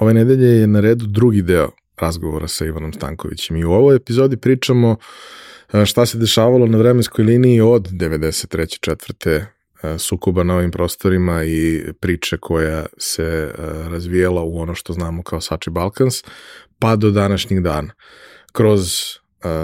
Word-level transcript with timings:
ove 0.00 0.14
nedelje 0.14 0.60
je 0.60 0.66
na 0.66 0.80
redu 0.80 1.06
drugi 1.06 1.42
deo 1.42 1.70
razgovora 2.00 2.48
sa 2.48 2.66
Ivanom 2.66 2.92
Stankovićem 2.92 3.56
i 3.56 3.64
u 3.64 3.72
ovoj 3.72 3.96
epizodi 3.96 4.36
pričamo 4.36 4.96
e, 5.72 5.86
šta 5.86 6.06
se 6.06 6.18
dešavalo 6.18 6.66
na 6.66 6.78
vremenskoj 6.78 7.24
liniji 7.24 7.60
od 7.60 7.88
93. 7.88 8.78
četvrte 8.80 9.30
e, 9.82 9.98
sukoba 9.98 10.42
na 10.42 10.56
ovim 10.56 10.70
prostorima 10.70 11.44
i 11.44 11.84
priče 12.00 12.36
koja 12.36 12.86
se 12.98 13.22
e, 13.22 13.52
razvijela 13.88 14.42
u 14.42 14.58
ono 14.58 14.74
što 14.74 14.92
znamo 14.92 15.22
kao 15.22 15.40
Sači 15.40 15.70
Balkans, 15.70 16.24
pa 16.78 16.96
do 16.96 17.10
današnjih 17.10 17.62
dana. 17.62 17.92
Kroz 18.52 18.92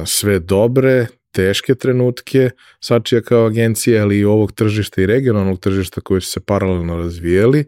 sve 0.06 0.38
dobre, 0.38 1.06
teške 1.32 1.74
trenutke 1.74 2.50
Sačija 2.80 3.20
kao 3.20 3.46
agencije, 3.46 4.00
ali 4.00 4.18
i 4.18 4.24
ovog 4.24 4.52
tržišta 4.52 5.02
i 5.02 5.06
regionalnog 5.06 5.60
tržišta 5.60 6.00
koji 6.00 6.20
su 6.20 6.30
se 6.30 6.40
paralelno 6.40 6.96
razvijeli, 6.96 7.64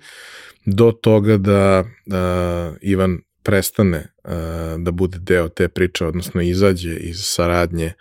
do 0.74 0.92
toga 0.92 1.36
da 1.36 1.80
uh, 1.80 2.76
Ivan 2.80 3.18
prestane 3.42 4.12
uh, 4.24 4.30
da 4.78 4.90
bude 4.90 5.18
deo 5.18 5.48
te 5.48 5.68
priče, 5.68 6.06
odnosno 6.06 6.42
izađe 6.42 6.96
iz 6.96 7.16
saradnje 7.20 7.92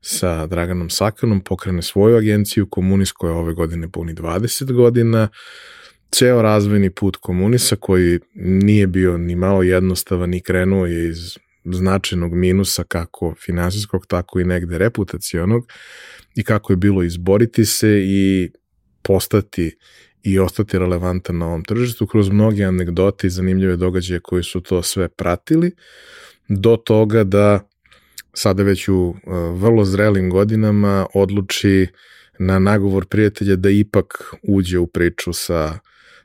sa 0.00 0.46
Draganom 0.46 0.90
Sakanom, 0.90 1.40
pokrene 1.40 1.82
svoju 1.82 2.16
agenciju 2.16 2.66
Komunis 2.70 3.12
koja 3.12 3.32
ove 3.32 3.54
godine 3.54 3.88
puni 3.88 4.14
20 4.14 4.72
godina, 4.72 5.28
ceo 6.10 6.42
razvojni 6.42 6.90
put 6.90 7.16
Komunisa 7.16 7.76
koji 7.76 8.18
nije 8.34 8.86
bio 8.86 9.18
ni 9.18 9.36
malo 9.36 9.62
jednostavan 9.62 10.30
ni 10.30 10.40
krenuo 10.40 10.86
je 10.86 11.08
iz 11.08 11.38
značajnog 11.64 12.34
minusa 12.34 12.84
kako 12.84 13.34
finansijskog, 13.44 14.06
tako 14.06 14.40
i 14.40 14.44
negde 14.44 14.78
reputacionog 14.78 15.66
i 16.34 16.44
kako 16.44 16.72
je 16.72 16.76
bilo 16.76 17.02
izboriti 17.02 17.64
se 17.64 17.88
i 18.04 18.50
postati 19.02 19.76
i 20.26 20.38
ostati 20.38 20.78
relevantan 20.78 21.38
na 21.38 21.46
ovom 21.46 21.64
tržištu 21.64 22.06
kroz 22.06 22.28
mnoge 22.28 22.64
anegdote 22.64 23.26
i 23.26 23.30
zanimljive 23.30 23.76
događaje 23.76 24.20
koji 24.20 24.42
su 24.42 24.60
to 24.60 24.82
sve 24.82 25.08
pratili, 25.08 25.70
do 26.48 26.76
toga 26.76 27.24
da 27.24 27.68
sada 28.34 28.62
već 28.62 28.88
u 28.88 28.94
uh, 28.94 29.16
vrlo 29.62 29.84
zrelim 29.84 30.30
godinama 30.30 31.06
odluči 31.14 31.86
na 32.38 32.58
nagovor 32.58 33.06
prijatelja 33.06 33.56
da 33.56 33.70
ipak 33.70 34.34
uđe 34.42 34.78
u 34.78 34.86
priču 34.86 35.32
sa 35.32 35.78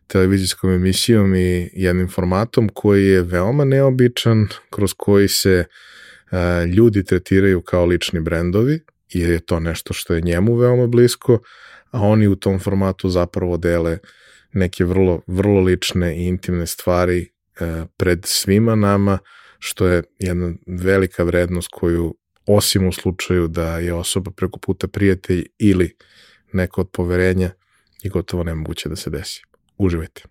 televizijskom 0.07 0.71
emisijom 0.71 1.35
i 1.35 1.69
jednim 1.73 2.09
formatom 2.09 2.69
koji 2.73 3.05
je 3.05 3.21
veoma 3.21 3.65
neobičan, 3.65 4.47
kroz 4.69 4.93
koji 4.97 5.27
se 5.27 5.65
uh, 5.65 6.37
ljudi 6.75 7.03
tretiraju 7.03 7.61
kao 7.61 7.85
lični 7.85 8.19
brendovi, 8.19 8.79
jer 9.09 9.29
je 9.29 9.39
to 9.39 9.59
nešto 9.59 9.93
što 9.93 10.13
je 10.13 10.21
njemu 10.21 10.55
veoma 10.55 10.87
blisko, 10.87 11.39
a 11.91 12.01
oni 12.01 12.27
u 12.27 12.35
tom 12.35 12.59
formatu 12.59 13.09
zapravo 13.09 13.57
dele 13.57 13.97
neke 14.53 14.85
vrlo, 14.85 15.21
vrlo 15.27 15.61
lične 15.61 16.17
i 16.17 16.27
intimne 16.27 16.67
stvari 16.67 17.29
uh, 17.61 17.87
pred 17.97 18.19
svima 18.25 18.75
nama, 18.75 19.19
što 19.59 19.87
je 19.87 20.03
jedna 20.19 20.53
velika 20.67 21.23
vrednost 21.23 21.69
koju 21.71 22.15
osim 22.45 22.87
u 22.87 22.91
slučaju 22.91 23.47
da 23.47 23.77
je 23.77 23.93
osoba 23.93 24.31
preko 24.31 24.59
puta 24.59 24.87
prijatelj 24.87 25.45
ili 25.57 25.95
neko 26.53 26.81
od 26.81 26.89
poverenja 26.89 27.51
i 28.03 28.09
gotovo 28.09 28.43
nemoguće 28.43 28.89
da 28.89 28.95
se 28.95 29.09
desi. 29.09 29.41
Uživajte. 29.77 30.30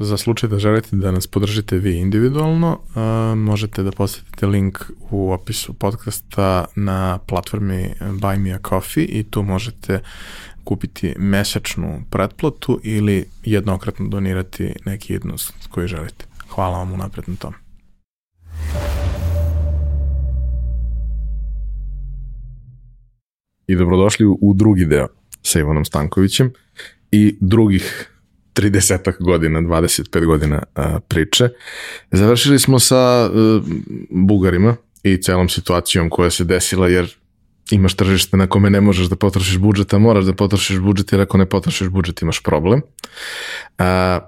Za 0.00 0.16
slučaj 0.16 0.48
da 0.48 0.58
želite 0.58 0.96
da 0.96 1.10
nas 1.10 1.26
podržite 1.26 1.78
vi 1.78 1.98
individualno, 1.98 2.72
uh, 2.72 3.38
možete 3.38 3.82
da 3.82 3.90
posetite 3.90 4.46
link 4.46 4.78
u 5.10 5.32
opisu 5.32 5.72
podcasta 5.72 6.64
na 6.76 7.18
platformi 7.18 7.90
Buy 8.00 8.38
Me 8.38 8.52
a 8.52 8.58
Coffee 8.68 9.04
i 9.04 9.22
tu 9.22 9.42
možete 9.42 10.00
kupiti 10.64 11.14
mesečnu 11.18 12.02
pretplatu 12.10 12.80
ili 12.82 13.28
jednokratno 13.44 14.08
donirati 14.08 14.74
neki 14.84 15.12
jednost 15.12 15.54
koji 15.70 15.88
želite. 15.88 16.24
Hvala 16.48 16.78
vam 16.78 16.92
unapred 16.92 17.28
na 17.28 17.36
tom. 17.36 17.54
I 23.66 23.76
dobrodošli 23.76 24.26
u 24.26 24.54
drugi 24.54 24.84
deo 24.84 25.08
sa 25.42 25.58
Ivanom 25.58 25.84
Stankovićem 25.84 26.52
i 27.10 27.36
drugih 27.40 28.10
30 28.58 29.22
godina, 29.22 29.60
25 29.60 30.24
godina 30.24 30.62
a, 30.74 31.00
priče. 31.08 31.48
Završili 32.10 32.58
smo 32.58 32.78
sa 32.78 32.96
a, 32.96 33.24
e, 33.24 33.60
Bugarima 34.10 34.76
i 35.02 35.22
celom 35.22 35.48
situacijom 35.48 36.10
koja 36.10 36.30
se 36.30 36.44
desila 36.44 36.88
jer 36.88 37.16
imaš 37.70 37.94
tržište 37.94 38.36
na 38.36 38.46
kome 38.46 38.70
ne 38.70 38.80
možeš 38.80 39.06
da 39.06 39.16
potrošiš 39.16 39.58
budžet, 39.58 39.94
a 39.94 39.98
moraš 39.98 40.24
da 40.24 40.32
potrošiš 40.32 40.78
budžet 40.78 41.12
jer 41.12 41.20
ako 41.20 41.38
ne 41.38 41.46
potrošiš 41.46 41.88
budžet 41.88 42.22
imaš 42.22 42.42
problem. 42.42 42.82
A, 43.78 44.20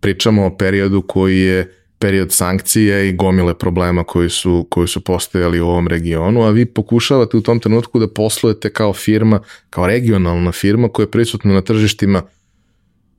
pričamo 0.00 0.46
o 0.46 0.56
periodu 0.56 1.02
koji 1.02 1.40
je 1.40 1.72
period 1.98 2.32
sankcija 2.32 3.02
i 3.02 3.12
gomile 3.12 3.54
problema 3.58 4.04
koji 4.04 4.30
su, 4.30 4.66
koji 4.70 4.88
su 4.88 5.00
postojali 5.00 5.60
u 5.60 5.68
ovom 5.68 5.88
regionu, 5.88 6.42
a 6.42 6.50
vi 6.50 6.66
pokušavate 6.66 7.36
u 7.36 7.40
tom 7.40 7.60
trenutku 7.60 7.98
da 7.98 8.08
poslujete 8.08 8.72
kao 8.72 8.92
firma, 8.92 9.40
kao 9.70 9.86
regionalna 9.86 10.52
firma 10.52 10.88
koja 10.88 11.04
je 11.04 11.10
prisutna 11.10 11.54
na 11.54 11.60
tržištima 11.60 12.22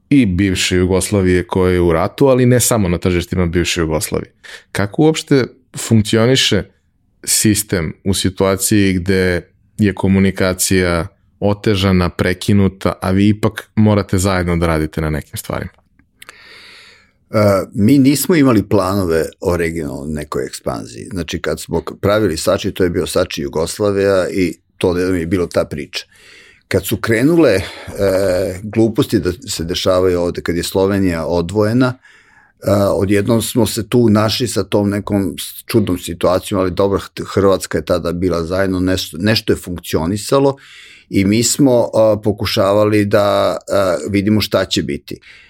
i 0.10 0.26
bivše 0.26 0.76
Jugoslavije 0.76 1.48
koje 1.48 1.74
je 1.74 1.82
u 1.82 1.94
ratu, 1.94 2.28
ali 2.28 2.46
ne 2.46 2.60
samo 2.60 2.90
na 2.90 2.98
tržištima 2.98 3.46
bivše 3.46 3.82
Jugoslavije. 3.82 4.34
Kako 4.72 5.02
uopšte 5.02 5.44
funkcioniše 5.78 6.64
sistem 7.24 7.94
u 8.04 8.14
situaciji 8.14 8.94
gde 8.94 9.42
je 9.78 9.94
komunikacija 9.94 11.08
otežana, 11.40 12.10
prekinuta, 12.10 12.94
a 13.02 13.12
vi 13.12 13.28
ipak 13.28 13.70
morate 13.76 14.18
zajedno 14.18 14.58
da 14.58 14.68
radite 14.68 15.02
na 15.02 15.10
nekim 15.10 15.38
stvarima? 15.38 15.72
Uh, 17.30 17.38
mi 17.74 17.98
nismo 17.98 18.36
imali 18.36 18.70
planove 18.70 19.26
o 19.40 19.58
regionalnoj 19.58 20.14
nekoj 20.14 20.46
ekspanziji. 20.46 21.06
Znači, 21.12 21.42
kad 21.42 21.60
smo 21.60 21.84
pravili 22.02 22.38
Sači, 22.38 22.72
to 22.72 22.84
je 22.84 22.90
bio 22.90 23.08
Sači 23.08 23.42
Jugoslavija 23.42 24.30
i 24.30 24.54
to 24.78 24.98
je 24.98 25.26
bilo 25.26 25.48
ta 25.48 25.66
priča. 25.66 26.06
Kad 26.68 26.86
su 26.86 26.98
krenule 26.98 27.52
e, 27.52 27.62
gluposti 28.64 29.20
da 29.20 29.32
se 29.32 29.64
dešavaju 29.64 30.22
ovde, 30.22 30.42
kad 30.42 30.56
je 30.56 30.64
Slovenija 30.64 31.26
odvojena, 31.26 31.94
e, 31.94 32.72
odjednom 32.72 33.42
smo 33.42 33.66
se 33.66 33.90
tu 33.90 34.10
našli 34.10 34.48
sa 34.48 34.64
tom 34.64 34.90
nekom 34.90 35.36
čudnom 35.66 35.98
situacijom, 35.98 36.62
ali 36.62 36.72
dobro, 36.72 37.00
Hrvatska 37.34 37.78
je 37.78 37.86
tada 37.86 38.12
bila 38.12 38.44
zajedno, 38.44 38.80
nešto, 38.80 39.18
nešto 39.20 39.54
je 39.54 39.58
funkcionisalo 39.58 40.56
i 41.10 41.26
mi 41.26 41.44
smo 41.44 41.82
e, 41.82 42.22
pokušavali 42.24 43.06
da 43.06 43.58
e, 43.58 44.10
vidimo 44.10 44.42
šta 44.42 44.66
će 44.66 44.84
biti. 44.84 45.16
E, 45.16 45.47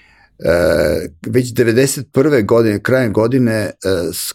već 1.28 1.54
91. 1.54 2.46
godine, 2.46 2.80
krajem 2.80 3.14
godine, 3.14 3.54
e, 3.54 3.72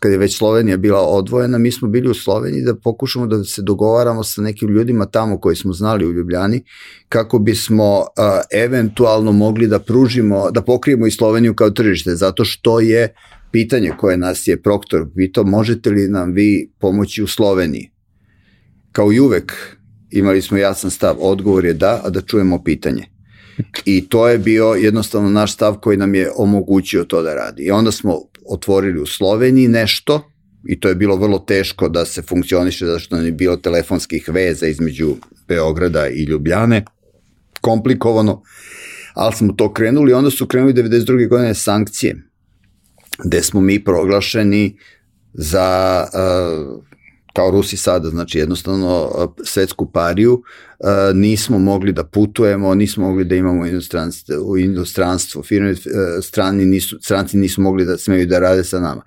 kad 0.01 0.13
je 0.13 0.19
već 0.19 0.39
Slovenija 0.39 0.77
bila 0.77 1.01
odvojena, 1.01 1.59
mi 1.59 1.73
smo 1.73 1.89
bili 1.89 2.11
u 2.11 2.15
Sloveniji 2.15 2.63
da 2.63 2.75
pokušamo 2.75 3.27
da 3.27 3.45
se 3.45 3.63
dogovaramo 3.63 4.25
sa 4.25 4.43
nekim 4.43 4.69
ljudima 4.69 5.07
tamo 5.07 5.41
koji 5.41 5.57
smo 5.57 5.73
znali 5.73 6.07
u 6.07 6.13
Ljubljani, 6.13 6.65
kako 7.09 7.39
bismo 7.39 8.01
e, 8.01 8.05
eventualno 8.65 9.33
mogli 9.33 9.67
da 9.67 9.79
pružimo, 9.79 10.51
da 10.51 10.63
pokrijemo 10.63 11.07
i 11.07 11.11
Sloveniju 11.11 11.55
kao 11.55 11.71
tržište, 11.71 12.17
zato 12.17 12.45
što 12.45 12.81
je 12.81 13.15
pitanje 13.53 13.93
koje 13.99 14.17
nas 14.17 14.49
je 14.49 14.63
Proktor 14.63 15.07
pitao, 15.17 15.45
možete 15.45 15.91
li 15.91 16.09
nam 16.09 16.33
vi 16.33 16.71
pomoći 16.79 17.23
u 17.23 17.27
Sloveniji? 17.27 17.91
Kao 18.93 19.13
i 19.13 19.21
uvek, 19.21 19.53
imali 20.11 20.43
smo 20.43 20.57
jasan 20.59 20.91
stav, 20.91 21.17
odgovor 21.21 21.65
je 21.65 21.75
da, 21.75 22.01
a 22.05 22.11
da 22.11 22.21
čujemo 22.21 22.65
pitanje. 22.65 23.12
I 23.85 24.09
to 24.09 24.29
je 24.29 24.39
bio 24.39 24.67
jednostavno 24.67 25.31
naš 25.31 25.55
stav 25.55 25.75
koji 25.75 25.97
nam 25.97 26.15
je 26.15 26.31
omogućio 26.37 27.05
to 27.05 27.23
da 27.23 27.35
radi. 27.35 27.63
I 27.63 27.71
onda 27.71 27.93
smo 27.93 28.19
otvorili 28.47 29.01
u 29.01 29.07
Sloveniji 29.07 29.69
nešto 29.69 30.31
i 30.69 30.81
to 30.81 30.89
je 30.89 30.95
bilo 30.95 31.17
vrlo 31.17 31.39
teško 31.39 31.89
da 31.89 32.05
se 32.05 32.23
funkcioniše 32.23 32.87
zašto 32.87 33.17
nam 33.17 33.25
je 33.25 33.33
bilo 33.33 33.57
telefonskih 33.57 34.29
veza 34.29 34.67
između 34.67 35.17
Beograda 35.49 36.09
i 36.09 36.25
Ljubljane. 36.25 36.85
Komplikovano, 37.61 38.43
ali 39.15 39.33
smo 39.35 39.53
to 39.53 39.73
krenuli 39.73 40.13
onda 40.13 40.31
su 40.31 40.47
krenuli 40.47 40.73
92. 40.73 41.29
godine 41.29 41.55
sankcije 41.55 42.17
gde 43.25 43.43
smo 43.43 43.61
mi 43.61 43.85
proglašeni 43.85 44.79
za 45.35 46.07
uh, 46.13 46.85
kao 47.32 47.50
Rusi 47.50 47.76
sada, 47.76 48.08
znači 48.08 48.38
jednostavno 48.38 49.11
svetsku 49.44 49.90
pariju, 49.93 50.43
nismo 51.14 51.58
mogli 51.58 51.93
da 51.93 52.05
putujemo, 52.05 52.75
nismo 52.75 53.08
mogli 53.08 53.25
da 53.25 53.34
imamo 53.34 53.62
u 54.44 54.58
inostranstvo, 54.58 55.43
firme 55.43 55.70
e, 55.70 55.75
strani 56.23 56.64
nisu, 56.64 56.99
stranci 57.02 57.37
nisu 57.37 57.61
mogli 57.61 57.84
da 57.84 57.99
smeju 57.99 58.26
da 58.26 58.38
rade 58.38 58.64
sa 58.64 58.81
nama. 58.81 59.02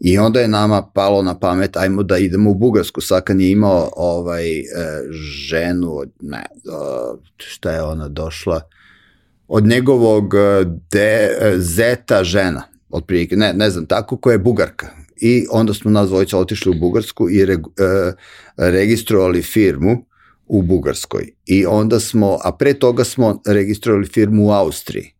I 0.00 0.18
onda 0.18 0.40
je 0.40 0.48
nama 0.48 0.82
palo 0.94 1.22
na 1.22 1.38
pamet, 1.38 1.76
ajmo 1.76 2.02
da 2.02 2.18
idemo 2.18 2.50
u 2.50 2.54
Bugarsku, 2.54 3.00
Sakan 3.00 3.40
je 3.40 3.50
imao 3.50 3.90
ovaj, 3.96 4.58
e, 4.58 4.64
ženu, 5.48 6.02
ne, 6.20 6.46
šta 7.36 7.70
je 7.70 7.82
ona 7.82 8.08
došla, 8.08 8.60
od 9.48 9.66
njegovog 9.66 10.34
e, 10.34 10.64
de, 10.92 11.36
zeta 11.56 12.24
žena, 12.24 12.62
otprilike, 12.90 13.36
ne, 13.36 13.52
ne 13.52 13.70
znam, 13.70 13.86
tako, 13.86 14.16
koja 14.16 14.32
je 14.32 14.38
bugarka, 14.38 14.86
i 15.16 15.46
onda 15.50 15.74
smo 15.74 15.90
nas 15.90 16.08
dvojica 16.08 16.38
otišli 16.38 16.70
u 16.70 16.80
Bugarsku 16.80 17.30
i 17.30 17.44
re, 17.44 17.54
e, 17.54 17.58
registrovali 18.56 19.42
firmu 19.42 20.06
u 20.46 20.62
Bugarskoj. 20.62 21.28
I 21.46 21.66
onda 21.66 22.00
smo, 22.00 22.38
a 22.44 22.52
pre 22.52 22.74
toga 22.74 23.04
smo 23.04 23.42
registrovali 23.46 24.06
firmu 24.06 24.46
u 24.46 24.50
Austriji. 24.50 25.12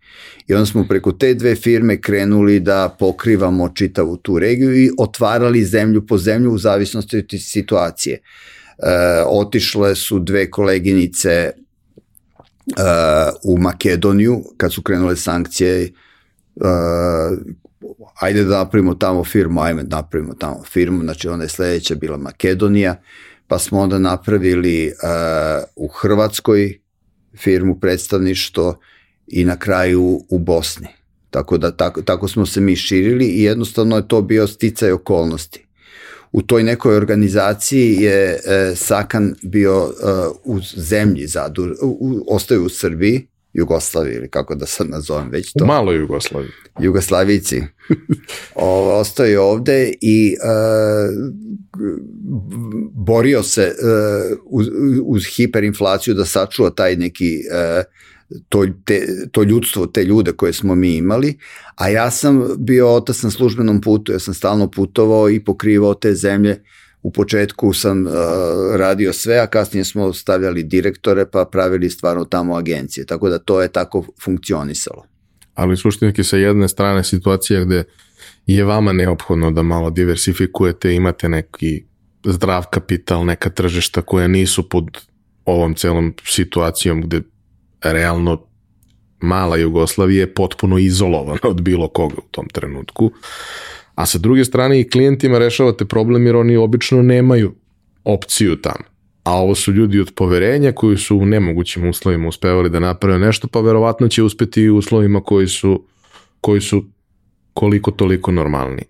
I 0.47 0.55
onda 0.55 0.67
smo 0.67 0.85
preko 0.89 1.13
te 1.13 1.35
dve 1.35 1.55
firme 1.55 2.01
krenuli 2.01 2.61
da 2.61 2.97
pokrivamo 2.99 3.69
čitavu 3.69 4.17
tu 4.17 4.39
regiju 4.39 4.85
i 4.85 4.91
otvarali 4.99 5.65
zemlju 5.65 6.07
po 6.07 6.19
zemlju 6.19 6.53
u 6.53 6.59
zavisnosti 6.59 7.17
od 7.17 7.25
situacije. 7.39 8.15
E, 8.15 8.23
otišle 9.27 9.95
su 9.95 10.19
dve 10.19 10.51
koleginice 10.51 11.31
e, 11.31 11.53
u 13.45 13.59
Makedoniju 13.59 14.43
kad 14.57 14.73
su 14.73 14.83
krenule 14.83 15.17
sankcije 15.17 15.83
e, 15.83 15.91
ajde 18.21 18.45
da 18.45 18.59
napravimo 18.59 18.95
tamo 18.95 19.25
firmu, 19.25 19.61
ajme 19.61 19.83
da 19.83 19.97
napravimo 19.97 20.35
tamo 20.35 20.63
firmu, 20.65 21.03
znači 21.03 21.29
onda 21.29 21.45
je 21.45 21.49
sledeća 21.49 21.95
bila 21.95 22.17
Makedonija, 22.17 23.03
pa 23.47 23.59
smo 23.59 23.81
onda 23.81 23.99
napravili 23.99 24.87
uh, 24.87 25.65
u 25.77 25.89
Hrvatskoj 25.89 26.79
firmu 27.39 27.81
predstavništvo 27.81 28.79
i 29.27 29.45
na 29.45 29.57
kraju 29.57 30.21
u 30.29 30.39
Bosni. 30.39 30.89
Tako 31.31 31.59
da 31.59 31.77
tako, 31.77 32.03
tako 32.03 32.29
smo 32.29 32.47
se 32.47 32.61
mi 32.61 32.77
širili 32.77 33.25
i 33.25 33.43
jednostavno 33.43 33.97
je 33.97 34.09
to 34.09 34.23
bio 34.23 34.47
sticaj 34.47 34.93
okolnosti. 34.93 35.67
U 36.33 36.43
toj 36.43 36.63
nekoj 36.63 36.97
organizaciji 36.97 37.97
je 38.01 38.41
e, 38.45 38.73
Sakan 38.77 39.35
bio 39.43 39.89
e, 39.91 40.07
u 40.45 40.61
zemlji 40.77 41.27
zadur, 41.27 41.75
u, 41.83 42.25
ostaju 42.29 42.65
u 42.65 42.69
Srbiji, 42.69 43.27
Jugoslaviji 43.57 44.15
ili 44.15 44.29
kako 44.29 44.55
da 44.55 44.67
sad 44.67 44.89
nazovem 44.91 45.31
već 45.31 45.53
to. 45.53 45.65
U 45.65 45.67
maloj 45.67 45.97
Jugoslaviji. 45.97 46.51
Jugoslavici. 46.81 47.63
o, 48.55 48.99
ostao 49.01 49.27
je 49.27 49.41
ovde 49.41 49.93
i 50.01 50.37
uh, 50.43 51.15
borio 52.93 53.43
se 53.43 53.75
uh, 53.83 54.39
uz, 54.45 54.67
uz 55.05 55.23
hiperinflaciju 55.37 56.15
da 56.15 56.25
sačuva 56.25 56.71
taj 56.71 56.97
neki 56.97 57.41
uh, 57.51 57.85
to, 58.49 58.67
te, 58.85 59.07
to 59.33 59.43
ljudstvo, 59.43 59.87
te 59.87 60.05
ljude 60.05 60.33
koje 60.33 60.53
smo 60.53 60.75
mi 60.75 60.97
imali, 60.97 61.39
a 61.75 61.89
ja 61.89 62.11
sam 62.11 62.49
bio 62.59 62.95
otac 62.95 63.23
na 63.23 63.31
službenom 63.31 63.81
putu, 63.81 64.13
ja 64.13 64.19
sam 64.19 64.35
stalno 64.35 64.71
putovao 64.71 65.31
i 65.31 65.45
pokrivao 65.45 65.95
te 65.95 66.15
zemlje 66.15 66.63
u 67.07 67.11
početku 67.11 67.73
sam 67.73 68.07
uh, 68.07 68.13
radio 68.77 69.13
sve, 69.13 69.39
a 69.39 69.47
kasnije 69.47 69.85
smo 69.85 70.13
stavljali 70.13 70.63
direktore 70.63 71.31
pa 71.31 71.45
pravili 71.45 71.91
stvarno 71.91 72.25
tamo 72.25 72.57
agencije, 72.57 73.07
tako 73.07 73.29
da 73.29 73.39
to 73.39 73.63
je 73.63 73.69
tako 73.69 74.05
funkcionisalo. 74.25 75.05
Ali 75.55 75.77
suštinski 75.77 76.25
sa 76.25 76.37
jedne 76.37 76.69
strane 76.69 77.05
situacija 77.05 77.65
gde 77.65 77.85
je 78.47 78.65
vama 78.65 78.93
neophodno 78.93 79.51
da 79.51 79.63
malo 79.63 79.91
diversifikujete, 79.91 80.95
imate 80.95 81.29
neki 81.29 81.85
zdrav 82.25 82.65
kapital, 82.71 83.25
neka 83.25 83.51
tržišta 83.51 84.03
koja 84.03 84.29
nisu 84.29 84.69
pod 84.69 84.85
ovom 85.45 85.75
celom 85.75 86.15
situacijom 86.25 87.03
gde 87.03 87.23
realno 87.83 88.47
mala 89.21 89.57
Jugoslavija 89.57 90.21
je 90.21 90.35
potpuno 90.35 90.79
izolovana 90.79 91.41
od 91.43 91.63
bilo 91.63 91.89
koga 91.89 92.17
u 92.19 92.29
tom 92.31 92.49
trenutku. 92.49 93.11
A 93.97 94.07
sa 94.07 94.19
druge 94.19 94.45
strane 94.45 94.81
i 94.81 94.89
klijentima 94.91 95.39
rešavate 95.39 95.85
problem 95.85 96.27
jer 96.27 96.37
oni 96.37 96.57
obično 96.57 97.03
nemaju 97.03 97.55
opciju 98.05 98.57
tamo. 98.57 98.85
A 99.25 99.33
ovo 99.33 99.55
su 99.55 99.73
ljudi 99.73 100.01
od 100.01 100.13
poverenja 100.15 100.73
koji 100.73 100.97
su 100.97 101.17
u 101.17 101.27
nemogućim 101.27 101.89
uslovima 101.89 102.29
uspevali 102.29 102.71
da 102.71 102.81
naprave 102.81 103.19
nešto, 103.19 103.49
pa 103.49 103.61
verovatno 103.61 104.09
će 104.09 104.23
uspeti 104.23 104.63
i 104.63 104.71
u 104.71 104.77
uslovima 104.77 105.21
koji 105.21 105.49
su, 105.49 105.85
koji 106.41 106.61
su 106.61 106.85
koliko 107.55 107.91
toliko 107.91 108.33
normalni. 108.33 108.83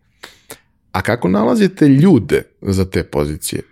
A 0.92 1.02
kako 1.02 1.28
nalazite 1.28 1.88
ljude 1.88 2.42
za 2.62 2.84
te 2.84 3.04
pozicije? 3.04 3.62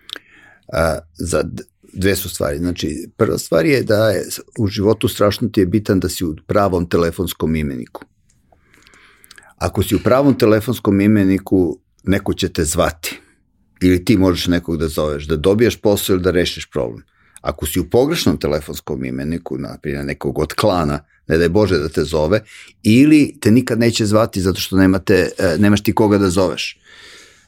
A, 0.72 0.98
za 1.14 1.44
dve 1.92 2.16
su 2.16 2.28
stvari. 2.28 2.58
Znači, 2.58 3.08
prva 3.16 3.38
stvar 3.38 3.66
je 3.66 3.82
da 3.82 4.10
je 4.10 4.24
u 4.58 4.66
životu 4.66 5.08
strašno 5.08 5.48
ti 5.48 5.60
je 5.60 5.66
bitan 5.66 6.00
da 6.00 6.08
si 6.08 6.24
u 6.24 6.36
pravom 6.46 6.88
telefonskom 6.88 7.56
imeniku. 7.56 8.04
Ako 9.64 9.82
si 9.82 9.94
u 9.94 9.98
pravom 9.98 10.34
telefonskom 10.38 11.00
imeniku, 11.00 11.78
neko 12.02 12.34
će 12.34 12.48
te 12.48 12.64
zvati. 12.64 13.20
Ili 13.80 14.04
ti 14.04 14.16
možeš 14.16 14.46
nekog 14.46 14.76
da 14.76 14.88
zoveš, 14.88 15.24
da 15.24 15.36
dobiješ 15.36 15.76
posao 15.76 16.14
ili 16.14 16.22
da 16.22 16.30
rešiš 16.30 16.66
problem. 16.70 17.02
Ako 17.40 17.66
si 17.66 17.80
u 17.80 17.90
pogrešnom 17.90 18.36
telefonskom 18.36 19.04
imeniku, 19.04 19.58
naprimjer 19.58 20.04
nekog 20.04 20.38
od 20.38 20.52
klana, 20.52 20.98
ne 21.26 21.38
daj 21.38 21.48
Bože 21.48 21.78
da 21.78 21.88
te 21.88 22.04
zove, 22.04 22.42
ili 22.82 23.38
te 23.40 23.50
nikad 23.50 23.78
neće 23.78 24.06
zvati 24.06 24.40
zato 24.40 24.60
što 24.60 24.76
nemate, 24.76 25.30
e, 25.38 25.56
nemaš 25.58 25.82
ti 25.82 25.94
koga 25.94 26.18
da 26.18 26.30
zoveš. 26.30 26.78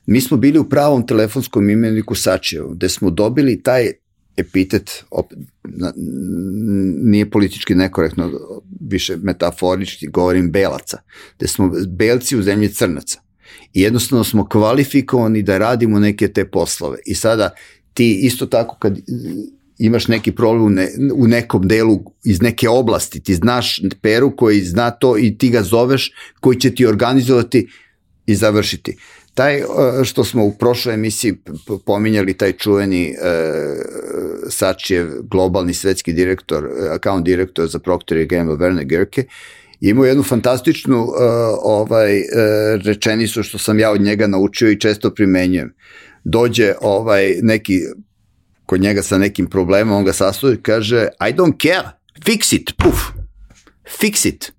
Mi 0.07 0.21
smo 0.21 0.37
bili 0.37 0.59
u 0.59 0.69
pravom 0.69 1.07
telefonskom 1.07 1.71
imeniku 1.71 2.15
Sačevu, 2.15 2.71
gde 2.75 2.89
smo 2.89 3.11
dobili 3.11 3.63
taj 3.63 3.93
epitet, 4.37 5.05
opet, 5.11 5.38
nije 7.03 7.31
politički 7.31 7.75
nekorektno, 7.75 8.31
više 8.81 9.17
metaforički 9.17 10.06
govorim 10.06 10.50
belaca, 10.50 10.99
gde 11.38 11.49
smo 11.49 11.73
belci 11.88 12.37
u 12.37 12.43
zemlji 12.43 12.69
crnaca. 12.69 13.21
I 13.73 13.83
jednostavno 13.83 14.25
smo 14.25 14.49
kvalifikovani 14.49 15.43
da 15.43 15.59
radimo 15.59 15.99
neke 15.99 16.29
te 16.29 16.44
poslove. 16.50 16.99
I 17.06 17.15
sada 17.15 17.50
ti 17.94 18.21
isto 18.23 18.47
tako 18.47 18.77
kad 18.79 18.99
imaš 19.79 20.09
neki 20.09 20.33
problem 20.33 20.65
u, 20.65 20.71
ne, 20.71 20.89
u 21.15 21.27
nekom 21.27 21.69
delu 21.69 22.13
iz 22.25 22.43
neke 22.43 22.69
oblasti, 22.69 23.20
ti 23.20 23.34
znaš 23.34 23.81
peru 24.03 24.37
koji 24.37 24.60
zna 24.60 24.91
to 24.91 25.19
i 25.19 25.39
ti 25.39 25.51
ga 25.51 25.63
zoveš, 25.63 26.13
koji 26.41 26.60
će 26.60 26.75
ti 26.75 26.87
organizovati 26.87 27.69
i 28.27 28.34
završiti. 28.34 28.96
Taj 29.36 29.62
što 30.05 30.24
smo 30.24 30.44
u 30.44 30.52
prošloj 30.52 30.94
emisiji 30.94 31.34
pominjali, 31.86 32.34
taj 32.34 32.52
čuveni 32.52 33.08
e, 33.08 33.14
Sačijev 34.50 35.08
globalni 35.22 35.74
svetski 35.74 36.12
direktor, 36.12 36.69
account 36.90 37.24
direktor 37.24 37.69
za 37.69 37.78
Procter 37.78 38.24
Gamble, 38.24 38.56
Werner 38.56 38.84
Gerke, 38.84 39.24
imao 39.81 40.05
jednu 40.05 40.22
fantastičnu 40.22 41.02
uh, 41.02 41.12
ovaj 41.62 42.19
uh, 42.19 42.24
rečenicu 42.84 43.43
što 43.43 43.58
sam 43.58 43.78
ja 43.78 43.90
od 43.90 44.00
njega 44.00 44.26
naučio 44.26 44.70
i 44.70 44.81
često 44.81 45.14
primenjujem. 45.14 45.74
Dođe 46.24 46.74
ovaj 46.81 47.34
neki 47.43 47.81
kod 48.66 48.81
njega 48.81 49.02
sa 49.02 49.19
nekim 49.19 49.46
problemom, 49.46 49.96
on 49.96 50.05
ga 50.05 50.12
sastoji 50.12 50.55
i 50.55 50.62
kaže 50.62 51.08
I 51.20 51.34
don't 51.34 51.62
care, 51.62 51.88
fix 52.24 52.56
it, 52.56 52.72
puf, 52.76 52.96
fix 54.00 54.28
it. 54.28 54.52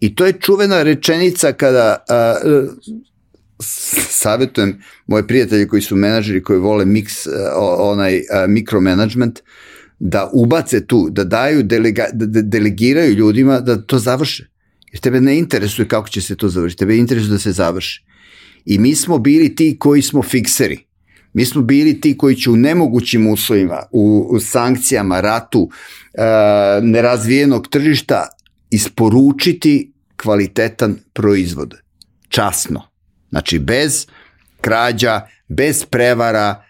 I 0.00 0.14
to 0.14 0.26
je 0.26 0.32
čuvena 0.40 0.82
rečenica 0.82 1.52
kada 1.52 2.04
uh, 2.44 2.72
savjetujem 4.10 4.82
moje 5.06 5.26
prijatelje 5.26 5.68
koji 5.68 5.82
su 5.82 5.96
menadžeri 5.96 6.42
koji 6.42 6.58
vole 6.58 6.84
mix, 6.84 7.28
uh, 7.28 7.34
onaj 7.78 8.16
uh, 8.16 8.22
mikromanagement, 8.48 9.40
da 9.98 10.30
ubace 10.32 10.86
tu, 10.86 11.08
da 11.10 11.24
daju, 11.24 11.62
delega, 11.62 12.06
da, 12.12 12.26
da 12.26 12.42
delegiraju 12.42 13.14
ljudima 13.14 13.60
da 13.60 13.82
to 13.82 13.98
završe. 13.98 14.46
Jer 14.92 15.00
tebe 15.00 15.20
ne 15.20 15.38
interesuje 15.38 15.88
kako 15.88 16.08
će 16.08 16.20
se 16.20 16.36
to 16.36 16.48
završiti, 16.48 16.78
tebe 16.78 16.96
interesuje 16.96 17.30
da 17.30 17.38
se 17.38 17.52
završi. 17.52 18.04
I 18.64 18.78
mi 18.78 18.94
smo 18.94 19.18
bili 19.18 19.54
ti 19.54 19.76
koji 19.78 20.02
smo 20.02 20.22
fikseri. 20.22 20.78
Mi 21.32 21.44
smo 21.44 21.62
bili 21.62 22.00
ti 22.00 22.16
koji 22.16 22.36
će 22.36 22.50
u 22.50 22.56
nemogućim 22.56 23.26
uslovima, 23.26 23.82
u, 23.92 24.28
u 24.30 24.40
sankcijama, 24.40 25.20
ratu, 25.20 25.60
uh, 25.60 26.84
nerazvijenog 26.84 27.68
tržišta 27.68 28.28
isporučiti 28.70 29.92
kvalitetan 30.16 30.96
proizvod. 31.12 31.74
Časno. 32.28 32.89
Znači, 33.30 33.58
bez 33.58 34.06
krađa, 34.60 35.20
bez 35.48 35.84
prevara, 35.84 36.62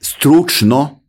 stručno 0.00 1.00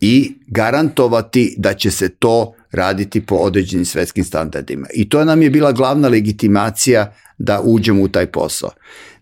i 0.00 0.34
garantovati 0.46 1.54
da 1.58 1.74
će 1.74 1.90
se 1.90 2.08
to 2.08 2.52
raditi 2.72 3.26
po 3.26 3.34
određenim 3.34 3.84
svetskim 3.84 4.24
standardima. 4.24 4.86
I 4.94 5.08
to 5.08 5.24
nam 5.24 5.42
je 5.42 5.50
bila 5.50 5.72
glavna 5.72 6.08
legitimacija 6.08 7.14
da 7.38 7.60
uđemo 7.64 8.02
u 8.02 8.08
taj 8.08 8.26
posao. 8.26 8.70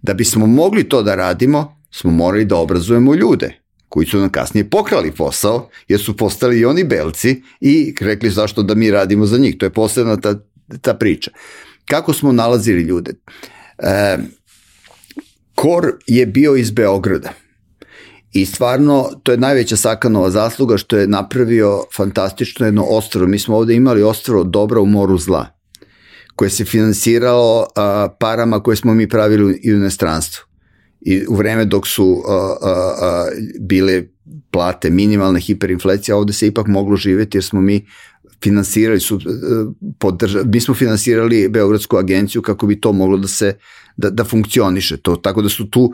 Da 0.02 0.14
bismo 0.14 0.46
mogli 0.46 0.88
to 0.88 1.02
da 1.02 1.14
radimo, 1.14 1.80
smo 1.90 2.10
morali 2.10 2.44
da 2.44 2.56
obrazujemo 2.56 3.14
ljude 3.14 3.60
koji 3.88 4.06
su 4.06 4.18
nam 4.18 4.30
kasnije 4.30 4.70
pokrali 4.70 5.12
posao, 5.12 5.68
jer 5.88 6.00
su 6.00 6.16
postali 6.16 6.58
i 6.58 6.64
oni 6.64 6.84
belci 6.84 7.42
i 7.60 7.94
rekli 8.00 8.30
zašto 8.30 8.62
da 8.62 8.74
mi 8.74 8.90
radimo 8.90 9.26
za 9.26 9.38
njih. 9.38 9.56
To 9.58 9.66
je 9.66 9.70
posebna 9.70 10.16
ta, 10.16 10.34
ta 10.80 10.94
priča. 10.94 11.30
Kako 11.84 12.12
smo 12.12 12.32
nalazili 12.32 12.82
ljude? 12.82 13.10
E, 13.10 13.16
Kor 15.54 15.92
je 16.06 16.26
bio 16.26 16.56
iz 16.56 16.70
Beograda. 16.70 17.32
I 18.32 18.46
stvarno, 18.46 19.10
to 19.22 19.32
je 19.32 19.38
najveća 19.38 19.76
Sakanova 19.76 20.30
zasluga 20.30 20.76
što 20.76 20.96
je 20.96 21.06
napravio 21.06 21.82
fantastično 21.96 22.66
jedno 22.66 22.84
ostrovo. 22.84 23.26
Mi 23.26 23.38
smo 23.38 23.56
ovde 23.56 23.74
imali 23.74 24.02
ostrovo 24.02 24.44
dobra 24.44 24.80
u 24.80 24.86
moru 24.86 25.18
zla, 25.18 25.46
koje 26.34 26.50
se 26.50 26.64
finansiralo 26.64 27.66
a, 27.76 28.08
parama 28.20 28.62
koje 28.62 28.76
smo 28.76 28.94
mi 28.94 29.08
pravili 29.08 29.60
i 29.62 29.72
u 29.72 29.76
inostranstvu. 29.76 30.44
I 31.00 31.26
u 31.26 31.34
vreme 31.34 31.64
dok 31.64 31.86
su 31.86 32.22
a, 32.28 32.32
a, 32.32 32.94
a, 33.00 33.26
bile 33.60 34.02
plate 34.50 34.90
minimalne 34.90 35.40
hiperinflacija, 35.40 36.16
ovde 36.16 36.32
se 36.32 36.46
ipak 36.46 36.66
moglo 36.66 36.96
živeti 36.96 37.36
jer 37.36 37.44
smo 37.44 37.60
mi 37.60 37.86
finansirali 38.44 39.00
su 39.00 39.20
podrža, 39.98 40.42
mi 40.44 40.60
smo 40.60 40.74
finansirali 40.74 41.48
Beogradsku 41.48 41.96
agenciju 41.96 42.42
kako 42.42 42.66
bi 42.66 42.80
to 42.80 42.92
moglo 42.92 43.16
da 43.16 43.28
se 43.28 43.54
da, 43.96 44.10
da 44.10 44.24
funkcioniše 44.24 44.96
to 44.96 45.16
tako 45.16 45.42
da 45.42 45.48
su 45.48 45.70
tu 45.70 45.92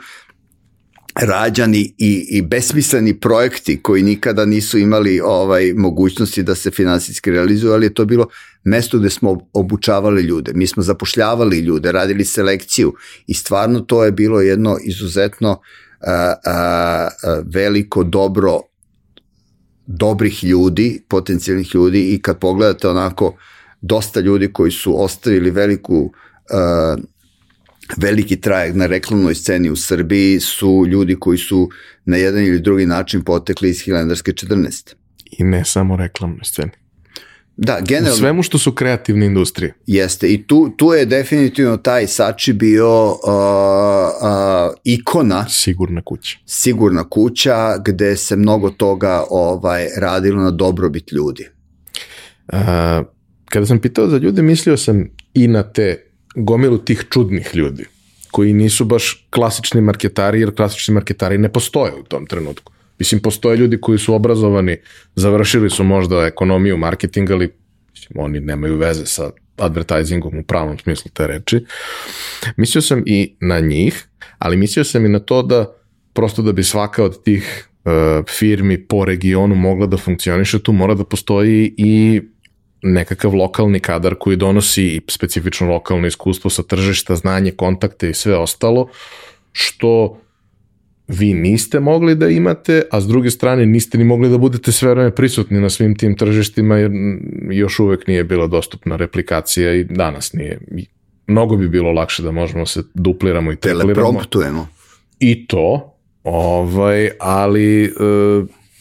rađani 1.14 1.94
i, 1.98 2.26
i 2.30 2.42
besmisleni 2.42 3.20
projekti 3.20 3.82
koji 3.82 4.02
nikada 4.02 4.44
nisu 4.44 4.78
imali 4.78 5.20
ovaj 5.20 5.72
mogućnosti 5.76 6.42
da 6.42 6.54
se 6.54 6.70
finansijski 6.70 7.30
realizuju, 7.30 7.72
ali 7.72 7.86
je 7.86 7.94
to 7.94 8.04
bilo 8.04 8.28
mesto 8.64 8.98
gde 8.98 9.10
smo 9.10 9.48
obučavali 9.52 10.22
ljude. 10.22 10.52
Mi 10.54 10.66
smo 10.66 10.82
zapošljavali 10.82 11.58
ljude, 11.58 11.92
radili 11.92 12.24
selekciju 12.24 12.94
i 13.26 13.34
stvarno 13.34 13.80
to 13.80 14.04
je 14.04 14.12
bilo 14.12 14.40
jedno 14.40 14.76
izuzetno 14.84 15.60
a, 16.00 16.34
a, 16.44 17.08
a, 17.22 17.42
veliko 17.54 18.04
dobro 18.04 18.60
dobrih 19.86 20.44
ljudi, 20.44 21.02
potencijalnih 21.08 21.74
ljudi 21.74 22.14
i 22.14 22.22
kad 22.22 22.38
pogledate 22.38 22.88
onako 22.88 23.36
dosta 23.80 24.20
ljudi 24.20 24.52
koji 24.52 24.70
su 24.70 25.02
ostavili 25.02 25.50
veliku 25.50 25.96
uh, 25.96 27.02
veliki 27.96 28.40
trajek 28.40 28.74
na 28.74 28.86
reklamnoj 28.86 29.34
sceni 29.34 29.70
u 29.70 29.76
Srbiji 29.76 30.40
su 30.40 30.84
ljudi 30.86 31.16
koji 31.20 31.38
su 31.38 31.70
na 32.04 32.16
jedan 32.16 32.44
ili 32.44 32.60
drugi 32.60 32.86
način 32.86 33.24
potekli 33.24 33.70
iz 33.70 33.82
Hilandarske 33.82 34.32
14. 34.32 34.94
I 35.38 35.44
ne 35.44 35.64
samo 35.64 35.96
reklamnoj 35.96 36.44
sceni. 36.44 36.70
Da, 37.56 37.80
generalno... 37.88 38.14
U 38.14 38.18
svemu 38.18 38.42
što 38.42 38.58
su 38.58 38.72
kreativne 38.72 39.26
industrije. 39.26 39.74
Jeste, 39.86 40.32
i 40.32 40.46
tu, 40.46 40.70
tu 40.76 40.92
je 40.92 41.06
definitivno 41.06 41.76
taj 41.76 42.06
Sači 42.06 42.52
bio 42.52 43.06
uh, 43.06 43.16
uh, 43.16 44.74
ikona. 44.84 45.48
Sigurna 45.48 46.02
kuća. 46.02 46.38
Sigurna 46.46 47.08
kuća, 47.08 47.78
gde 47.84 48.16
se 48.16 48.36
mnogo 48.36 48.70
toga 48.70 49.24
ovaj 49.30 49.86
radilo 49.96 50.42
na 50.42 50.50
dobrobit 50.50 51.12
ljudi. 51.12 51.46
Uh, 52.52 52.58
kada 53.44 53.66
sam 53.66 53.78
pitao 53.78 54.08
za 54.08 54.18
ljude, 54.18 54.42
mislio 54.42 54.76
sam 54.76 55.04
i 55.34 55.48
na 55.48 55.62
te 55.62 56.06
gomilu 56.34 56.78
tih 56.78 57.04
čudnih 57.10 57.50
ljudi, 57.54 57.84
koji 58.30 58.52
nisu 58.52 58.84
baš 58.84 59.26
klasični 59.30 59.80
marketari, 59.80 60.40
jer 60.40 60.54
klasični 60.56 60.94
marketari 60.94 61.38
ne 61.38 61.52
postoje 61.52 61.94
u 61.94 62.02
tom 62.02 62.26
trenutku. 62.26 62.72
Mislim, 63.00 63.22
postoje 63.22 63.56
ljudi 63.56 63.80
koji 63.80 63.98
su 63.98 64.14
obrazovani, 64.14 64.76
završili 65.14 65.70
su 65.70 65.84
možda 65.84 66.26
ekonomiju, 66.26 66.76
marketing, 66.76 67.30
ali 67.30 67.52
mislim, 67.90 68.24
oni 68.24 68.40
nemaju 68.40 68.76
veze 68.76 69.06
sa 69.06 69.30
advertisingom 69.56 70.38
u 70.38 70.42
pravom 70.42 70.78
smislu 70.78 71.10
te 71.14 71.26
reči. 71.26 71.64
Mislio 72.56 72.82
sam 72.82 73.02
i 73.06 73.36
na 73.40 73.60
njih, 73.60 74.08
ali 74.38 74.56
mislio 74.56 74.84
sam 74.84 75.06
i 75.06 75.08
na 75.08 75.18
to 75.18 75.42
da 75.42 75.76
prosto 76.12 76.42
da 76.42 76.52
bi 76.52 76.62
svaka 76.62 77.04
od 77.04 77.22
tih 77.22 77.68
uh, 77.84 77.92
firmi 78.28 78.86
po 78.86 79.04
regionu 79.04 79.54
mogla 79.54 79.86
da 79.86 79.96
funkcioniše, 79.96 80.58
tu 80.58 80.72
mora 80.72 80.94
da 80.94 81.04
postoji 81.04 81.74
i 81.76 82.20
nekakav 82.82 83.34
lokalni 83.34 83.80
kadar 83.80 84.14
koji 84.14 84.36
donosi 84.36 84.84
i 84.84 85.00
specifično 85.08 85.68
lokalno 85.68 86.06
iskustvo 86.06 86.50
sa 86.50 86.62
tržišta, 86.62 87.16
znanje, 87.16 87.50
kontakte 87.50 88.10
i 88.10 88.14
sve 88.14 88.36
ostalo, 88.36 88.88
što 89.52 90.20
vi 91.10 91.34
niste 91.34 91.80
mogli 91.80 92.14
da 92.14 92.28
imate, 92.28 92.82
a 92.90 93.00
s 93.00 93.06
druge 93.06 93.30
strane 93.30 93.66
niste 93.66 93.98
ni 93.98 94.04
mogli 94.04 94.28
da 94.28 94.38
budete 94.38 94.72
sve 94.72 94.90
vreme 94.90 95.10
prisutni 95.14 95.60
na 95.60 95.70
svim 95.70 95.94
tim 95.94 96.16
tržištima, 96.16 96.76
jer 96.76 96.90
još 97.50 97.80
uvek 97.80 98.06
nije 98.06 98.24
bila 98.24 98.46
dostupna 98.46 98.96
replikacija 98.96 99.74
i 99.74 99.84
danas 99.84 100.32
nije. 100.32 100.60
Mnogo 101.26 101.56
bi 101.56 101.68
bilo 101.68 101.92
lakše 101.92 102.22
da 102.22 102.30
možemo 102.30 102.66
se 102.66 102.82
dupliramo 102.94 103.52
i 103.52 103.56
tripliramo. 103.56 103.94
Telepromptujemo. 103.94 104.68
I 105.20 105.46
to, 105.46 105.96
ovaj, 106.24 107.10
ali 107.20 107.84
e, 107.84 107.90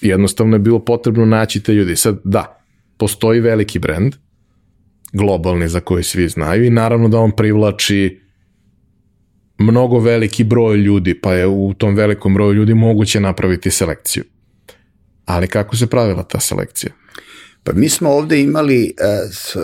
jednostavno 0.02 0.56
je 0.56 0.60
bilo 0.60 0.80
potrebno 0.80 1.26
naći 1.26 1.64
te 1.64 1.74
ljudi. 1.74 1.96
Sad, 1.96 2.20
da, 2.24 2.64
postoji 2.98 3.40
veliki 3.40 3.80
brend, 3.80 4.16
globalni 5.14 5.68
za 5.68 5.80
koji 5.80 6.04
svi 6.04 6.30
znaju 6.30 6.66
i 6.66 6.70
naravno 6.70 7.10
da 7.10 7.18
on 7.20 7.32
privlači 7.32 8.20
mnogo 9.60 10.00
veliki 10.00 10.44
broj 10.44 10.78
ljudi, 10.78 11.22
pa 11.22 11.34
je 11.34 11.48
u 11.48 11.74
tom 11.78 11.96
velikom 11.96 12.34
broju 12.34 12.54
ljudi 12.54 12.74
moguće 12.74 13.20
napraviti 13.20 13.72
selekciju. 13.72 14.24
Ali 15.26 15.48
kako 15.48 15.76
se 15.76 15.88
pravila 15.88 16.24
ta 16.24 16.40
selekcija? 16.40 16.92
Pa 17.64 17.74
mi 17.74 17.90
smo 17.90 18.10
ovde 18.10 18.42
imali 18.42 18.84
e, 18.84 18.92
s, 19.32 19.56
e, 19.56 19.60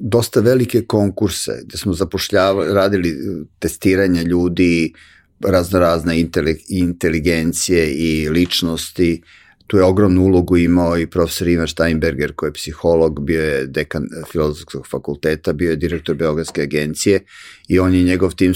dosta 0.00 0.40
velike 0.40 0.82
konkurse 0.82 1.52
gde 1.64 1.78
smo 1.78 1.92
zapošljavali, 1.92 2.74
radili 2.74 3.16
testiranja 3.58 4.22
ljudi, 4.22 4.92
razno 5.40 5.78
razne 5.78 6.24
inteligencije 6.68 7.94
i 7.94 8.28
ličnosti 8.28 9.22
tu 9.66 9.76
je 9.76 9.84
ogromnu 9.84 10.22
ulogu 10.22 10.56
imao 10.56 10.98
i 10.98 11.06
profesor 11.06 11.48
Ivan 11.48 11.68
Steinberger 11.68 12.32
koji 12.34 12.48
je 12.48 12.52
psiholog, 12.52 13.24
bio 13.24 13.42
je 13.42 13.66
dekan 13.66 14.06
filozofskog 14.32 14.86
fakulteta, 14.86 15.52
bio 15.52 15.70
je 15.70 15.76
direktor 15.76 16.14
Beogradske 16.16 16.62
agencije 16.62 17.24
i 17.68 17.78
on 17.78 17.94
je 17.94 18.02
njegov 18.02 18.34
tim, 18.34 18.54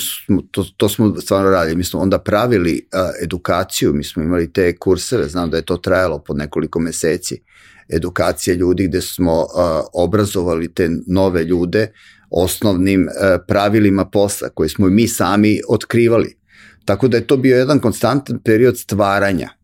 to, 0.51 0.65
to 0.77 0.89
smo 0.89 1.21
stvarno 1.21 1.51
radili, 1.51 1.77
mi 1.77 1.85
smo 1.85 2.01
onda 2.01 2.19
pravili 2.19 2.87
a, 2.93 3.11
edukaciju, 3.23 3.93
mi 3.93 4.05
smo 4.05 4.23
imali 4.23 4.53
te 4.53 4.77
kurseve, 4.77 5.29
znam 5.29 5.51
da 5.51 5.57
je 5.57 5.63
to 5.63 5.77
trajalo 5.77 6.19
po 6.19 6.35
nekoliko 6.35 6.81
meseci, 6.81 7.43
edukacija 7.89 8.55
ljudi 8.55 8.89
gde 8.89 9.01
smo 9.01 9.47
a, 9.57 9.83
obrazovali 9.93 10.75
te 10.75 10.91
nove 11.07 11.45
ljude 11.45 11.93
osnovnim 12.31 13.09
a, 13.09 13.39
pravilima 13.49 14.05
posla 14.05 14.49
koje 14.49 14.69
smo 14.69 14.89
mi 14.89 15.09
sami 15.09 15.61
otkrivali. 15.69 16.37
Tako 16.85 17.09
da 17.09 17.17
je 17.17 17.27
to 17.27 17.37
bio 17.37 17.57
jedan 17.57 17.79
konstantan 17.79 18.39
period 18.45 18.79
stvaranja 18.79 19.60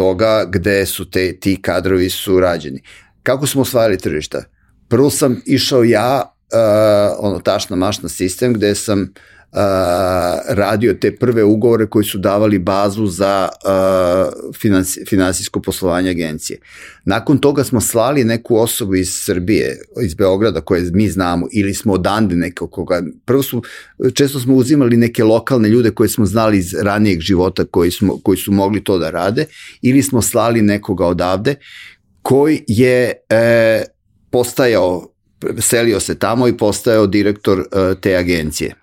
toga 0.00 0.44
gde 0.48 0.86
su 0.86 1.10
te, 1.10 1.40
ti 1.40 1.62
kadrovi 1.62 2.10
su 2.10 2.40
rađeni. 2.40 2.82
Kako 3.22 3.46
smo 3.46 3.62
osvajali 3.62 3.98
tržišta? 3.98 4.42
Prvo 4.88 5.10
sam 5.10 5.42
išao 5.46 5.84
ja, 5.84 6.34
uh, 6.52 7.26
ono 7.26 7.38
tašna 7.38 7.76
mašna 7.76 8.08
sistem, 8.08 8.54
gde 8.54 8.74
sam 8.74 9.02
uh, 9.02 9.08
radio 10.48 10.94
te 10.94 11.16
prve 11.16 11.44
ugovore 11.44 11.86
koji 11.86 12.04
su 12.04 12.18
davali 12.18 12.58
bazu 12.58 13.06
za 13.06 13.48
finansi, 14.60 15.04
finansijsko 15.08 15.60
poslovanje 15.60 16.10
agencije. 16.10 16.58
Nakon 17.04 17.38
toga 17.38 17.64
smo 17.64 17.80
slali 17.80 18.24
neku 18.24 18.56
osobu 18.56 18.94
iz 18.94 19.08
Srbije, 19.12 19.78
iz 20.02 20.14
Beograda 20.14 20.60
koje 20.60 20.90
mi 20.92 21.08
znamo 21.08 21.46
ili 21.52 21.74
smo 21.74 21.92
odande 21.92 22.36
nekog 22.36 22.70
koga, 22.70 23.02
prvo 23.24 23.42
su, 23.42 23.62
često 24.14 24.40
smo 24.40 24.54
uzimali 24.54 24.96
neke 24.96 25.24
lokalne 25.24 25.68
ljude 25.68 25.90
koje 25.90 26.08
smo 26.08 26.26
znali 26.26 26.58
iz 26.58 26.74
ranijeg 26.74 27.20
života 27.20 27.64
koji, 27.64 27.90
smo, 27.90 28.18
koji 28.22 28.38
su 28.38 28.52
mogli 28.52 28.84
to 28.84 28.98
da 28.98 29.10
rade 29.10 29.46
ili 29.82 30.02
smo 30.02 30.22
slali 30.22 30.62
nekoga 30.62 31.06
odavde 31.06 31.54
koji 32.22 32.64
je 32.66 33.12
e, 33.30 33.84
postajao 34.30 35.10
selio 35.58 36.00
se 36.00 36.18
tamo 36.18 36.48
i 36.48 36.56
postajao 36.56 37.06
direktor 37.06 37.60
e, 37.60 37.94
te 38.00 38.16
agencije. 38.16 38.79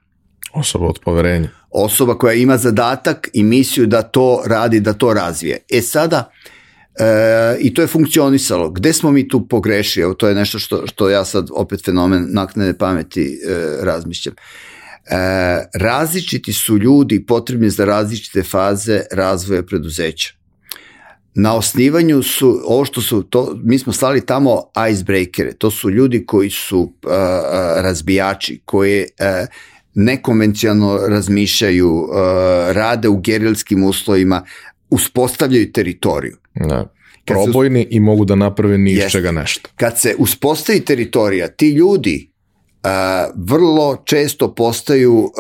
Osoba 0.59 0.85
od 0.85 0.99
poverenja. 0.99 1.49
Osoba 1.69 2.17
koja 2.17 2.33
ima 2.33 2.57
zadatak 2.57 3.29
i 3.33 3.43
misiju 3.43 3.87
da 3.87 4.01
to 4.01 4.43
radi, 4.45 4.79
da 4.79 4.93
to 4.93 5.13
razvije. 5.13 5.57
E 5.69 5.81
sada, 5.81 6.31
e, 6.99 7.57
i 7.59 7.73
to 7.73 7.81
je 7.81 7.87
funkcionisalo. 7.87 8.69
Gde 8.71 8.93
smo 8.93 9.11
mi 9.11 9.27
tu 9.27 9.47
pogrešili? 9.47 10.03
Evo, 10.03 10.13
to 10.13 10.27
je 10.27 10.35
nešto 10.35 10.59
što, 10.59 10.87
što 10.87 11.09
ja 11.09 11.25
sad 11.25 11.47
opet 11.53 11.85
fenomen 11.85 12.27
naknene 12.29 12.77
pameti 12.77 13.23
e, 13.23 13.85
razmišljam. 13.85 14.35
E, 14.35 15.15
različiti 15.73 16.53
su 16.53 16.77
ljudi 16.77 17.25
potrebni 17.25 17.69
za 17.69 17.85
različite 17.85 18.43
faze 18.43 19.01
razvoja 19.11 19.63
preduzeća. 19.63 20.33
Na 21.39 21.55
osnivanju 21.55 22.23
su, 22.23 22.61
ovo 22.65 22.85
što 22.85 23.01
su, 23.01 23.23
to, 23.23 23.57
mi 23.63 23.79
smo 23.79 23.93
slali 23.93 24.25
tamo 24.25 24.63
icebreakere, 24.91 25.53
to 25.53 25.71
su 25.71 25.89
ljudi 25.89 26.25
koji 26.25 26.49
su 26.49 26.79
uh, 26.79 27.11
razbijači, 27.75 28.61
koji 28.65 29.01
uh, 29.01 29.47
nekonvencionalno 29.99 31.07
razmišljaju, 31.07 31.89
uh, 31.89 32.09
rade 32.71 33.07
u 33.07 33.17
gerilskim 33.17 33.83
uslovima, 33.83 34.43
uspostavljaju 34.89 35.71
teritoriju. 35.71 36.37
Da. 36.55 36.93
Probojni 37.25 37.87
i 37.89 37.99
mogu 37.99 38.25
da 38.25 38.35
naprave 38.35 38.77
ni 38.77 38.91
iz 38.91 39.11
čega 39.11 39.31
nešto. 39.31 39.69
Kad 39.75 39.99
se 39.99 40.15
uspostavi 40.17 40.79
teritorija, 40.79 41.47
ti 41.47 41.69
ljudi 41.69 42.31
uh, 42.83 42.89
vrlo 43.35 44.01
često 44.05 44.55
postaju 44.55 45.13
uh, 45.13 45.31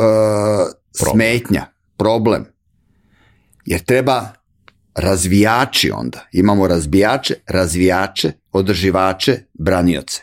problem. 0.99 1.13
smetnja, 1.13 1.65
problem. 1.97 2.45
Jer 3.65 3.79
treba 3.79 4.29
razvijači 4.95 5.91
onda. 5.91 6.27
Imamo 6.31 6.67
razbijače, 6.67 7.35
razvijače, 7.47 8.31
održivače, 8.51 9.39
branioce. 9.53 10.21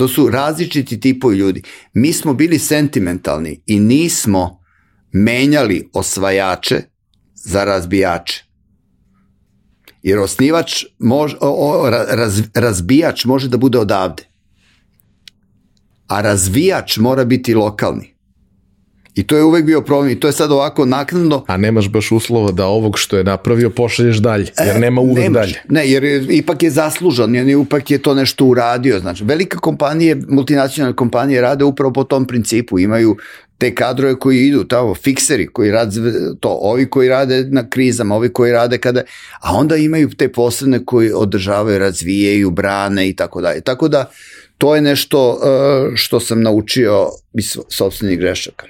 To 0.00 0.08
su 0.08 0.30
različiti 0.30 1.00
tipovi 1.00 1.36
ljudi. 1.36 1.62
Mi 1.92 2.12
smo 2.12 2.34
bili 2.34 2.58
sentimentalni 2.58 3.60
i 3.66 3.80
nismo 3.80 4.60
menjali 5.12 5.90
osvajače 5.92 6.82
za 7.34 7.64
razbijače. 7.64 8.44
Jer 10.02 10.18
osnivač, 10.18 10.84
može, 10.98 11.36
o, 11.40 11.48
o, 11.48 11.90
raz, 11.90 12.42
razbijač 12.54 13.24
može 13.24 13.48
da 13.48 13.56
bude 13.56 13.78
odavde. 13.78 14.22
A 16.08 16.20
razvijač 16.20 16.96
mora 16.96 17.24
biti 17.24 17.54
lokalni. 17.54 18.09
I 19.14 19.26
to 19.26 19.36
je 19.36 19.44
uvek 19.44 19.64
bio 19.64 19.80
problem 19.80 20.10
i 20.10 20.20
to 20.20 20.26
je 20.26 20.32
sad 20.32 20.52
ovako 20.52 20.86
naknadno. 20.86 21.44
A 21.46 21.56
nemaš 21.56 21.88
baš 21.88 22.12
uslova 22.12 22.52
da 22.52 22.66
ovog 22.66 22.98
što 22.98 23.16
je 23.16 23.24
napravio 23.24 23.70
pošalješ 23.70 24.16
dalje, 24.16 24.46
jer 24.66 24.80
nema 24.80 25.00
uvek 25.00 25.24
nemaš, 25.24 25.46
dalje. 25.46 25.60
Ne, 25.68 25.90
jer 25.90 26.04
je, 26.04 26.26
ipak 26.30 26.62
je 26.62 26.70
zaslužan, 26.70 27.34
jer 27.34 27.48
ipak 27.48 27.90
je 27.90 27.98
to 27.98 28.14
nešto 28.14 28.44
uradio. 28.44 29.00
Znači, 29.00 29.24
velike 29.24 29.56
kompanije, 29.56 30.16
multinacionalne 30.28 30.96
kompanije 30.96 31.40
rade 31.40 31.64
upravo 31.64 31.92
po 31.92 32.04
tom 32.04 32.26
principu, 32.26 32.78
imaju 32.78 33.16
te 33.58 33.74
kadrove 33.74 34.18
koji 34.18 34.46
idu 34.46 34.64
tamo, 34.64 34.94
fikseri 34.94 35.46
koji 35.46 35.70
rade 35.70 36.00
to, 36.40 36.58
ovi 36.60 36.90
koji 36.90 37.08
rade 37.08 37.44
na 37.44 37.68
krizama, 37.70 38.14
ovi 38.16 38.32
koji 38.32 38.52
rade 38.52 38.78
kada, 38.78 39.02
a 39.40 39.54
onda 39.54 39.76
imaju 39.76 40.10
te 40.10 40.32
posebne 40.32 40.84
koji 40.84 41.12
održavaju, 41.12 41.78
razvijaju, 41.78 42.50
brane 42.50 43.08
i 43.08 43.16
tako 43.16 43.40
dalje. 43.40 43.60
Tako 43.60 43.88
da, 43.88 44.10
to 44.58 44.74
je 44.74 44.80
nešto 44.80 45.30
uh, 45.30 45.94
što 45.94 46.20
sam 46.20 46.42
naučio 46.42 47.06
iz 47.34 47.56
sobstvenih 47.68 48.18
grešaka. 48.18 48.66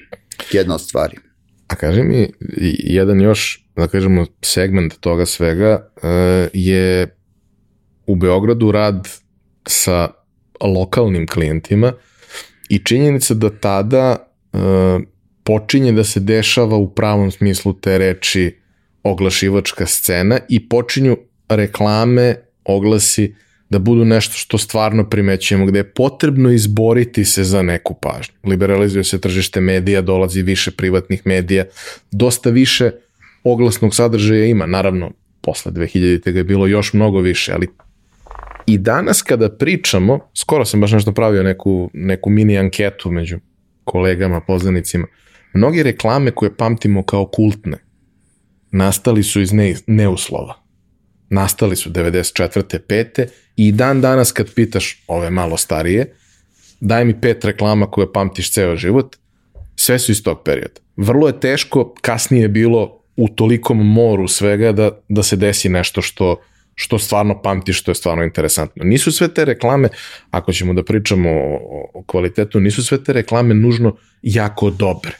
Jedna 0.53 0.75
od 0.75 0.81
stvari. 0.81 1.17
A 1.69 1.75
kaži 1.75 2.03
mi, 2.03 2.33
jedan 2.79 3.21
još, 3.21 3.67
da 3.77 3.89
kažemo, 3.89 4.27
segment 4.43 4.95
toga 5.01 5.27
svega 5.27 5.91
uh, 5.97 6.03
je 6.53 7.17
u 8.07 8.17
Beogradu 8.17 8.73
rad 8.73 9.09
sa 9.67 10.09
lokalnim 10.61 11.27
klijentima 11.27 11.93
i 12.69 12.79
činjenica 12.79 13.35
da 13.35 13.51
tada 13.51 14.33
uh, 14.53 14.61
počinje 15.45 15.93
da 15.93 16.05
se 16.05 16.21
dešava 16.21 16.77
u 16.77 16.95
pravom 16.95 17.31
smislu 17.31 17.73
te 17.73 17.99
reči 17.99 18.61
oglašivačka 19.03 19.87
scena 19.87 20.39
i 20.49 20.69
počinju 20.69 21.17
reklame, 21.49 22.35
oglasi 22.65 23.35
da 23.71 23.79
budu 23.79 24.05
nešto 24.05 24.35
što 24.35 24.59
stvarno 24.59 25.09
primećujemo, 25.09 25.67
gde 25.67 25.79
je 25.79 25.93
potrebno 25.93 26.51
izboriti 26.51 27.25
se 27.25 27.45
za 27.45 27.63
neku 27.63 27.95
pažnju. 27.95 28.35
Liberalizuje 28.45 29.05
se 29.05 29.21
tržište 29.21 29.61
medija, 29.61 30.01
dolazi 30.01 30.43
više 30.43 30.71
privatnih 30.71 31.23
medija, 31.25 31.65
dosta 32.11 32.51
više 32.51 32.91
oglasnog 33.45 33.95
sadržaja 33.95 34.45
ima, 34.45 34.67
naravno, 34.67 35.11
posle 35.41 35.73
2000. 35.73 36.33
ga 36.33 36.39
je 36.39 36.45
bilo 36.45 36.67
još 36.67 36.93
mnogo 36.93 37.21
više, 37.21 37.53
ali 37.53 37.69
i 38.67 38.79
danas 38.79 39.23
kada 39.23 39.49
pričamo, 39.49 40.19
skoro 40.35 40.65
sam 40.65 40.81
baš 40.81 40.93
nešto 40.93 41.13
pravio 41.13 41.43
neku, 41.43 41.91
neku 41.93 42.31
mini 42.31 42.59
anketu 42.59 43.11
među 43.11 43.39
kolegama, 43.85 44.41
poznanicima, 44.41 45.07
mnogi 45.55 45.83
reklame 45.83 46.31
koje 46.31 46.57
pamtimo 46.57 47.03
kao 47.03 47.27
kultne, 47.27 47.79
nastali 48.71 49.23
su 49.23 49.41
iz 49.41 49.53
ne, 49.53 49.75
neuslova. 49.87 50.55
Nastali 51.31 51.77
su 51.77 51.91
94. 51.91 52.79
5. 52.89 53.27
i 53.57 53.73
dan 53.73 54.01
danas 54.01 54.33
kad 54.33 54.55
pitaš 54.55 55.03
ove 55.07 55.31
malo 55.31 55.57
starije, 55.57 56.15
daj 56.81 57.05
mi 57.05 57.21
pet 57.21 57.45
reklama 57.45 57.91
koje 57.91 58.13
pamtiš 58.13 58.53
ceo 58.53 58.77
život, 58.77 59.17
sve 59.77 59.99
su 59.99 60.13
iz 60.13 60.23
tog 60.23 60.43
perioda. 60.45 60.81
Vrlo 60.97 61.27
je 61.27 61.41
teško, 61.41 61.95
kasnije 62.01 62.43
je 62.43 62.49
bilo 62.49 63.03
u 63.17 63.29
tolikom 63.29 63.93
moru 63.93 64.29
svega 64.29 64.73
da, 64.73 64.91
da 65.09 65.23
se 65.23 65.37
desi 65.37 65.69
nešto 65.69 66.03
što 66.03 66.37
što 66.75 66.99
stvarno 66.99 67.43
pamtiš, 67.43 67.81
što 67.81 67.91
je 67.91 67.95
stvarno 67.95 68.25
interesantno. 68.25 68.85
Nisu 68.85 69.13
sve 69.13 69.35
te 69.35 69.45
reklame, 69.45 69.89
ako 70.31 70.53
ćemo 70.53 70.75
da 70.75 70.85
pričamo 70.85 71.31
o, 71.31 71.91
o 71.95 72.03
kvalitetu, 72.07 72.61
nisu 72.61 72.85
sve 72.85 73.05
te 73.05 73.13
reklame 73.13 73.55
nužno 73.55 73.97
jako 74.23 74.71
dobre. 74.71 75.13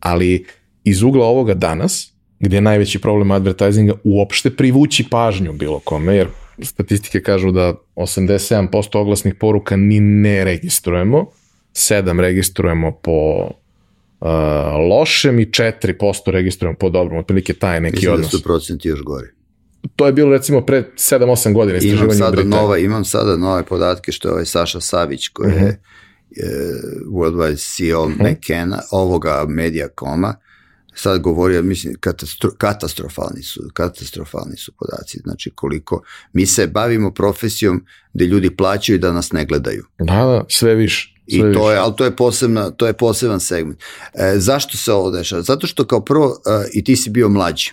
Ali 0.00 0.46
iz 0.84 1.02
ugla 1.02 1.26
ovoga 1.26 1.54
danas, 1.54 2.12
gde 2.40 2.56
je 2.56 2.60
najveći 2.60 2.98
problem 2.98 3.30
advertisinga 3.30 3.94
uopšte 4.04 4.50
privući 4.50 5.04
pažnju 5.10 5.52
bilo 5.52 5.78
kome, 5.78 6.16
jer 6.16 6.28
statistike 6.62 7.22
kažu 7.22 7.50
da 7.50 7.74
87% 7.96 8.98
oglasnih 8.98 9.34
poruka 9.34 9.76
ni 9.76 10.00
ne 10.00 10.44
registrujemo, 10.44 11.26
7 11.72 12.20
registrujemo 12.20 12.92
po 12.92 13.50
uh, 14.20 14.28
lošem 14.90 15.40
i 15.40 15.46
4% 15.46 16.30
registrujemo 16.30 16.76
po 16.78 16.90
dobrom, 16.90 17.18
otprilike 17.18 17.52
taj 17.52 17.80
neki 17.80 17.96
Mislim 17.96 18.12
odnos. 18.12 18.26
Mislim 18.26 18.38
da 18.38 18.42
su 18.42 18.44
procenti 18.44 18.88
još 18.88 19.02
gori 19.02 19.38
to 19.96 20.06
je 20.06 20.12
bilo 20.12 20.30
recimo 20.30 20.60
pre 20.60 20.84
7-8 20.96 21.52
godina 21.52 21.78
istraživanje 21.78 22.16
imam 22.18 22.34
sada 22.34 22.42
nova, 22.44 22.78
imam 22.78 23.04
sada 23.04 23.36
nove 23.36 23.62
podatke 23.62 24.12
što 24.12 24.28
je 24.28 24.32
ovaj 24.32 24.44
Saša 24.44 24.80
Savić 24.80 25.28
koji 25.28 25.52
uh 25.52 25.58
-huh. 25.58 25.64
je 25.64 25.80
uh, 26.30 27.12
worldwide 27.12 27.76
CEO 27.76 28.04
uh 28.04 28.10
-huh. 28.10 28.32
McKenna, 28.32 28.80
ovoga 28.90 29.44
Mediacoma, 29.48 30.34
sad 31.00 31.20
govorio, 31.20 31.62
mislim, 31.62 31.94
katastro, 32.00 32.50
katastrofalni 32.58 33.42
su, 33.42 33.70
katastrofalni 33.72 34.56
su 34.56 34.72
podaci, 34.72 35.18
znači 35.18 35.50
koliko, 35.54 36.02
mi 36.32 36.46
se 36.46 36.66
bavimo 36.66 37.10
profesijom 37.10 37.84
gde 38.14 38.24
ljudi 38.24 38.56
plaćaju 38.56 38.98
da 38.98 39.12
nas 39.12 39.32
ne 39.32 39.44
gledaju. 39.44 39.84
Da, 39.98 40.04
da, 40.04 40.44
sve 40.48 40.74
više. 40.74 41.14
I 41.26 41.40
to 41.40 41.72
je, 41.72 41.78
ali 41.78 41.94
to 41.96 42.04
je, 42.04 42.16
posebna, 42.16 42.70
to 42.70 42.86
je 42.86 42.92
poseban 42.92 43.40
segment. 43.40 43.82
E, 44.14 44.34
zašto 44.36 44.76
se 44.76 44.92
ovo 44.92 45.10
dešava? 45.10 45.42
Zato 45.42 45.66
što 45.66 45.84
kao 45.84 46.04
prvo, 46.04 46.42
e, 46.46 46.68
i 46.72 46.84
ti 46.84 46.96
si 46.96 47.10
bio 47.10 47.28
mlađi 47.28 47.72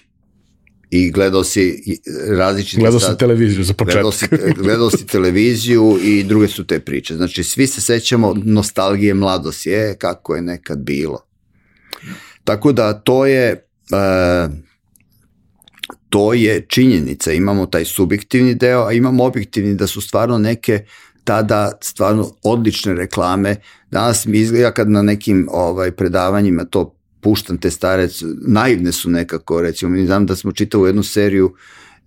i 0.90 1.12
gledao 1.12 1.44
si 1.44 1.84
različite... 2.28 2.82
Gledao 2.82 3.00
si 3.00 3.18
televiziju 3.18 3.64
za 3.64 3.74
početak. 3.74 3.94
Gledao 3.94 4.12
si, 4.12 4.28
gledao 4.58 4.90
si 4.90 5.08
televiziju 5.08 6.00
i 6.04 6.24
druge 6.24 6.48
su 6.48 6.68
te 6.68 6.80
priče. 6.80 7.16
Znači, 7.16 7.44
svi 7.44 7.68
se 7.68 7.82
sećamo 7.82 8.34
nostalgije 8.44 9.14
mladosti, 9.14 9.70
je, 9.70 9.96
kako 9.98 10.36
je 10.36 10.42
nekad 10.42 10.78
bilo. 10.78 11.26
Tako 12.46 12.72
da 12.72 12.94
to 12.94 13.26
je... 13.26 13.68
E, 13.92 14.66
to 16.10 16.34
je 16.34 16.66
činjenica, 16.68 17.32
imamo 17.32 17.66
taj 17.66 17.86
subjektivni 17.86 18.56
deo, 18.56 18.86
a 18.86 18.92
imamo 18.92 19.24
objektivni 19.24 19.76
da 19.76 19.88
su 19.88 20.02
stvarno 20.02 20.38
neke 20.38 20.86
tada 21.24 21.72
stvarno 21.82 22.32
odlične 22.44 22.94
reklame. 22.94 23.56
Danas 23.92 24.26
mi 24.26 24.38
izgleda 24.38 24.72
kad 24.72 24.90
na 24.90 25.02
nekim 25.02 25.48
ovaj 25.52 25.92
predavanjima 25.92 26.66
to 26.66 26.96
puštam 27.22 27.58
te 27.58 27.72
stare, 27.72 28.08
naivne 28.48 28.92
su 28.92 29.10
nekako, 29.10 29.62
recimo, 29.62 29.92
mi 29.92 30.06
znam 30.06 30.26
da 30.26 30.36
smo 30.36 30.52
čitali 30.52 30.90
jednu 30.90 31.04
seriju, 31.04 31.54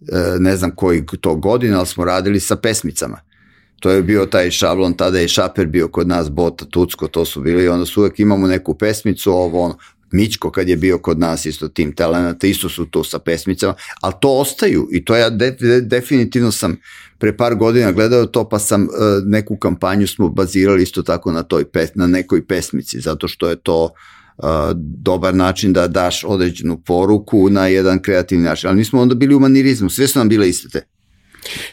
e, 0.00 0.38
ne 0.38 0.56
znam 0.56 0.70
koji 0.70 1.04
to 1.20 1.34
godina, 1.34 1.78
ali 1.78 1.86
smo 1.86 2.04
radili 2.04 2.40
sa 2.40 2.56
pesmicama. 2.56 3.20
To 3.80 3.90
je 3.90 4.02
bio 4.02 4.26
taj 4.26 4.50
šablon, 4.50 4.94
tada 4.94 5.18
je 5.18 5.28
Šaper 5.28 5.66
bio 5.66 5.88
kod 5.88 6.08
nas, 6.08 6.30
Bota, 6.30 6.64
Tucko, 6.64 7.08
to 7.08 7.24
su 7.24 7.40
bili 7.40 7.68
onda 7.68 7.86
su 7.86 8.00
uvek 8.00 8.20
imamo 8.20 8.46
neku 8.46 8.74
pesmicu, 8.74 9.32
ovo 9.32 9.62
ono, 9.62 9.76
Mićko 10.10 10.50
kad 10.50 10.68
je 10.68 10.76
bio 10.76 10.98
kod 10.98 11.18
nas 11.18 11.46
isto 11.46 11.68
tim 11.68 11.92
talenata, 11.92 12.46
isto 12.46 12.68
su 12.68 12.86
to 12.86 13.04
sa 13.04 13.18
pesmicama, 13.18 13.74
ali 14.00 14.14
to 14.20 14.38
ostaju 14.38 14.88
i 14.92 15.04
to 15.04 15.16
ja 15.16 15.30
de, 15.30 15.50
de, 15.50 15.80
definitivno 15.80 16.52
sam 16.52 16.76
pre 17.18 17.36
par 17.36 17.54
godina 17.54 17.92
gledao 17.92 18.26
to 18.26 18.48
pa 18.48 18.58
sam 18.58 18.82
uh, 18.82 18.88
neku 19.24 19.56
kampanju 19.56 20.06
smo 20.06 20.28
bazirali 20.28 20.82
isto 20.82 21.02
tako 21.02 21.32
na 21.32 21.42
toj 21.42 21.64
pes, 21.64 21.90
na 21.94 22.06
nekoj 22.06 22.46
pesmici 22.46 23.00
zato 23.00 23.28
što 23.28 23.48
je 23.48 23.56
to 23.56 23.84
uh, 23.84 24.44
dobar 24.74 25.34
način 25.34 25.72
da 25.72 25.88
daš 25.88 26.24
određenu 26.24 26.82
poruku 26.86 27.50
na 27.50 27.66
jedan 27.66 28.02
kreativni 28.02 28.44
način. 28.44 28.68
Ali 28.68 28.76
mi 28.76 28.84
smo 28.84 29.00
onda 29.00 29.14
bili 29.14 29.34
u 29.34 29.40
manirizmu, 29.40 29.90
sve 29.90 30.06
su 30.06 30.18
nam 30.18 30.28
bile 30.28 30.48
iste 30.48 30.68
te. 30.68 30.86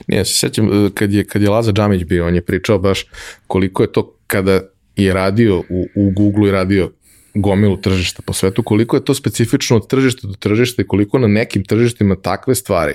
Ne, 0.07 0.25
se 0.25 0.33
sećam, 0.33 0.85
e, 0.85 0.89
kad 0.93 1.13
je, 1.13 1.23
kad 1.25 1.41
je 1.41 1.49
Laza 1.49 1.71
Džamić 1.71 2.03
bio, 2.03 2.27
on 2.27 2.35
je 2.35 2.45
pričao 2.45 2.79
baš 2.79 3.05
koliko 3.47 3.83
je 3.83 3.91
to 3.91 4.17
kada 4.27 4.61
je 4.95 5.13
radio 5.13 5.59
u, 5.59 5.85
u 5.95 6.11
Google 6.11 6.49
i 6.49 6.51
radio 6.51 6.91
gomilu 7.35 7.77
tržišta 7.77 8.21
po 8.25 8.33
svetu, 8.33 8.63
koliko 8.63 8.97
je 8.97 9.05
to 9.05 9.13
specifično 9.13 9.77
od 9.77 9.87
tržišta 9.87 10.27
do 10.27 10.33
tržišta 10.33 10.81
i 10.81 10.87
koliko 10.87 11.19
na 11.19 11.27
nekim 11.27 11.63
tržištima 11.63 12.15
takve 12.15 12.55
stvari 12.55 12.93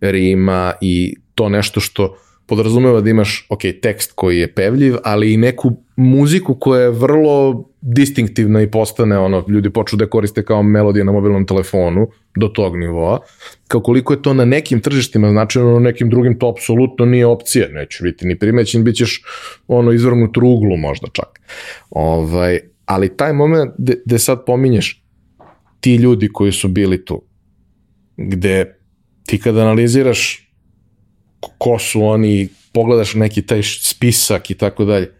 rima 0.00 0.72
i 0.80 1.16
to 1.34 1.48
nešto 1.48 1.80
što 1.80 2.16
podrazumeva 2.46 3.00
da 3.00 3.10
imaš, 3.10 3.46
ok, 3.48 3.60
tekst 3.82 4.12
koji 4.14 4.38
je 4.38 4.54
pevljiv, 4.54 4.96
ali 5.04 5.32
i 5.32 5.36
neku 5.36 5.76
muziku 5.96 6.54
koja 6.54 6.82
je 6.82 6.90
vrlo 6.90 7.64
distinktivna 7.80 8.62
i 8.62 8.70
postane 8.70 9.18
ono, 9.18 9.44
ljudi 9.48 9.70
počnu 9.70 9.98
da 9.98 10.06
koriste 10.06 10.44
kao 10.44 10.62
melodije 10.62 11.04
na 11.04 11.12
mobilnom 11.12 11.46
telefonu 11.46 12.08
do 12.36 12.48
tog 12.48 12.76
nivoa, 12.76 13.18
kao 13.68 13.80
koliko 13.80 14.12
je 14.12 14.22
to 14.22 14.34
na 14.34 14.44
nekim 14.44 14.80
tržištima 14.80 15.30
značajno, 15.30 15.72
na 15.72 15.80
nekim 15.80 16.10
drugim 16.10 16.38
to 16.38 16.48
apsolutno 16.48 17.06
nije 17.06 17.26
opcija, 17.26 17.68
neću 17.70 18.04
biti 18.04 18.26
ni 18.26 18.38
primećen, 18.38 18.84
bit 18.84 18.96
ćeš 18.96 19.22
ono 19.68 19.92
izvrgnut 19.92 20.36
ruglu 20.36 20.76
možda 20.76 21.06
čak. 21.12 21.40
Ovaj, 21.90 22.60
ali 22.90 23.16
taj 23.16 23.32
moment 23.32 23.70
gde 24.04 24.18
sad 24.18 24.44
pominješ 24.46 25.04
ti 25.80 25.94
ljudi 25.94 26.28
koji 26.32 26.52
su 26.52 26.68
bili 26.68 27.04
tu, 27.04 27.22
gde 28.16 28.78
ti 29.26 29.38
kad 29.38 29.58
analiziraš 29.58 30.50
ko 31.58 31.78
su 31.78 32.02
oni, 32.02 32.48
pogledaš 32.72 33.14
neki 33.14 33.42
taj 33.42 33.62
spisak 33.62 34.50
i 34.50 34.54
tako 34.54 34.84
dalje, 34.84 35.12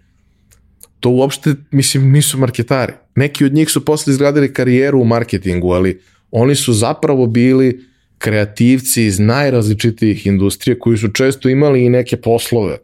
to 1.01 1.11
uopšte, 1.11 1.55
mislim, 1.71 2.11
nisu 2.13 2.39
marketari. 2.39 2.93
Neki 3.15 3.45
od 3.45 3.53
njih 3.53 3.71
su 3.71 3.85
posle 3.85 4.11
izgradili 4.11 4.53
karijeru 4.53 5.01
u 5.01 5.05
marketingu, 5.05 5.73
ali 5.73 6.01
oni 6.31 6.55
su 6.55 6.73
zapravo 6.73 7.27
bili 7.27 7.85
kreativci 8.19 9.05
iz 9.05 9.19
najrazličitijih 9.19 10.27
industrije 10.27 10.79
koji 10.79 10.99
su 10.99 11.09
često 11.09 11.49
imali 11.49 11.85
i 11.85 11.89
neke 11.89 12.17
poslove 12.17 12.79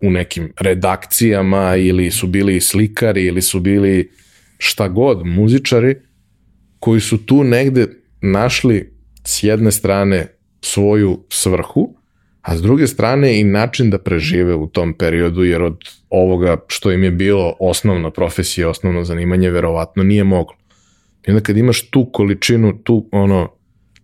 u 0.00 0.10
nekim 0.10 0.52
redakcijama 0.60 1.76
ili 1.76 2.10
su 2.10 2.26
bili 2.26 2.60
slikari 2.60 3.24
ili 3.24 3.42
su 3.42 3.60
bili 3.60 4.10
šta 4.62 4.88
god, 4.88 5.26
muzičari, 5.26 5.96
koji 6.78 7.00
su 7.00 7.26
tu 7.26 7.44
negde 7.44 7.86
našli 8.20 8.92
s 9.24 9.42
jedne 9.42 9.72
strane 9.72 10.26
svoju 10.60 11.24
svrhu, 11.28 11.94
a 12.42 12.56
s 12.56 12.62
druge 12.62 12.86
strane 12.86 13.40
i 13.40 13.44
način 13.44 13.90
da 13.90 13.98
prežive 13.98 14.54
u 14.54 14.66
tom 14.66 14.94
periodu, 14.94 15.44
jer 15.44 15.62
od 15.62 15.78
ovoga 16.10 16.56
što 16.66 16.92
im 16.92 17.04
je 17.04 17.10
bilo 17.10 17.56
osnovna 17.60 18.10
profesija, 18.10 18.68
osnovno 18.68 19.04
zanimanje, 19.04 19.50
verovatno 19.50 20.02
nije 20.02 20.24
moglo. 20.24 20.56
I 21.26 21.30
onda 21.30 21.42
kad 21.42 21.56
imaš 21.56 21.90
tu 21.90 22.10
količinu, 22.12 22.78
tu 22.82 23.08
ono, 23.12 23.48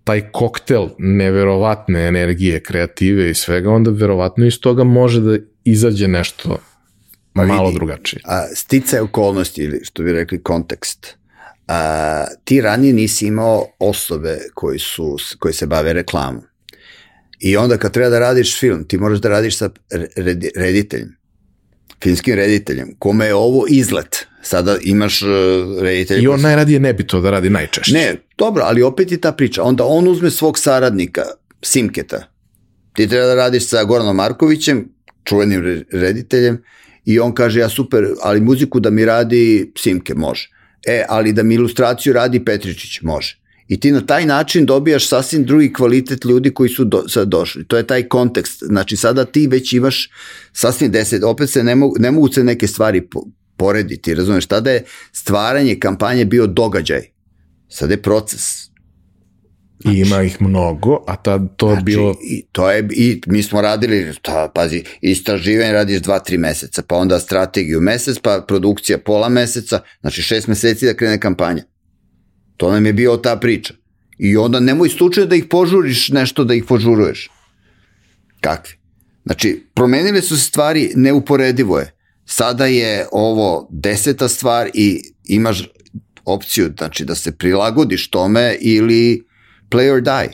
taj 0.05 0.31
koktel 0.33 0.89
neverovatne 0.99 2.09
energije, 2.09 2.63
kreative 2.63 3.31
i 3.31 3.35
svega, 3.35 3.71
onda 3.71 3.91
verovatno 3.91 4.47
iz 4.47 4.61
toga 4.61 4.85
može 4.85 5.21
da 5.21 5.39
izađe 5.65 6.09
nešto 6.09 6.59
pa 7.43 7.55
malo 7.55 7.73
drugačije. 7.73 8.23
A, 8.25 8.47
stice 8.55 9.01
okolnosti, 9.01 9.63
ili 9.63 9.81
što 9.85 10.03
bi 10.03 10.13
rekli 10.13 10.43
kontekst, 10.43 11.17
a, 11.69 12.25
ti 12.45 12.61
ranije 12.61 12.93
nisi 12.93 13.27
imao 13.27 13.67
osobe 13.79 14.39
koji, 14.55 14.79
su, 14.79 15.17
koji 15.39 15.55
se 15.55 15.67
bave 15.67 15.93
reklamom. 15.93 16.43
I 17.41 17.57
onda 17.57 17.79
kad 17.79 17.93
treba 17.93 18.11
da 18.11 18.19
radiš 18.19 18.61
film, 18.61 18.85
ti 18.85 18.99
moraš 18.99 19.19
da 19.19 19.29
radiš 19.29 19.59
sa 19.59 19.71
rediteljem, 20.57 21.17
filmskim 22.03 22.35
rediteljem, 22.35 22.95
kome 22.99 23.27
je 23.27 23.35
ovo 23.35 23.67
izlet. 23.69 24.27
Sada 24.43 24.77
imaš 24.83 25.23
uh, 25.23 25.29
reditelja... 25.81 26.21
I 26.21 26.29
on 26.29 26.41
najradije 26.41 26.81
ne 26.81 26.93
bi 26.93 27.07
to 27.07 27.21
da 27.21 27.31
radi 27.31 27.51
najčešće. 27.51 27.93
Ne, 27.93 28.17
dobro, 28.39 28.63
ali 28.67 28.83
opet 28.83 29.13
je 29.13 29.21
ta 29.21 29.33
priča. 29.33 29.63
Onda 29.63 29.85
on 29.85 30.09
uzme 30.09 30.31
svog 30.31 30.59
saradnika, 30.59 31.23
Simketa. 31.63 32.23
Ti 32.93 33.09
treba 33.09 33.27
da 33.27 33.35
radiš 33.35 33.67
sa 33.69 33.85
Goranom 33.85 34.17
Markovićem, 34.17 34.89
čuvenim 35.25 35.85
rediteljem, 35.93 36.63
i 37.09 37.19
on 37.19 37.33
kaže, 37.35 37.61
ja 37.61 37.69
super, 37.69 38.07
ali 38.23 38.41
muziku 38.41 38.81
da 38.81 38.91
mi 38.91 39.05
radi 39.05 39.73
Simke, 39.79 40.15
može. 40.15 40.51
E, 40.87 41.05
ali 41.09 41.33
da 41.33 41.43
mi 41.43 41.55
ilustraciju 41.55 42.13
radi 42.13 42.45
Petričić, 42.45 43.01
može. 43.03 43.39
I 43.69 43.81
ti 43.81 43.93
na 43.93 44.01
taj 44.07 44.27
način 44.27 44.67
dobijaš 44.67 45.09
sasvim 45.09 45.45
drugi 45.45 45.73
kvalitet 45.73 46.25
ljudi 46.25 46.51
koji 46.51 46.69
su 46.71 46.85
do, 46.85 47.09
sad 47.09 47.29
došli. 47.29 47.65
To 47.65 47.77
je 47.77 47.87
taj 47.87 48.09
kontekst. 48.09 48.63
Znači 48.67 48.97
sada 48.97 49.25
ti 49.25 49.47
već 49.47 49.73
imaš 49.73 50.11
sasvim 50.53 50.91
deset, 50.91 51.25
opet 51.25 51.51
se 51.51 51.65
ne 51.65 51.75
mogu, 51.75 51.97
ne 51.99 52.11
mogu 52.11 52.29
se 52.33 52.45
neke 52.45 52.67
stvari 52.67 53.01
po, 53.01 53.25
porediti, 53.57 54.15
razumeš? 54.15 54.47
Tada 54.47 54.71
je 54.71 54.85
stvaranje 55.13 55.79
kampanje 55.81 56.25
bio 56.25 56.47
događaj. 56.47 57.09
Sada 57.69 57.93
je 57.93 58.03
proces. 58.03 58.68
Znači, 59.81 59.99
I 59.99 60.01
ima 60.01 60.23
ih 60.23 60.43
mnogo, 60.43 61.05
a 61.07 61.17
tad 61.17 61.57
to 61.57 61.67
znači, 61.67 61.85
bilo... 61.85 62.17
I, 62.25 62.43
to 62.53 62.71
je, 62.71 62.89
I 62.91 63.21
mi 63.27 63.43
smo 63.43 63.61
radili, 63.61 64.13
ta, 64.23 64.51
pazi, 64.55 64.83
istraživanje 65.01 65.73
radiš 65.73 66.01
dva, 66.01 66.19
tri 66.19 66.39
meseca, 66.39 66.83
pa 66.83 66.97
onda 66.97 67.19
strategiju 67.19 67.81
mesec, 67.81 68.19
pa 68.23 68.45
produkcija 68.49 68.99
pola 68.99 69.29
meseca, 69.29 69.81
znači 70.01 70.23
šest 70.23 70.49
meseci 70.49 70.87
da 70.87 70.95
krene 70.95 71.21
kampanja. 71.21 71.63
To 72.57 72.73
nam 72.73 72.87
je 72.87 72.93
bio 72.93 73.17
ta 73.17 73.37
priča. 73.37 73.75
I 74.19 74.37
onda 74.37 74.61
nemoj 74.61 74.89
slučaju 74.89 75.27
da 75.27 75.37
ih 75.37 75.45
požuriš 75.51 76.09
nešto 76.09 76.45
da 76.45 76.55
ih 76.55 76.65
požuruješ. 76.69 77.31
Kakvi? 78.41 78.75
Znači, 79.25 79.67
promenile 79.75 80.23
su 80.23 80.37
se 80.37 80.45
stvari, 80.45 80.93
neuporedivo 80.95 81.79
je. 81.79 81.95
Sada 82.25 82.67
je 82.67 83.07
ovo 83.13 83.69
deseta 83.73 84.29
stvar 84.29 84.71
i 84.75 85.03
imaš 85.25 85.69
opciju 86.25 86.71
znači, 86.79 87.05
da 87.05 87.15
se 87.15 87.33
prilagodiš 87.37 88.11
tome 88.11 88.57
ili 88.61 89.28
play 89.71 89.91
or 89.91 90.01
die. 90.01 90.33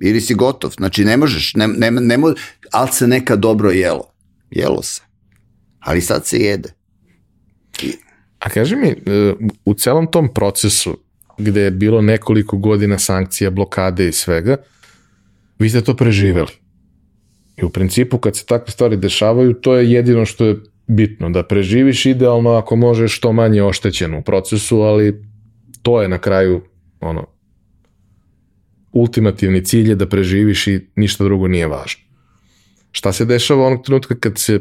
Ili 0.00 0.20
si 0.20 0.34
gotov. 0.34 0.70
Znači, 0.70 1.04
ne 1.04 1.16
možeš, 1.16 1.54
ne, 1.54 1.68
ne, 1.68 1.90
ne 1.90 2.18
mo, 2.18 2.34
ali 2.70 2.88
se 2.92 3.06
neka 3.06 3.36
dobro 3.36 3.70
jelo. 3.70 4.12
Jelo 4.50 4.82
se. 4.82 5.02
Ali 5.80 6.00
sad 6.00 6.26
se 6.26 6.38
jede. 6.38 6.72
I, 7.82 7.92
A 8.38 8.48
kaži 8.48 8.76
mi, 8.76 8.88
e, 8.88 9.34
u 9.64 9.74
celom 9.74 10.06
tom 10.10 10.34
procesu 10.34 10.96
gde 11.38 11.60
je 11.60 11.70
bilo 11.70 12.02
nekoliko 12.02 12.56
godina 12.56 12.98
sankcija, 12.98 13.50
blokade 13.50 14.08
i 14.08 14.12
svega, 14.12 14.56
vi 15.58 15.70
ste 15.70 15.80
to 15.80 15.96
preživeli. 15.96 16.50
I 17.56 17.64
u 17.64 17.70
principu 17.70 18.18
kad 18.18 18.36
se 18.36 18.46
takve 18.46 18.72
stvari 18.72 18.96
dešavaju, 18.96 19.54
to 19.54 19.76
je 19.76 19.92
jedino 19.92 20.24
što 20.24 20.44
je 20.44 20.56
bitno, 20.86 21.30
da 21.30 21.42
preživiš 21.42 22.06
idealno 22.06 22.50
ako 22.50 22.76
možeš 22.76 23.16
što 23.16 23.32
manje 23.32 23.62
oštećeno 23.62 24.18
u 24.18 24.22
procesu, 24.22 24.80
ali 24.80 25.22
to 25.82 26.02
je 26.02 26.08
na 26.08 26.18
kraju 26.18 26.62
ono 27.00 27.26
ultimativni 28.92 29.64
cilj 29.64 29.88
je 29.88 29.94
da 29.94 30.08
preživiš 30.08 30.66
i 30.66 30.80
ništa 30.96 31.24
drugo 31.24 31.48
nije 31.48 31.66
važno. 31.66 32.02
Šta 32.92 33.12
se 33.12 33.24
dešava 33.24 33.66
onog 33.66 33.84
trenutka 33.84 34.14
kad 34.14 34.38
se 34.38 34.60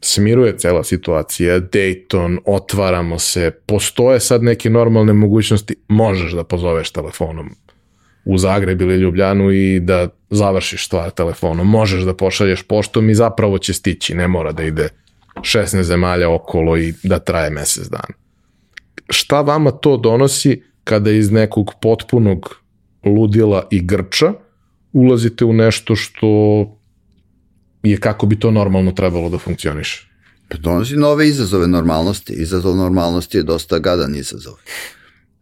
smiruje 0.00 0.58
cela 0.58 0.84
situacija, 0.84 1.60
Dayton, 1.60 2.38
otvaramo 2.46 3.18
se, 3.18 3.50
postoje 3.66 4.20
sad 4.20 4.42
neke 4.42 4.70
normalne 4.70 5.12
mogućnosti, 5.12 5.74
možeš 5.88 6.32
da 6.32 6.44
pozoveš 6.44 6.90
telefonom 6.90 7.50
u 8.24 8.38
Zagreb 8.38 8.80
ili 8.80 8.94
Ljubljanu 8.94 9.52
i 9.52 9.80
da 9.80 10.08
završiš 10.30 10.86
stvar 10.86 11.10
telefonom, 11.10 11.66
možeš 11.66 12.02
da 12.02 12.14
pošalješ 12.14 12.62
poštom 12.62 13.10
i 13.10 13.14
zapravo 13.14 13.58
će 13.58 13.72
stići, 13.72 14.14
ne 14.14 14.28
mora 14.28 14.52
da 14.52 14.62
ide 14.62 14.88
16 15.34 15.82
zemalja 15.82 16.30
okolo 16.30 16.76
i 16.76 16.94
da 17.02 17.18
traje 17.18 17.50
mesec 17.50 17.88
dana. 17.88 18.14
Šta 19.08 19.40
vama 19.40 19.70
to 19.70 19.96
donosi 19.96 20.62
kada 20.84 21.10
iz 21.10 21.30
nekog 21.30 21.72
potpunog 21.80 22.65
ludila 23.06 23.68
i 23.70 23.80
grča 23.80 24.32
ulazite 24.92 25.44
u 25.44 25.52
nešto 25.52 25.96
što 25.96 26.28
je 27.82 28.00
kako 28.00 28.26
bi 28.26 28.38
to 28.40 28.50
normalno 28.50 28.92
trebalo 28.92 29.28
da 29.28 29.38
funkcioniše. 29.38 30.08
Pa 30.48 30.56
donosi 30.56 30.96
nove 30.96 31.28
izazove 31.28 31.66
normalnosti. 31.66 32.32
Izazov 32.32 32.76
normalnosti 32.76 33.36
je 33.36 33.42
dosta 33.42 33.78
gadan 33.78 34.14
izazov. 34.16 34.54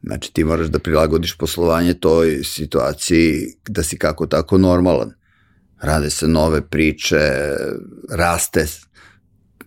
Znači 0.03 0.33
ti 0.33 0.45
moraš 0.45 0.67
da 0.67 0.79
prilagodiš 0.79 1.37
poslovanje 1.39 1.95
toj 1.95 2.45
situaciji 2.45 3.55
da 3.69 3.83
si 3.83 3.99
kako 3.99 4.27
tako 4.27 4.59
normalan. 4.59 5.13
Rade 5.81 6.11
se 6.11 6.29
nove 6.29 6.61
priče, 6.69 7.21
raste, 8.11 8.67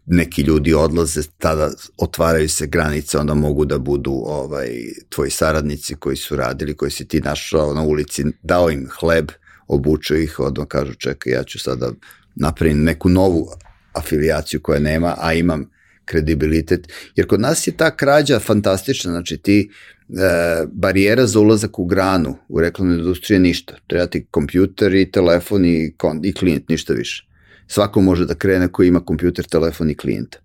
neki 0.08 0.42
ljudi 0.42 0.74
odlaze, 0.74 1.22
tada 1.38 1.72
otvaraju 1.98 2.50
se 2.50 2.68
granice, 2.68 3.18
onda 3.18 3.34
mogu 3.34 3.66
da 3.66 3.78
budu 3.78 4.12
ovaj 4.12 4.70
tvoji 5.10 5.32
saradnici 5.32 5.96
koji 5.96 6.16
su 6.16 6.36
radili, 6.36 6.78
koji 6.78 6.92
si 6.92 7.08
ti 7.08 7.22
našao 7.22 7.74
na 7.74 7.82
ulici, 7.82 8.24
dao 8.44 8.70
im 8.72 8.88
hleb, 9.00 9.32
obučio 9.68 10.18
ih, 10.18 10.40
odmah 10.40 10.68
kažu 10.68 10.94
čekaj, 10.94 11.34
ja 11.34 11.44
ću 11.44 11.60
sada 11.60 11.92
napravim 12.36 12.84
neku 12.84 13.10
novu 13.10 13.48
afilijaciju 13.94 14.60
koja 14.62 14.80
nema, 14.80 15.16
a 15.20 15.34
imam 15.34 15.70
kredibilitet, 16.06 16.88
jer 17.16 17.28
kod 17.28 17.40
nas 17.40 17.68
je 17.68 17.78
ta 17.78 17.96
krađa 17.96 18.40
fantastična, 18.40 19.12
znači 19.12 19.38
ti 19.38 19.70
e, 19.70 20.66
barijera 20.72 21.28
za 21.28 21.40
ulazak 21.40 21.80
u 21.80 21.86
granu 21.86 22.38
u 22.50 22.60
reklamnoj 22.62 22.98
industriji 22.98 23.40
ništa, 23.40 23.76
treba 23.88 24.08
ti 24.08 24.26
kompjuter 24.32 24.96
i 24.96 25.12
telefon 25.12 25.66
i, 25.66 25.94
kon, 25.98 26.22
i 26.24 26.34
klijent, 26.34 26.70
ništa 26.70 26.94
više. 26.94 27.28
Svako 27.68 28.02
može 28.02 28.26
da 28.26 28.36
krene 28.36 28.68
ko 28.68 28.84
ima 28.84 29.00
kompjuter, 29.00 29.46
telefon 29.46 29.90
i 29.90 29.96
klijenta. 29.96 30.38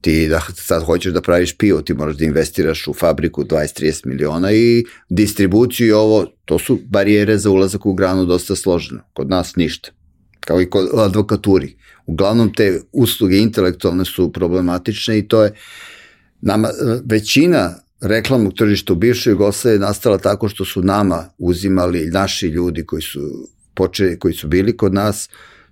Ti 0.00 0.28
da 0.28 0.40
sad 0.54 0.82
hoćeš 0.82 1.12
da 1.12 1.22
praviš 1.22 1.56
pivo, 1.56 1.82
ti 1.82 1.94
moraš 1.94 2.16
da 2.16 2.24
investiraš 2.24 2.88
u 2.88 2.94
fabriku 2.94 3.44
20-30 3.44 4.06
miliona 4.06 4.52
i 4.52 4.84
distribuciju 5.08 5.86
i 5.86 5.92
ovo, 5.92 6.26
to 6.44 6.58
su 6.58 6.78
barijere 6.84 7.38
za 7.38 7.50
ulazak 7.50 7.86
u 7.86 7.94
granu 7.94 8.24
dosta 8.24 8.56
složeno. 8.56 9.00
Kod 9.12 9.28
nas 9.28 9.56
ništa 9.56 9.90
kao 10.48 10.60
i 10.60 10.70
kod 10.70 10.88
advokaturi. 10.98 11.76
Uglavnom 12.06 12.52
te 12.54 12.80
usluge 12.92 13.38
intelektualne 13.38 14.04
su 14.04 14.32
problematične 14.32 15.18
i 15.18 15.28
to 15.28 15.44
je 15.44 15.52
nama, 16.40 16.68
većina 17.04 17.74
reklamnog 18.00 18.54
tržišta 18.54 18.92
u 18.92 18.96
bivšoj 18.96 19.30
Jugoslaviji 19.30 19.76
je 19.76 19.80
nastala 19.80 20.18
tako 20.18 20.48
što 20.48 20.64
su 20.64 20.82
nama 20.82 21.30
uzimali 21.38 22.10
naši 22.10 22.46
ljudi 22.46 22.86
koji 22.86 23.02
su 23.02 23.20
počeli, 23.74 24.18
koji 24.18 24.34
su 24.34 24.48
bili 24.48 24.76
kod 24.76 24.94
nas, 24.94 25.28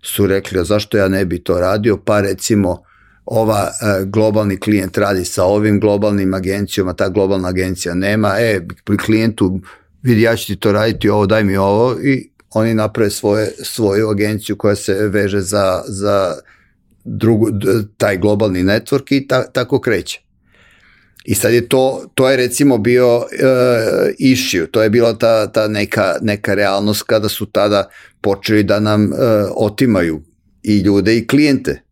su 0.07 0.27
rekli, 0.27 0.59
a 0.61 0.64
zašto 0.64 0.99
ja 0.99 1.09
ne 1.09 1.25
bi 1.25 1.38
to 1.38 1.61
radio, 1.61 1.97
pa 1.97 2.21
recimo 2.21 2.83
ova 3.25 3.69
e, 3.69 4.05
globalni 4.05 4.61
klijent 4.61 4.99
radi 4.99 5.25
sa 5.25 5.45
ovim 5.45 5.81
globalnim 5.81 6.35
agencijama, 6.35 6.92
ta 6.92 7.09
globalna 7.09 7.49
agencija 7.49 7.95
nema, 7.95 8.35
e, 8.38 8.61
klijentu 9.07 9.61
vidi 10.03 10.23
ja 10.23 10.37
ću 10.37 10.47
ti 10.47 10.57
to 10.57 10.73
raditi, 10.73 11.09
ovo 11.09 11.27
daj 11.27 11.45
mi 11.45 11.57
ovo. 11.57 11.97
I 12.05 12.31
oni 12.51 12.75
naprave 12.75 13.11
svoje, 13.11 13.51
svoju 13.62 14.09
agenciju 14.09 14.57
koja 14.57 14.75
se 14.75 14.95
veže 14.95 15.40
za, 15.40 15.83
za 15.87 16.37
drugu, 17.05 17.49
taj 17.97 18.16
globalni 18.16 18.64
network 18.64 19.16
i 19.16 19.29
ta, 19.29 19.51
tako 19.53 19.81
kreće. 19.81 20.26
I 21.27 21.35
sad 21.35 21.55
je 21.55 21.69
to, 21.69 22.11
to 22.15 22.31
je 22.31 22.37
recimo 22.37 22.79
bio 22.79 23.17
uh, 23.17 23.25
issue, 24.19 24.67
to 24.67 24.83
je 24.83 24.91
bila 24.91 25.19
ta, 25.19 25.47
ta 25.47 25.69
neka, 25.69 26.15
neka 26.23 26.55
realnost 26.55 27.03
kada 27.03 27.29
su 27.29 27.47
tada 27.47 27.89
počeli 28.21 28.62
da 28.62 28.81
nam 28.81 29.05
uh, 29.05 29.19
otimaju 29.57 30.23
i 30.62 30.79
ljude 30.79 31.17
i 31.17 31.27
klijente. 31.27 31.83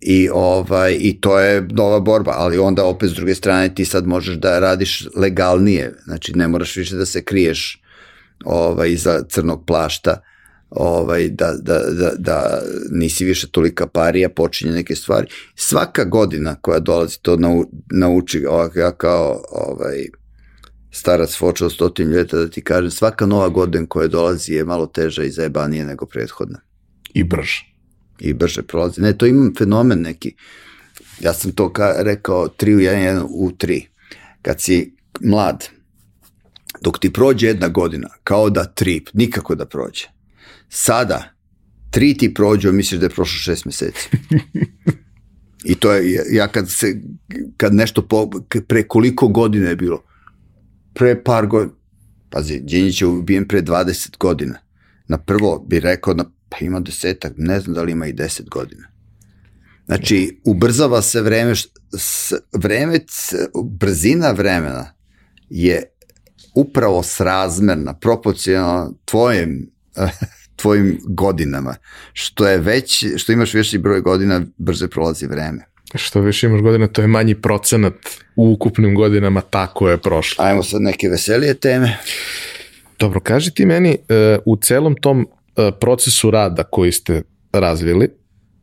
I, 0.00 0.28
ovaj, 0.32 0.96
I 1.00 1.20
to 1.20 1.38
je 1.38 1.66
nova 1.70 2.00
borba, 2.00 2.32
ali 2.36 2.58
onda 2.58 2.84
opet 2.84 3.10
s 3.10 3.12
druge 3.12 3.34
strane 3.34 3.74
ti 3.74 3.84
sad 3.84 4.06
možeš 4.06 4.36
da 4.36 4.58
radiš 4.58 5.06
legalnije, 5.16 5.92
znači 6.04 6.32
ne 6.32 6.48
moraš 6.48 6.76
više 6.76 6.96
da 6.96 7.06
se 7.06 7.24
kriješ 7.24 7.82
ovaj, 8.44 8.90
iza 8.90 9.22
crnog 9.28 9.66
plašta, 9.66 10.20
ovaj, 10.70 11.28
da, 11.28 11.54
da, 11.62 11.78
da, 11.78 12.12
da 12.18 12.62
nisi 12.90 13.24
više 13.24 13.50
tolika 13.50 13.86
parija, 13.86 14.28
počinje 14.28 14.72
neke 14.72 14.94
stvari. 14.94 15.26
Svaka 15.54 16.04
godina 16.04 16.54
koja 16.54 16.78
dolazi 16.78 17.18
to 17.22 17.36
nau, 17.36 17.64
nauči, 17.90 18.46
ovak, 18.46 18.76
ja 18.76 18.92
kao 18.92 19.42
ovaj, 19.50 20.06
starac 20.90 21.36
foča 21.36 21.66
od 21.66 21.72
stotin 21.72 22.08
ljeta 22.08 22.36
da 22.36 22.48
ti 22.48 22.64
kažem, 22.64 22.90
svaka 22.90 23.26
nova 23.26 23.48
godina 23.48 23.86
koja 23.86 24.08
dolazi 24.08 24.52
je 24.52 24.64
malo 24.64 24.86
teža 24.86 25.22
i 25.22 25.30
zajebanije 25.30 25.84
nego 25.84 26.06
prethodna. 26.06 26.60
I 27.14 27.24
brže. 27.24 27.66
I 28.18 28.32
brže 28.32 28.62
prolazi. 28.62 29.00
Ne, 29.00 29.18
to 29.18 29.26
ima 29.26 29.50
fenomen 29.58 30.02
neki. 30.02 30.34
Ja 31.20 31.32
sam 31.34 31.52
to 31.52 31.72
ka, 31.72 31.94
rekao 31.98 32.48
3 32.48 32.74
u 32.74 32.78
1, 32.78 33.20
1 33.20 33.26
u 33.30 33.50
3. 33.50 33.86
Kad 34.42 34.60
si 34.60 34.96
mlad, 35.20 35.68
dok 36.80 36.98
ti 36.98 37.12
prođe 37.12 37.46
jedna 37.46 37.68
godina, 37.68 38.08
kao 38.24 38.50
da 38.50 38.64
trip, 38.64 39.08
nikako 39.12 39.54
da 39.54 39.66
prođe. 39.66 40.19
Sada, 40.70 41.34
tri 41.90 42.16
ti 42.16 42.34
prođe, 42.34 42.72
misliš 42.72 43.00
da 43.00 43.06
je 43.06 43.10
prošlo 43.10 43.38
šest 43.38 43.64
meseci. 43.64 44.08
I 45.64 45.74
to 45.74 45.92
je, 45.92 46.24
ja 46.30 46.48
kad 46.48 46.70
se, 46.70 46.96
kad 47.56 47.74
nešto, 47.74 48.08
po, 48.08 48.30
pre 48.68 48.82
koliko 48.82 49.28
godina 49.28 49.68
je 49.68 49.76
bilo? 49.76 50.04
Pre 50.94 51.22
par 51.24 51.46
godina, 51.46 51.74
pazi, 52.30 52.60
Đinjić 52.60 53.02
je 53.02 53.06
ubijen 53.06 53.48
pre 53.48 53.62
20 53.62 54.18
godina. 54.18 54.58
Na 55.08 55.18
prvo 55.18 55.64
bi 55.68 55.80
rekao, 55.80 56.14
na, 56.14 56.24
pa 56.48 56.56
ima 56.60 56.80
desetak, 56.80 57.32
ne 57.36 57.60
znam 57.60 57.74
da 57.74 57.82
li 57.82 57.92
ima 57.92 58.06
i 58.06 58.12
10 58.12 58.48
godina. 58.48 58.88
Znači, 59.86 60.40
ubrzava 60.44 61.02
se 61.02 61.20
vreme, 61.20 61.54
vreme, 62.52 63.00
brzina 63.64 64.30
vremena 64.30 64.94
je 65.48 65.82
upravo 66.54 67.02
srazmerna, 67.02 67.94
proporcionalna 67.98 68.92
tvojim, 69.04 69.70
tvojim 70.60 70.98
godinama. 71.04 71.74
Što 72.12 72.48
je 72.48 72.58
već, 72.58 73.04
što 73.16 73.32
imaš 73.32 73.54
veći 73.54 73.78
broj 73.78 74.00
godina, 74.00 74.42
brže 74.56 74.88
prolazi 74.88 75.26
vreme. 75.26 75.64
Što 75.94 76.20
više 76.20 76.46
imaš 76.46 76.60
godina, 76.60 76.86
to 76.86 77.00
je 77.00 77.06
manji 77.06 77.34
procenat 77.34 77.94
u 78.36 78.52
ukupnim 78.52 78.94
godinama 78.94 79.40
tako 79.40 79.88
je 79.88 79.98
prošlo. 79.98 80.44
Ajmo 80.44 80.62
sad 80.62 80.82
neke 80.82 81.08
veselije 81.08 81.54
teme. 81.54 81.98
Dobro, 82.98 83.20
kaži 83.20 83.50
ti 83.50 83.66
meni, 83.66 83.96
e, 84.08 84.38
u 84.44 84.56
celom 84.56 84.94
tom 84.94 85.26
e, 85.56 85.70
procesu 85.80 86.30
rada 86.30 86.62
koji 86.62 86.92
ste 86.92 87.22
razvili, 87.52 88.08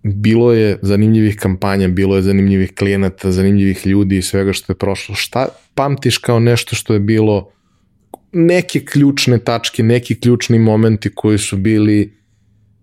bilo 0.04 0.54
je 0.54 0.80
zanimljivih 0.82 1.36
kampanja, 1.36 1.88
bilo 1.88 2.16
je 2.16 2.22
zanimljivih 2.22 2.76
klijenata, 2.76 3.32
zanimljivih 3.32 3.88
ljudi 3.88 4.18
i 4.18 4.22
svega 4.22 4.54
što 4.54 4.72
je 4.72 4.78
prošlo. 4.78 5.16
Šta 5.16 5.48
pamtiš 5.76 6.18
kao 6.18 6.40
nešto 6.40 6.76
što 6.76 6.94
je 6.94 7.00
bilo 7.00 7.52
neke 8.38 8.86
ključne 8.86 9.40
tačke, 9.40 9.84
neki 9.84 10.20
ključni 10.20 10.60
momenti 10.60 11.12
koji 11.16 11.38
su 11.38 11.58
bili 11.58 12.18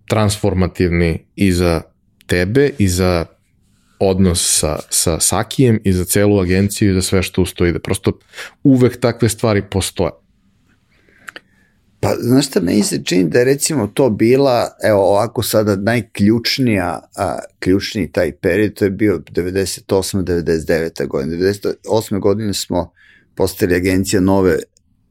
transformativni 0.07 1.25
i 1.35 1.51
za 1.51 1.81
tebe 2.27 2.69
i 2.77 2.87
za 2.87 3.25
odnos 3.99 4.59
sa, 4.59 4.79
sa 4.89 5.19
Sakijem 5.19 5.79
i 5.83 5.93
za 5.93 6.05
celu 6.05 6.39
agenciju 6.39 6.91
i 6.91 6.93
za 6.93 7.01
sve 7.01 7.23
što 7.23 7.41
ustoji. 7.41 7.73
Da 7.73 7.79
prosto 7.79 8.19
uvek 8.63 8.99
takve 8.99 9.29
stvari 9.29 9.63
postoje. 9.71 10.11
Pa, 11.99 12.15
znaš 12.19 12.47
šta, 12.47 12.59
meni 12.59 12.83
se 12.83 13.03
čini 13.03 13.29
da 13.29 13.39
je 13.39 13.45
recimo 13.45 13.87
to 13.87 14.09
bila, 14.09 14.69
evo 14.83 15.09
ovako 15.09 15.43
sada 15.43 15.75
najključnija, 15.75 17.01
a, 17.17 17.39
ključniji 17.59 18.11
taj 18.11 18.31
period, 18.31 18.73
to 18.73 18.85
je 18.85 18.91
bio 18.91 19.19
98. 19.31 20.23
99. 20.23 21.07
godine. 21.07 21.37
98. 21.37 22.19
godine 22.19 22.53
smo 22.53 22.91
postali 23.35 23.75
agencija 23.75 24.21
nove 24.21 24.59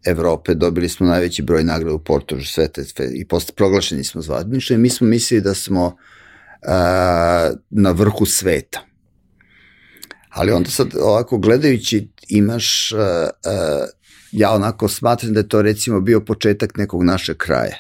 Evrope, 0.05 0.55
dobili 0.55 0.89
smo 0.89 1.07
najveći 1.07 1.43
broj 1.43 1.65
nagrada 1.65 1.95
u 1.95 2.05
Portožu, 2.05 2.47
sve 2.47 2.69
te, 2.69 2.85
sve, 2.85 3.11
i 3.15 3.29
posle 3.29 3.55
proglašeni 3.55 4.05
smo 4.05 4.23
zvadniče 4.23 4.75
i 4.75 4.79
mi 4.79 4.91
smo 4.91 5.07
mislili 5.07 5.43
da 5.43 5.55
smo 5.55 5.97
a, 6.67 7.51
na 7.71 7.91
vrhu 7.91 8.27
sveta. 8.27 8.81
Ali 10.29 10.53
onda 10.53 10.71
sad 10.71 10.95
ovako 11.01 11.39
gledajući 11.39 12.09
imaš, 12.29 12.93
a, 12.93 13.31
a, 13.45 13.87
ja 14.33 14.53
onako 14.53 14.89
smatram 14.89 15.33
da 15.33 15.41
je 15.41 15.49
to 15.49 15.63
recimo 15.63 16.01
bio 16.01 16.21
početak 16.21 16.77
nekog 16.77 17.03
našeg 17.03 17.37
kraja. 17.37 17.77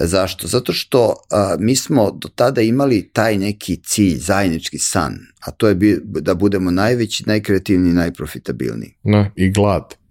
Zašto? 0.00 0.46
Zato 0.46 0.72
što 0.72 1.14
a, 1.30 1.56
mi 1.58 1.76
smo 1.76 2.10
do 2.10 2.28
tada 2.28 2.60
imali 2.60 3.10
taj 3.12 3.38
neki 3.38 3.80
cilj, 3.84 4.18
zajednički 4.18 4.78
san, 4.78 5.18
a 5.40 5.50
to 5.50 5.68
je 5.68 5.74
bi, 5.74 6.00
da 6.04 6.34
budemo 6.34 6.70
najveći, 6.70 7.24
najkreativniji, 7.26 7.92
najprofitabilniji. 7.92 8.94
No, 9.02 9.30
i 9.36 9.52
glad 9.52 10.01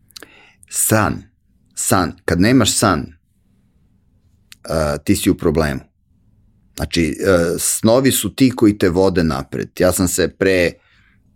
san, 0.71 1.23
san, 1.75 2.13
kad 2.25 2.41
nemaš 2.41 2.73
san, 2.73 2.99
uh, 2.99 3.05
ti 5.03 5.15
si 5.15 5.29
u 5.29 5.37
problemu. 5.37 5.79
Znači, 6.75 7.17
uh, 7.21 7.59
snovi 7.59 8.11
su 8.11 8.35
ti 8.35 8.51
koji 8.55 8.77
te 8.77 8.89
vode 8.89 9.23
napred. 9.23 9.69
Ja 9.79 9.91
sam 9.91 10.07
se 10.07 10.27
pre 10.27 10.71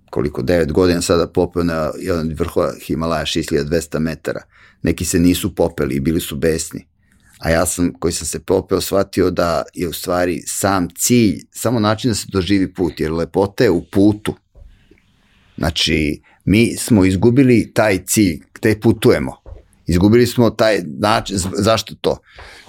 koliko, 0.09 0.41
9 0.41 0.71
godina 0.71 1.01
sada 1.01 1.27
popeo 1.27 1.63
na 1.63 1.91
jedan 1.99 2.33
vrhova 2.37 2.73
Himalaja 2.81 3.25
6200 3.25 3.99
metara. 3.99 4.41
Neki 4.81 5.05
se 5.05 5.19
nisu 5.19 5.55
popeli 5.55 5.95
i 5.95 5.99
bili 5.99 6.19
su 6.19 6.35
besni. 6.35 6.87
A 7.39 7.49
ja 7.49 7.65
sam, 7.65 7.93
koji 7.99 8.13
sam 8.13 8.27
se 8.27 8.39
popeo, 8.39 8.81
shvatio 8.81 9.31
da 9.31 9.63
je 9.73 9.87
u 9.87 9.93
stvari 9.93 10.43
sam 10.45 10.87
cilj, 10.97 11.39
samo 11.51 11.79
način 11.79 12.11
da 12.11 12.15
se 12.15 12.27
doživi 12.31 12.73
put, 12.73 12.99
jer 12.99 13.11
lepota 13.11 13.63
je 13.63 13.69
u 13.69 13.85
putu. 13.91 14.35
Znači, 15.57 16.21
mi 16.45 16.77
smo 16.77 17.05
izgubili 17.05 17.71
taj 17.73 18.05
cilj, 18.05 18.39
gde 18.53 18.79
putujemo. 18.79 19.31
Izgubili 19.87 20.27
smo 20.27 20.49
taj 20.49 20.81
način, 20.85 21.37
zašto 21.57 21.95
to? 22.01 22.17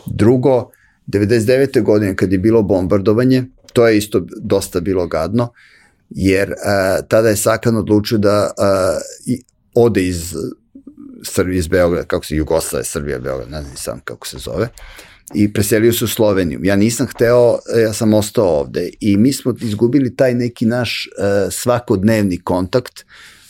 Drugo, 0.07 0.71
99. 1.07 1.83
godine 1.83 2.17
kad 2.17 2.33
je 2.33 2.39
bilo 2.39 2.63
bombardovanje, 2.63 3.45
to 3.73 3.89
je 3.89 3.99
isto 3.99 4.23
dosta 4.43 4.81
bilo 4.81 5.07
gadno, 5.07 5.53
jer 6.11 6.51
uh, 6.51 7.07
tada 7.09 7.29
je 7.29 7.37
Sakan 7.37 7.77
odlučio 7.77 8.19
da 8.19 8.51
uh, 8.59 9.37
ode 9.75 10.07
iz 10.07 10.35
Srbije, 11.23 11.59
iz 11.59 11.69
Beograda, 11.69 12.07
kako 12.07 12.25
se 12.25 12.37
Jugoslavia, 12.37 12.85
Srbija, 12.85 13.19
Beograd, 13.19 13.51
ne 13.51 13.63
znam 13.63 13.77
sam 13.77 14.01
kako 14.05 14.27
se 14.27 14.39
zove, 14.39 14.69
i 15.35 15.53
preselio 15.53 15.93
se 15.93 16.05
u 16.05 16.09
Sloveniju. 16.09 16.61
Ja 16.63 16.77
nisam 16.77 17.07
hteo, 17.07 17.59
ja 17.83 17.93
sam 17.93 18.15
ostao 18.15 18.61
ovde 18.61 18.91
i 19.01 19.17
mi 19.17 19.33
smo 19.33 19.55
izgubili 19.61 20.17
taj 20.17 20.35
neki 20.35 20.67
naš 20.67 21.09
uh, 21.19 21.53
svakodnevni 21.53 22.41
kontakt 22.41 23.05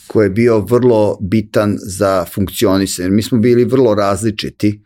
koji 0.07 0.25
je 0.25 0.29
bio 0.29 0.59
vrlo 0.59 1.17
bitan 1.21 1.77
za 1.79 2.25
funkcionisanje. 2.25 3.09
Mi 3.09 3.21
smo 3.21 3.37
bili 3.37 3.65
vrlo 3.65 3.95
različiti, 3.95 4.81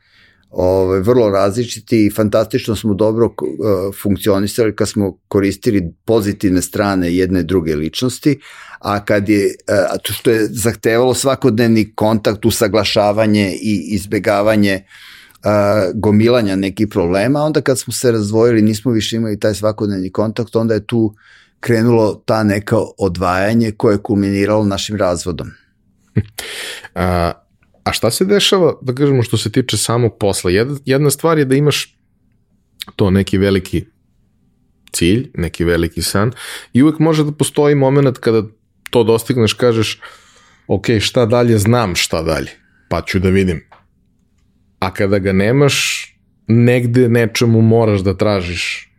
ovaj, 0.49 0.99
vrlo 0.99 1.29
različiti 1.29 2.05
i 2.05 2.11
fantastično 2.11 2.75
smo 2.75 2.93
dobro 2.93 3.25
uh, 3.25 3.95
funkcionisali 4.01 4.75
kad 4.75 4.89
smo 4.89 5.17
koristili 5.27 5.93
pozitivne 6.05 6.61
strane 6.61 7.15
jedne 7.15 7.43
druge 7.43 7.75
ličnosti, 7.75 8.39
a 8.79 9.05
kad 9.05 9.29
je, 9.29 9.45
uh, 9.45 9.97
to 10.03 10.13
što 10.13 10.31
je 10.31 10.47
zahtevalo 10.51 11.13
svakodnevni 11.13 11.95
kontakt, 11.95 12.45
usaglašavanje 12.45 13.55
i 13.61 13.87
izbegavanje 13.95 14.83
uh, 14.83 15.51
gomilanja 15.93 16.55
nekih 16.55 16.87
problema, 16.87 17.43
onda 17.43 17.61
kad 17.61 17.79
smo 17.79 17.93
se 17.93 18.11
razdvojili 18.11 18.61
nismo 18.61 18.91
više 18.91 19.15
imali 19.15 19.39
taj 19.39 19.53
svakodnevni 19.53 20.11
kontakt, 20.11 20.55
onda 20.55 20.73
je 20.73 20.85
tu 20.85 20.99
uh, 20.99 21.13
krenulo 21.61 22.23
ta 22.25 22.43
neka 22.43 22.77
odvajanje 22.97 23.71
koje 23.71 23.93
je 23.93 24.03
kulminiralo 24.03 24.65
našim 24.65 24.97
razvodom. 24.97 25.51
a, 26.95 27.31
a 27.83 27.91
šta 27.91 28.11
se 28.11 28.25
dešava, 28.25 28.73
da 28.81 28.95
kažemo, 28.95 29.23
što 29.23 29.37
se 29.37 29.51
tiče 29.51 29.77
samog 29.77 30.17
posla? 30.19 30.51
Jedna, 30.51 30.77
jedna 30.85 31.09
stvar 31.09 31.37
je 31.37 31.45
da 31.45 31.55
imaš 31.55 31.97
to 32.95 33.09
neki 33.09 33.37
veliki 33.37 33.85
cilj, 34.93 35.31
neki 35.33 35.63
veliki 35.63 36.01
san 36.01 36.31
i 36.73 36.83
uvek 36.83 36.99
može 36.99 37.23
da 37.23 37.31
postoji 37.31 37.75
moment 37.75 38.17
kada 38.17 38.43
to 38.89 39.03
dostigneš, 39.03 39.53
kažeš 39.53 39.99
ok, 40.67 40.85
šta 40.99 41.25
dalje, 41.25 41.57
znam 41.57 41.95
šta 41.95 42.21
dalje, 42.21 42.51
pa 42.89 43.01
ću 43.01 43.19
da 43.19 43.29
vidim. 43.29 43.63
A 44.79 44.93
kada 44.93 45.19
ga 45.19 45.31
nemaš, 45.31 46.07
negde 46.47 47.09
nečemu 47.09 47.61
moraš 47.61 48.01
da 48.01 48.17
tražiš 48.17 48.90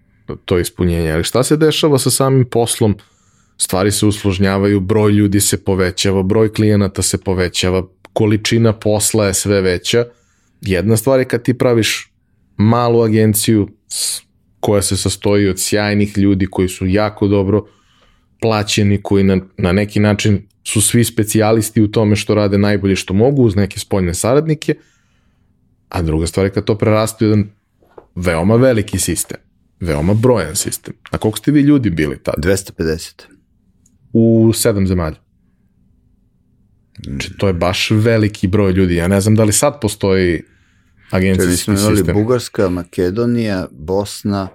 to 0.45 0.59
ispunjenje. 0.59 1.13
Ali 1.13 1.25
šta 1.25 1.43
se 1.43 1.57
dešava 1.57 1.99
sa 1.99 2.11
samim 2.11 2.45
poslom? 2.51 2.97
Stvari 3.57 3.91
se 3.91 4.07
usložnjavaju, 4.07 4.81
broj 4.81 5.13
ljudi 5.13 5.41
se 5.41 5.65
povećava, 5.65 6.23
broj 6.23 6.53
klijenata 6.53 7.03
se 7.03 7.19
povećava, 7.19 7.83
količina 8.13 8.73
posla 8.73 9.27
je 9.27 9.35
sve 9.35 9.61
veća. 9.61 10.05
Jedna 10.61 10.97
stvar 10.97 11.19
je 11.19 11.29
kad 11.29 11.43
ti 11.43 11.59
praviš 11.59 12.13
malu 12.57 13.03
agenciju 13.03 13.69
koja 14.61 14.83
se 14.83 14.97
sastoji 14.97 15.49
od 15.49 15.61
sjajnih 15.61 16.19
ljudi 16.19 16.47
koji 16.47 16.69
su 16.69 16.87
jako 16.87 17.29
dobro 17.29 17.67
plaćeni, 18.41 19.03
koji 19.03 19.25
na, 19.25 19.39
na 19.57 19.73
neki 19.73 20.01
način 20.01 20.49
su 20.65 20.81
svi 20.81 21.05
specijalisti 21.05 21.83
u 21.83 21.91
tome 21.91 22.17
što 22.17 22.35
rade 22.35 22.59
najbolje 22.59 22.97
što 22.97 23.15
mogu 23.15 23.43
uz 23.43 23.57
neke 23.57 23.81
spoljne 23.81 24.15
saradnike, 24.15 24.75
a 25.89 26.03
druga 26.03 26.27
stvar 26.27 26.47
je 26.47 26.53
kad 26.53 26.65
to 26.65 26.79
prerastu 26.79 27.25
jedan 27.25 27.51
veoma 28.15 28.57
veliki 28.57 28.99
sistem 28.99 29.52
veoma 29.83 30.15
brojan 30.15 30.57
sistem. 30.57 30.95
A 31.11 31.19
koliko 31.19 31.39
ste 31.39 31.51
vi 31.51 31.61
ljudi 31.61 31.91
bili 31.91 32.19
tada? 32.23 32.49
250. 32.49 33.23
U 34.13 34.53
sedam 34.55 34.87
zemalja. 34.87 35.17
Znači, 37.05 37.33
to 37.39 37.47
je 37.47 37.53
baš 37.53 37.91
veliki 37.91 38.47
broj 38.47 38.73
ljudi. 38.73 38.95
Ja 38.95 39.09
ne 39.09 39.21
znam 39.21 39.35
da 39.35 39.45
li 39.45 39.53
sad 39.53 39.81
postoji 39.81 40.43
agencijski 41.11 41.65
Čeli 41.65 41.77
smo 41.79 41.85
imali 41.85 41.97
sistem. 41.97 42.15
Bugarska, 42.15 42.69
Makedonija, 42.69 43.67
Bosna, 43.71 44.49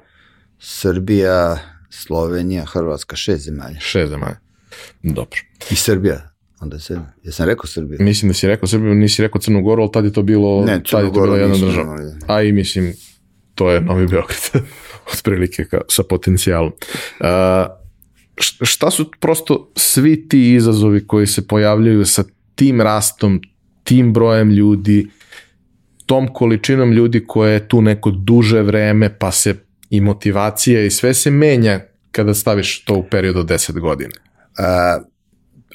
Srbija, 0.60 1.58
Slovenija, 1.90 2.66
Hrvatska, 2.66 3.16
šest 3.16 3.44
zemalja. 3.44 3.80
Šest 3.80 4.10
zemalja. 4.10 4.38
Dobro. 5.04 5.40
I 5.72 5.76
Srbija. 5.76 6.30
Onda 6.60 6.80
se, 6.80 7.00
jesam 7.24 7.46
rekao 7.46 7.68
Srbija? 7.68 7.98
Mislim 8.04 8.30
da 8.30 8.34
si 8.34 8.48
rekao 8.48 8.68
Srbiju, 8.68 8.96
nisi 8.96 9.22
rekao 9.22 9.42
Crnu 9.42 9.62
Goru, 9.62 9.82
ali 9.82 9.92
tad 9.92 10.06
je 10.06 10.14
to 10.14 10.22
bilo, 10.22 10.66
Ne, 10.66 10.84
tad 10.92 11.06
je 11.06 11.14
to 11.14 11.22
bila 11.22 11.38
jedna 11.38 11.58
država. 11.58 11.84
imali. 11.84 12.14
A 12.28 12.42
i 12.42 12.52
mislim, 12.52 12.94
to 13.56 13.72
je 13.72 13.82
Novi 13.82 14.08
Beograd, 14.08 14.40
otprilike 15.14 15.66
ka, 15.66 15.82
sa 15.90 16.04
potencijalom. 16.04 16.72
Uh, 17.20 17.28
šta 18.62 18.92
su 18.92 19.12
prosto 19.20 19.72
svi 19.76 20.28
ti 20.30 20.54
izazovi 20.54 21.08
koji 21.08 21.28
se 21.28 21.48
pojavljaju 21.48 22.06
sa 22.06 22.24
tim 22.56 22.82
rastom, 22.82 23.42
tim 23.84 24.14
brojem 24.14 24.50
ljudi, 24.50 25.08
tom 26.06 26.34
količinom 26.34 26.92
ljudi 26.92 27.24
koje 27.28 27.54
je 27.54 27.68
tu 27.68 27.82
neko 27.82 28.12
duže 28.12 28.62
vreme, 28.62 29.18
pa 29.20 29.32
se 29.32 29.56
i 29.90 30.02
motivacija 30.02 30.84
i 30.84 30.92
sve 30.92 31.14
se 31.14 31.32
menja 31.32 31.80
kada 32.12 32.34
staviš 32.34 32.86
to 32.86 32.96
u 32.96 33.04
period 33.12 33.38
od 33.38 33.50
10 33.50 33.80
godina. 33.80 34.14
A, 34.58 35.00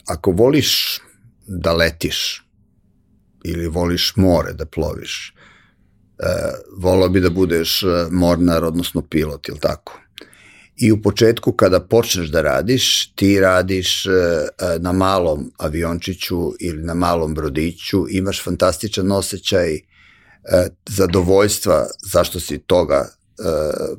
ako 0.07 0.31
voliš 0.31 1.01
da 1.47 1.73
letiš 1.73 2.45
ili 3.45 3.69
voliš 3.69 4.13
more 4.17 4.53
da 4.53 4.67
ploviš, 4.67 5.35
volao 6.77 7.09
bi 7.09 7.21
da 7.21 7.31
budeš 7.31 7.83
e, 7.83 7.87
mornar, 8.11 8.65
odnosno 8.65 9.03
pilot, 9.03 9.49
ili 9.49 9.59
tako? 9.59 9.99
I 10.77 10.93
u 10.93 11.03
početku 11.03 11.53
kada 11.53 11.81
počneš 11.81 12.29
da 12.29 12.43
radiš, 12.43 13.13
ti 13.15 13.41
radiš 13.41 14.07
e, 14.07 14.11
e, 14.11 14.79
na 14.79 14.93
malom 14.93 15.53
aviončiću 15.59 16.53
ili 16.61 16.83
na 16.83 16.95
malom 16.95 17.35
brodiću, 17.35 18.07
imaš 18.11 18.45
fantastičan 18.45 19.13
osjećaj 19.13 19.79
zadovoljstva 20.87 21.87
zašto 22.13 22.41
si 22.41 22.59
toga 22.59 23.09
e, 23.09 23.45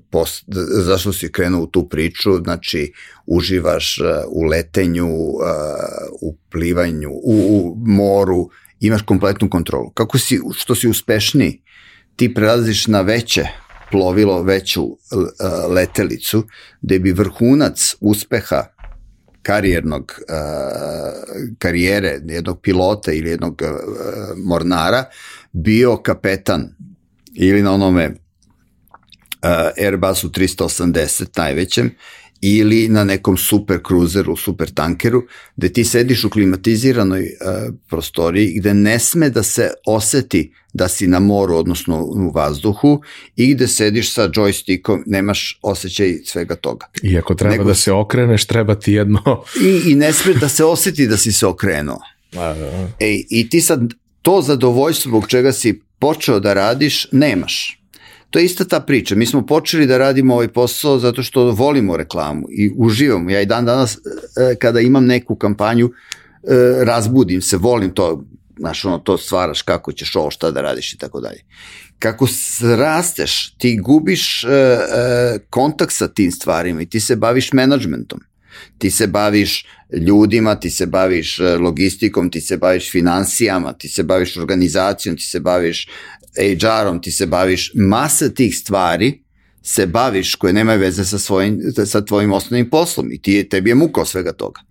pos, 0.10 0.44
zašto 0.84 1.14
si 1.14 1.32
krenuo 1.32 1.62
u 1.64 1.68
tu 1.68 1.90
priču, 1.90 2.38
znači 2.44 2.94
uživaš 3.26 4.00
u 4.28 4.44
letenju, 4.44 5.10
u 6.22 6.36
plivanju, 6.52 7.10
u, 7.10 7.36
u 7.58 7.76
moru, 7.86 8.50
imaš 8.80 9.02
kompletnu 9.02 9.50
kontrolu. 9.50 9.90
Kako 9.90 10.18
si, 10.18 10.40
što 10.56 10.76
si 10.76 10.88
uspešniji, 10.88 11.62
ti 12.16 12.34
prelaziš 12.34 12.88
na 12.88 13.02
veće 13.02 13.48
plovilo, 13.92 14.44
veću 14.44 14.84
e, 14.84 15.46
letelicu, 15.68 16.48
gde 16.82 17.00
bi 17.00 17.12
vrhunac 17.12 17.96
uspeha 18.02 18.74
karijernog 19.44 20.12
uh, 20.20 20.36
karijere 21.58 22.20
jednog 22.28 22.62
pilota 22.62 23.12
ili 23.12 23.30
jednog 23.30 23.62
uh, 23.62 23.70
mornara 24.46 25.06
bio 25.52 25.98
kapetan 25.98 26.76
ili 27.34 27.62
na 27.62 27.74
onome 27.74 28.16
Airbusu 29.78 30.30
380 30.30 31.38
najvećem 31.38 31.92
ili 32.46 32.88
na 32.90 33.04
nekom 33.04 33.38
super 33.38 33.80
kruzeru, 33.84 34.36
super 34.36 34.72
tankeru, 34.72 35.24
gde 35.56 35.70
ti 35.74 35.84
sediš 35.84 36.24
u 36.24 36.30
klimatiziranoj 36.30 37.22
uh, 37.22 37.74
prostoriji 37.90 38.54
gde 38.60 38.74
ne 38.74 39.00
sme 39.00 39.30
da 39.30 39.44
se 39.44 39.70
oseti 39.86 40.52
da 40.74 40.88
si 40.88 41.08
na 41.08 41.20
moru, 41.20 41.56
odnosno 41.56 42.04
u 42.04 42.32
vazduhu 42.32 43.02
i 43.36 43.54
gde 43.54 43.68
sediš 43.68 44.14
sa 44.14 44.30
joystickom, 44.30 45.04
nemaš 45.06 45.60
osjećaj 45.62 46.18
svega 46.26 46.56
toga. 46.56 46.88
I 47.04 47.18
ako 47.18 47.36
treba 47.36 47.52
Nego- 47.52 47.64
da 47.64 47.76
se 47.76 47.92
okreneš, 47.92 48.46
treba 48.46 48.76
ti 48.76 48.94
jedno... 48.94 49.44
I, 49.64 49.92
i 49.92 49.96
ne 49.96 50.14
sme 50.14 50.34
da 50.34 50.50
se 50.50 50.66
oseti 50.66 51.08
da 51.08 51.18
si 51.18 51.32
se 51.32 51.48
okrenuo. 51.48 52.00
E, 53.00 53.24
I 53.30 53.50
ti 53.50 53.62
sad 53.62 53.94
to 54.22 54.42
zadovoljstvo 54.42 55.10
zbog 55.10 55.28
čega 55.28 55.52
si 55.52 55.82
počeo 56.00 56.40
da 56.40 56.54
radiš, 56.54 57.08
nemaš. 57.12 57.83
To 58.34 58.40
je 58.40 58.46
ista 58.46 58.66
ta 58.66 58.80
priča. 58.80 59.16
Mi 59.16 59.26
smo 59.26 59.46
počeli 59.46 59.86
da 59.86 59.98
radimo 59.98 60.34
ovaj 60.34 60.48
posao 60.48 61.00
zato 61.00 61.24
što 61.24 61.52
volimo 61.52 61.98
reklamu 61.98 62.48
i 62.50 62.72
uživamo. 62.78 63.30
Ja 63.30 63.42
i 63.42 63.46
dan 63.46 63.66
danas 63.66 63.98
e, 63.98 64.56
kada 64.56 64.80
imam 64.80 65.06
neku 65.06 65.36
kampanju 65.36 65.90
e, 65.90 65.94
razbudim 66.84 67.42
se, 67.42 67.58
volim 67.58 67.92
to, 67.94 68.26
znaš, 68.60 68.86
ono, 68.86 68.98
to 68.98 69.18
stvaraš 69.18 69.62
kako 69.62 69.92
ćeš 69.92 70.16
ovo, 70.16 70.32
šta 70.32 70.52
da 70.52 70.62
radiš 70.62 70.94
i 70.94 70.98
tako 70.98 71.22
dalje. 71.22 71.44
Kako 72.00 72.28
rasteš, 72.78 73.56
ti 73.58 73.78
gubiš 73.78 74.44
e, 74.44 74.48
kontakt 75.50 75.94
sa 75.94 76.08
tim 76.08 76.32
stvarima 76.32 76.82
i 76.82 76.86
ti 76.86 77.00
se 77.00 77.16
baviš 77.16 77.54
menadžmentom 77.54 78.20
ti 78.78 78.92
se 78.92 79.08
baviš 79.08 79.66
ljudima, 79.94 80.56
ti 80.56 80.70
se 80.70 80.86
baviš 80.86 81.40
logistikom, 81.60 82.30
ti 82.30 82.42
se 82.42 82.58
baviš 82.58 82.92
financijama, 82.92 83.74
ti 83.74 83.88
se 83.88 84.04
baviš 84.04 84.38
organizacijom, 84.38 85.16
ti 85.16 85.24
se 85.24 85.40
baviš 85.40 85.88
HR-om, 86.38 87.02
ti 87.02 87.12
se 87.12 87.26
baviš 87.26 87.72
masa 87.76 88.30
tih 88.30 88.58
stvari 88.58 89.24
se 89.64 89.86
baviš 89.88 90.36
koje 90.36 90.54
nemaju 90.54 90.80
veze 90.80 91.06
sa, 91.06 91.20
svojim, 91.20 91.62
sa 91.86 92.06
tvojim 92.06 92.34
osnovnim 92.34 92.70
poslom 92.70 93.12
i 93.12 93.22
ti, 93.22 93.50
tebi 93.50 93.70
je 93.70 93.76
muka 93.76 94.06
svega 94.06 94.34
toga. 94.34 94.62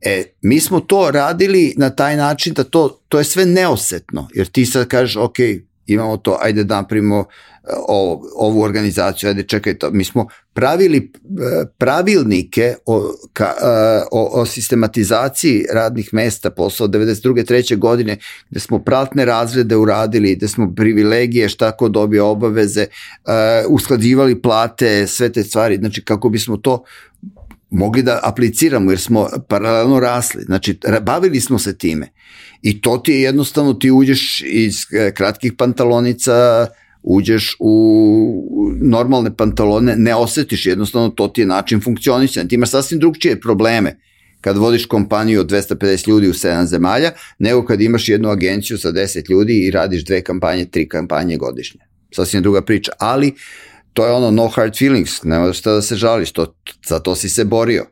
E, 0.00 0.24
mi 0.42 0.60
smo 0.60 0.80
to 0.80 1.10
radili 1.10 1.74
na 1.76 1.90
taj 1.90 2.16
način 2.16 2.54
da 2.54 2.64
to, 2.64 3.00
to 3.08 3.18
je 3.18 3.24
sve 3.24 3.46
neosetno, 3.46 4.28
jer 4.34 4.46
ti 4.46 4.66
sad 4.66 4.88
kažeš, 4.88 5.16
ok, 5.16 5.36
imamo 5.86 6.16
to, 6.16 6.38
ajde 6.42 6.64
da 6.64 6.76
napravimo 6.76 7.18
e, 7.18 7.26
ovo, 7.88 8.22
ovu 8.36 8.62
organizaciju, 8.62 9.28
ajde 9.28 9.42
čekaj 9.42 9.78
to. 9.78 9.90
Mi 9.90 10.04
smo 10.04 10.26
pravili 10.52 10.98
e, 10.98 11.66
pravilnike 11.78 12.74
o, 12.86 13.12
ka, 13.32 13.44
e, 13.44 14.02
o, 14.12 14.40
o 14.40 14.46
sistematizaciji 14.46 15.64
radnih 15.72 16.14
mesta 16.14 16.50
posao 16.50 16.88
92. 16.88 17.46
treće 17.46 17.76
godine, 17.76 18.18
gde 18.50 18.60
smo 18.60 18.78
pratne 18.78 19.24
razrede 19.24 19.76
uradili, 19.76 20.36
gde 20.36 20.48
smo 20.48 20.72
privilegije, 20.76 21.48
šta 21.48 21.72
ko 21.72 21.88
dobije 21.88 22.22
obaveze, 22.22 22.86
usklađivali 23.68 24.42
plate, 24.42 25.06
sve 25.06 25.32
te 25.32 25.42
stvari, 25.42 25.76
znači 25.76 26.04
kako 26.04 26.28
bismo 26.28 26.56
to 26.56 26.84
mogli 27.74 28.02
da 28.02 28.20
apliciramo 28.22 28.90
jer 28.90 29.00
smo 29.00 29.28
paralelno 29.48 30.00
rasli. 30.00 30.42
Znači, 30.42 30.78
bavili 31.02 31.40
smo 31.40 31.58
se 31.58 31.78
time. 31.78 32.08
I 32.62 32.80
to 32.80 32.98
ti 32.98 33.12
je 33.12 33.22
jednostavno, 33.22 33.74
ti 33.74 33.90
uđeš 33.90 34.42
iz 34.46 34.76
e, 34.92 35.12
kratkih 35.14 35.52
pantalonica, 35.52 36.66
uđeš 37.02 37.56
u 37.58 37.74
normalne 38.80 39.36
pantalone, 39.36 39.96
ne 39.96 40.14
osetiš 40.14 40.66
jednostavno, 40.66 41.08
to 41.08 41.28
ti 41.28 41.40
je 41.40 41.46
način 41.46 41.80
funkcionisanja. 41.80 42.48
Ti 42.48 42.54
imaš 42.54 42.70
sasvim 42.70 43.00
drugčije 43.00 43.40
probleme 43.40 43.98
kad 44.40 44.56
vodiš 44.56 44.86
kompaniju 44.86 45.40
od 45.40 45.50
250 45.50 46.08
ljudi 46.08 46.28
u 46.28 46.32
7 46.32 46.64
zemalja, 46.64 47.10
nego 47.38 47.64
kad 47.64 47.80
imaš 47.80 48.08
jednu 48.08 48.28
agenciju 48.28 48.78
sa 48.78 48.92
10 48.92 49.30
ljudi 49.30 49.66
i 49.66 49.70
radiš 49.70 50.04
dve 50.04 50.22
kampanje, 50.22 50.64
tri 50.64 50.88
kampanje 50.88 51.36
godišnje. 51.36 51.80
Sasvim 52.14 52.42
druga 52.42 52.62
priča, 52.62 52.92
ali 52.98 53.34
to 53.94 54.06
je 54.06 54.12
ono 54.12 54.30
no 54.30 54.48
hard 54.48 54.78
feelings, 54.78 55.22
nema 55.22 55.52
šta 55.52 55.72
da 55.72 55.82
se 55.82 55.96
žališ, 55.96 56.32
to, 56.32 56.54
za 56.88 56.98
to 56.98 57.14
si 57.14 57.28
se 57.28 57.44
borio. 57.44 57.86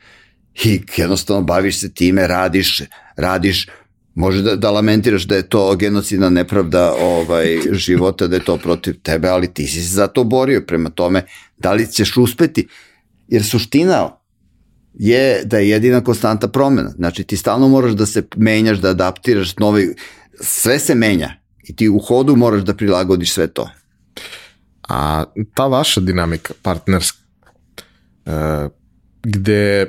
I 0.64 0.80
jednostavno 0.96 1.42
baviš 1.42 1.80
se 1.80 1.92
time, 1.92 2.26
radiš, 2.26 2.82
radiš, 3.16 3.66
može 4.14 4.42
da, 4.42 4.56
da 4.56 4.70
lamentiraš 4.70 5.22
da 5.22 5.36
je 5.36 5.48
to 5.48 5.76
genocidna 5.76 6.30
nepravda 6.30 6.94
ovaj, 7.00 7.58
života, 7.86 8.26
da 8.26 8.36
je 8.36 8.44
to 8.44 8.56
protiv 8.56 9.00
tebe, 9.02 9.28
ali 9.28 9.54
ti 9.54 9.66
si 9.66 9.80
se 9.80 9.94
za 9.94 10.06
to 10.06 10.24
borio, 10.24 10.64
prema 10.66 10.90
tome, 10.90 11.24
da 11.56 11.72
li 11.72 11.86
ćeš 11.92 12.16
uspeti? 12.16 12.68
Jer 13.28 13.44
suština 13.44 14.10
je 14.94 15.44
da 15.44 15.58
je 15.58 15.68
jedina 15.68 16.04
konstanta 16.04 16.48
promena. 16.48 16.90
Znači 16.90 17.24
ti 17.24 17.36
stalno 17.36 17.68
moraš 17.68 17.92
da 17.92 18.06
se 18.06 18.22
menjaš, 18.36 18.78
da 18.78 18.88
adaptiraš, 18.88 19.56
novi, 19.56 19.94
sve 20.40 20.78
se 20.78 20.94
menja 20.94 21.30
i 21.64 21.76
ti 21.76 21.88
u 21.88 21.98
hodu 21.98 22.36
moraš 22.36 22.62
da 22.62 22.74
prilagodiš 22.74 23.32
sve 23.32 23.46
to. 23.46 23.68
A 24.88 25.24
ta 25.54 25.66
vaša 25.66 26.00
dinamika 26.00 26.54
partnerska, 26.62 27.18
uh, 28.26 28.32
gde 29.22 29.86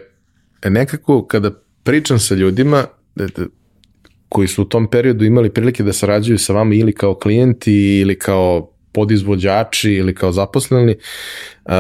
nekako 0.66 1.28
kada 1.28 1.52
pričam 1.84 2.20
sa 2.20 2.36
ljudima 2.36 2.86
da, 3.16 3.28
koji 4.30 4.48
su 4.48 4.62
u 4.62 4.66
tom 4.66 4.90
periodu 4.90 5.26
imali 5.26 5.54
prilike 5.54 5.84
da 5.84 5.94
sarađuju 5.94 6.38
sa 6.38 6.54
vama 6.54 6.76
ili 6.76 6.94
kao 6.94 7.16
klijenti 7.16 7.74
ili 7.74 8.20
kao 8.20 8.72
podizvođači 8.92 9.94
ili 9.94 10.16
kao 10.16 10.32
zaposleni, 10.32 10.96
uh, 11.66 11.72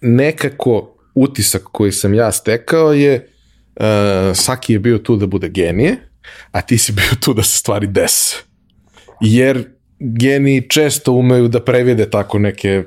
nekako 0.00 0.96
utisak 1.14 1.62
koji 1.62 1.92
sam 1.92 2.14
ja 2.14 2.32
stekao 2.32 2.92
je 2.92 3.26
Saki 4.34 4.72
je 4.72 4.78
bio 4.78 4.98
tu 4.98 5.16
da 5.16 5.26
bude 5.26 5.48
genije, 5.48 5.96
a 6.50 6.60
ti 6.60 6.78
si 6.78 6.92
bio 6.92 7.10
tu 7.20 7.34
da 7.34 7.42
se 7.42 7.58
stvari 7.58 7.86
dese. 7.86 8.36
Jer 9.20 9.64
geniji 10.00 10.68
često 10.68 11.12
umeju 11.12 11.48
da 11.48 11.60
previde 11.60 12.10
tako 12.10 12.38
neke 12.38 12.84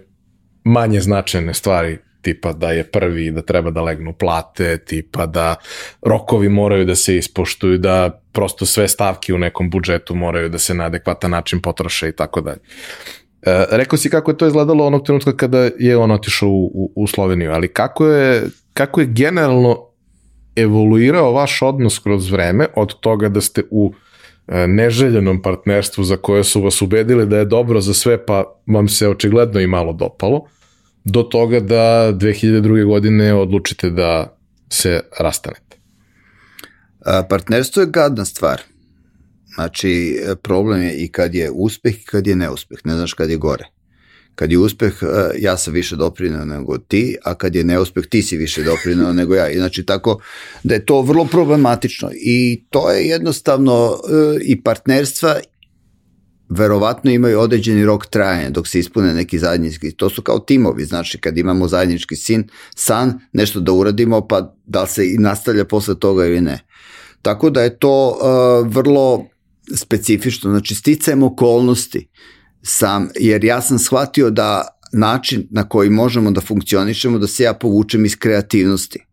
manje 0.63 0.99
značajne 0.99 1.53
stvari, 1.53 1.97
tipa 2.21 2.53
da 2.53 2.71
je 2.71 2.83
prvi, 2.83 3.31
da 3.31 3.41
treba 3.41 3.71
da 3.71 3.81
legnu 3.81 4.13
plate, 4.13 4.77
tipa 4.77 5.25
da 5.25 5.55
rokovi 6.01 6.49
moraju 6.49 6.85
da 6.85 6.95
se 6.95 7.17
ispoštuju, 7.17 7.77
da 7.77 8.21
prosto 8.31 8.65
sve 8.65 8.87
stavke 8.87 9.33
u 9.33 9.37
nekom 9.37 9.69
budžetu 9.69 10.15
moraju 10.15 10.49
da 10.49 10.59
se 10.59 10.73
na 10.73 10.85
adekvatan 10.85 11.31
način 11.31 11.61
potroše 11.61 12.09
i 12.09 12.11
tako 12.11 12.41
dalje. 12.41 12.59
E, 13.41 13.65
rekao 13.71 13.97
si 13.97 14.09
kako 14.09 14.31
je 14.31 14.37
to 14.37 14.47
izgledalo 14.47 14.85
onog 14.85 15.05
trenutka 15.05 15.37
kada 15.37 15.69
je 15.79 15.97
on 15.97 16.11
otišao 16.11 16.49
u, 16.49 16.71
u, 16.73 16.91
u 16.95 17.07
Sloveniju, 17.07 17.51
ali 17.51 17.67
kako 17.67 18.07
je, 18.07 18.43
kako 18.73 19.01
je 19.01 19.07
generalno 19.07 19.87
evoluirao 20.55 21.33
vaš 21.33 21.61
odnos 21.61 21.99
kroz 21.99 22.31
vreme 22.31 22.67
od 22.75 22.99
toga 22.99 23.29
da 23.29 23.41
ste 23.41 23.63
u 23.71 23.93
e, 23.93 24.12
neželjenom 24.47 25.41
partnerstvu 25.41 26.03
za 26.03 26.17
koje 26.17 26.43
su 26.43 26.61
vas 26.61 26.81
ubedili 26.81 27.25
da 27.25 27.37
je 27.37 27.45
dobro 27.45 27.81
za 27.81 27.93
sve, 27.93 28.25
pa 28.25 28.43
vam 28.67 28.87
se 28.87 29.07
očigledno 29.07 29.59
i 29.59 29.67
malo 29.67 29.93
dopalo, 29.93 30.45
do 31.03 31.23
toga 31.23 31.59
da 31.59 32.13
2002. 32.13 32.85
godine 32.85 33.33
odlučite 33.33 33.89
da 33.89 34.37
se 34.69 35.01
rastanete? 35.19 35.77
A, 37.05 37.23
partnerstvo 37.29 37.81
je 37.81 37.89
gadna 37.91 38.25
stvar. 38.25 38.61
Znači, 39.55 40.19
problem 40.41 40.81
je 40.81 41.03
i 41.03 41.11
kad 41.11 41.35
je 41.35 41.51
uspeh 41.51 42.01
i 42.01 42.05
kad 42.05 42.27
je 42.27 42.35
neuspeh. 42.35 42.77
Ne 42.83 42.95
znaš 42.95 43.13
kad 43.13 43.29
je 43.29 43.37
gore. 43.37 43.72
Kad 44.35 44.51
je 44.51 44.57
uspeh, 44.57 44.93
ja 45.39 45.57
sam 45.57 45.73
više 45.73 45.95
doprinao 45.95 46.45
nego 46.45 46.77
ti, 46.77 47.17
a 47.23 47.35
kad 47.35 47.55
je 47.55 47.63
neuspeh, 47.63 48.05
ti 48.05 48.21
si 48.21 48.37
više 48.37 48.63
doprinao 48.63 49.13
nego 49.19 49.35
ja. 49.35 49.49
I 49.49 49.57
znači, 49.57 49.85
tako 49.85 50.19
da 50.63 50.73
je 50.73 50.85
to 50.85 51.01
vrlo 51.01 51.25
problematično. 51.25 52.09
I 52.13 52.63
to 52.69 52.91
je 52.91 53.05
jednostavno 53.05 53.99
i 54.41 54.61
partnerstva 54.61 55.35
verovatno 56.49 57.11
imaju 57.11 57.39
određeni 57.39 57.85
rok 57.85 58.05
trajanja 58.05 58.49
dok 58.49 58.67
se 58.67 58.79
ispune 58.79 59.13
neki 59.13 59.39
zajednički, 59.39 59.91
to 59.91 60.09
su 60.09 60.21
kao 60.21 60.39
timovi, 60.39 60.85
znači 60.85 61.17
kad 61.17 61.37
imamo 61.37 61.67
zajednički 61.67 62.15
sin, 62.15 62.47
san, 62.75 63.19
nešto 63.33 63.59
da 63.59 63.71
uradimo, 63.71 64.27
pa 64.27 64.55
da 64.65 64.85
se 64.85 65.13
i 65.13 65.17
nastavlja 65.17 65.65
posle 65.65 65.99
toga 65.99 66.25
ili 66.25 66.41
ne. 66.41 66.59
Tako 67.21 67.49
da 67.49 67.61
je 67.61 67.79
to 67.79 68.09
uh, 68.09 68.73
vrlo 68.73 69.25
specifično, 69.75 70.49
znači 70.49 70.75
sticajem 70.75 71.23
okolnosti 71.23 72.07
sam, 72.63 73.09
jer 73.19 73.43
ja 73.43 73.61
sam 73.61 73.79
shvatio 73.79 74.29
da 74.29 74.67
način 74.91 75.47
na 75.51 75.69
koji 75.69 75.89
možemo 75.89 76.31
da 76.31 76.41
funkcionišemo, 76.41 77.17
da 77.17 77.27
se 77.27 77.43
ja 77.43 77.53
povučem 77.53 78.05
iz 78.05 78.15
kreativnosti 78.15 79.05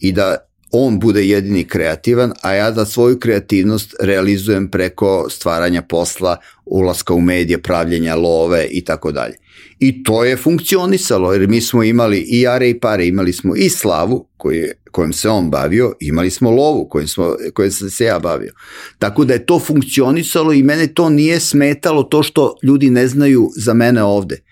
i 0.00 0.12
da 0.12 0.36
on 0.72 0.98
bude 0.98 1.24
jedini 1.26 1.64
kreativan, 1.64 2.32
a 2.42 2.52
ja 2.52 2.70
da 2.70 2.84
svoju 2.84 3.18
kreativnost 3.18 3.94
realizujem 4.00 4.70
preko 4.70 5.26
stvaranja 5.30 5.82
posla, 5.82 6.36
ulaska 6.64 7.14
u 7.14 7.20
medije, 7.20 7.62
pravljenja 7.62 8.14
love 8.14 8.66
i 8.70 8.84
tako 8.84 9.12
dalje. 9.12 9.34
I 9.78 10.02
to 10.02 10.24
je 10.24 10.36
funkcionisalo, 10.36 11.32
jer 11.32 11.48
mi 11.48 11.60
smo 11.60 11.82
imali 11.82 12.18
i 12.18 12.46
are 12.46 12.70
i 12.70 12.80
pare, 12.80 13.06
imali 13.06 13.32
smo 13.32 13.56
i 13.56 13.68
slavu 13.68 14.28
koji, 14.36 14.64
kojom 14.90 15.12
se 15.12 15.28
on 15.28 15.50
bavio, 15.50 15.94
imali 16.00 16.30
smo 16.30 16.50
lovu 16.50 16.88
kojim, 16.88 17.08
smo, 17.08 17.36
kojim 17.54 17.72
sam 17.72 17.90
se 17.90 18.04
ja 18.04 18.18
bavio. 18.18 18.52
Tako 18.98 19.24
da 19.24 19.34
je 19.34 19.46
to 19.46 19.58
funkcionisalo 19.58 20.52
i 20.52 20.62
mene 20.62 20.86
to 20.86 21.08
nije 21.08 21.40
smetalo 21.40 22.02
to 22.02 22.22
što 22.22 22.54
ljudi 22.62 22.90
ne 22.90 23.06
znaju 23.06 23.50
za 23.56 23.74
mene 23.74 24.02
ovde. 24.02 24.42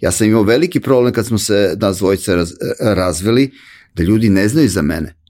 Ja 0.00 0.10
sam 0.10 0.26
imao 0.26 0.42
veliki 0.42 0.80
problem 0.80 1.12
kad 1.12 1.26
smo 1.26 1.38
se 1.38 1.76
nas 1.80 1.98
dvojice 1.98 2.36
raz, 2.36 2.52
razveli, 2.80 3.50
da 3.94 4.02
ljudi 4.02 4.28
ne 4.28 4.48
znaju 4.48 4.68
za 4.68 4.82
mene 4.82 5.22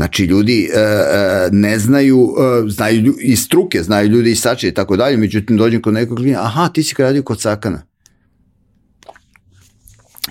Znači, 0.00 0.24
ljudi 0.24 0.70
e, 0.74 0.78
e, 0.78 1.48
ne 1.52 1.78
znaju, 1.78 2.34
e, 2.66 2.68
znaju 2.70 3.14
i 3.20 3.36
struke, 3.36 3.82
znaju 3.82 4.08
ljudi 4.08 4.30
i 4.30 4.36
sače 4.36 4.68
i 4.68 4.74
tako 4.74 4.96
dalje, 4.96 5.16
međutim 5.16 5.56
dođem 5.56 5.82
kod 5.82 5.94
nekog 5.94 6.18
klijenta, 6.18 6.42
aha, 6.42 6.68
ti 6.68 6.82
si 6.82 6.94
radio 6.98 7.22
kod 7.22 7.40
Sakana. 7.40 7.82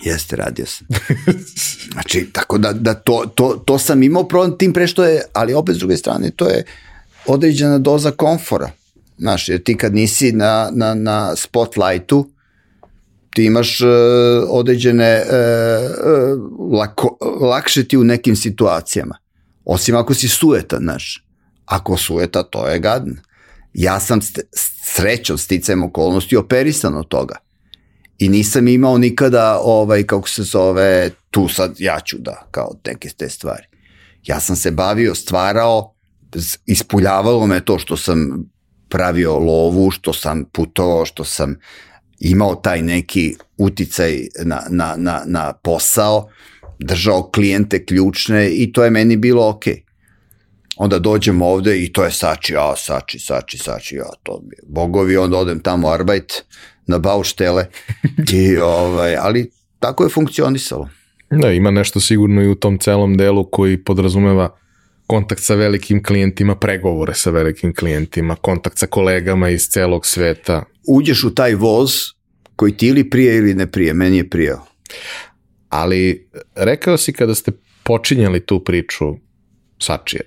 Jeste, 0.03 0.35
radio 0.35 0.65
sam. 0.65 0.87
Znači, 1.91 2.29
tako 2.33 2.57
da, 2.57 2.73
da 2.73 2.93
to, 2.93 3.31
to, 3.35 3.63
to 3.65 3.79
sam 3.79 4.03
imao 4.03 4.27
problem 4.27 4.57
tim 4.57 4.73
pre 4.73 4.87
što 4.87 5.03
je, 5.03 5.21
ali 5.33 5.53
opet 5.53 5.75
s 5.75 5.79
druge 5.79 5.97
strane, 5.97 6.31
to 6.31 6.47
je 6.47 6.63
određena 7.25 7.77
doza 7.77 8.11
komfora. 8.11 8.71
Znaš, 9.17 9.49
jer 9.49 9.63
ti 9.63 9.77
kad 9.77 9.95
nisi 9.95 10.31
na, 10.31 10.69
na, 10.73 10.93
na 10.93 11.35
spotlightu, 11.35 12.29
ti 13.33 13.45
imaš 13.45 13.81
uh, 13.81 13.87
određene, 14.49 15.23
uh, 15.25 16.73
lako, 16.79 17.17
lakše 17.41 17.87
ti 17.87 17.97
u 17.97 18.03
nekim 18.03 18.35
situacijama. 18.35 19.17
Osim 19.65 19.95
ako 19.95 20.13
si 20.13 20.27
suetan, 20.27 20.79
znaš. 20.79 21.25
Ako 21.65 21.97
sueta, 21.97 22.43
to 22.43 22.67
je 22.67 22.79
gadno. 22.79 23.15
Ja 23.73 23.99
sam 23.99 24.19
srećom, 24.83 25.37
sticajem 25.37 25.83
okolnosti, 25.83 26.37
operisan 26.37 26.95
od 26.95 27.07
toga. 27.07 27.35
I 28.20 28.30
nisam 28.30 28.67
imao 28.67 28.97
nikada, 28.97 29.59
ovaj, 29.63 30.03
kako 30.03 30.30
se 30.30 30.43
zove, 30.43 31.09
tu 31.32 31.47
sad 31.47 31.76
ja 31.80 31.99
ću 32.05 32.17
da, 32.20 32.47
kao 32.51 32.76
neke 32.86 33.09
te 33.09 33.30
stvari. 33.30 33.63
Ja 34.26 34.39
sam 34.39 34.55
se 34.55 34.72
bavio, 34.72 35.15
stvarao, 35.15 35.95
ispuljavalo 36.65 37.47
me 37.47 37.65
to 37.65 37.80
što 37.80 37.97
sam 37.97 38.49
pravio 38.89 39.39
lovu, 39.39 39.91
što 39.91 40.13
sam 40.13 40.43
putovao, 40.53 41.05
što 41.05 41.24
sam 41.24 41.55
imao 42.20 42.55
taj 42.55 42.82
neki 42.82 43.36
uticaj 43.57 44.28
na, 44.43 44.61
na, 44.70 44.95
na, 44.97 45.24
na 45.26 45.53
posao 45.53 46.30
držao 46.80 47.30
klijente 47.34 47.86
ključne 47.86 48.49
i 48.49 48.74
to 48.74 48.84
je 48.84 48.89
meni 48.89 49.17
bilo 49.17 49.49
okej. 49.49 49.74
Okay. 49.74 49.89
Onda 50.78 50.99
dođem 50.99 51.41
ovde 51.41 51.84
i 51.84 51.93
to 51.93 52.03
je 52.03 52.11
Sači, 52.11 52.55
a 52.57 52.76
Sači, 52.76 53.20
Sači, 53.20 53.57
Sači, 53.57 53.95
ja 53.95 54.09
to 54.24 54.43
bogovi, 54.67 55.17
onda 55.17 55.38
odem 55.38 55.59
tamo 55.59 55.89
arbajt 55.89 56.45
na 56.89 56.99
bauštele 56.99 57.65
i 58.33 58.57
ovaj, 58.57 59.15
ali 59.15 59.51
tako 59.79 60.03
je 60.03 60.09
funkcionisalo. 60.09 60.89
Da, 61.31 61.51
ima 61.51 61.71
nešto 61.71 61.99
sigurno 61.99 62.41
i 62.41 62.47
u 62.47 62.55
tom 62.55 62.77
celom 62.77 63.17
delu 63.17 63.49
koji 63.49 63.83
podrazumeva 63.83 64.55
kontakt 65.07 65.41
sa 65.41 65.55
velikim 65.55 66.03
klijentima, 66.03 66.55
pregovore 66.55 67.13
sa 67.13 67.29
velikim 67.29 67.73
klijentima, 67.75 68.35
kontakt 68.35 68.77
sa 68.77 68.87
kolegama 68.87 69.49
iz 69.49 69.69
celog 69.69 70.05
sveta. 70.05 70.63
Uđeš 70.87 71.23
u 71.23 71.35
taj 71.35 71.55
voz 71.55 71.91
koji 72.55 72.77
ti 72.77 72.87
ili 72.87 73.09
prije 73.09 73.37
ili 73.37 73.53
ne 73.53 73.71
prije, 73.71 73.93
meni 73.93 74.17
je 74.17 74.29
prijao. 74.29 74.65
Ali 75.69 76.29
rekao 76.55 76.97
si 76.97 77.13
kada 77.13 77.35
ste 77.35 77.51
počinjali 77.83 78.39
tu 78.45 78.63
priču 78.63 79.05
Sačije, 79.79 80.21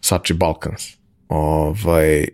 Sači 0.00 0.34
Balkans, 0.34 0.82
ovaj, 1.28 2.26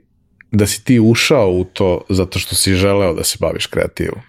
da 0.53 0.67
si 0.67 0.85
ti 0.85 1.01
ušao 1.01 1.51
u 1.51 1.65
to 1.65 2.05
zato 2.09 2.39
što 2.39 2.55
si 2.55 2.75
želeo 2.75 3.15
da 3.15 3.25
se 3.25 3.37
baviš 3.41 3.67
kreativom. 3.67 4.21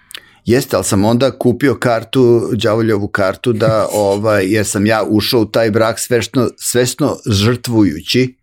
Jeste, 0.46 0.76
ali 0.76 0.86
sam 0.86 1.06
onda 1.06 1.32
kupio 1.32 1.76
kartu, 1.76 2.50
đavoljovu 2.54 3.08
kartu, 3.08 3.54
da, 3.54 3.88
ovaj, 3.94 4.46
jer 4.48 4.66
sam 4.66 4.86
ja 4.86 5.04
ušao 5.10 5.42
u 5.42 5.46
taj 5.46 5.72
brak 5.72 6.00
svesno, 6.00 6.50
svesno 6.58 7.18
žrtvujući 7.32 8.36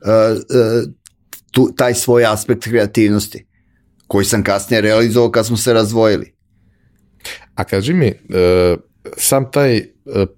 uh, 0.00 0.36
uh, 0.36 0.92
tu, 1.50 1.72
taj 1.76 1.94
svoj 1.94 2.24
aspekt 2.26 2.64
kreativnosti, 2.64 3.46
koji 4.06 4.24
sam 4.24 4.44
kasnije 4.44 4.80
realizovao 4.80 5.30
kad 5.30 5.46
smo 5.46 5.56
se 5.56 5.72
razvojili. 5.72 6.32
A 7.54 7.64
kaži 7.64 7.94
mi, 7.94 8.08
uh, 8.08 8.78
sam 9.16 9.50
taj 9.50 9.78
uh, 9.78 9.84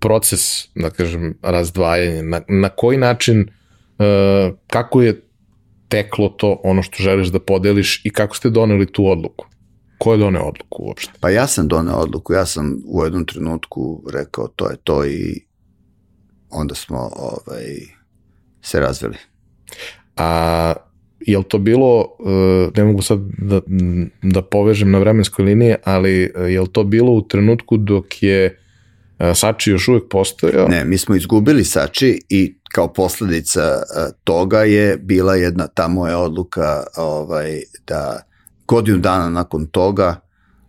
proces, 0.01 0.69
da 0.75 0.91
kažem, 0.91 1.39
razdvajanja, 1.43 2.23
na, 2.23 2.41
na 2.49 2.69
koji 2.69 2.99
način, 2.99 3.41
uh, 3.41 4.57
kako 4.67 5.03
je 5.03 5.23
teklo 5.93 6.29
to 6.29 6.61
ono 6.65 6.83
što 6.83 7.03
želiš 7.03 7.29
da 7.29 7.41
podeliš 7.41 8.01
i 8.05 8.11
kako 8.11 8.37
ste 8.37 8.51
doneli 8.51 8.87
tu 8.87 9.07
odluku? 9.07 9.47
Ko 9.99 10.13
je 10.13 10.19
doneo 10.19 10.43
odluku 10.43 10.83
uopšte? 10.83 11.13
Pa 11.21 11.31
ja 11.31 11.47
sam 11.47 11.69
doneo 11.69 11.97
odluku, 11.97 12.33
ja 12.33 12.47
sam 12.47 12.79
u 12.87 13.05
jednom 13.05 13.27
trenutku 13.27 14.03
rekao 14.13 14.49
to 14.49 14.71
je 14.71 14.77
to 14.85 15.05
i 15.07 15.45
onda 16.51 16.75
smo 16.75 16.99
ovaj, 16.99 17.65
se 18.63 18.81
razveli. 18.81 19.17
A 20.17 20.73
je 21.21 21.39
li 21.39 21.45
to 21.45 21.59
bilo, 21.59 22.09
e, 22.27 22.81
ne 22.81 22.85
mogu 22.85 23.03
sad 23.03 23.21
da, 23.39 23.61
da 24.23 24.43
povežem 24.43 24.91
na 24.91 24.99
vremenskoj 24.99 25.45
liniji, 25.45 25.75
ali 25.85 26.23
e, 26.25 26.53
je 26.53 26.61
li 26.61 26.69
to 26.73 26.85
bilo 26.85 27.13
u 27.13 27.23
trenutku 27.29 27.77
dok 27.77 28.23
je 28.23 28.62
Sači 29.35 29.71
još 29.71 29.89
uvek 29.89 30.03
postojao? 30.11 30.69
Ne, 30.69 30.85
mi 30.85 30.99
smo 30.99 31.15
izgubili 31.15 31.65
Sači 31.65 32.21
i 32.29 32.59
kao 32.75 32.93
posledica 32.93 33.83
toga 34.25 34.59
je 34.59 34.97
bila 34.97 35.35
jedna 35.35 35.67
ta 35.67 35.89
moja 35.89 36.19
odluka 36.19 36.85
ovaj, 36.97 37.63
da 37.87 38.23
godinu 38.67 38.99
dana 38.99 39.31
nakon 39.31 39.67
toga 39.67 40.21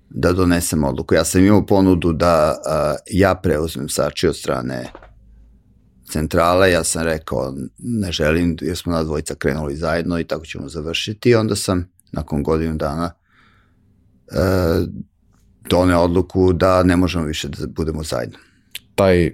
da 0.10 0.32
donesem 0.32 0.84
odluku. 0.84 1.16
Ja 1.16 1.26
sam 1.26 1.45
imao 1.45 1.66
ponudu 1.66 2.14
da 2.14 2.56
ja 3.12 3.36
preuzmem 3.36 3.89
Sači 3.89 4.28
od 4.28 4.38
strane 4.38 4.91
centrale, 6.12 6.72
ja 6.72 6.84
sam 6.84 7.04
rekao 7.04 7.54
ne 7.78 8.12
želim, 8.12 8.58
jer 8.62 8.78
smo 8.78 8.93
na 8.93 9.04
dvojica 9.04 9.36
krenuli 9.36 9.76
zajedno 9.76 10.20
i 10.20 10.24
tako 10.24 10.45
ćemo 10.45 10.70
završiti 10.70 11.30
i 11.30 11.36
onda 11.36 11.56
sam 11.56 11.91
nakon 12.12 12.43
godinu 12.43 12.78
dana 12.78 13.12
e, 14.32 14.38
doneo 15.70 15.99
odluku 15.99 16.53
da 16.53 16.84
ne 16.84 16.97
možemo 16.97 17.26
više 17.26 17.47
da 17.47 17.68
budemo 17.68 18.03
zajedno. 18.03 18.38
Taj, 18.95 19.28
uh, 19.28 19.34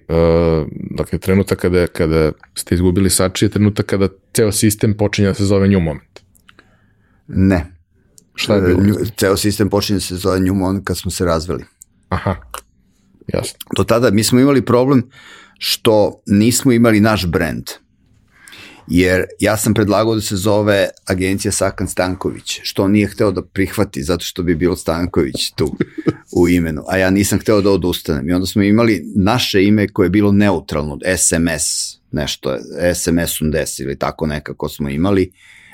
dakle, 0.97 1.19
trenutak 1.19 1.59
kada, 1.59 1.87
kada 1.87 2.31
ste 2.55 2.75
izgubili 2.75 3.09
Sači 3.09 3.45
je 3.45 3.49
trenutak 3.49 3.85
kada 3.85 4.07
ceo 4.33 4.51
sistem 4.51 4.97
počinje 4.97 5.27
da 5.27 5.33
se 5.33 5.45
zove 5.45 5.67
New 5.67 5.79
Moment. 5.79 6.19
Ne. 7.27 7.65
Šta 8.35 8.55
je 8.55 8.61
bilo? 8.61 8.99
Ceo 9.17 9.37
sistem 9.37 9.69
počinje 9.69 9.97
da 9.97 10.01
se 10.01 10.15
zove 10.15 10.39
New 10.39 10.55
Moment 10.55 10.85
kad 10.85 10.97
smo 10.97 11.11
se 11.11 11.25
razveli. 11.25 11.63
Aha, 12.09 12.35
jasno. 13.27 13.57
Do 13.77 13.83
tada 13.83 14.11
mi 14.11 14.23
smo 14.23 14.39
imali 14.39 14.65
problem 14.65 15.09
što 15.57 16.21
nismo 16.25 16.71
imali 16.71 16.99
naš 16.99 17.25
brand. 17.25 17.63
Jer 18.87 19.25
ja 19.39 19.57
sam 19.57 19.73
predlagao 19.73 20.15
da 20.15 20.21
se 20.21 20.35
zove 20.35 20.87
agencija 21.05 21.51
Sakan 21.51 21.87
Stanković, 21.87 22.59
što 22.63 22.83
on 22.83 22.91
nije 22.91 23.07
hteo 23.07 23.31
da 23.31 23.41
prihvati 23.41 24.03
zato 24.03 24.25
što 24.25 24.43
bi 24.43 24.55
bilo 24.55 24.75
Stanković 24.75 25.51
tu 25.55 25.75
u 26.41 26.49
imenu, 26.49 26.83
a 26.87 26.97
ja 26.97 27.09
nisam 27.09 27.39
hteo 27.39 27.61
da 27.61 27.71
odustanem. 27.71 28.29
I 28.29 28.33
onda 28.33 28.45
smo 28.45 28.61
imali 28.61 29.03
naše 29.15 29.63
ime 29.63 29.87
koje 29.87 30.05
je 30.05 30.09
bilo 30.09 30.31
neutralno, 30.31 30.97
SMS, 31.17 31.97
nešto, 32.11 32.57
SMS 32.95 33.41
80 33.41 33.81
ili 33.81 33.99
tako 33.99 34.27
nekako 34.27 34.69
smo 34.69 34.89
imali, 34.89 35.31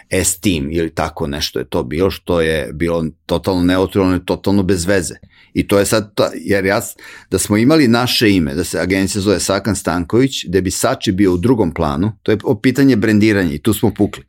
S-Team 0.10 0.72
ili 0.72 0.90
tako 0.90 1.28
nešto 1.28 1.60
je 1.60 1.66
to 1.66 1.84
bilo, 1.84 2.12
što 2.12 2.42
je 2.42 2.74
bilo 2.74 3.06
totalno 3.26 3.64
neutralno 3.64 4.16
i 4.16 4.26
totalno 4.26 4.64
bez 4.64 4.86
veze. 4.86 5.16
I 5.54 5.68
to 5.68 5.80
je 5.80 5.86
sad, 5.86 6.14
to, 6.16 6.30
jer 6.34 6.66
ja, 6.66 6.82
da 7.32 7.40
smo 7.40 7.58
imali 7.58 7.88
naše 7.88 8.32
ime, 8.32 8.56
da 8.56 8.64
se 8.64 8.80
agencija 8.80 9.22
zove 9.22 9.40
Sakan 9.40 9.76
Stanković, 9.76 10.46
da 10.46 10.62
bi 10.62 10.72
Sači 10.72 11.12
bio 11.12 11.34
u 11.34 11.38
drugom 11.38 11.74
planu, 11.74 12.12
to 12.24 12.32
je 12.32 12.38
pitanje 12.62 12.96
brendiranja 12.96 13.54
i 13.54 13.62
tu 13.62 13.74
smo 13.74 13.94
pukli. 13.94 14.24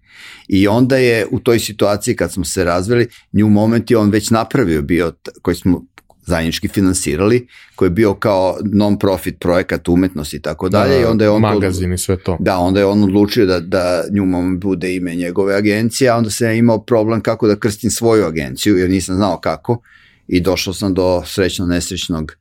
I 0.48 0.68
onda 0.68 0.96
je 0.96 1.26
u 1.30 1.40
toj 1.40 1.58
situaciji 1.58 2.16
kad 2.16 2.32
smo 2.32 2.44
se 2.44 2.64
razveli, 2.64 3.08
nju 3.32 3.48
moment 3.48 3.90
je 3.90 3.96
on 3.96 4.10
već 4.10 4.30
napravio 4.30 4.82
bio, 4.82 5.12
koji 5.42 5.54
smo 5.54 5.84
zajednički 6.26 6.68
finansirali, 6.68 7.46
koji 7.74 7.86
je 7.86 7.90
bio 7.90 8.14
kao 8.14 8.58
non-profit 8.62 9.38
projekat 9.38 9.88
umetnosti 9.88 10.36
i 10.36 10.40
tako 10.40 10.68
dalje. 10.68 11.00
i 11.00 11.04
onda 11.04 11.24
je 11.24 11.30
on 11.30 11.40
magazin 11.40 11.92
i 11.92 11.98
sve 11.98 12.16
to. 12.16 12.36
Da, 12.40 12.58
onda 12.58 12.80
je 12.80 12.86
on 12.86 13.02
odlučio 13.02 13.46
da, 13.46 13.60
da 13.60 14.02
moment 14.12 14.62
bude 14.62 14.94
ime 14.94 15.14
njegove 15.14 15.54
agencije, 15.54 16.10
a 16.10 16.16
onda 16.16 16.30
se 16.30 16.58
imao 16.58 16.82
problem 16.82 17.20
kako 17.20 17.46
da 17.46 17.56
krstim 17.56 17.90
svoju 17.90 18.24
agenciju, 18.24 18.76
jer 18.76 18.90
nisam 18.90 19.16
znao 19.16 19.40
kako 19.40 19.80
i 20.28 20.40
došao 20.40 20.74
sam 20.74 20.94
do 20.94 21.22
srećno 21.26 21.66
nesrećnog 21.66 22.32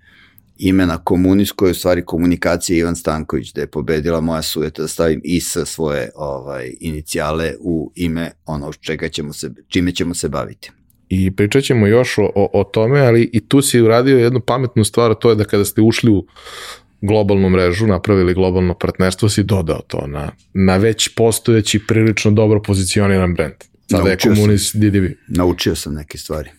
imena 0.57 0.97
komunist 0.97 1.51
koja 1.51 1.67
je 1.67 1.71
u 1.71 1.75
stvari 1.75 2.05
komunikacija 2.05 2.77
Ivan 2.77 2.95
Stanković, 2.95 3.53
da 3.53 3.61
je 3.61 3.67
pobedila 3.67 4.21
moja 4.21 4.41
sujeta 4.41 4.81
da 4.81 4.88
stavim 4.88 5.21
IS 5.23 5.57
svoje 5.65 6.09
ovaj, 6.15 6.73
inicijale 6.79 7.53
u 7.59 7.91
ime 7.95 8.31
ono 8.45 8.73
čega 8.73 9.09
ćemo 9.09 9.33
se, 9.33 9.51
čime 9.67 9.91
ćemo 9.91 10.13
se 10.13 10.29
baviti. 10.29 10.71
I 11.10 11.32
pričat 11.32 11.64
ćemo 11.64 11.88
još 11.88 12.18
o, 12.18 12.32
o, 12.36 12.49
o 12.53 12.64
tome, 12.64 12.99
ali 12.99 13.30
i 13.34 13.39
tu 13.39 13.62
si 13.62 13.82
uradio 13.82 14.18
jednu 14.18 14.39
pametnu 14.39 14.84
stvar, 14.84 15.16
to 15.16 15.30
je 15.30 15.36
da 15.36 15.43
kada 15.43 15.66
ste 15.66 15.82
ušli 15.82 16.12
u 16.12 16.26
globalnu 17.01 17.49
mrežu, 17.49 17.88
napravili 17.88 18.34
globalno 18.34 18.74
partnerstvo, 18.74 19.30
si 19.30 19.43
dodao 19.43 19.82
to 19.88 20.08
na, 20.08 20.32
na 20.53 20.78
već 20.78 21.16
postojeći 21.16 21.88
prilično 21.88 22.32
dobro 22.32 22.62
pozicioniran 22.62 23.34
brand. 23.34 23.53
Sada 23.89 24.03
Naučio 24.03 24.30
je 24.30 24.36
komunist 24.36 24.72
sam, 24.72 24.82
DDB. 24.82 25.06
Naučio 25.28 25.76
sam 25.76 25.93
neke 25.93 26.18
stvari. 26.18 26.49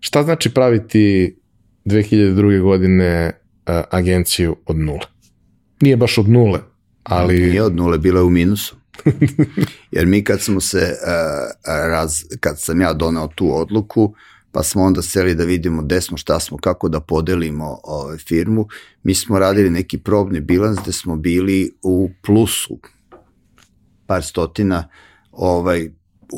Šta 0.00 0.22
znači 0.22 0.50
praviti 0.50 1.36
2002. 1.84 2.62
godine 2.62 3.32
uh, 3.66 3.74
agenciju 3.90 4.56
od 4.66 4.76
nule? 4.76 5.06
Nije 5.80 5.96
baš 5.96 6.18
od 6.18 6.28
nule, 6.28 6.60
ali... 7.02 7.40
Nije 7.40 7.62
od 7.62 7.76
nule, 7.76 7.98
bila 7.98 8.20
je 8.20 8.24
u 8.24 8.30
minusu. 8.30 8.79
Jer 9.90 10.06
mi 10.06 10.24
kad 10.24 10.40
smo 10.40 10.60
se, 10.60 10.78
uh, 10.78 11.50
raz, 11.66 12.24
kad 12.40 12.60
sam 12.60 12.80
ja 12.80 12.92
doneo 12.92 13.28
tu 13.34 13.56
odluku, 13.56 14.14
pa 14.52 14.62
smo 14.62 14.82
onda 14.82 15.02
seli 15.02 15.34
da 15.34 15.44
vidimo 15.44 15.82
gde 15.82 16.00
smo, 16.00 16.16
šta 16.16 16.40
smo, 16.40 16.58
kako 16.58 16.88
da 16.88 17.00
podelimo 17.00 17.80
ovaj, 17.82 18.18
firmu, 18.18 18.68
mi 19.02 19.14
smo 19.14 19.38
radili 19.38 19.70
neki 19.70 19.98
probni 19.98 20.40
bilans 20.40 20.78
gde 20.82 20.92
smo 20.92 21.16
bili 21.16 21.74
u 21.82 22.10
plusu 22.22 22.78
par 24.06 24.24
stotina 24.24 24.88
ovaj, 25.32 25.90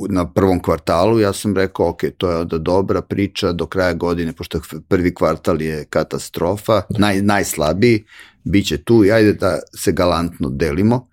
na 0.09 0.33
prvom 0.33 0.63
kvartalu, 0.63 1.21
ja 1.21 1.33
sam 1.33 1.57
rekao, 1.57 1.89
ok, 1.89 2.01
to 2.17 2.31
je 2.31 2.37
onda 2.37 2.59
dobra 2.59 3.03
priča 3.03 3.53
do 3.53 3.67
kraja 3.67 3.93
godine, 3.93 4.33
pošto 4.33 4.61
prvi 4.89 5.15
kvartal 5.15 5.63
je 5.63 5.85
katastrofa, 5.85 6.83
naj, 6.99 7.23
najslabiji, 7.23 8.05
bit 8.45 8.67
će 8.67 8.83
tu 8.85 9.05
i 9.05 9.13
ajde 9.13 9.33
da 9.33 9.59
se 9.77 9.93
galantno 9.93 10.49
delimo. 10.51 11.09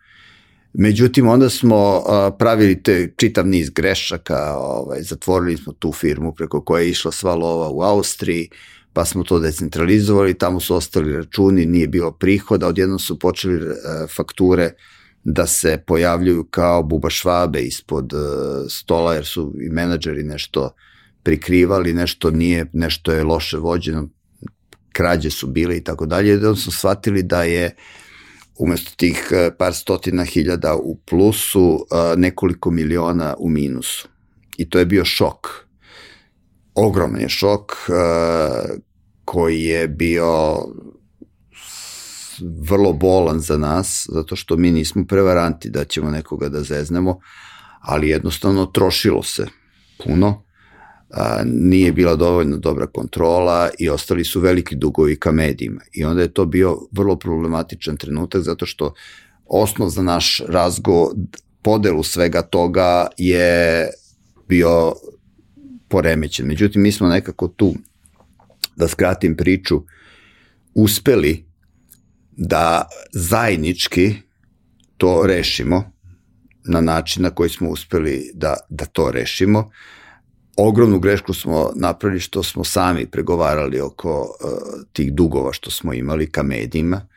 Međutim, 0.73 1.27
onda 1.27 1.49
smo 1.49 2.03
pravili 2.39 2.83
te 2.83 3.13
čitav 3.17 3.47
niz 3.47 3.69
grešaka, 3.69 4.57
ovaj, 4.57 5.01
zatvorili 5.01 5.57
smo 5.57 5.73
tu 5.73 5.91
firmu 5.91 6.33
preko 6.33 6.61
koje 6.61 6.83
je 6.83 6.89
išla 6.89 7.11
sva 7.11 7.35
lova 7.35 7.69
u 7.69 7.81
Austriji, 7.81 8.49
pa 8.93 9.05
smo 9.05 9.23
to 9.23 9.39
decentralizovali, 9.39 10.33
tamo 10.33 10.59
su 10.59 10.75
ostali 10.75 11.13
računi, 11.13 11.65
nije 11.65 11.87
bilo 11.87 12.11
prihoda, 12.11 12.67
odjedno 12.67 12.99
su 12.99 13.19
počeli 13.19 13.61
a, 13.85 14.07
fakture 14.15 14.71
da 15.23 15.47
se 15.47 15.83
pojavljuju 15.87 16.43
kao 16.43 16.83
buba 16.83 17.09
švabe 17.09 17.61
ispod 17.61 18.13
uh, 18.13 18.19
stola 18.69 19.13
jer 19.13 19.25
su 19.25 19.53
i 19.61 19.69
menadžeri 19.69 20.23
nešto 20.23 20.71
prikrivali, 21.23 21.93
nešto 21.93 22.31
nije, 22.31 22.65
nešto 22.73 23.11
je 23.11 23.23
loše 23.23 23.57
vođeno, 23.57 24.09
krađe 24.91 25.29
su 25.29 25.47
bile 25.47 25.77
i 25.77 25.83
tako 25.83 26.05
dalje, 26.05 26.37
da 26.37 26.55
su 26.55 26.71
shvatili 26.71 27.23
da 27.23 27.43
je 27.43 27.75
umesto 28.59 28.91
tih 28.97 29.27
uh, 29.31 29.53
par 29.57 29.73
stotina 29.73 30.23
hiljada 30.23 30.75
u 30.75 30.95
plusu, 30.95 31.61
uh, 31.61 32.17
nekoliko 32.17 32.71
miliona 32.71 33.35
u 33.39 33.49
minusu. 33.49 34.07
I 34.57 34.69
to 34.69 34.79
je 34.79 34.85
bio 34.85 35.05
šok. 35.05 35.47
Ogroman 36.75 37.21
je 37.21 37.29
šok 37.29 37.71
koji 39.25 39.63
je 39.63 39.87
bio 39.87 40.57
vrlo 42.69 42.93
bolan 42.93 43.39
za 43.39 43.57
nas, 43.57 44.07
zato 44.13 44.35
što 44.35 44.57
mi 44.57 44.71
nismo 44.71 45.05
prevaranti 45.05 45.69
da 45.69 45.85
ćemo 45.85 46.11
nekoga 46.11 46.49
da 46.49 46.63
zeznemo, 46.63 47.19
ali 47.81 48.09
jednostavno 48.09 48.65
trošilo 48.65 49.23
se 49.23 49.47
puno, 50.03 50.43
a, 51.09 51.41
nije 51.45 51.91
bila 51.91 52.15
dovoljno 52.15 52.57
dobra 52.57 52.87
kontrola 52.87 53.69
i 53.79 53.89
ostali 53.89 54.23
su 54.23 54.39
veliki 54.39 54.75
dugovi 54.75 55.19
ka 55.19 55.31
medijima. 55.31 55.81
I 55.93 56.03
onda 56.03 56.21
je 56.21 56.33
to 56.33 56.45
bio 56.45 56.77
vrlo 56.91 57.15
problematičan 57.15 57.97
trenutak 57.97 58.41
zato 58.41 58.65
što 58.65 58.93
osnov 59.45 59.89
za 59.89 60.01
naš 60.01 60.41
razgo, 60.47 61.11
podelu 61.61 62.03
svega 62.03 62.41
toga 62.41 63.07
je 63.17 63.89
bio 64.47 64.93
poremećen. 65.87 66.47
Međutim, 66.47 66.81
mi 66.81 66.91
smo 66.91 67.07
nekako 67.07 67.47
tu, 67.47 67.73
da 68.75 68.87
skratim 68.87 69.35
priču, 69.37 69.83
uspeli 70.73 71.45
da 72.31 72.87
zajednički 73.11 74.15
to 74.97 75.23
rešimo 75.25 75.91
na 76.65 76.81
način 76.81 77.23
na 77.23 77.29
koji 77.29 77.49
smo 77.49 77.69
uspeli 77.69 78.31
da, 78.33 78.57
da 78.69 78.85
to 78.85 79.11
rešimo. 79.11 79.71
Ogromnu 80.61 80.99
grešku 80.99 81.33
smo 81.33 81.71
napravili 81.75 82.19
što 82.19 82.43
smo 82.43 82.63
sami 82.63 83.05
pregovarali 83.05 83.81
oko 83.81 84.21
uh, 84.21 84.49
tih 84.93 85.13
dugova 85.13 85.53
što 85.53 85.71
smo 85.71 85.93
imali 85.93 86.31
ka 86.31 86.43
medijima, 86.43 87.07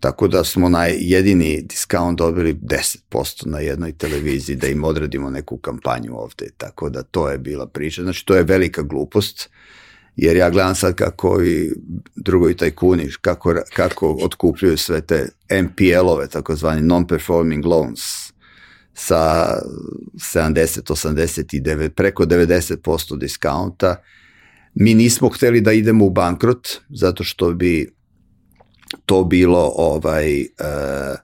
tako 0.00 0.28
da 0.28 0.44
smo 0.44 0.68
na 0.68 0.84
jedini 0.86 1.62
diskaunt 1.62 2.18
dobili 2.18 2.54
10% 2.54 3.46
na 3.46 3.58
jednoj 3.60 3.92
televiziji 3.92 4.56
da 4.56 4.66
im 4.66 4.84
odradimo 4.84 5.30
neku 5.30 5.56
kampanju 5.56 6.16
ovde, 6.16 6.50
tako 6.56 6.90
da 6.90 7.02
to 7.02 7.28
je 7.28 7.38
bila 7.38 7.66
priča. 7.66 8.02
Znači, 8.02 8.26
to 8.26 8.34
je 8.34 8.42
velika 8.42 8.82
glupost. 8.82 9.50
Jer 10.16 10.36
ja 10.36 10.50
gledam 10.50 10.74
sad 10.74 10.94
kako 10.94 11.42
i 11.42 11.72
drugovi 12.16 12.56
tajkuni, 12.56 13.08
kako, 13.20 13.54
kako 13.76 14.16
otkupljuju 14.22 14.76
sve 14.76 15.00
te 15.00 15.28
NPL-ove, 15.48 16.28
takozvani 16.28 16.82
non-performing 16.82 17.66
loans, 17.66 18.27
sa 18.98 19.54
70, 20.14 20.92
89, 20.92 21.88
preko 21.88 22.24
90% 22.24 23.18
diskaunta. 23.18 23.96
Mi 24.74 24.94
nismo 24.94 25.28
hteli 25.28 25.60
da 25.60 25.72
idemo 25.72 26.04
u 26.04 26.10
bankrot, 26.10 26.68
zato 26.88 27.24
što 27.24 27.52
bi 27.52 27.92
to 29.06 29.24
bilo 29.24 29.72
ovaj, 29.76 30.40
uh, 30.40 31.18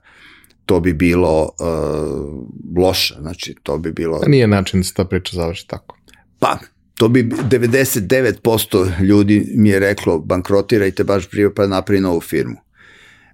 to 0.65 0.79
bi 0.79 0.93
bilo 0.93 1.41
uh, 1.43 2.83
loše, 2.83 3.15
znači 3.21 3.55
to 3.63 3.77
bi 3.77 3.91
bilo... 3.91 4.19
A 4.25 4.29
nije 4.29 4.47
način 4.47 4.79
da 4.79 4.83
se 4.83 4.93
ta 4.93 5.05
priča 5.05 5.35
završi 5.35 5.67
tako. 5.67 5.97
Pa, 6.39 6.57
to 6.97 7.07
bi 7.07 7.23
99% 7.23 9.01
ljudi 9.01 9.53
mi 9.55 9.69
je 9.69 9.79
reklo 9.79 10.19
bankrotirajte 10.19 11.03
baš 11.03 11.29
prije 11.29 11.55
pa 11.55 11.67
napravi 11.67 12.01
novu 12.01 12.21
firmu. 12.21 12.64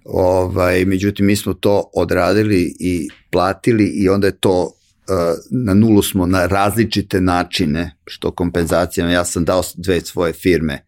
Ovaj, 0.04 0.84
međutim, 0.84 1.26
mi 1.26 1.36
smo 1.36 1.54
to 1.54 1.90
odradili 1.94 2.76
i 2.80 3.08
platili 3.30 3.84
i 3.84 4.08
onda 4.08 4.26
je 4.26 4.38
to 4.38 4.62
uh, 4.62 4.72
na 5.50 5.74
nulu 5.74 6.02
smo 6.02 6.26
na 6.26 6.46
različite 6.46 7.20
načine, 7.20 7.96
što 8.06 8.30
kompenzacijama, 8.30 9.12
ja 9.12 9.24
sam 9.24 9.44
dao 9.44 9.62
dve 9.76 10.00
svoje 10.00 10.32
firme 10.32 10.84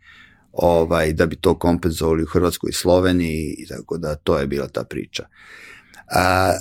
ovaj, 0.53 1.13
da 1.13 1.27
bi 1.27 1.37
to 1.37 1.59
kompenzovali 1.59 2.23
u 2.23 2.27
Hrvatskoj 2.27 2.71
i 2.71 2.73
Sloveniji 2.75 3.55
i 3.59 3.67
tako 3.67 3.99
da 3.99 4.15
to 4.15 4.39
je 4.39 4.47
bila 4.47 4.69
ta 4.69 4.85
priča. 4.85 5.27
A, 6.15 6.53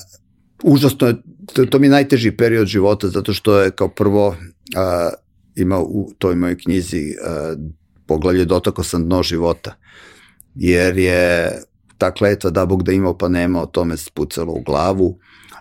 užasno 0.64 1.08
je, 1.08 1.16
to, 1.54 1.66
to 1.66 1.80
mi 1.80 1.88
je 1.88 1.92
najteži 1.92 2.32
period 2.32 2.68
života 2.68 3.08
zato 3.08 3.34
što 3.34 3.60
je 3.60 3.72
kao 3.72 3.88
prvo 3.88 4.36
a, 4.76 5.10
ima 5.56 5.80
u 5.80 6.12
toj 6.18 6.36
mojoj 6.36 6.58
knjizi 6.58 7.16
uh, 7.22 7.60
poglavlje 8.06 8.46
Dotako 8.46 8.84
sam 8.84 9.06
dno 9.06 9.24
života, 9.24 9.76
jer 10.56 10.98
je 10.98 11.52
ta 11.98 12.12
kletva 12.12 12.50
da 12.50 12.66
Bog 12.66 12.84
da 12.84 12.92
imao 12.92 13.18
pa 13.18 13.28
nema, 13.28 13.62
o 13.62 13.66
tome 13.66 13.98
spucalo 13.98 14.54
u 14.54 14.62
glavu. 14.62 15.18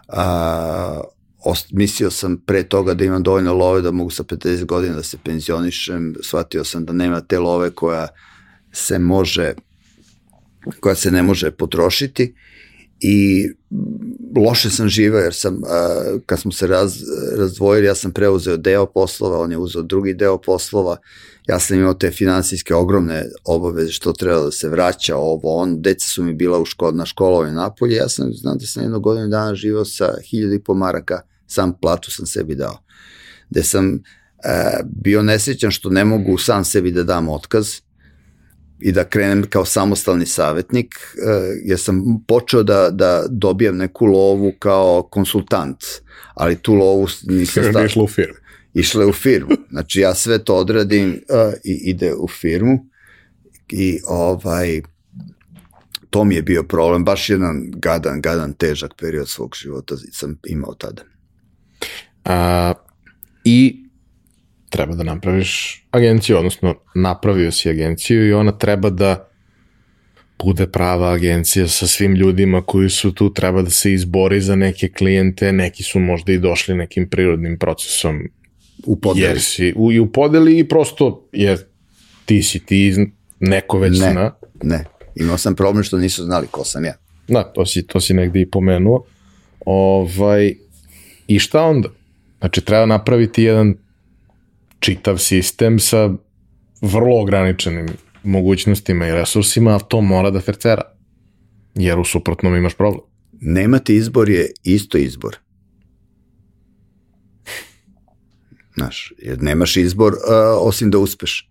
A, 0.08 1.00
ost, 1.44 1.66
mislio 1.72 2.10
sam 2.10 2.42
pre 2.46 2.62
toga 2.62 2.94
da 2.94 3.04
imam 3.04 3.22
dovoljno 3.22 3.54
love 3.54 3.80
da 3.80 3.90
mogu 3.90 4.10
sa 4.10 4.22
50 4.22 4.64
godina 4.64 4.94
da 4.94 5.02
se 5.02 5.18
penzionišem, 5.24 6.14
shvatio 6.22 6.64
sam 6.64 6.84
da 6.84 6.92
nema 6.92 7.20
te 7.20 7.38
love 7.38 7.70
koja 7.70 8.08
se 8.72 8.98
može 8.98 9.54
koja 10.80 10.94
se 10.94 11.10
ne 11.10 11.22
može 11.22 11.50
potrošiti. 11.50 12.34
I 13.00 13.48
loše 14.36 14.70
sam 14.70 14.88
živao 14.88 15.20
jer 15.20 15.34
sam, 15.34 15.54
uh, 15.54 16.20
kad 16.26 16.40
smo 16.40 16.52
se 16.52 16.66
raz, 16.66 16.94
razdvojili, 17.38 17.86
ja 17.86 17.94
sam 17.94 18.12
preuzeo 18.12 18.56
deo 18.56 18.86
poslova, 18.86 19.38
on 19.38 19.50
je 19.50 19.58
uzeo 19.58 19.82
drugi 19.82 20.14
deo 20.14 20.38
poslova, 20.38 20.96
ja 21.48 21.58
sam 21.58 21.78
imao 21.78 21.94
te 21.94 22.10
finansijske 22.10 22.74
ogromne 22.74 23.24
obaveze 23.44 23.92
što 23.92 24.12
treba 24.12 24.40
da 24.40 24.50
se 24.50 24.68
vraća 24.68 25.16
ovo, 25.16 25.56
on, 25.56 25.82
deca 25.82 26.08
su 26.08 26.22
mi 26.22 26.34
bila 26.34 26.60
u 26.60 26.64
škol, 26.64 26.94
na 26.94 27.06
školove 27.06 27.52
napolje, 27.52 27.96
ja 27.96 28.08
sam, 28.08 28.32
znam 28.32 28.58
da 28.58 28.66
sam 28.66 28.82
jedno 28.82 29.00
godinu 29.00 29.28
dana 29.28 29.54
živao 29.54 29.84
sa 29.84 30.14
hiljada 30.30 30.54
i 30.54 30.62
po 30.62 30.74
maraka 30.74 31.20
sam 31.46 31.72
platu 31.80 32.10
sam 32.10 32.26
sebi 32.26 32.54
dao. 32.54 32.78
Gde 33.50 33.62
sam 33.62 33.94
e, 33.94 33.98
bio 34.84 35.22
nesrećan 35.22 35.70
što 35.70 35.90
ne 35.90 36.04
mogu 36.04 36.38
sam 36.38 36.64
sebi 36.64 36.90
da 36.90 37.02
dam 37.02 37.28
otkaz 37.28 37.68
i 38.80 38.92
da 38.92 39.04
krenem 39.04 39.42
kao 39.50 39.64
samostalni 39.64 40.26
savjetnik, 40.26 40.94
e, 40.94 41.30
jer 41.64 41.78
sam 41.78 42.24
počeo 42.28 42.62
da, 42.62 42.90
da 42.90 43.24
dobijem 43.28 43.76
neku 43.76 44.06
lovu 44.06 44.52
kao 44.58 45.02
konsultant, 45.02 45.84
ali 46.34 46.56
tu 46.56 46.74
lovu 46.74 47.06
nisam 47.22 47.64
stavio. 47.70 47.86
Išla 47.86 48.02
u 48.02 48.08
firmu. 48.08 48.41
Išla 48.74 49.06
u 49.06 49.12
firmu. 49.12 49.50
Znači 49.70 50.00
ja 50.00 50.14
sve 50.14 50.44
to 50.44 50.56
odradim 50.56 51.08
uh, 51.10 51.52
i 51.64 51.90
ide 51.90 52.14
u 52.14 52.28
firmu 52.28 52.78
i 53.68 53.98
ovaj 54.06 54.82
to 56.12 56.24
mi 56.24 56.34
je 56.34 56.42
bio 56.42 56.62
problem, 56.62 57.04
baš 57.04 57.30
jedan 57.30 57.70
gadan, 57.76 58.20
gadan, 58.20 58.52
težak 58.52 58.94
period 59.00 59.28
svog 59.28 59.56
života 59.62 59.94
sam 60.12 60.38
imao 60.46 60.74
tada. 60.74 61.02
A, 62.24 62.72
I 63.44 63.84
treba 64.70 64.94
da 64.94 65.02
napraviš 65.02 65.82
agenciju, 65.90 66.38
odnosno 66.38 66.74
napravio 66.94 67.52
si 67.52 67.70
agenciju 67.70 68.28
i 68.28 68.32
ona 68.32 68.52
treba 68.58 68.90
da 68.90 69.28
bude 70.44 70.66
prava 70.66 71.12
agencija 71.12 71.68
sa 71.68 71.86
svim 71.86 72.14
ljudima 72.14 72.62
koji 72.62 72.90
su 72.90 73.12
tu, 73.14 73.32
treba 73.32 73.62
da 73.62 73.70
se 73.70 73.92
izbori 73.92 74.40
za 74.40 74.56
neke 74.56 74.88
klijente, 74.88 75.52
neki 75.52 75.82
su 75.82 76.00
možda 76.00 76.32
i 76.32 76.38
došli 76.38 76.74
nekim 76.74 77.08
prirodnim 77.10 77.58
procesom 77.58 78.22
u 78.86 79.00
podeli. 79.00 79.26
Jer 79.26 79.40
si, 79.40 79.72
u, 79.76 79.92
i 79.92 79.98
u 79.98 80.12
podeli 80.12 80.58
i 80.58 80.68
prosto 80.68 81.28
jer 81.32 81.58
ti 82.24 82.42
si 82.42 82.58
ti, 82.58 82.94
neko 83.40 83.78
već 83.78 84.00
ne, 84.00 84.12
zna. 84.12 84.34
Ne, 84.62 84.84
imao 85.14 85.38
sam 85.38 85.54
problem 85.54 85.84
što 85.84 85.98
nisu 85.98 86.24
znali 86.24 86.46
ko 86.50 86.64
sam 86.64 86.84
ja. 86.84 86.94
Da, 87.28 87.42
to 87.42 87.66
si, 87.66 87.86
to 87.86 88.00
si 88.00 88.14
negde 88.14 88.40
i 88.40 88.50
pomenuo. 88.50 89.04
Ovaj, 89.66 90.54
I 91.26 91.38
šta 91.38 91.62
onda? 91.62 91.88
Znači, 92.38 92.60
treba 92.60 92.86
napraviti 92.86 93.42
jedan 93.42 93.74
čitav 94.78 95.18
sistem 95.18 95.78
sa 95.78 96.10
vrlo 96.80 97.20
ograničenim 97.20 97.88
mogućnostima 98.22 99.06
i 99.06 99.12
resursima, 99.12 99.76
a 99.76 99.78
to 99.78 100.00
mora 100.00 100.30
da 100.30 100.40
fercera. 100.40 100.82
Jer 101.74 101.98
u 101.98 102.04
suprotnom 102.04 102.56
imaš 102.56 102.74
problem. 102.74 103.00
Nemati 103.40 103.94
izbor 103.94 104.28
je 104.30 104.50
isto 104.64 104.98
izbor. 104.98 105.36
Znaš, 108.74 109.12
jer 109.18 109.42
nemaš 109.42 109.76
izbor 109.76 110.12
uh, 110.12 110.18
osim 110.58 110.90
da 110.90 110.98
uspeš. 110.98 111.48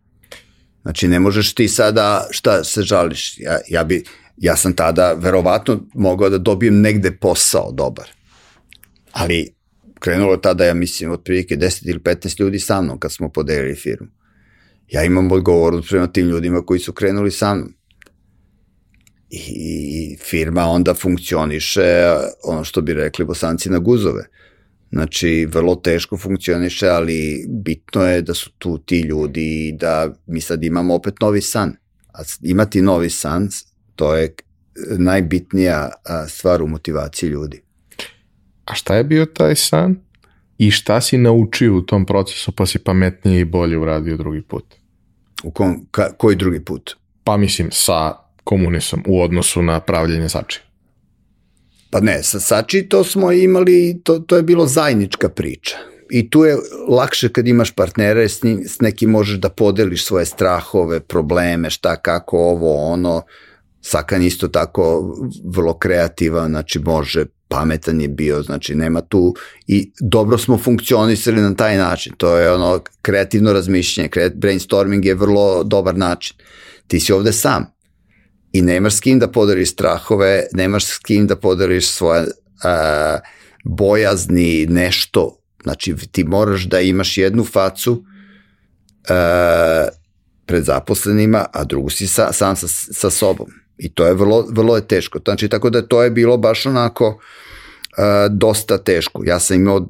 Znači, 0.81 1.07
ne 1.07 1.19
možeš 1.19 1.53
ti 1.53 1.67
sada, 1.67 2.27
šta 2.31 2.63
se 2.63 2.81
žališ? 2.81 3.37
Ja, 3.37 3.59
ja, 3.69 3.83
bi, 3.83 4.03
ja 4.37 4.55
sam 4.55 4.73
tada 4.73 5.13
verovatno 5.13 5.79
mogao 5.93 6.29
da 6.29 6.37
dobijem 6.37 6.81
negde 6.81 7.11
posao 7.11 7.71
dobar. 7.71 8.09
Ali 9.11 9.53
krenulo 9.99 10.37
tada, 10.37 10.65
ja 10.65 10.73
mislim, 10.73 11.11
otprilike 11.11 11.57
10 11.57 11.89
ili 11.89 11.99
15 11.99 12.39
ljudi 12.39 12.59
sa 12.59 12.81
mnom 12.81 12.99
kad 12.99 13.11
smo 13.11 13.29
podelili 13.29 13.75
firmu. 13.75 14.07
Ja 14.87 15.03
imam 15.03 15.31
odgovor 15.31 15.87
prema 15.89 16.07
tim 16.07 16.27
ljudima 16.27 16.65
koji 16.65 16.79
su 16.79 16.93
krenuli 16.93 17.31
sa 17.31 17.55
mnom. 17.55 17.73
I 19.29 20.17
firma 20.19 20.65
onda 20.65 20.93
funkcioniše, 20.93 22.05
ono 22.43 22.63
što 22.63 22.81
bi 22.81 22.93
rekli 22.93 23.25
bosanci 23.25 23.69
na 23.69 23.79
guzove. 23.79 24.27
Znači, 24.91 25.45
vrlo 25.45 25.75
teško 25.75 26.17
funkcioniše, 26.17 26.87
ali 26.87 27.45
bitno 27.49 28.05
je 28.05 28.21
da 28.21 28.33
su 28.33 28.51
tu 28.57 28.77
ti 28.77 28.99
ljudi 28.99 29.67
i 29.67 29.71
da 29.71 30.13
mi 30.27 30.41
sad 30.41 30.63
imamo 30.63 30.95
opet 30.95 31.19
novi 31.21 31.41
san. 31.41 31.75
A 32.13 32.19
imati 32.41 32.81
novi 32.81 33.09
san, 33.09 33.49
to 33.95 34.15
je 34.15 34.35
najbitnija 34.97 35.89
stvar 36.27 36.61
u 36.61 36.67
motivaciji 36.67 37.29
ljudi. 37.29 37.61
A 38.65 38.73
šta 38.73 38.95
je 38.95 39.03
bio 39.03 39.25
taj 39.25 39.55
san 39.55 39.95
i 40.57 40.71
šta 40.71 41.01
si 41.01 41.17
naučio 41.17 41.77
u 41.77 41.81
tom 41.81 42.05
procesu 42.05 42.51
pa 42.51 42.65
si 42.65 42.79
pametnije 42.79 43.41
i 43.41 43.45
bolje 43.45 43.77
uradio 43.77 44.17
drugi 44.17 44.41
put? 44.41 44.65
U 45.43 45.51
kom, 45.51 45.85
ka, 45.91 46.13
koji 46.17 46.35
drugi 46.35 46.65
put? 46.65 46.95
Pa 47.23 47.37
mislim 47.37 47.69
sa 47.71 48.13
komunisom 48.43 49.03
u 49.07 49.21
odnosu 49.21 49.61
na 49.61 49.79
pravljenje 49.79 50.29
sačija. 50.29 50.70
Pa 51.91 51.99
ne, 51.99 52.23
sa 52.23 52.39
Sači 52.39 52.83
to 52.89 53.03
smo 53.03 53.31
imali, 53.31 54.01
to, 54.03 54.19
to 54.19 54.35
je 54.35 54.43
bilo 54.43 54.67
zajednička 54.67 55.29
priča. 55.29 55.77
I 56.09 56.29
tu 56.29 56.43
je 56.43 56.57
lakše 56.89 57.29
kad 57.29 57.47
imaš 57.47 57.71
partnere, 57.71 58.29
s, 58.29 58.43
njim, 58.43 58.63
s 58.67 58.81
nekim 58.81 59.09
možeš 59.09 59.39
da 59.39 59.49
podeliš 59.49 60.05
svoje 60.05 60.25
strahove, 60.25 60.99
probleme, 60.99 61.69
šta, 61.69 61.95
kako, 61.95 62.37
ovo, 62.37 62.75
ono. 62.75 63.21
Sakan 63.81 64.23
isto 64.23 64.47
tako 64.47 65.15
vrlo 65.43 65.73
kreativan, 65.73 66.49
znači 66.49 66.79
može, 66.79 67.25
pametan 67.47 68.01
je 68.01 68.07
bio, 68.07 68.41
znači 68.41 68.75
nema 68.75 69.01
tu 69.01 69.35
i 69.67 69.91
dobro 69.99 70.37
smo 70.37 70.57
funkcionisali 70.57 71.41
na 71.41 71.55
taj 71.55 71.77
način. 71.77 72.13
To 72.17 72.37
je 72.37 72.51
ono 72.51 72.79
kreativno 73.01 73.53
razmišljanje, 73.53 74.09
brainstorming 74.35 75.05
je 75.05 75.15
vrlo 75.15 75.63
dobar 75.63 75.97
način. 75.97 76.37
Ti 76.87 76.99
si 76.99 77.13
ovde 77.13 77.33
sam, 77.33 77.65
i 78.53 78.61
nemaš 78.61 78.95
s 78.95 78.99
kim 78.99 79.19
da 79.19 79.31
podeliš 79.31 79.71
strahove, 79.71 80.43
nemaš 80.53 80.85
s 80.85 80.97
kim 80.97 81.27
da 81.27 81.35
podeliš 81.35 81.89
svoje 81.89 82.21
uh, 82.21 82.29
bojazni, 83.63 84.65
nešto. 84.65 85.37
Znači, 85.63 85.95
ti 86.11 86.23
moraš 86.23 86.63
da 86.63 86.79
imaš 86.79 87.17
jednu 87.17 87.43
facu 87.43 87.91
uh, 87.93 89.89
pred 90.45 90.63
zaposlenima, 90.63 91.45
a 91.53 91.63
drugu 91.63 91.89
si 91.89 92.07
sa, 92.07 92.33
sam 92.33 92.55
sa, 92.55 92.67
sa 92.67 93.09
sobom. 93.09 93.47
I 93.77 93.93
to 93.93 94.05
je 94.05 94.13
vrlo, 94.13 94.45
vrlo 94.49 94.75
je 94.75 94.87
teško. 94.87 95.19
Znači, 95.23 95.49
tako 95.49 95.69
da 95.69 95.87
to 95.87 96.03
je 96.03 96.11
bilo 96.11 96.37
baš 96.37 96.65
onako 96.65 97.07
uh, 97.07 97.15
dosta 98.29 98.77
teško. 98.77 99.23
Ja 99.25 99.39
sam 99.39 99.55
imao 99.55 99.89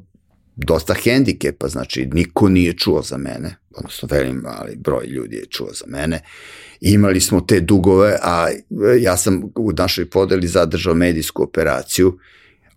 dosta 0.56 0.94
hendikepa, 0.94 1.68
znači 1.68 2.08
niko 2.12 2.48
nije 2.48 2.72
čuo 2.72 3.02
za 3.02 3.16
mene, 3.16 3.56
odnosno 3.76 4.08
velim 4.10 4.36
mali 4.36 4.76
broj 4.76 5.06
ljudi 5.06 5.36
je 5.36 5.46
čuo 5.46 5.68
za 5.72 5.84
mene. 5.86 6.20
Imali 6.80 7.20
smo 7.20 7.40
te 7.40 7.60
dugove, 7.60 8.18
a 8.22 8.48
ja 9.00 9.16
sam 9.16 9.42
u 9.56 9.72
našoj 9.72 10.10
podeli 10.10 10.48
zadržao 10.48 10.94
medijsku 10.94 11.42
operaciju, 11.42 12.18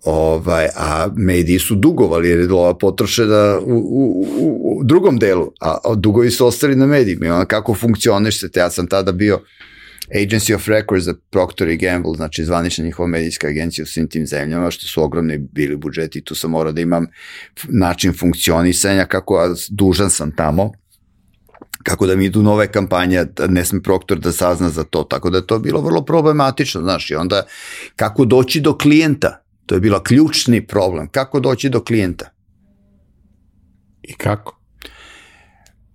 ovaj, 0.04 0.68
a 0.76 1.08
mediji 1.16 1.60
su 1.60 1.76
dugovali 1.76 2.30
jer 2.30 2.40
je 2.40 2.48
lova 2.48 2.78
potrošena 2.78 3.60
u, 3.60 3.74
u, 3.74 4.26
u, 4.40 4.80
u 4.80 4.84
drugom 4.84 5.18
delu, 5.18 5.52
a, 5.62 5.78
dugovi 5.96 6.32
su 6.32 6.48
ostali 6.48 6.76
na 6.76 6.86
medijima. 6.86 7.26
I 7.44 7.48
kako 7.48 7.76
funkcioniš 7.76 8.40
se, 8.40 8.52
te 8.52 8.60
ja 8.60 8.70
sam 8.70 8.88
tada 8.88 9.12
bio 9.12 9.42
Agency 10.14 10.54
of 10.54 10.68
Records 10.68 11.06
za 11.06 11.14
Procter 11.30 11.70
i 11.70 11.78
Gamble, 11.78 12.14
znači 12.16 12.46
zvanična 12.46 12.86
njihova 12.86 13.08
medijska 13.08 13.48
agencija 13.48 13.84
u 13.84 13.86
svim 13.86 14.08
tim 14.08 14.28
zemljama, 14.28 14.72
što 14.72 14.88
su 14.88 15.04
ogromni 15.04 15.38
bili 15.38 15.76
budžeti, 15.76 16.22
tu 16.22 16.36
sam 16.36 16.52
morao 16.52 16.72
da 16.72 16.82
imam 16.82 17.08
način 17.64 18.14
funkcionisanja, 18.14 19.06
kako 19.06 19.56
dužan 19.70 20.10
sam 20.10 20.36
tamo, 20.36 20.72
kako 21.86 22.08
da 22.08 22.16
mi 22.16 22.26
idu 22.26 22.42
nove 22.42 22.68
kampanje, 22.72 23.26
da 23.26 23.48
ne 23.48 23.66
sam 23.66 23.82
Proctor 23.82 24.20
da 24.20 24.32
sazna 24.32 24.70
za 24.70 24.84
to, 24.84 25.04
tako 25.04 25.30
da 25.30 25.38
je 25.38 25.48
to 25.48 25.60
bilo 25.60 25.82
vrlo 25.82 26.02
problematično, 26.06 26.82
znaš, 26.82 27.12
i 27.12 27.16
onda 27.16 27.44
kako 27.96 28.26
doći 28.26 28.62
do 28.62 28.78
klijenta, 28.78 29.42
to 29.66 29.76
je 29.76 29.82
bila 29.82 30.04
ključni 30.04 30.68
problem, 30.68 31.08
kako 31.08 31.40
doći 31.40 31.70
do 31.70 31.84
klijenta. 31.84 32.30
I 34.02 34.14
kako? 34.14 34.60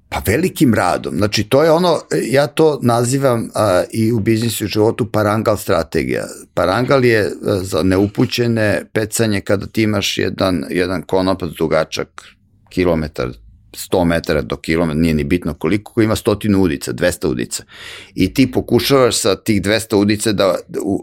Pa 0.09 0.23
velikim 0.27 0.75
radom. 0.75 1.17
Znači, 1.17 1.45
to 1.45 1.65
je 1.65 1.71
ono, 1.71 2.01
ja 2.31 2.47
to 2.47 2.79
nazivam 2.83 3.51
a, 3.55 3.83
i 3.93 4.13
u 4.13 4.21
biznisu 4.21 4.65
i 4.65 4.69
životu 4.69 5.11
parangal 5.13 5.57
strategija. 5.57 6.25
Parangal 6.55 7.05
je 7.05 7.21
a, 7.27 7.31
za 7.63 7.83
neupućene 7.83 8.85
pecanje 8.93 9.41
kada 9.41 9.67
ti 9.67 9.83
imaš 9.83 10.19
jedan, 10.19 10.65
jedan 10.71 11.03
konopac 11.03 11.51
dugačak 11.59 12.23
kilometar, 12.69 13.29
100 13.73 14.05
metara 14.05 14.43
do 14.43 14.57
kilometra, 14.57 15.01
nije 15.01 15.15
ni 15.15 15.25
bitno 15.25 15.55
koliko, 15.55 15.93
koji 15.93 16.05
ima 16.05 16.17
stotinu 16.17 16.63
udica, 16.63 16.93
200 16.93 17.27
udica. 17.27 17.65
I 18.15 18.35
ti 18.35 18.53
pokušavaš 18.53 19.17
sa 19.17 19.37
tih 19.37 19.63
200 19.63 19.97
udice 19.97 20.33
da 20.33 20.55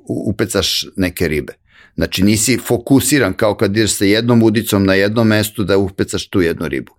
upecaš 0.08 0.86
neke 0.96 1.28
ribe. 1.28 1.54
Znači 1.96 2.24
nisi 2.24 2.58
fokusiran 2.58 3.34
kao 3.34 3.56
kad 3.56 3.78
ideš 3.78 3.92
sa 3.92 4.06
jednom 4.06 4.44
udicom 4.44 4.86
na 4.86 4.94
jednom 4.94 5.28
mestu 5.28 5.64
da 5.64 5.78
upecaš 5.78 6.28
tu 6.28 6.42
jednu 6.42 6.68
ribu. 6.68 6.94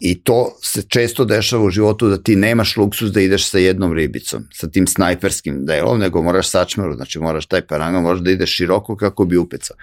I 0.00 0.22
to 0.22 0.58
se 0.62 0.82
često 0.82 1.24
dešava 1.24 1.64
u 1.64 1.70
životu 1.70 2.08
da 2.08 2.18
ti 2.18 2.36
nemaš 2.36 2.76
luksus 2.76 3.12
da 3.12 3.20
ideš 3.20 3.50
sa 3.50 3.58
jednom 3.58 3.92
ribicom, 3.92 4.44
sa 4.52 4.68
tim 4.68 4.86
snajperskim 4.86 5.64
delom, 5.66 5.98
nego 5.98 6.22
moraš 6.22 6.50
sačmeru, 6.50 6.94
znači 6.94 7.18
moraš 7.18 7.46
taj 7.46 7.66
paranga, 7.66 8.00
moraš 8.00 8.20
da 8.20 8.30
ideš 8.30 8.56
široko 8.56 8.96
kako 8.96 9.24
bi 9.24 9.36
upecao. 9.36 9.76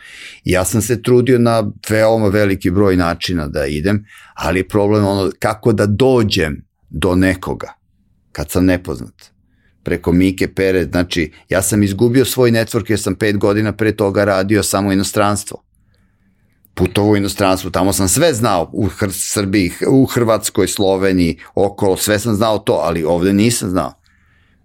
Ja 0.44 0.66
sam 0.66 0.82
se 0.82 1.02
trudio 1.02 1.40
na 1.40 1.72
veoma 1.90 2.28
veliki 2.28 2.72
broj 2.72 2.98
načina 2.98 3.48
da 3.48 3.66
idem, 3.66 4.06
ali 4.34 4.60
je 4.60 4.68
problem 4.68 5.06
ono 5.06 5.32
kako 5.40 5.74
da 5.74 5.86
dođem 5.86 6.66
do 6.90 7.16
nekoga 7.16 7.74
kad 8.32 8.52
sam 8.52 8.66
nepoznat 8.66 9.34
preko 9.84 10.12
Mike 10.12 10.54
Pere, 10.54 10.84
znači 10.84 11.32
ja 11.50 11.62
sam 11.62 11.84
izgubio 11.84 12.26
svoj 12.26 12.52
network 12.52 12.90
jer 12.90 13.00
sam 13.00 13.16
pet 13.16 13.38
godina 13.38 13.72
pre 13.72 13.96
toga 13.96 14.26
radio 14.26 14.64
samo 14.64 14.92
inostranstvo 14.92 15.64
putovo 16.74 17.12
u 17.12 17.18
inostranstvu, 17.18 17.72
tamo 17.72 17.94
sam 17.94 18.08
sve 18.08 18.34
znao 18.34 18.70
u 18.74 18.88
Hr 18.88 19.12
Srbiji, 19.12 19.72
u 19.88 20.06
Hrvatskoj, 20.06 20.68
Sloveniji, 20.68 21.38
okolo, 21.56 21.98
sve 21.98 22.20
sam 22.20 22.36
znao 22.36 22.58
to, 22.58 22.74
ali 22.84 23.04
ovde 23.04 23.34
nisam 23.34 23.70
znao. 23.70 23.94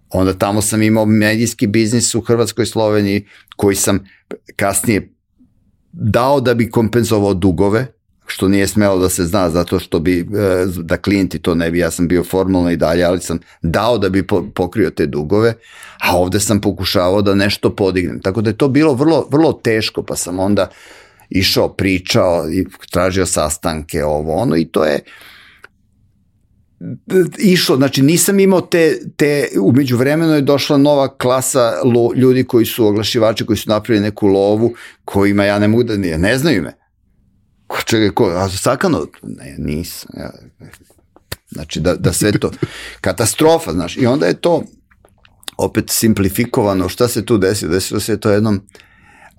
Onda 0.09 0.33
tamo 0.33 0.61
sam 0.61 0.81
imao 0.81 1.05
medijski 1.05 1.67
biznis 1.67 2.15
u 2.15 2.21
Hrvatskoj, 2.21 2.65
Sloveniji, 2.65 3.25
koji 3.55 3.75
sam 3.75 3.99
kasnije 4.55 5.13
dao 5.91 6.41
da 6.41 6.53
bi 6.53 6.69
kompenzovao 6.69 7.33
dugove, 7.33 7.87
što 8.29 8.47
nije 8.47 8.67
smelo 8.67 8.99
da 8.99 9.09
se 9.09 9.25
zna 9.25 9.49
zato 9.49 9.79
što 9.79 9.99
bi, 9.99 10.19
e, 10.19 10.25
da 10.77 10.97
klijenti 10.97 11.39
to 11.39 11.55
ne 11.55 11.71
bi, 11.71 11.79
ja 11.79 11.91
sam 11.91 12.07
bio 12.07 12.23
formalno 12.23 12.71
i 12.71 12.77
dalje, 12.77 13.03
ali 13.03 13.19
sam 13.21 13.39
dao 13.61 13.97
da 13.97 14.09
bi 14.09 14.27
pokrio 14.55 14.89
te 14.89 15.05
dugove, 15.05 15.53
a 15.99 16.17
ovde 16.17 16.39
sam 16.39 16.61
pokušavao 16.61 17.21
da 17.21 17.35
nešto 17.35 17.75
podignem. 17.75 18.21
Tako 18.21 18.41
da 18.41 18.49
je 18.49 18.57
to 18.57 18.67
bilo 18.67 18.93
vrlo, 18.93 19.27
vrlo 19.31 19.53
teško, 19.53 20.03
pa 20.03 20.15
sam 20.15 20.39
onda 20.39 20.69
išao, 21.29 21.73
pričao 21.73 22.51
i 22.51 22.65
tražio 22.91 23.25
sastanke, 23.25 24.03
ovo, 24.03 24.33
ono, 24.33 24.55
i 24.55 24.65
to 24.65 24.85
je, 24.85 24.99
išlo, 27.37 27.75
znači 27.75 28.01
nisam 28.01 28.39
imao 28.39 28.61
te, 28.61 28.99
te 29.15 29.47
umeđu 29.61 29.97
vremenu 29.97 30.33
je 30.33 30.41
došla 30.41 30.77
nova 30.77 31.17
klasa 31.17 31.73
lo, 31.83 32.11
ljudi 32.15 32.43
koji 32.43 32.65
su 32.65 32.85
oglašivači, 32.85 33.45
koji 33.45 33.57
su 33.57 33.69
napravili 33.69 34.03
neku 34.05 34.27
lovu, 34.27 34.73
kojima 35.05 35.43
ja 35.43 35.59
ne 35.59 35.67
mogu 35.67 35.83
da, 35.83 35.97
ne, 35.97 36.17
ne 36.17 36.37
znaju 36.37 36.61
me. 36.63 36.73
Ko, 37.67 37.77
čekaj, 37.85 38.09
ko, 38.09 38.25
a 38.25 38.49
Sakano? 38.49 39.07
Ne, 39.23 39.55
nisam. 39.57 40.09
Ja, 40.17 40.31
znači, 41.49 41.79
da, 41.79 41.95
da 41.95 42.13
sve 42.13 42.31
to, 42.31 42.51
katastrofa, 43.01 43.71
znaš, 43.71 43.97
i 43.97 44.05
onda 44.05 44.25
je 44.25 44.41
to 44.41 44.63
opet 45.57 45.89
simplifikovano, 45.89 46.89
šta 46.89 47.07
se 47.07 47.25
tu 47.25 47.37
desilo? 47.37 47.71
Desilo 47.71 47.99
se 47.99 48.19
to 48.19 48.31
jednom, 48.31 48.61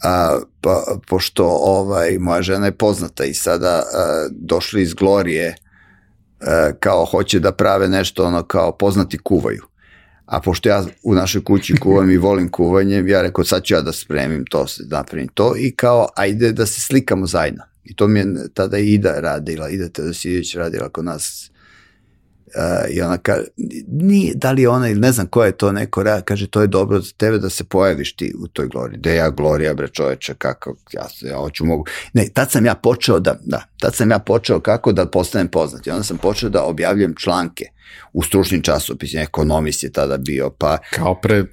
a, 0.03 0.39
pa, 0.61 0.85
pošto 1.09 1.47
ovaj, 1.47 2.19
moja 2.19 2.43
žena 2.43 2.67
je 2.67 2.73
poznata 2.73 3.25
i 3.25 3.35
sada 3.35 3.83
a, 3.95 4.29
došli 4.31 4.83
iz 4.83 4.95
Glorije, 4.95 5.55
a, 6.41 6.71
kao 6.81 7.05
hoće 7.05 7.39
da 7.39 7.53
prave 7.53 7.89
nešto 7.89 8.25
ono 8.25 8.43
kao 8.43 8.73
poznati 8.73 9.19
kuvaju. 9.19 9.63
A 10.27 10.41
pošto 10.41 10.69
ja 10.69 10.85
u 11.03 11.15
našoj 11.15 11.45
kući 11.45 11.77
kuvam 11.77 12.11
i 12.11 12.17
volim 12.17 12.51
kuvanje, 12.51 13.05
ja 13.07 13.23
rekao 13.23 13.45
sad 13.45 13.63
ću 13.63 13.75
ja 13.75 13.83
da 13.83 13.93
spremim 13.93 14.45
to, 14.51 14.67
napravim 14.91 15.29
to 15.29 15.55
i 15.57 15.73
kao 15.77 16.09
ajde 16.17 16.53
da 16.53 16.67
se 16.67 16.81
slikamo 16.81 17.27
zajedno. 17.27 17.63
I 17.85 17.97
to 17.97 18.09
mi 18.09 18.19
je 18.19 18.27
tada 18.55 18.79
Ida 18.79 19.21
radila, 19.21 19.69
Ida 19.69 19.89
Tedosijević 19.89 20.55
radila 20.55 20.89
kod 20.89 21.05
nas. 21.05 21.50
Uh, 22.57 22.97
I 22.97 23.03
ona 23.03 23.19
kaže, 23.19 23.45
nije, 23.89 24.33
da 24.35 24.53
li 24.53 24.67
ona 24.67 24.89
ili 24.89 25.01
ne 25.01 25.13
znam 25.13 25.27
ko 25.27 25.45
je 25.45 25.53
to 25.53 25.73
neko 25.73 26.03
rada, 26.03 26.21
kaže 26.21 26.51
to 26.51 26.61
je 26.61 26.67
dobro 26.67 27.01
za 27.01 27.13
tebe 27.17 27.39
da 27.39 27.51
se 27.51 27.65
pojaviš 27.65 28.17
ti 28.17 28.35
u 28.39 28.49
toj 28.49 28.69
gloriji. 28.69 28.99
Da 28.99 29.11
ja 29.11 29.31
glorija 29.31 29.75
bre 29.75 29.89
čoveče, 29.89 30.35
kako, 30.35 30.77
ja, 30.93 31.07
ja 31.21 31.37
hoću 31.37 31.65
mogu. 31.65 31.85
Ne, 32.13 32.29
tad 32.35 32.51
sam 32.51 32.67
ja 32.67 32.75
počeo 32.75 33.21
da, 33.21 33.37
da, 33.45 33.63
tad 33.81 33.95
sam 33.95 34.11
ja 34.11 34.19
počeo 34.19 34.61
kako 34.61 34.93
da 34.93 35.07
postanem 35.07 35.49
poznat. 35.49 35.87
I 35.87 35.91
onda 35.91 36.03
sam 36.03 36.19
počeo 36.19 36.49
da 36.49 36.65
objavljujem 36.65 37.15
članke 37.19 37.65
u 38.13 38.23
stručnim 38.23 38.63
časopisima, 38.63 39.23
ekonomist 39.23 39.83
je 39.83 39.93
tada 39.93 40.19
bio, 40.19 40.51
pa... 40.51 40.79
Kao 40.91 41.15
pre 41.15 41.45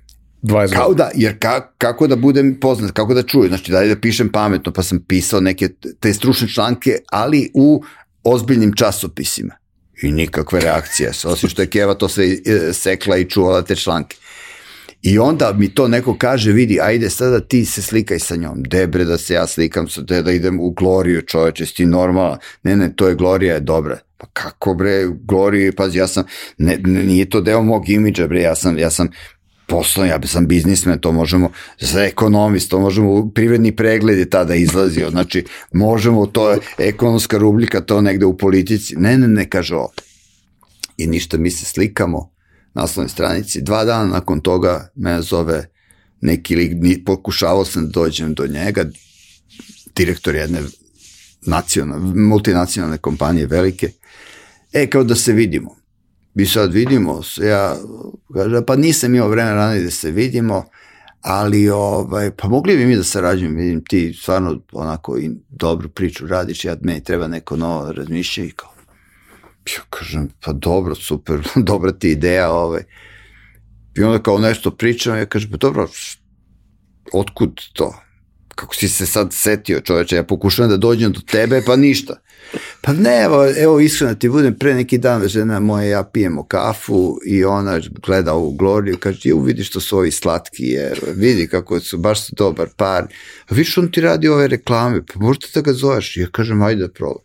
20 0.43 0.73
Kao 0.73 0.93
da, 0.93 1.09
jer 1.15 1.39
ka, 1.39 1.71
kako 1.77 2.07
da 2.07 2.15
budem 2.15 2.57
poznat, 2.61 2.91
kako 2.91 3.13
da 3.13 3.23
čuju, 3.23 3.47
znači 3.47 3.71
da 3.71 3.85
da 3.85 3.99
pišem 3.99 4.29
pametno, 4.31 4.71
pa 4.73 4.83
sam 4.83 4.99
pisao 5.07 5.39
neke 5.39 5.69
te 5.99 6.13
stručne 6.13 6.47
članke, 6.47 6.97
ali 7.11 7.51
u 7.53 7.83
ozbiljnim 8.23 8.73
časopisima. 8.73 9.53
I 10.01 10.11
nikakve 10.11 10.59
reakcije, 10.59 11.11
osim 11.25 11.49
što 11.49 11.61
je 11.61 11.69
Keva 11.69 11.93
to 11.93 12.09
sve 12.09 12.25
e, 12.25 12.73
sekla 12.73 13.17
i 13.17 13.29
čuvala 13.29 13.61
te 13.61 13.75
članke. 13.75 14.17
I 15.01 15.19
onda 15.19 15.53
mi 15.57 15.69
to 15.69 15.87
neko 15.87 16.17
kaže, 16.17 16.51
vidi, 16.51 16.79
ajde 16.81 17.09
sada 17.09 17.39
ti 17.39 17.65
se 17.65 17.81
slikaj 17.81 18.19
sa 18.19 18.35
njom. 18.35 18.63
Debre 18.63 19.03
da 19.03 19.17
se 19.17 19.33
ja 19.33 19.47
slikam 19.47 19.87
sa 19.87 20.05
te, 20.05 20.21
da 20.21 20.31
idem 20.31 20.59
u 20.59 20.71
Gloriju, 20.71 21.21
čoveče, 21.21 21.65
si 21.65 21.75
ti 21.75 21.85
normalna. 21.85 22.37
Ne, 22.63 22.75
ne, 22.75 22.93
to 22.95 23.07
je 23.07 23.15
Glorija 23.15 23.53
je 23.53 23.59
dobra. 23.59 23.99
Pa 24.17 24.27
kako 24.33 24.73
bre, 24.73 25.07
Glorija, 25.23 25.71
pazi, 25.77 25.97
ja 25.97 26.07
sam, 26.07 26.23
ne, 26.57 26.77
nije 26.83 27.29
to 27.29 27.41
deo 27.41 27.61
mog 27.61 27.89
imidža, 27.89 28.27
bre, 28.27 28.41
ja 28.41 28.55
sam, 28.55 28.77
ja 28.77 28.89
sam 28.89 29.07
poslovni, 29.68 30.09
ja 30.09 30.20
sam 30.26 30.47
biznismen, 30.47 30.99
to 30.99 31.11
možemo, 31.11 31.51
za 31.80 32.03
ekonomist, 32.03 32.70
to 32.70 32.80
možemo, 32.80 33.32
privredni 33.36 33.76
pregled 33.76 34.18
je 34.18 34.30
tada 34.30 34.55
izlazio, 34.55 35.09
znači 35.09 35.45
možemo, 35.72 36.26
to 36.26 36.51
je 36.51 36.59
ekonomska 36.78 37.38
rublika, 37.38 37.82
to 37.82 38.01
negde 38.01 38.26
u 38.26 38.38
politici, 38.38 38.95
ne, 38.95 39.18
ne, 39.18 39.28
ne, 39.28 39.49
kaže 39.49 39.76
ovo. 39.76 39.91
I 40.97 41.07
ništa, 41.07 41.38
mi 41.38 41.51
se 41.51 41.65
slikamo 41.65 42.32
na 42.74 42.84
osnovnoj 42.84 43.09
stranici, 43.09 43.61
dva 43.61 43.86
dana 43.86 44.05
nakon 44.05 44.39
toga 44.39 44.89
me 44.95 45.22
zove 45.22 45.70
neki 46.22 46.55
lik, 46.55 46.74
pokušavao 47.05 47.65
sam 47.65 47.86
da 47.86 47.91
dođem 47.91 48.34
do 48.34 48.47
njega, 48.47 48.86
direktor 49.95 50.36
jedne 50.36 50.61
nacionalne, 51.41 52.22
multinacionalne 52.22 52.97
kompanije 52.97 53.47
velike, 53.47 53.91
e, 54.74 54.88
kao 54.88 55.03
da 55.03 55.15
se 55.15 55.34
vidimo 55.34 55.76
mi 56.38 56.45
sad 56.45 56.73
vidimo, 56.73 57.21
ja, 57.43 57.75
kaže, 58.33 58.65
pa 58.65 58.75
nisam 58.75 59.15
imao 59.15 59.29
vremena 59.29 59.55
ranije 59.55 59.83
da 59.83 59.91
se 59.91 60.11
vidimo, 60.11 60.65
ali 61.21 61.69
ovaj, 61.69 62.31
pa 62.31 62.47
mogli 62.47 62.77
bi 62.77 62.85
mi 62.85 62.95
da 62.95 63.03
sarađujemo, 63.03 63.57
vidim 63.57 63.83
ti 63.89 64.13
stvarno 64.21 64.61
onako 64.71 65.17
i 65.17 65.31
dobru 65.49 65.89
priču 65.89 66.27
radiš, 66.27 66.65
ja 66.65 66.77
meni 66.81 67.03
treba 67.03 67.27
neko 67.27 67.55
novo 67.55 67.91
razmišlja 67.91 68.45
i 68.45 68.51
kao, 68.51 68.69
ja 69.77 69.83
kažem, 69.89 70.29
pa 70.45 70.53
dobro, 70.53 70.95
super, 70.95 71.47
dobra 71.71 71.91
ti 71.91 72.11
ideja, 72.11 72.51
ovaj. 72.51 72.83
I 73.97 74.03
onda 74.03 74.23
kao 74.23 74.38
nešto 74.38 74.71
pričam, 74.71 75.17
ja 75.17 75.25
kažem, 75.25 75.51
pa 75.51 75.57
dobro, 75.57 75.88
otkud 77.13 77.61
to? 77.73 77.95
Kako 78.47 78.75
si 78.75 78.88
se 78.88 79.05
sad 79.05 79.33
setio 79.33 79.81
čoveče, 79.81 80.15
ja 80.15 80.23
pokušavam 80.23 80.69
da 80.69 80.77
dođem 80.77 81.11
do 81.11 81.19
tebe, 81.31 81.61
pa 81.65 81.75
ništa. 81.75 82.15
Pa 82.81 82.93
ne, 82.93 83.23
evo, 83.23 83.47
evo 83.57 83.79
iskreno 83.79 84.15
ti 84.15 84.29
budem, 84.29 84.57
pre 84.57 84.73
neki 84.73 84.97
dan 84.97 85.27
žena 85.27 85.59
moja 85.59 85.87
ja 85.87 86.03
pijemo 86.03 86.43
kafu 86.47 87.19
i 87.25 87.43
ona 87.45 87.79
gleda 88.05 88.33
ovu 88.33 88.51
Gloriju, 88.51 88.97
kaže, 88.97 89.29
ju 89.29 89.39
vidi 89.39 89.63
što 89.63 89.79
su 89.79 89.97
ovi 89.97 90.11
slatki, 90.11 90.63
jer 90.63 90.99
vidi 91.15 91.47
kako 91.47 91.79
su, 91.79 91.97
baš 91.97 92.27
su 92.27 92.35
dobar 92.37 92.67
par. 92.77 93.03
A 93.47 93.55
vidiš, 93.55 93.77
on 93.77 93.91
ti 93.91 94.01
radi 94.01 94.27
ove 94.27 94.47
reklame, 94.47 95.01
pa 95.05 95.19
možda 95.19 95.47
da 95.53 95.61
ga 95.61 95.73
zoveš. 95.73 96.17
Ja 96.17 96.27
kažem, 96.31 96.61
ajde 96.61 96.81
da 96.81 96.93
probam. 96.93 97.23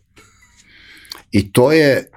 I 1.31 1.51
to 1.51 1.71
je 1.71 2.09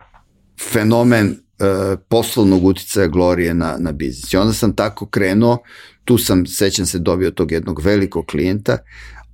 fenomen 0.72 1.28
uh, 1.28 1.98
poslovnog 2.09 2.64
uticaja 2.64 3.07
Glorije 3.07 3.54
na, 3.54 3.76
na 3.78 3.92
biznis. 3.92 4.32
I 4.32 4.36
onda 4.36 4.52
sam 4.52 4.76
tako 4.76 5.07
krenuo, 5.07 5.59
tu 6.04 6.18
sam, 6.18 6.46
sećam 6.46 6.86
se, 6.86 6.98
dobio 6.98 7.30
tog 7.30 7.52
jednog 7.52 7.82
velikog 7.82 8.26
klijenta, 8.26 8.78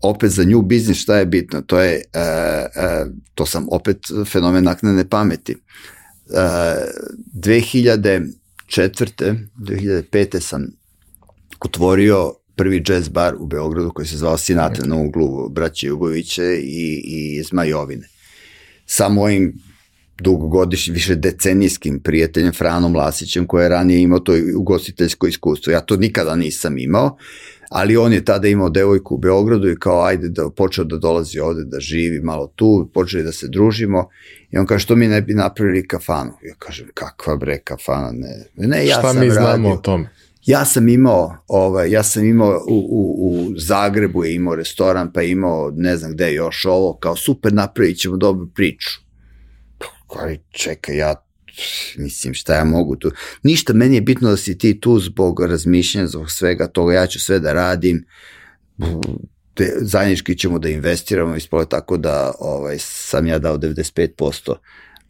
opet 0.02 0.30
za 0.30 0.44
nju 0.44 0.62
biznis 0.62 0.98
šta 0.98 1.16
je 1.16 1.26
bitno, 1.26 1.62
to 1.62 1.80
je, 1.80 2.02
uh, 2.14 2.22
uh, 2.84 3.12
to 3.34 3.46
sam 3.46 3.66
opet 3.70 3.98
fenomen 4.26 4.64
naknene 4.64 5.08
pameti. 5.08 5.56
Uh, 6.26 6.36
2004. 7.34 8.32
2005. 9.56 10.40
sam 10.40 10.66
otvorio 11.60 12.34
prvi 12.56 12.82
jazz 12.88 13.08
bar 13.08 13.34
u 13.38 13.46
Beogradu 13.46 13.90
koji 13.90 14.06
se 14.06 14.16
zvao 14.16 14.38
Sinatra 14.38 14.86
na 14.86 14.96
uglu 14.96 15.48
braće 15.48 15.86
Jugoviće 15.86 16.60
i, 16.62 17.02
i 17.04 17.42
Zmajovine. 17.42 18.08
Sa 18.86 19.08
mojim 19.08 19.58
dugogodišnjim, 20.20 20.94
više 20.94 21.14
decenijskim 21.14 22.00
prijateljem 22.00 22.52
Franom 22.52 22.96
Lasićem 22.96 23.46
koji 23.46 23.62
je 23.62 23.68
ranije 23.68 24.00
imao 24.02 24.18
to 24.18 24.32
ugostiteljsko 24.56 25.26
iskustvo. 25.26 25.70
Ja 25.70 25.80
to 25.80 25.96
nikada 25.96 26.36
nisam 26.36 26.78
imao 26.78 27.16
ali 27.74 27.96
on 27.96 28.12
je 28.12 28.24
tada 28.24 28.48
imao 28.48 28.68
devojku 28.68 29.14
u 29.14 29.18
Beogradu 29.18 29.70
i 29.70 29.76
kao 29.76 30.04
ajde 30.04 30.28
da 30.28 30.50
počeo 30.50 30.84
da 30.84 30.96
dolazi 30.96 31.40
ovde 31.40 31.64
da 31.64 31.80
živi 31.80 32.20
malo 32.20 32.46
tu, 32.46 32.90
počeli 32.94 33.22
da 33.22 33.32
se 33.32 33.48
družimo 33.48 34.08
i 34.50 34.58
on 34.58 34.66
kaže 34.66 34.82
što 34.82 34.96
mi 34.96 35.08
ne 35.08 35.22
bi 35.22 35.34
napravili 35.34 35.88
kafanu. 35.88 36.32
Ja 36.42 36.54
kažem 36.58 36.88
kakva 36.94 37.36
bre 37.36 37.58
kafana, 37.58 38.10
ne. 38.12 38.44
Ne, 38.56 38.86
ja 38.86 38.98
Šta 38.98 39.12
sam 39.12 39.20
mi 39.20 39.30
znamo 39.30 39.46
radio, 39.46 39.72
o 39.72 39.76
tom? 39.76 40.06
Ja 40.46 40.64
sam 40.64 40.88
imao, 40.88 41.36
ovaj, 41.48 41.90
ja 41.90 42.02
sam 42.02 42.24
imao 42.24 42.60
u, 42.68 42.76
u, 42.90 43.28
u 43.28 43.52
Zagrebu 43.58 44.24
je 44.24 44.34
imao 44.34 44.54
restoran, 44.54 45.12
pa 45.12 45.22
je 45.22 45.30
imao 45.30 45.72
ne 45.76 45.96
znam 45.96 46.12
gde 46.12 46.32
još 46.32 46.64
ovo, 46.64 46.96
kao 46.96 47.16
super 47.16 47.52
napravit 47.52 47.98
ćemo 47.98 48.16
dobru 48.16 48.48
priču. 48.54 49.00
Kaj, 50.12 50.38
čekaj, 50.50 50.96
ja 50.96 51.14
mislim 51.96 52.34
šta 52.34 52.54
ja 52.54 52.64
mogu 52.64 52.96
tu. 52.96 53.10
Ništa, 53.42 53.72
meni 53.72 53.94
je 53.94 54.00
bitno 54.00 54.30
da 54.30 54.36
si 54.36 54.58
ti 54.58 54.80
tu 54.80 54.98
zbog 54.98 55.40
razmišljanja, 55.40 56.06
zbog 56.06 56.30
svega 56.30 56.66
toga, 56.66 56.92
ja 56.92 57.06
ću 57.06 57.20
sve 57.20 57.38
da 57.38 57.52
radim, 57.52 58.04
te, 59.54 59.72
zajednički 59.80 60.38
ćemo 60.38 60.58
da 60.58 60.68
investiramo, 60.68 61.36
ispolo 61.36 61.64
tako 61.64 61.96
da 61.96 62.32
ovaj, 62.38 62.76
sam 62.78 63.26
ja 63.26 63.38
dao 63.38 63.58
95% 63.58 64.54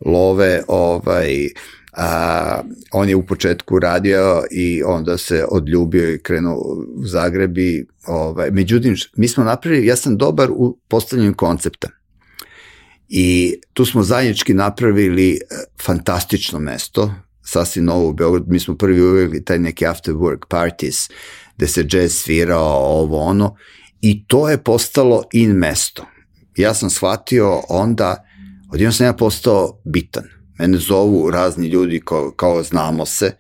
love, 0.07 0.63
ovaj, 0.69 1.49
a, 1.93 2.63
on 2.93 3.09
je 3.09 3.17
u 3.17 3.27
početku 3.27 3.79
radio 3.79 4.45
i 4.51 4.83
onda 4.83 5.19
se 5.19 5.45
odljubio 5.49 6.15
i 6.15 6.19
krenuo 6.19 6.57
u 6.57 7.07
Zagrebi, 7.07 7.87
ovaj, 8.07 8.51
međutim, 8.51 8.97
mi 9.17 9.29
smo 9.29 9.45
napravili, 9.45 9.87
ja 9.87 9.97
sam 9.97 10.17
dobar 10.17 10.51
u 10.51 10.79
postavljanju 10.89 11.35
koncepta, 11.35 11.89
I 13.15 13.61
tu 13.73 13.85
smo 13.85 14.03
zajednički 14.03 14.55
napravili 14.55 15.33
e, 15.33 15.39
fantastično 15.83 16.59
mesto, 16.59 17.15
sasvim 17.43 17.85
novo 17.85 18.09
u 18.09 18.13
Beogradu. 18.13 18.47
Mi 18.49 18.61
smo 18.61 18.77
prvi 18.77 19.03
uveli 19.03 19.45
taj 19.45 19.59
neki 19.59 19.87
after 19.87 20.15
work 20.15 20.47
parties, 20.49 21.09
gde 21.57 21.69
se 21.69 21.87
jazz 21.91 22.15
svirao, 22.15 23.01
ovo 23.03 23.21
ono, 23.21 23.57
i 24.01 24.25
to 24.27 24.49
je 24.49 24.63
postalo 24.63 25.25
in 25.33 25.51
mesto. 25.51 26.07
Ja 26.57 26.75
sam 26.75 26.91
shvatio 26.91 27.63
onda, 27.69 28.25
odjedno 28.73 28.93
sam 28.93 29.07
ja 29.07 29.13
postao 29.13 29.81
bitan. 29.85 30.25
Mene 30.59 30.79
zovu 30.79 31.31
razni 31.31 31.69
ljudi 31.69 32.01
kao, 32.05 32.31
kao 32.31 32.63
znamo 32.63 33.07
se, 33.07 33.37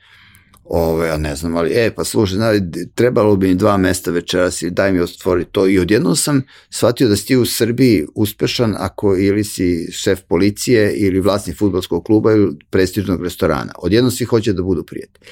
Ove, 0.64 1.08
ja 1.08 1.16
ne 1.16 1.36
znam, 1.36 1.56
ali, 1.56 1.70
e, 1.74 1.94
pa 1.94 2.04
slušaj, 2.04 2.36
znaš, 2.36 2.56
trebalo 2.94 3.36
bi 3.36 3.48
mi 3.48 3.54
dva 3.54 3.76
mesta 3.76 4.10
večeras 4.10 4.62
i 4.62 4.70
daj 4.70 4.92
mi 4.92 5.00
ostvori 5.00 5.44
to. 5.44 5.68
I 5.68 5.78
odjednom 5.78 6.16
sam 6.16 6.42
shvatio 6.70 7.08
da 7.08 7.16
si 7.16 7.26
ti 7.26 7.36
u 7.36 7.46
Srbiji 7.46 8.06
uspešan 8.14 8.74
ako 8.78 9.16
ili 9.16 9.44
si 9.44 9.92
šef 9.92 10.20
policije 10.28 10.94
ili 10.96 11.20
vlasnik 11.20 11.58
futbolskog 11.58 12.04
kluba 12.04 12.32
ili 12.32 12.56
prestižnog 12.70 13.22
restorana. 13.22 13.72
Odjednom 13.78 14.10
svi 14.10 14.24
hoće 14.24 14.52
da 14.52 14.62
budu 14.62 14.84
prijatelji. 14.84 15.26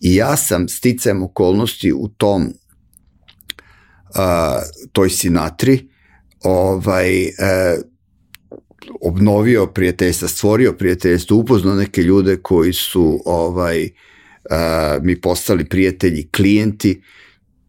I 0.00 0.14
ja 0.14 0.36
sam 0.36 0.68
sticajem 0.68 1.22
okolnosti 1.22 1.92
u 1.92 2.08
tom 2.08 2.52
a, 4.14 4.60
toj 4.92 5.10
sinatri 5.10 5.88
ovaj, 6.42 7.22
e, 7.24 7.32
obnovio 9.00 9.66
prijateljstva, 9.66 10.28
stvorio 10.28 10.72
prijateljstvo, 10.72 11.36
upoznao 11.36 11.74
neke 11.74 12.02
ljude 12.02 12.36
koji 12.36 12.72
su 12.72 13.22
ovaj, 13.24 13.90
mi 15.02 15.20
postali 15.20 15.64
prijatelji, 15.64 16.28
klijenti. 16.36 17.02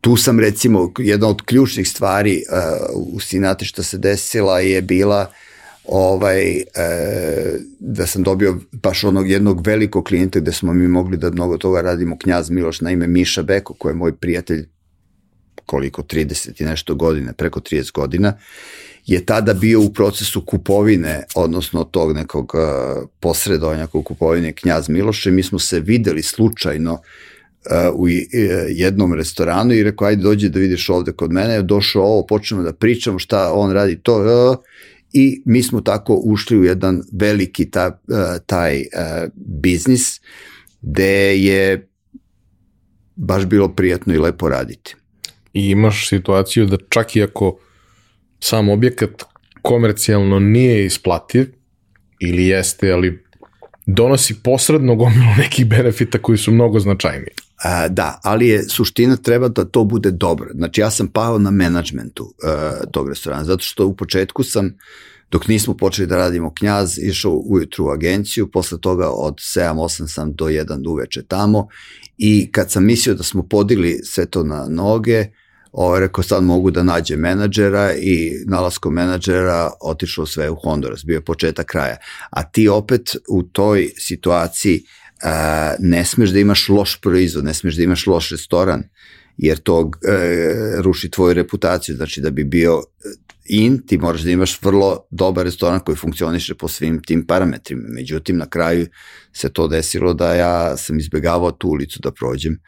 Tu 0.01 0.17
sam 0.17 0.39
recimo, 0.39 0.91
jedna 0.97 1.27
od 1.27 1.41
ključnih 1.45 1.89
stvari 1.89 2.43
uh, 2.93 3.13
u 3.13 3.19
Sinati 3.19 3.65
što 3.65 3.83
se 3.83 3.97
desila 3.97 4.59
je 4.59 4.81
bila 4.81 5.31
ovaj, 5.85 6.51
e, 6.51 6.63
da 7.79 8.07
sam 8.07 8.23
dobio 8.23 8.59
baš 8.71 9.03
onog 9.03 9.29
jednog 9.29 9.67
velikog 9.67 10.05
klijenta 10.05 10.39
gde 10.39 10.51
smo 10.51 10.73
mi 10.73 10.87
mogli 10.87 11.17
da 11.17 11.31
mnogo 11.31 11.57
toga 11.57 11.81
radimo, 11.81 12.17
knjaz 12.17 12.49
Miloš 12.49 12.81
na 12.81 12.91
ime 12.91 13.07
Miša 13.07 13.43
Beko, 13.43 13.73
koji 13.73 13.91
je 13.91 13.95
moj 13.95 14.15
prijatelj 14.15 14.67
koliko, 15.65 16.01
30 16.01 16.61
i 16.61 16.65
nešto 16.65 16.95
godine, 16.95 17.33
preko 17.33 17.59
30 17.59 17.91
godina 17.91 18.33
je 19.05 19.25
tada 19.25 19.53
bio 19.53 19.81
u 19.81 19.93
procesu 19.93 20.45
kupovine, 20.45 21.23
odnosno 21.35 21.83
tog 21.83 22.15
nekog 22.15 22.53
uh, 22.55 23.09
posredovanja 23.19 23.87
kod 23.87 24.03
kupovine 24.03 24.53
Knjaz 24.53 24.89
Miloše. 24.89 25.31
Mi 25.31 25.43
smo 25.43 25.59
se 25.59 25.79
videli 25.79 26.23
slučajno 26.23 26.93
uh, 26.93 26.99
u 27.93 28.03
uh, 28.03 28.09
jednom 28.69 29.13
restoranu 29.13 29.73
i 29.73 29.83
rekao, 29.83 30.07
ajde 30.07 30.23
dođi 30.23 30.49
da 30.49 30.59
vidiš 30.59 30.89
ovde 30.89 31.11
kod 31.11 31.31
mene. 31.31 31.61
Došao 31.61 32.03
ovo, 32.03 32.25
počnemo 32.25 32.63
da 32.63 32.73
pričamo 32.73 33.19
šta 33.19 33.53
on 33.53 33.71
radi 33.71 33.99
to. 34.03 34.49
Uh, 34.51 34.57
I 35.13 35.41
mi 35.45 35.63
smo 35.63 35.81
tako 35.81 36.21
ušli 36.23 36.57
u 36.57 36.63
jedan 36.63 37.01
veliki 37.11 37.65
ta, 37.71 37.99
taj 38.45 38.85
biznis 39.35 40.21
gde 40.81 41.37
je 41.37 41.87
baš 43.15 43.45
bilo 43.45 43.67
prijatno 43.75 44.13
i 44.13 44.17
lepo 44.17 44.49
raditi. 44.49 44.95
I 45.53 45.69
imaš 45.69 46.09
situaciju 46.09 46.65
da 46.65 46.77
čak 46.89 47.15
i 47.15 47.23
ako 47.23 47.57
sam 48.43 48.69
objekat 48.69 49.23
komercijalno 49.61 50.39
nije 50.39 50.85
isplativ 50.85 51.47
ili 52.19 52.47
jeste, 52.47 52.91
ali 52.91 53.23
donosi 53.85 54.35
posredno 54.43 54.95
gomilu 54.95 55.35
nekih 55.37 55.65
benefita 55.65 56.17
koji 56.17 56.37
su 56.37 56.51
mnogo 56.51 56.79
značajniji. 56.79 57.33
A, 57.63 57.87
da, 57.87 58.19
ali 58.23 58.47
je 58.47 58.63
suština 58.63 59.15
treba 59.15 59.47
da 59.47 59.65
to 59.65 59.83
bude 59.83 60.11
dobro. 60.11 60.49
Znači 60.53 60.81
ja 60.81 60.91
sam 60.91 61.07
pao 61.07 61.39
na 61.39 61.51
menadžmentu 61.51 62.23
uh, 62.23 62.91
tog 62.91 63.09
restorana, 63.09 63.43
zato 63.43 63.63
što 63.63 63.87
u 63.87 63.95
početku 63.95 64.43
sam 64.43 64.77
dok 65.31 65.47
nismo 65.47 65.77
počeli 65.77 66.07
da 66.07 66.17
radimo 66.17 66.53
knjaz, 66.53 66.99
išao 66.99 67.41
ujutru 67.45 67.85
u 67.85 67.89
agenciju, 67.89 68.51
posle 68.51 68.81
toga 68.81 69.09
od 69.09 69.35
7-8 69.35 70.07
sam 70.07 70.33
do 70.33 70.45
1 70.45 70.89
uveče 70.89 71.23
tamo 71.27 71.67
i 72.17 72.51
kad 72.51 72.71
sam 72.71 72.85
mislio 72.85 73.15
da 73.15 73.23
smo 73.23 73.43
podigli 73.43 73.99
sve 74.03 74.25
to 74.25 74.43
na 74.43 74.67
noge, 74.69 75.25
Ovo, 75.71 75.99
rekao 75.99 76.23
sad 76.23 76.43
mogu 76.43 76.71
da 76.71 76.83
nađe 76.83 77.15
menadžera 77.15 77.93
i 77.93 78.31
nalaskom 78.47 78.93
menadžera 78.93 79.71
otišlo 79.81 80.25
sve 80.25 80.49
u 80.49 80.55
Honduras, 80.55 81.05
bio 81.05 81.15
je 81.15 81.25
početak 81.25 81.65
kraja. 81.65 81.97
A 82.29 82.43
ti 82.43 82.67
opet 82.67 83.15
u 83.29 83.43
toj 83.43 83.89
situaciji 83.97 84.83
a, 85.23 85.75
ne 85.79 86.05
smeš 86.05 86.29
da 86.29 86.39
imaš 86.39 86.69
loš 86.69 87.01
proizvod, 87.01 87.45
ne 87.45 87.53
smeš 87.53 87.75
da 87.75 87.83
imaš 87.83 88.07
loš 88.07 88.29
restoran, 88.29 88.83
jer 89.37 89.57
to 89.57 89.91
e, 90.07 90.53
ruši 90.81 91.09
tvoju 91.09 91.33
reputaciju, 91.33 91.95
znači 91.95 92.21
da 92.21 92.29
bi 92.29 92.43
bio 92.43 92.83
in, 93.45 93.81
ti 93.87 93.97
moraš 93.97 94.21
da 94.21 94.31
imaš 94.31 94.61
vrlo 94.61 95.05
dobar 95.09 95.45
restoran 95.45 95.79
koji 95.79 95.95
funkcioniše 95.95 96.55
po 96.55 96.67
svim 96.67 97.01
tim 97.03 97.27
parametrima. 97.27 97.83
Međutim, 97.87 98.37
na 98.37 98.49
kraju 98.49 98.87
se 99.33 99.53
to 99.53 99.67
desilo 99.67 100.13
da 100.13 100.33
ja 100.33 100.77
sam 100.77 100.99
izbegavao 100.99 101.51
tu 101.51 101.67
ulicu 101.67 101.99
da 102.03 102.11
prođem 102.11 102.59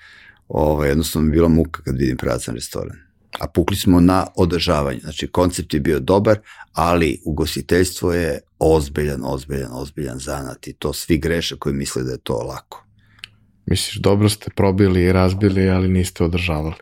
ovaj, 0.47 0.89
jednostavno 0.89 1.25
mi 1.25 1.31
bila 1.31 1.47
muka 1.47 1.81
kad 1.81 1.97
vidim 1.97 2.17
prazan 2.17 2.55
restoran. 2.55 2.97
A 3.39 3.47
pukli 3.47 3.75
smo 3.75 3.99
na 3.99 4.27
održavanje. 4.35 4.99
Znači, 4.99 5.27
koncept 5.27 5.73
je 5.73 5.79
bio 5.79 5.99
dobar, 5.99 6.39
ali 6.73 7.21
ugostiteljstvo 7.25 8.13
je 8.13 8.39
ozbiljan, 8.59 9.21
ozbiljan, 9.23 9.71
ozbiljan 9.73 10.19
zanat 10.19 10.67
i 10.67 10.73
to 10.73 10.93
svi 10.93 11.17
greše 11.17 11.55
koji 11.55 11.75
misle 11.75 12.03
da 12.03 12.11
je 12.11 12.17
to 12.17 12.33
lako. 12.33 12.85
Misliš, 13.65 13.95
dobro 13.95 14.29
ste 14.29 14.49
probili 14.55 15.03
i 15.03 15.11
razbili, 15.11 15.69
ali 15.69 15.87
niste 15.87 16.23
održavali. 16.23 16.75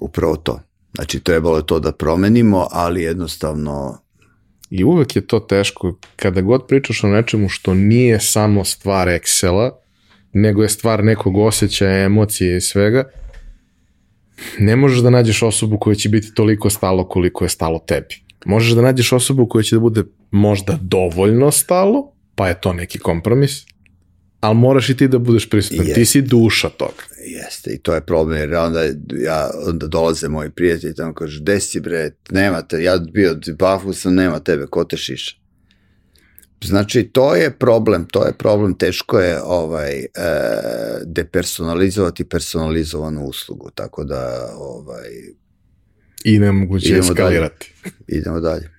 Upravo 0.00 0.36
to. 0.36 0.60
Znači, 0.94 1.20
trebalo 1.20 1.56
je 1.56 1.66
to 1.66 1.80
da 1.80 1.92
promenimo, 1.92 2.68
ali 2.70 3.02
jednostavno... 3.02 3.98
I 4.70 4.84
uvek 4.84 5.16
je 5.16 5.26
to 5.26 5.40
teško. 5.40 5.98
Kada 6.16 6.40
god 6.40 6.66
pričaš 6.66 7.04
o 7.04 7.08
nečemu 7.08 7.48
što 7.48 7.74
nije 7.74 8.20
samo 8.20 8.64
stvar 8.64 9.08
Excela, 9.08 9.70
nego 10.38 10.62
je 10.62 10.68
stvar 10.68 11.04
nekog 11.04 11.36
osjećaja, 11.36 12.04
emocije 12.04 12.56
i 12.56 12.60
svega, 12.60 13.04
ne 14.58 14.76
možeš 14.76 14.98
da 14.98 15.10
nađeš 15.10 15.42
osobu 15.42 15.78
koja 15.78 15.94
će 15.94 16.08
biti 16.08 16.34
toliko 16.34 16.70
stalo 16.70 17.08
koliko 17.08 17.44
je 17.44 17.48
stalo 17.48 17.78
tebi. 17.78 18.14
Možeš 18.44 18.72
da 18.72 18.82
nađeš 18.82 19.12
osobu 19.12 19.46
koja 19.48 19.62
će 19.62 19.76
da 19.76 19.80
bude 19.80 20.02
možda 20.30 20.78
dovoljno 20.82 21.50
stalo, 21.50 22.12
pa 22.34 22.48
je 22.48 22.60
to 22.60 22.72
neki 22.72 22.98
kompromis, 22.98 23.64
ali 24.40 24.54
moraš 24.54 24.88
i 24.88 24.96
ti 24.96 25.08
da 25.08 25.18
budeš 25.18 25.48
prisutan. 25.50 25.86
Ti 25.94 26.04
si 26.04 26.22
duša 26.22 26.68
toga. 26.68 27.02
Jeste, 27.26 27.70
i 27.70 27.78
to 27.78 27.94
je 27.94 28.00
problem, 28.00 28.38
jer 28.38 28.54
onda, 28.54 28.82
ja, 29.24 29.50
onda 29.66 29.86
dolaze 29.86 30.28
moji 30.28 30.50
prijatelji 30.50 30.90
i 30.90 30.94
tamo 30.94 31.14
kažu, 31.14 31.40
desi 31.40 31.80
bre, 31.80 32.10
nema 32.30 32.62
te, 32.62 32.82
ja 32.82 32.98
bio 33.12 33.36
bafu 33.58 33.92
sam, 33.92 34.14
nema 34.14 34.40
tebe, 34.40 34.66
ko 34.66 34.84
te 34.84 34.96
šiša? 34.96 35.45
Znači, 36.64 37.02
to 37.12 37.34
je 37.34 37.50
problem, 37.50 38.06
to 38.12 38.26
je 38.26 38.32
problem, 38.32 38.74
teško 38.74 39.18
je 39.18 39.42
ovaj, 39.42 39.98
e, 39.98 40.06
depersonalizovati 41.04 42.24
personalizovanu 42.24 43.24
uslugu, 43.24 43.70
tako 43.74 44.04
da 44.04 44.50
ovaj, 44.58 45.08
I 46.24 46.38
nemoguće 46.38 46.96
eskalirati. 46.98 47.74
Dalje. 47.84 48.20
Idemo 48.20 48.40
dalje. 48.40 48.70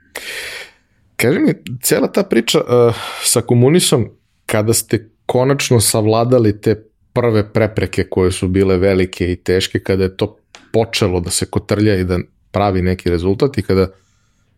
Kaži 1.15 1.39
mi, 1.39 1.53
cela 1.81 2.11
ta 2.11 2.23
priča 2.23 2.59
uh, 2.61 2.95
sa 3.23 3.41
komunisom, 3.41 4.09
kada 4.45 4.73
ste 4.73 5.09
konačno 5.25 5.79
savladali 5.79 6.61
te 6.61 6.83
prve 7.13 7.53
prepreke 7.53 8.03
koje 8.03 8.31
su 8.31 8.47
bile 8.47 8.77
velike 8.77 9.31
i 9.31 9.35
teške, 9.35 9.79
kada 9.79 10.03
je 10.03 10.17
to 10.17 10.37
počelo 10.73 11.19
da 11.19 11.29
se 11.29 11.45
kotrlja 11.45 11.95
i 11.95 12.03
da 12.03 12.19
pravi 12.51 12.81
neki 12.81 13.09
rezultat 13.09 13.57
i 13.57 13.61
kada 13.61 13.87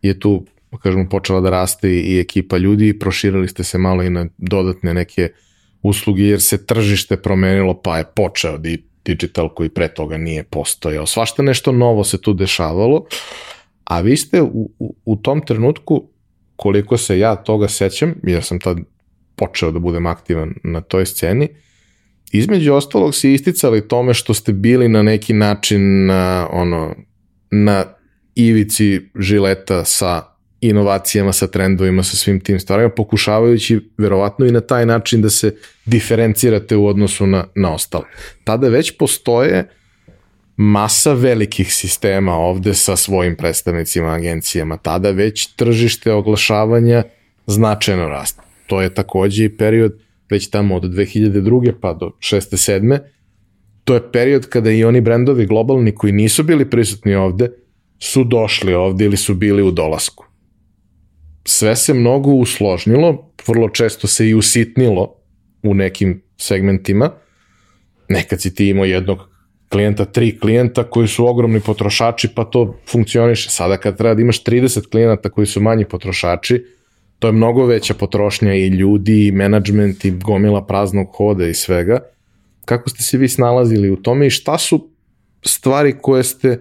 je 0.02 0.20
tu 0.20 0.44
kažemo, 0.78 1.08
počela 1.08 1.40
da 1.40 1.50
raste 1.50 1.90
i 1.90 2.20
ekipa 2.20 2.56
ljudi 2.56 2.88
i 2.88 2.98
proširili 2.98 3.48
ste 3.48 3.64
se 3.64 3.78
malo 3.78 4.02
i 4.02 4.10
na 4.10 4.26
dodatne 4.38 4.94
neke 4.94 5.28
usluge 5.82 6.22
jer 6.22 6.42
se 6.42 6.66
tržište 6.66 7.16
promenilo 7.16 7.80
pa 7.82 7.98
je 7.98 8.04
počeo 8.16 8.58
di, 8.58 8.84
digital 9.04 9.54
koji 9.54 9.68
pre 9.68 9.88
toga 9.88 10.16
nije 10.16 10.42
postojao. 10.42 11.06
Svašta 11.06 11.42
nešto 11.42 11.72
novo 11.72 12.04
se 12.04 12.20
tu 12.20 12.32
dešavalo, 12.34 13.04
a 13.84 14.00
vi 14.00 14.16
ste 14.16 14.42
u, 14.42 14.70
u, 14.78 14.94
u 15.04 15.16
tom 15.16 15.40
trenutku, 15.46 16.08
koliko 16.56 16.96
se 16.96 17.18
ja 17.18 17.36
toga 17.36 17.68
sećam, 17.68 18.14
jer 18.22 18.42
sam 18.44 18.60
tad 18.60 18.78
počeo 19.36 19.70
da 19.70 19.78
budem 19.78 20.06
aktivan 20.06 20.54
na 20.64 20.80
toj 20.80 21.06
sceni, 21.06 21.48
između 22.32 22.74
ostalog 22.74 23.14
se 23.14 23.32
isticali 23.32 23.88
tome 23.88 24.14
što 24.14 24.34
ste 24.34 24.52
bili 24.52 24.88
na 24.88 25.02
neki 25.02 25.32
način 25.32 26.06
na, 26.06 26.48
ono, 26.52 26.94
na 27.50 27.84
ivici 28.34 29.00
žileta 29.18 29.84
sa 29.84 30.29
inovacijama, 30.60 31.32
sa 31.32 31.46
trendovima, 31.46 32.02
sa 32.02 32.16
svim 32.16 32.40
tim 32.40 32.60
stvarima, 32.60 32.90
pokušavajući 32.90 33.80
verovatno 33.98 34.46
i 34.46 34.52
na 34.52 34.60
taj 34.60 34.86
način 34.86 35.22
da 35.22 35.30
se 35.30 35.54
diferencirate 35.84 36.76
u 36.76 36.86
odnosu 36.86 37.26
na, 37.26 37.44
na 37.54 37.74
ostale. 37.74 38.04
Tada 38.44 38.68
već 38.68 38.96
postoje 38.98 39.68
masa 40.56 41.12
velikih 41.12 41.74
sistema 41.74 42.32
ovde 42.32 42.74
sa 42.74 42.96
svojim 42.96 43.36
predstavnicima, 43.36 44.12
agencijama. 44.12 44.76
Tada 44.76 45.10
već 45.10 45.46
tržište 45.46 46.12
oglašavanja 46.12 47.02
značajno 47.46 48.08
raste. 48.08 48.42
To 48.66 48.82
je 48.82 48.94
takođe 48.94 49.44
i 49.44 49.56
period 49.56 49.98
već 50.30 50.50
tamo 50.50 50.76
od 50.76 50.82
2002. 50.82 51.72
pa 51.80 51.92
do 51.92 52.06
6. 52.06 52.80
7. 52.80 52.98
To 53.84 53.94
je 53.94 54.12
period 54.12 54.48
kada 54.48 54.70
i 54.70 54.84
oni 54.84 55.00
brendovi 55.00 55.46
globalni 55.46 55.94
koji 55.94 56.12
nisu 56.12 56.42
bili 56.42 56.70
prisutni 56.70 57.14
ovde 57.14 57.50
su 57.98 58.24
došli 58.24 58.74
ovde 58.74 59.04
ili 59.04 59.16
su 59.16 59.34
bili 59.34 59.62
u 59.62 59.70
dolasku 59.70 60.29
sve 61.44 61.76
se 61.76 61.94
mnogo 61.94 62.30
usložnilo, 62.30 63.32
vrlo 63.46 63.68
često 63.68 64.06
se 64.06 64.28
i 64.28 64.34
usitnilo 64.34 65.14
u 65.62 65.74
nekim 65.74 66.22
segmentima. 66.36 67.10
Nekad 68.08 68.40
si 68.40 68.54
ti 68.54 68.68
imao 68.68 68.84
jednog 68.84 69.18
klijenta, 69.68 70.04
tri 70.04 70.38
klijenta 70.38 70.84
koji 70.84 71.08
su 71.08 71.26
ogromni 71.26 71.60
potrošači, 71.60 72.28
pa 72.34 72.44
to 72.44 72.78
funkcioniše. 72.90 73.50
Sada 73.50 73.76
kad 73.76 73.96
treba 73.96 74.14
da 74.14 74.22
imaš 74.22 74.44
30 74.44 74.90
klijenata 74.90 75.30
koji 75.30 75.46
su 75.46 75.60
manji 75.60 75.84
potrošači, 75.84 76.64
to 77.18 77.28
je 77.28 77.32
mnogo 77.32 77.66
veća 77.66 77.94
potrošnja 77.94 78.54
i 78.54 78.68
ljudi, 78.68 79.26
i 79.26 79.32
menadžment, 79.32 80.04
i 80.04 80.10
gomila 80.10 80.66
praznog 80.66 81.08
hoda 81.16 81.46
i 81.46 81.54
svega. 81.54 82.00
kako 82.64 82.90
ste 82.90 83.02
se 83.02 83.18
vi 83.18 83.28
snalazili 83.28 83.90
u 83.90 83.96
tome 83.96 84.26
i 84.26 84.30
šta 84.30 84.58
su 84.58 84.90
stvari 85.44 85.94
koje 86.02 86.24
ste 86.24 86.58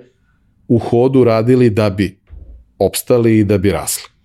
u 0.68 0.80
hodu 0.80 1.24
radili 1.24 1.70
da 1.70 1.90
bi 1.90 2.20
opstali 2.80 3.38
i 3.38 3.44
da 3.44 3.58
bi 3.58 3.72
rasli? 3.72 4.19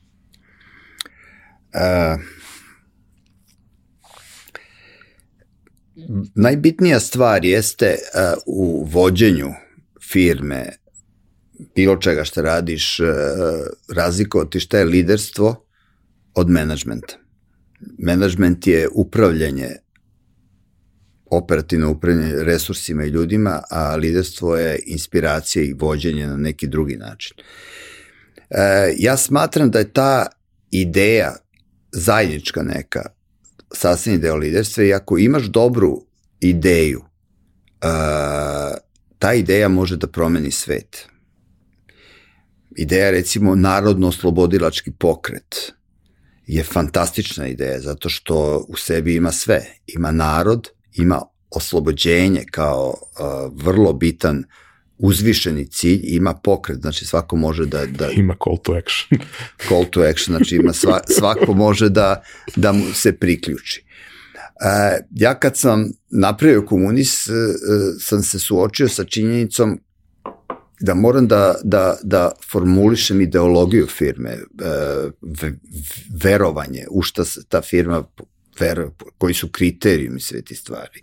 Najbitnija 6.34 7.00
stvar 7.00 7.44
jeste 7.44 7.96
uh, 7.96 8.42
u 8.46 8.84
vođenju 8.84 9.48
firme, 10.12 10.72
bilo 11.74 11.96
čega 11.96 12.24
što 12.24 12.42
radiš, 12.42 13.00
uh, 13.00 13.06
razlikovati 13.94 14.60
šta 14.60 14.78
je 14.78 14.84
liderstvo 14.84 15.66
od 16.34 16.50
menadžmenta. 16.50 17.14
Menadžment 17.98 18.66
je 18.66 18.88
upravljanje 18.94 19.68
operativno 21.36 21.90
upravljanje 21.90 22.32
resursima 22.34 23.04
i 23.04 23.08
ljudima, 23.08 23.62
a 23.70 23.96
liderstvo 23.96 24.56
je 24.56 24.78
inspiracija 24.86 25.64
i 25.64 25.72
vođenje 25.72 26.26
na 26.26 26.36
neki 26.36 26.66
drugi 26.66 26.96
način. 26.96 27.36
E, 28.50 28.94
ja 28.98 29.16
smatram 29.16 29.70
da 29.70 29.78
je 29.78 29.92
ta 29.92 30.26
ideja 30.70 31.36
zajednička 31.94 32.62
neka, 32.62 33.02
sasvim 33.72 34.20
deo 34.20 34.36
liderstva 34.36 34.84
i 34.84 34.94
ako 34.94 35.18
imaš 35.18 35.44
dobru 35.44 36.06
ideju, 36.40 37.02
e, 37.80 37.88
ta 39.18 39.34
ideja 39.34 39.68
može 39.68 39.96
da 39.96 40.06
promeni 40.06 40.50
svet. 40.50 41.06
Ideja 42.76 43.10
recimo 43.10 43.54
narodno-oslobodilački 43.54 44.92
pokret 44.92 45.72
je 46.46 46.64
fantastična 46.64 47.46
ideja 47.46 47.80
zato 47.80 48.08
što 48.08 48.64
u 48.68 48.76
sebi 48.76 49.14
ima 49.16 49.32
sve. 49.32 49.60
Ima 49.86 50.10
narod, 50.10 50.68
ima 50.92 51.22
oslobođenje 51.50 52.44
kao 52.50 52.88
uh, 52.88 53.64
vrlo 53.64 53.92
bitan 53.92 54.44
uzvišeni 54.98 55.66
cilj 55.66 56.00
ima 56.04 56.34
pokret, 56.34 56.80
znači 56.80 57.04
svako 57.04 57.36
može 57.36 57.66
da... 57.66 57.86
da 57.86 58.10
ima 58.16 58.36
call 58.44 58.58
to 58.62 58.72
action. 58.72 59.20
call 59.68 59.84
to 59.90 60.00
action, 60.00 60.36
znači 60.36 60.56
ima 60.56 60.72
sva, 60.72 61.00
svako 61.08 61.54
može 61.54 61.88
da, 61.88 62.22
da 62.56 62.72
mu 62.72 62.84
se 62.94 63.12
priključi. 63.12 63.84
E, 64.60 65.00
ja 65.10 65.34
kad 65.34 65.56
sam 65.56 65.92
napravio 66.10 66.66
komunis, 66.66 67.28
e, 67.28 67.32
sam 68.00 68.22
se 68.22 68.38
suočio 68.38 68.88
sa 68.88 69.04
činjenicom 69.04 69.80
da 70.80 70.94
moram 70.94 71.28
da, 71.28 71.54
da, 71.64 71.96
da 72.02 72.32
formulišem 72.50 73.20
ideologiju 73.20 73.86
firme, 73.86 74.30
e, 74.30 74.38
verovanje, 76.22 76.86
u 76.90 77.02
šta 77.02 77.24
se 77.24 77.44
ta 77.48 77.62
firma 77.62 78.04
ver, 78.60 78.86
koji 79.18 79.34
su 79.34 79.48
kriterijumi 79.48 80.20
sve 80.20 80.42
ti 80.42 80.54
stvari. 80.54 81.00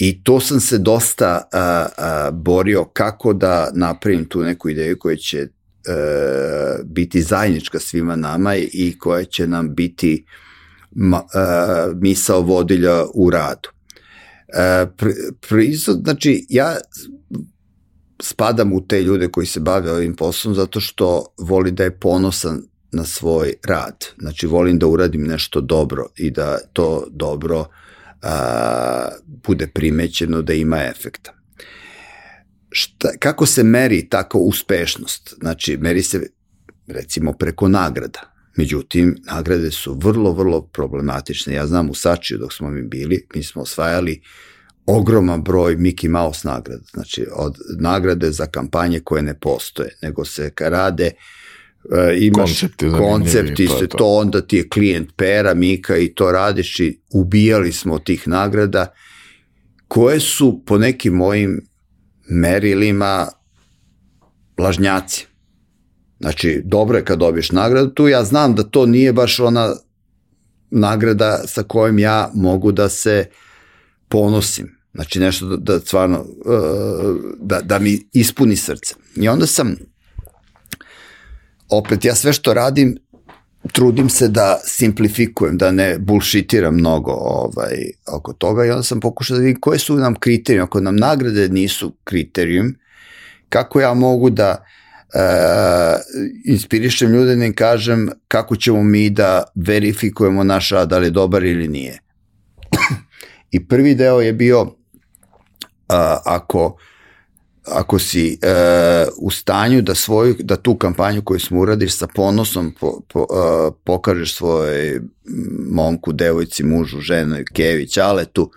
I 0.00 0.22
to 0.22 0.40
sam 0.40 0.60
se 0.60 0.78
dosta 0.78 1.48
a, 1.52 1.86
a, 1.98 2.30
borio 2.30 2.84
kako 2.84 3.32
da 3.32 3.70
napravim 3.74 4.24
tu 4.24 4.42
neku 4.42 4.68
ideju 4.68 4.98
koja 4.98 5.16
će 5.16 5.38
e, 5.38 5.48
biti 6.84 7.22
zajednička 7.22 7.78
svima 7.78 8.16
nama 8.16 8.56
i 8.56 8.98
koja 8.98 9.24
će 9.24 9.46
nam 9.46 9.74
biti 9.74 10.24
ma, 10.90 11.22
a, 11.34 11.88
e, 11.90 11.94
misao 11.94 12.40
vodilja 12.40 13.04
u 13.14 13.30
radu. 13.30 13.68
E, 14.48 14.86
prizod, 15.48 16.00
znači, 16.04 16.46
ja 16.48 16.76
spadam 18.22 18.72
u 18.72 18.86
te 18.86 19.02
ljude 19.02 19.28
koji 19.28 19.46
se 19.46 19.60
bave 19.60 19.92
ovim 19.92 20.16
poslom 20.16 20.54
zato 20.54 20.80
što 20.80 21.26
voli 21.38 21.70
da 21.70 21.84
je 21.84 21.98
ponosan 21.98 22.62
na 22.92 23.04
svoj 23.04 23.54
rad. 23.66 24.06
Znači, 24.18 24.46
volim 24.46 24.78
da 24.78 24.86
uradim 24.86 25.22
nešto 25.22 25.60
dobro 25.60 26.06
i 26.16 26.30
da 26.30 26.58
to 26.72 27.06
dobro 27.10 27.66
a, 28.22 29.08
bude 29.24 29.66
primećeno, 29.66 30.42
da 30.42 30.52
ima 30.52 30.84
efekta. 30.84 31.32
Šta, 32.70 33.08
kako 33.18 33.46
se 33.46 33.64
meri 33.64 34.08
tako 34.08 34.38
uspešnost? 34.38 35.34
Znači, 35.40 35.76
meri 35.76 36.02
se 36.02 36.26
recimo 36.86 37.32
preko 37.32 37.68
nagrada. 37.68 38.20
Međutim, 38.56 39.16
nagrade 39.26 39.70
su 39.70 39.94
vrlo, 39.94 40.32
vrlo 40.32 40.62
problematične. 40.62 41.54
Ja 41.54 41.66
znam 41.66 41.90
u 41.90 41.94
Sačiju 41.94 42.38
dok 42.38 42.52
smo 42.52 42.70
mi 42.70 42.82
bili, 42.82 43.26
mi 43.34 43.42
smo 43.42 43.62
osvajali 43.62 44.22
ogroman 44.86 45.42
broj 45.42 45.76
Mickey 45.76 46.08
Mouse 46.08 46.48
nagrada. 46.48 46.82
Znači, 46.92 47.26
od 47.32 47.58
nagrade 47.80 48.30
za 48.30 48.46
kampanje 48.46 49.00
koje 49.00 49.22
ne 49.22 49.38
postoje, 49.40 49.98
nego 50.02 50.24
se 50.24 50.50
rade 50.58 51.06
uh, 51.06 51.39
uh, 51.84 52.22
imaš 52.22 52.60
koncepti, 52.60 52.90
koncepti 52.90 53.66
se 53.66 53.86
to. 53.86 53.98
to, 53.98 54.06
onda 54.06 54.40
ti 54.40 54.56
je 54.56 54.68
klijent 54.68 55.10
pera, 55.16 55.54
mika 55.54 55.96
i 55.96 56.14
to 56.14 56.32
radiš 56.32 56.80
i 56.80 57.00
ubijali 57.10 57.72
smo 57.72 57.98
tih 57.98 58.28
nagrada 58.28 58.92
koje 59.88 60.20
su 60.20 60.62
po 60.66 60.78
nekim 60.78 61.12
mojim 61.14 61.66
merilima 62.28 63.28
lažnjaci. 64.58 65.26
Znači, 66.20 66.62
dobro 66.64 66.98
je 66.98 67.04
kad 67.04 67.18
dobiješ 67.18 67.52
nagradu 67.52 67.90
tu, 67.90 68.08
ja 68.08 68.24
znam 68.24 68.54
da 68.54 68.62
to 68.62 68.86
nije 68.86 69.12
baš 69.12 69.40
ona 69.40 69.74
nagrada 70.70 71.42
sa 71.46 71.62
kojom 71.62 71.98
ja 71.98 72.30
mogu 72.34 72.72
da 72.72 72.88
se 72.88 73.26
ponosim. 74.08 74.76
Znači, 74.94 75.20
nešto 75.20 75.46
da, 75.46 75.56
da 75.56 75.80
stvarno, 75.80 76.20
uh, 76.20 77.16
da, 77.40 77.60
da 77.60 77.78
mi 77.78 78.08
ispuni 78.12 78.56
srce. 78.56 78.94
I 79.16 79.28
onda 79.28 79.46
sam 79.46 79.76
opet 81.70 82.04
ja 82.04 82.14
sve 82.14 82.32
što 82.32 82.54
radim 82.54 82.96
trudim 83.72 84.08
se 84.08 84.28
da 84.28 84.60
simplifikujem, 84.64 85.58
da 85.58 85.70
ne 85.70 85.98
bullshitiram 85.98 86.74
mnogo 86.74 87.12
ovaj, 87.12 87.76
oko 88.12 88.32
toga 88.32 88.64
i 88.64 88.70
onda 88.70 88.82
sam 88.82 89.00
pokušao 89.00 89.36
da 89.36 89.42
vidim 89.42 89.60
koje 89.60 89.78
su 89.78 89.96
nam 89.96 90.14
kriterijum, 90.14 90.64
ako 90.64 90.80
nam 90.80 90.96
nagrade 90.96 91.48
nisu 91.48 91.96
kriterijum, 92.04 92.74
kako 93.48 93.80
ja 93.80 93.94
mogu 93.94 94.30
da 94.30 94.64
e, 95.14 95.20
inspirišem 96.44 97.12
ljude 97.12 97.36
da 97.36 97.44
im 97.44 97.54
kažem 97.54 98.10
kako 98.28 98.56
ćemo 98.56 98.82
mi 98.82 99.10
da 99.10 99.44
verifikujemo 99.54 100.44
naš 100.44 100.70
rad, 100.70 100.88
da 100.88 100.98
li 100.98 101.06
je 101.06 101.10
dobar 101.10 101.44
ili 101.44 101.68
nije. 101.68 101.98
I 103.50 103.68
prvi 103.68 103.94
deo 103.94 104.20
je 104.20 104.32
bio 104.32 104.74
a, 105.88 106.18
ako 106.24 106.76
ako 107.66 107.98
si 107.98 108.38
e, 108.42 108.46
u 109.16 109.30
stanju 109.30 109.82
da 109.82 109.94
svoju 109.94 110.36
da 110.38 110.56
tu 110.56 110.74
kampanju 110.74 111.22
koju 111.22 111.40
smo 111.40 111.60
uradiš 111.60 111.96
sa 111.96 112.06
ponosom 112.06 112.74
po, 112.80 113.00
po, 113.08 113.20
e, 113.20 113.70
pokažeš 113.84 114.34
svojoj 114.34 115.00
momku, 115.70 116.12
devojci, 116.12 116.64
mužu, 116.64 117.00
ženoj, 117.00 117.44
kevi, 117.52 117.88
ćaletu, 117.88 118.50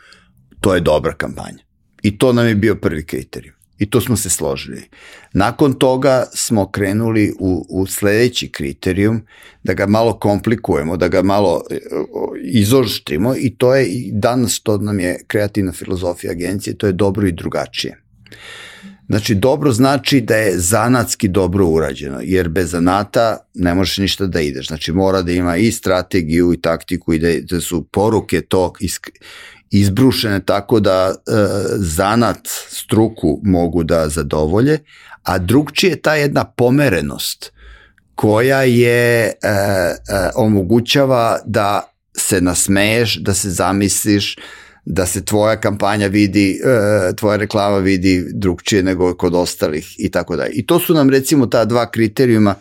to 0.61 0.75
je 0.75 0.81
dobra 0.81 1.13
kampanja. 1.13 1.63
I 2.01 2.17
to 2.17 2.33
nam 2.33 2.47
je 2.47 2.55
bio 2.55 2.75
prvi 2.75 3.05
kriterijum. 3.05 3.55
I 3.79 3.89
to 3.89 4.01
smo 4.01 4.17
se 4.17 4.29
složili. 4.29 4.89
Nakon 5.33 5.73
toga 5.73 6.25
smo 6.33 6.71
krenuli 6.71 7.33
u, 7.39 7.65
u 7.69 7.85
sledeći 7.85 8.51
kriterijum, 8.51 9.21
da 9.63 9.73
ga 9.73 9.87
malo 9.87 10.19
komplikujemo, 10.19 10.97
da 10.97 11.07
ga 11.07 11.21
malo 11.21 11.61
e, 11.69 11.79
izoštrimo 12.43 13.35
i 13.37 13.55
to 13.57 13.75
je 13.75 13.85
i 13.85 14.11
danas 14.11 14.59
to 14.59 14.77
nam 14.77 14.99
je 14.99 15.19
kreativna 15.27 15.71
filozofija 15.71 16.31
agencije, 16.31 16.77
to 16.77 16.87
je 16.87 16.93
dobro 16.93 17.27
i 17.27 17.31
drugačije. 17.31 18.02
Znači, 19.13 19.35
dobro 19.35 19.71
znači 19.71 20.21
da 20.21 20.35
je 20.35 20.59
zanatski 20.59 21.27
dobro 21.27 21.67
urađeno, 21.67 22.19
jer 22.21 22.49
bez 22.49 22.71
zanata 22.71 23.37
ne 23.53 23.73
možeš 23.73 23.97
ništa 23.97 24.25
da 24.25 24.41
ideš. 24.41 24.67
Znači, 24.67 24.91
mora 24.91 25.21
da 25.21 25.31
ima 25.31 25.57
i 25.57 25.71
strategiju 25.71 26.53
i 26.53 26.61
taktiku 26.61 27.13
i 27.13 27.19
da, 27.19 27.27
da 27.49 27.61
su 27.61 27.87
poruke 27.91 28.41
to 28.41 28.73
izbrušene 29.71 30.39
tako 30.45 30.79
da 30.79 31.15
e, 31.15 31.31
zanat 31.77 32.47
struku 32.69 33.39
mogu 33.43 33.83
da 33.83 34.09
zadovolje, 34.09 34.79
a 35.23 35.37
drugčije 35.37 35.89
je 35.89 36.01
ta 36.01 36.15
jedna 36.15 36.43
pomerenost 36.43 37.51
koja 38.15 38.63
je 38.63 39.25
e, 39.25 39.31
e, 39.31 39.95
omogućava 40.35 41.39
da 41.45 41.93
se 42.17 42.41
nasmeješ, 42.41 43.19
da 43.21 43.33
se 43.33 43.49
zamisliš, 43.49 44.35
da 44.85 45.05
se 45.05 45.25
tvoja 45.25 45.55
kampanja 45.55 46.07
vidi, 46.07 46.59
e, 46.63 47.15
tvoja 47.15 47.37
reklama 47.37 47.77
vidi 47.77 48.23
drugčije 48.33 48.83
nego 48.83 49.13
kod 49.13 49.35
ostalih 49.35 49.95
i 49.97 50.11
tako 50.11 50.35
dalje. 50.35 50.51
I 50.53 50.65
to 50.65 50.79
su 50.79 50.93
nam 50.93 51.09
recimo 51.09 51.45
ta 51.45 51.65
dva 51.65 51.91
kriterijuma 51.91 52.55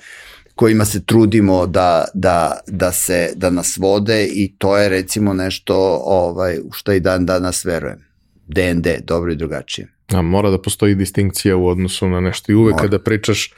kojima 0.55 0.85
se 0.85 1.05
trudimo 1.05 1.67
da, 1.67 2.05
da, 2.15 2.61
da, 2.67 2.93
se, 2.93 3.33
da 3.37 3.51
nas 3.51 3.77
vode 3.77 4.27
i 4.27 4.55
to 4.59 4.77
je 4.77 4.89
recimo 4.89 5.35
nešto 5.35 6.03
ovaj, 6.05 6.59
u 6.59 6.73
što 6.73 6.93
i 6.93 7.01
dan 7.01 7.27
danas 7.27 7.65
verujem. 7.65 8.05
DND, 8.47 8.87
dobro 9.05 9.33
i 9.33 9.37
drugačije. 9.37 9.89
A 10.13 10.23
mora 10.23 10.51
da 10.51 10.63
postoji 10.63 10.95
distinkcija 10.95 11.57
u 11.57 11.67
odnosu 11.67 12.09
na 12.09 12.21
nešto 12.21 12.53
i 12.53 12.55
uvek 12.55 12.73
mora. 12.73 12.83
kada 12.83 12.99
pričaš 12.99 13.53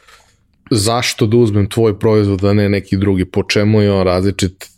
zašto 0.70 1.26
da 1.26 1.36
uzmem 1.36 1.68
tvoj 1.68 1.98
proizvod, 1.98 2.44
a 2.44 2.52
ne 2.52 2.68
neki 2.68 2.96
drugi, 2.96 3.24
po 3.24 3.42
čemu 3.42 3.82
je 3.82 3.92
on 3.92 4.04
različit 4.04 4.73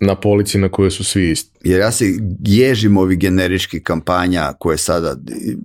na 0.00 0.14
polici 0.20 0.58
na 0.58 0.68
kojoj 0.68 0.90
su 0.90 1.04
svi 1.04 1.30
isti. 1.30 1.50
Jer 1.64 1.80
ja 1.80 1.92
se 1.92 2.04
ježim 2.44 2.96
ovi 2.96 3.16
generički 3.16 3.82
kampanja 3.82 4.52
koje 4.58 4.78
sada 4.78 5.16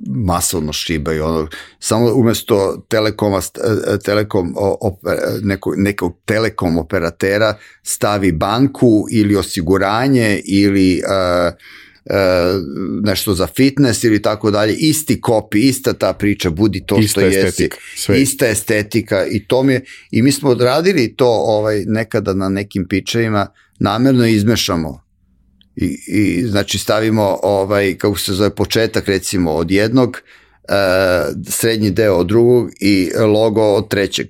masovno 0.07 0.73
šibaju. 0.73 1.25
Ono, 1.25 1.47
samo 1.79 2.13
umesto 2.13 2.85
telekoma, 2.87 3.41
telekom, 4.05 4.55
neko, 5.41 5.73
nekog 5.77 6.17
telekom 6.25 6.77
operatera 6.77 7.57
stavi 7.83 8.31
banku 8.31 9.05
ili 9.11 9.35
osiguranje 9.35 10.41
ili 10.45 11.01
uh, 11.05 11.53
nešto 13.03 13.33
za 13.33 13.47
fitness 13.47 14.03
ili 14.03 14.21
tako 14.21 14.51
dalje, 14.51 14.73
isti 14.73 15.21
kopi, 15.21 15.59
ista 15.59 15.93
ta 15.93 16.13
priča, 16.13 16.49
budi 16.49 16.83
to 16.85 16.97
ista 16.99 17.21
što 17.21 17.29
estetika, 17.29 17.77
jesi, 17.91 18.03
sve. 18.03 18.21
ista 18.21 18.47
estetika 18.47 19.25
i 19.25 19.45
to 19.45 19.63
mi 19.63 19.73
je, 19.73 19.81
i 20.11 20.21
mi 20.21 20.31
smo 20.31 20.49
odradili 20.49 21.15
to 21.15 21.27
ovaj, 21.27 21.83
nekada 21.87 22.33
na 22.33 22.49
nekim 22.49 22.87
pičevima, 22.87 23.47
namerno 23.81 24.25
izmešamo 24.25 25.01
I, 25.75 25.97
i 26.07 26.43
znači 26.47 26.77
stavimo 26.77 27.39
ovaj 27.43 27.97
kako 27.97 28.19
se 28.19 28.33
zove 28.33 28.55
početak 28.55 29.07
recimo 29.07 29.51
od 29.51 29.71
jednog 29.71 30.17
e, 30.17 30.73
srednji 31.47 31.91
deo 31.91 32.15
od 32.15 32.27
drugog 32.27 32.69
i 32.79 33.11
logo 33.27 33.61
od 33.61 33.87
trećeg 33.87 34.27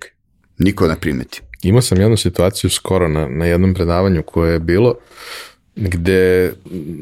niko 0.58 0.88
ne 0.88 0.96
primeti 1.00 1.42
Imao 1.64 1.82
sam 1.82 2.02
jednu 2.02 2.18
situaciju 2.18 2.70
skoro 2.70 3.08
na, 3.08 3.28
na 3.28 3.46
jednom 3.46 3.74
predavanju 3.74 4.24
koje 4.24 4.54
je 4.54 4.60
bilo 4.60 4.96
gde 5.76 6.54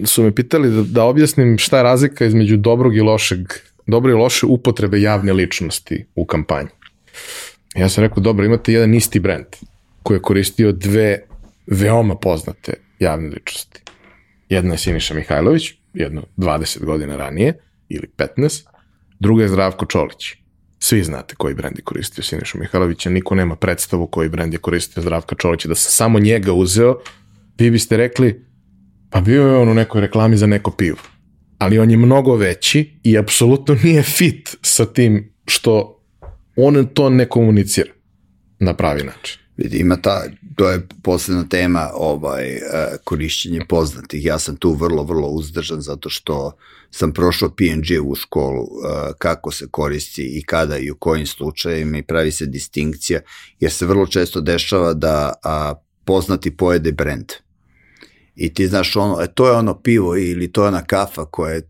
su 0.06 0.24
me 0.24 0.36
pitali 0.36 0.72
da, 0.72 0.82
da 0.82 1.04
objasnim 1.04 1.58
šta 1.58 1.78
je 1.78 1.84
razlika 1.84 2.26
između 2.26 2.58
dobrog 2.58 2.95
i 2.95 3.02
lošeg, 3.02 3.39
dobre 3.88 4.12
i 4.12 4.16
loše 4.16 4.45
upotrebe 4.45 5.02
javne 5.02 5.34
ličnosti 5.34 6.06
u 6.16 6.26
kampanji. 6.26 6.70
Ja 7.76 7.89
sam 7.89 8.04
rekao, 8.04 8.24
dobro, 8.24 8.45
imate 8.45 8.74
jedan 8.74 8.93
isti 8.93 9.20
brand 9.20 9.45
koji 10.04 10.18
je 10.18 10.22
koristio 10.22 10.72
dve 10.72 11.28
veoma 11.70 12.15
poznate 12.15 12.74
javne 12.99 13.30
ličnosti. 13.30 13.82
Jedna 14.49 14.74
je 14.74 14.78
Siniša 14.78 15.13
Mihajlović, 15.13 15.74
jedno 15.93 16.24
20 16.38 16.86
godina 16.86 17.15
ranije, 17.15 17.53
ili 17.89 18.07
15, 18.17 18.65
druga 19.20 19.43
je 19.43 19.49
Zdravko 19.49 19.86
Čolić. 19.86 20.36
Svi 20.80 21.03
znate 21.03 21.36
koji 21.36 21.53
brend 21.53 21.78
je 21.78 21.84
koristio 21.84 22.24
Siniša 22.24 22.57
Mihajlovića, 22.57 23.09
niko 23.09 23.36
nema 23.36 23.55
predstavu 23.55 24.07
koji 24.07 24.30
brend 24.30 24.53
je 24.53 24.59
koristio 24.59 25.03
Zdravka 25.03 25.36
Čolića, 25.36 25.67
da 25.67 25.76
sam 25.76 25.91
samo 25.91 26.20
njega 26.20 26.53
uzeo, 26.53 26.99
vi 27.57 27.72
biste 27.72 27.97
rekli, 27.97 28.45
pa 29.09 29.22
bio 29.22 29.47
je 29.47 29.55
on 29.55 29.70
u 29.70 29.74
nekoj 29.74 30.01
reklami 30.01 30.38
za 30.38 30.47
neko 30.47 30.72
pivo. 30.72 30.97
Ali 31.57 31.80
on 31.80 31.91
je 31.91 31.97
mnogo 31.97 32.36
veći 32.36 32.99
i 33.03 33.17
apsolutno 33.17 33.76
nije 33.84 34.03
fit 34.03 34.55
sa 34.61 34.86
tim 34.86 35.34
što 35.45 36.03
on 36.55 36.88
to 36.93 37.09
ne 37.09 37.26
komunicira 37.26 37.91
na 38.59 38.74
pravi 38.74 39.03
način. 39.03 39.39
Ima 39.72 39.95
ta, 39.95 40.24
to 40.55 40.70
je 40.70 40.88
posledna 41.03 41.47
tema 41.49 41.89
ovaj, 41.93 42.55
uh, 42.55 42.62
korišćenje 43.03 43.62
poznatih. 43.70 44.26
Ja 44.26 44.39
sam 44.39 44.55
tu 44.55 44.74
vrlo, 44.74 45.03
vrlo 45.03 45.28
uzdržan 45.28 45.82
zato 45.82 46.10
što 46.10 46.51
sam 46.91 47.14
prošao 47.14 47.49
PNG 47.49 48.10
u 48.10 48.16
školu 48.16 48.62
uh, 48.62 48.70
kako 49.18 49.51
se 49.51 49.68
koristi 49.72 50.22
i 50.22 50.43
kada 50.43 50.78
i 50.78 50.91
u 50.91 50.95
kojim 50.95 51.28
slučajima 51.28 51.97
i 51.97 52.03
pravi 52.03 52.32
se 52.32 52.45
distinkcija, 52.45 53.20
jer 53.60 53.72
se 53.72 53.86
vrlo 53.86 54.07
često 54.07 54.41
dešava 54.41 54.93
da 54.93 55.34
a, 55.43 55.74
poznati 56.05 56.57
pojede 56.57 56.91
brend. 56.91 57.34
I 58.36 58.53
ti 58.53 58.68
znaš 58.68 58.95
ono, 58.95 59.22
e, 59.22 59.28
to 59.34 59.47
je 59.47 59.51
ono 59.51 59.82
pivo 59.82 60.18
ili 60.18 60.51
to 60.51 60.64
je 60.64 60.68
ona 60.68 60.84
kafa 60.84 61.26
koja 61.26 61.53
je, 61.53 61.68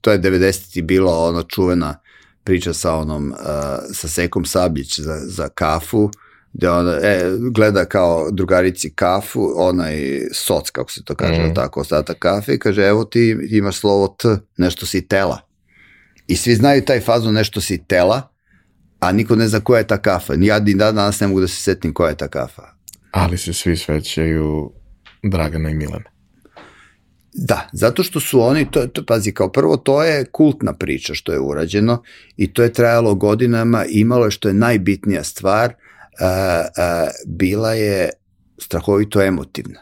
to 0.00 0.12
je 0.12 0.20
90. 0.20 0.82
bila 0.82 1.18
ona 1.18 1.42
čuvena 1.42 2.00
priča 2.44 2.72
sa 2.74 2.94
onom, 2.94 3.34
sa 3.92 4.08
Sekom 4.08 4.44
Sabljić 4.44 5.00
za, 5.00 5.20
za 5.24 5.48
kafu, 5.48 6.10
gde 6.52 6.70
ona 6.70 6.92
e, 7.02 7.30
gleda 7.54 7.84
kao 7.84 8.30
drugarici 8.30 8.90
kafu, 8.94 9.52
onaj 9.56 10.20
soc, 10.32 10.70
kako 10.70 10.92
se 10.92 11.04
to 11.04 11.14
kaže, 11.14 11.42
mm. 11.42 11.54
tako, 11.54 11.80
ostatak 11.80 12.18
kafe, 12.18 12.54
i 12.54 12.58
kaže, 12.58 12.82
evo 12.82 13.04
ti 13.04 13.36
imaš 13.50 13.76
slovo 13.76 14.16
T, 14.18 14.36
nešto 14.56 14.86
si 14.86 15.08
tela. 15.08 15.40
I 16.26 16.36
svi 16.36 16.54
znaju 16.54 16.84
taj 16.84 17.00
fazu 17.00 17.32
nešto 17.32 17.60
si 17.60 17.84
tela, 17.84 18.28
a 19.00 19.12
niko 19.12 19.36
ne 19.36 19.48
zna 19.48 19.60
koja 19.60 19.78
je 19.78 19.86
ta 19.86 19.98
kafa. 19.98 20.34
Ja 20.38 20.58
ni 20.58 20.74
dan 20.74 20.94
danas 20.94 21.20
ne 21.20 21.26
mogu 21.26 21.40
da 21.40 21.48
se 21.48 21.62
setim 21.62 21.94
koja 21.94 22.08
je 22.08 22.16
ta 22.16 22.28
kafa. 22.28 22.62
Ali 23.10 23.38
se 23.38 23.52
svi 23.52 23.76
svećaju 23.76 24.72
Dragana 25.22 25.70
i 25.70 25.74
Milana. 25.74 26.10
Da, 27.32 27.68
zato 27.72 28.02
što 28.02 28.20
su 28.20 28.42
oni, 28.42 28.70
to, 28.70 28.86
to, 28.86 29.04
pazi, 29.06 29.32
kao 29.32 29.52
prvo, 29.52 29.76
to 29.76 30.02
je 30.02 30.24
kultna 30.24 30.72
priča 30.72 31.14
što 31.14 31.32
je 31.32 31.40
urađeno 31.40 32.02
i 32.36 32.52
to 32.52 32.62
je 32.62 32.72
trajalo 32.72 33.14
godinama, 33.14 33.84
imalo 33.88 34.24
je 34.24 34.30
što 34.30 34.48
je 34.48 34.54
najbitnija 34.54 35.24
stvar, 35.24 35.74
a, 36.20 36.64
a, 36.76 37.08
bila 37.26 37.72
je 37.72 38.10
strahovito 38.58 39.22
emotivna. 39.22 39.80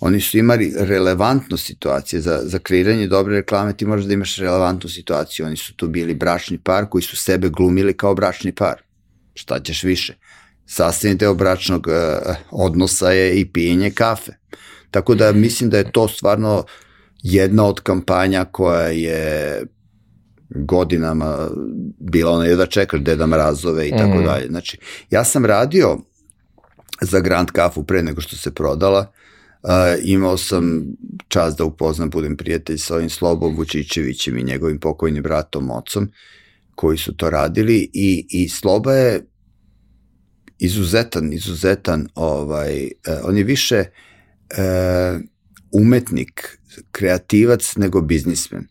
Oni 0.00 0.20
su 0.20 0.38
imali 0.38 0.72
relevantnu 0.76 1.56
situacije 1.56 2.20
za, 2.20 2.40
za 2.44 2.58
kreiranje 2.58 3.06
dobre 3.06 3.36
reklame, 3.36 3.76
ti 3.76 3.86
možeš 3.86 4.06
da 4.06 4.12
imaš 4.12 4.36
relevantnu 4.36 4.90
situaciju. 4.90 5.46
Oni 5.46 5.56
su 5.56 5.74
tu 5.76 5.88
bili 5.88 6.14
bračni 6.14 6.58
par 6.58 6.86
koji 6.90 7.02
su 7.02 7.16
sebe 7.16 7.48
glumili 7.48 7.96
kao 7.96 8.14
bračni 8.14 8.52
par. 8.52 8.82
Šta 9.34 9.60
ćeš 9.60 9.82
više? 9.82 10.16
Sastavni 10.66 11.16
deo 11.16 11.34
bračnog 11.34 11.86
uh, 11.86 12.34
odnosa 12.50 13.10
je 13.10 13.40
i 13.40 13.52
pijenje 13.52 13.90
kafe. 13.90 14.32
Tako 14.90 15.14
da 15.14 15.32
mislim 15.32 15.70
da 15.70 15.78
je 15.78 15.92
to 15.92 16.08
stvarno 16.08 16.64
jedna 17.22 17.64
od 17.64 17.80
kampanja 17.80 18.44
koja 18.44 18.88
je 18.88 19.62
godinama 20.48 21.48
bila 21.98 22.32
ona 22.32 22.54
da 22.54 22.66
čekaš 22.66 23.00
Deda 23.00 23.26
Mrazove 23.26 23.88
i 23.88 23.90
tako 23.90 24.14
Mhm. 24.14 24.24
dalje. 24.24 24.46
Znači, 24.46 24.78
ja 25.10 25.24
sam 25.24 25.44
radio 25.44 25.98
za 27.00 27.20
Grand 27.20 27.50
Kafu 27.50 27.84
pre 27.84 28.02
nego 28.02 28.20
što 28.20 28.36
se 28.36 28.54
prodala, 28.54 29.12
Uh, 29.66 29.70
imao 30.04 30.36
sam 30.36 30.84
čast 31.28 31.58
da 31.58 31.64
upoznam, 31.64 32.10
budem 32.10 32.36
prijatelj 32.36 32.78
sa 32.78 32.94
ovim 32.94 33.10
Slobom 33.10 33.56
Vučićevićem 33.56 34.38
i 34.38 34.42
njegovim 34.44 34.80
pokojnim 34.80 35.22
bratom, 35.22 35.70
ocom, 35.70 36.10
koji 36.74 36.98
su 36.98 37.16
to 37.16 37.30
radili 37.30 37.90
i, 37.92 38.26
i 38.30 38.48
Sloba 38.48 38.92
je 38.92 39.26
izuzetan, 40.58 41.32
izuzetan, 41.32 42.08
ovaj, 42.14 42.84
uh, 42.84 43.14
on 43.28 43.36
je 43.36 43.44
više 43.44 43.84
uh, 43.84 45.20
umetnik, 45.72 46.58
kreativac 46.90 47.76
nego 47.76 48.00
biznismen. 48.00 48.66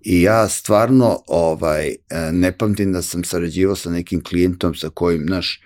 I 0.00 0.22
ja 0.22 0.48
stvarno 0.48 1.18
ovaj, 1.26 1.88
e, 1.88 1.96
ne 2.32 2.52
pamtim 2.52 2.92
da 2.92 3.02
sam 3.02 3.24
sarađivao 3.24 3.76
sa 3.76 3.90
nekim 3.90 4.22
klijentom 4.22 4.74
sa 4.74 4.88
kojim, 4.88 5.24
znaš, 5.26 5.60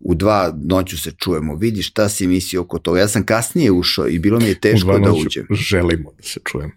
u 0.00 0.14
dva 0.14 0.58
noću 0.64 0.98
se 0.98 1.10
čujemo, 1.10 1.54
vidi 1.54 1.82
šta 1.82 2.08
si 2.08 2.26
mislio 2.26 2.60
oko 2.60 2.78
toga. 2.78 3.00
Ja 3.00 3.08
sam 3.08 3.26
kasnije 3.26 3.70
ušao 3.70 4.08
i 4.08 4.18
bilo 4.18 4.38
mi 4.38 4.48
je 4.48 4.60
teško 4.60 4.98
da 4.98 5.12
uđem. 5.12 5.46
Želimo 5.50 6.12
da 6.16 6.22
se 6.22 6.40
čujemo. 6.44 6.72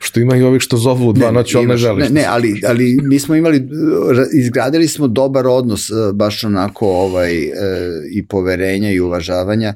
Što 0.00 0.20
ima 0.20 0.36
i 0.36 0.42
ovih 0.42 0.62
što 0.62 0.76
zovu 0.76 1.08
u 1.08 1.12
dva 1.12 1.30
noću, 1.30 1.58
ali 1.58 1.66
ne 1.66 1.76
želiš. 1.76 2.02
Ne, 2.02 2.08
da 2.08 2.14
ne, 2.14 2.24
ali, 2.28 2.60
ali 2.66 2.98
mi 3.02 3.18
smo 3.18 3.34
imali, 3.34 3.58
ra- 4.10 4.28
izgradili 4.32 4.88
smo 4.88 5.08
dobar 5.08 5.46
odnos, 5.46 5.90
e, 5.90 5.94
baš 6.14 6.44
onako 6.44 6.86
ovaj, 6.86 7.42
e, 7.42 7.50
i 8.12 8.26
poverenja 8.26 8.90
i 8.92 9.00
uvažavanja 9.00 9.74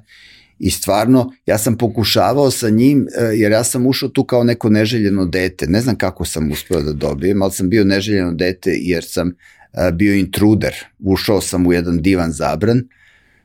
i 0.62 0.70
stvarno, 0.70 1.32
ja 1.46 1.58
sam 1.58 1.78
pokušavao 1.78 2.50
sa 2.50 2.70
njim, 2.70 3.06
e, 3.18 3.24
jer 3.24 3.52
ja 3.52 3.64
sam 3.64 3.86
ušao 3.86 4.08
tu 4.08 4.24
kao 4.24 4.44
neko 4.44 4.70
neželjeno 4.70 5.26
dete, 5.26 5.66
ne 5.66 5.80
znam 5.80 5.96
kako 5.96 6.24
sam 6.24 6.50
uspeo 6.52 6.80
da 6.82 6.92
dobijem, 6.92 7.42
ali 7.42 7.52
sam 7.52 7.68
bio 7.68 7.84
neželjeno 7.84 8.32
dete 8.32 8.70
jer 8.80 9.04
sam 9.04 9.28
e, 9.28 9.92
bio 9.92 10.14
intruder, 10.14 10.74
ušao 10.98 11.40
sam 11.40 11.66
u 11.66 11.72
jedan 11.72 12.02
divan 12.02 12.32
zabran, 12.32 12.82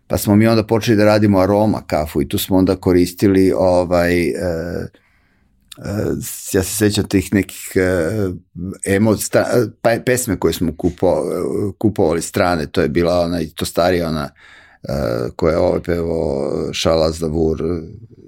pa 0.08 0.18
smo 0.18 0.36
mi 0.36 0.48
onda 0.48 0.64
počeli 0.64 0.98
da 0.98 1.06
radimo 1.06 1.40
aroma 1.40 1.82
kafu 1.88 2.22
i 2.22 2.28
tu 2.28 2.38
smo 2.38 2.58
onda 2.58 2.76
koristili 2.76 3.54
ovaj, 3.56 4.28
e, 4.28 4.34
ja 6.54 6.64
se 6.64 6.76
sećam 6.76 7.08
tih 7.08 7.34
nekih 7.34 7.72
uh, 7.76 8.36
emo, 8.86 9.18
sta, 9.18 9.46
pa, 9.82 9.90
pesme 10.06 10.40
koje 10.40 10.54
smo 10.54 10.76
kupo, 10.78 11.24
kupovali 11.78 12.22
strane, 12.22 12.68
to 12.68 12.82
je 12.82 12.90
bila 12.90 13.20
ona, 13.20 13.40
to 13.56 13.66
starija 13.66 14.10
ona 14.10 14.30
uh, 14.84 15.36
koja 15.36 15.52
je 15.52 15.58
ovaj 15.58 15.82
pevo 15.82 16.52
Charles 16.82 17.20
Davour 17.20 17.58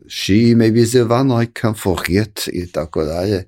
She 0.09 0.33
maybe 0.33 0.85
the 0.85 1.13
one 1.13 1.43
I 1.43 1.47
can 1.61 1.73
forget 1.73 2.49
i 2.53 2.71
tako 2.71 3.03
dalje. 3.03 3.43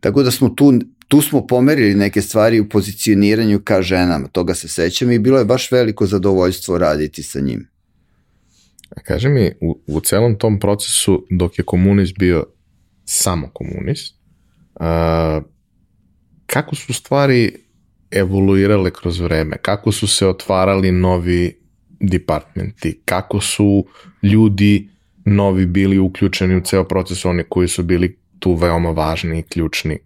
Tako 0.00 0.22
da 0.22 0.30
smo 0.30 0.48
tu, 0.48 0.72
tu 1.08 1.22
smo 1.22 1.46
pomerili 1.46 1.94
neke 1.94 2.22
stvari 2.22 2.60
u 2.60 2.68
pozicioniranju 2.68 3.60
ka 3.64 3.82
ženama, 3.82 4.28
toga 4.28 4.54
se 4.54 4.68
sećam 4.68 5.10
i 5.10 5.18
bilo 5.18 5.38
je 5.38 5.44
baš 5.44 5.72
veliko 5.72 6.06
zadovoljstvo 6.06 6.78
raditi 6.78 7.22
sa 7.22 7.40
njim. 7.40 7.68
A 8.96 9.00
Kaži 9.00 9.28
mi, 9.28 9.52
u, 9.60 9.80
u 9.86 10.00
celom 10.00 10.38
tom 10.38 10.60
procesu, 10.60 11.26
dok 11.30 11.58
je 11.58 11.64
komunist 11.64 12.18
bio 12.18 12.44
samo 13.04 13.50
komunist, 13.52 14.14
a, 14.74 15.40
kako 16.46 16.74
su 16.76 16.92
stvari 16.92 17.56
evoluirale 18.10 18.90
kroz 18.90 19.20
vreme? 19.20 19.56
Kako 19.62 19.92
su 19.92 20.06
se 20.06 20.26
otvarali 20.26 20.92
novi 20.92 21.65
departmenti? 22.00 23.00
Kako 23.04 23.40
su 23.40 23.84
ljudi 24.22 24.88
novi 25.24 25.66
bili 25.66 25.98
uključeni 25.98 26.56
u 26.56 26.60
ceo 26.60 26.84
proces, 26.84 27.24
oni 27.24 27.44
koji 27.48 27.68
su 27.68 27.82
bili 27.82 28.18
tu 28.38 28.54
veoma 28.54 28.90
važni 28.90 29.38
i 29.38 29.42
ključni? 29.42 29.98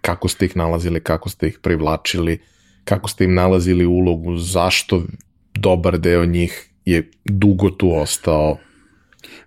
Kako 0.00 0.28
ste 0.28 0.44
ih 0.44 0.56
nalazili, 0.56 1.00
kako 1.00 1.28
ste 1.28 1.48
ih 1.48 1.58
privlačili, 1.62 2.38
kako 2.84 3.08
ste 3.08 3.24
im 3.24 3.34
nalazili 3.34 3.86
ulogu, 3.86 4.36
zašto 4.36 5.02
dobar 5.54 5.98
deo 5.98 6.24
njih 6.24 6.68
je 6.84 7.10
dugo 7.24 7.70
tu 7.70 7.94
ostao. 7.94 8.58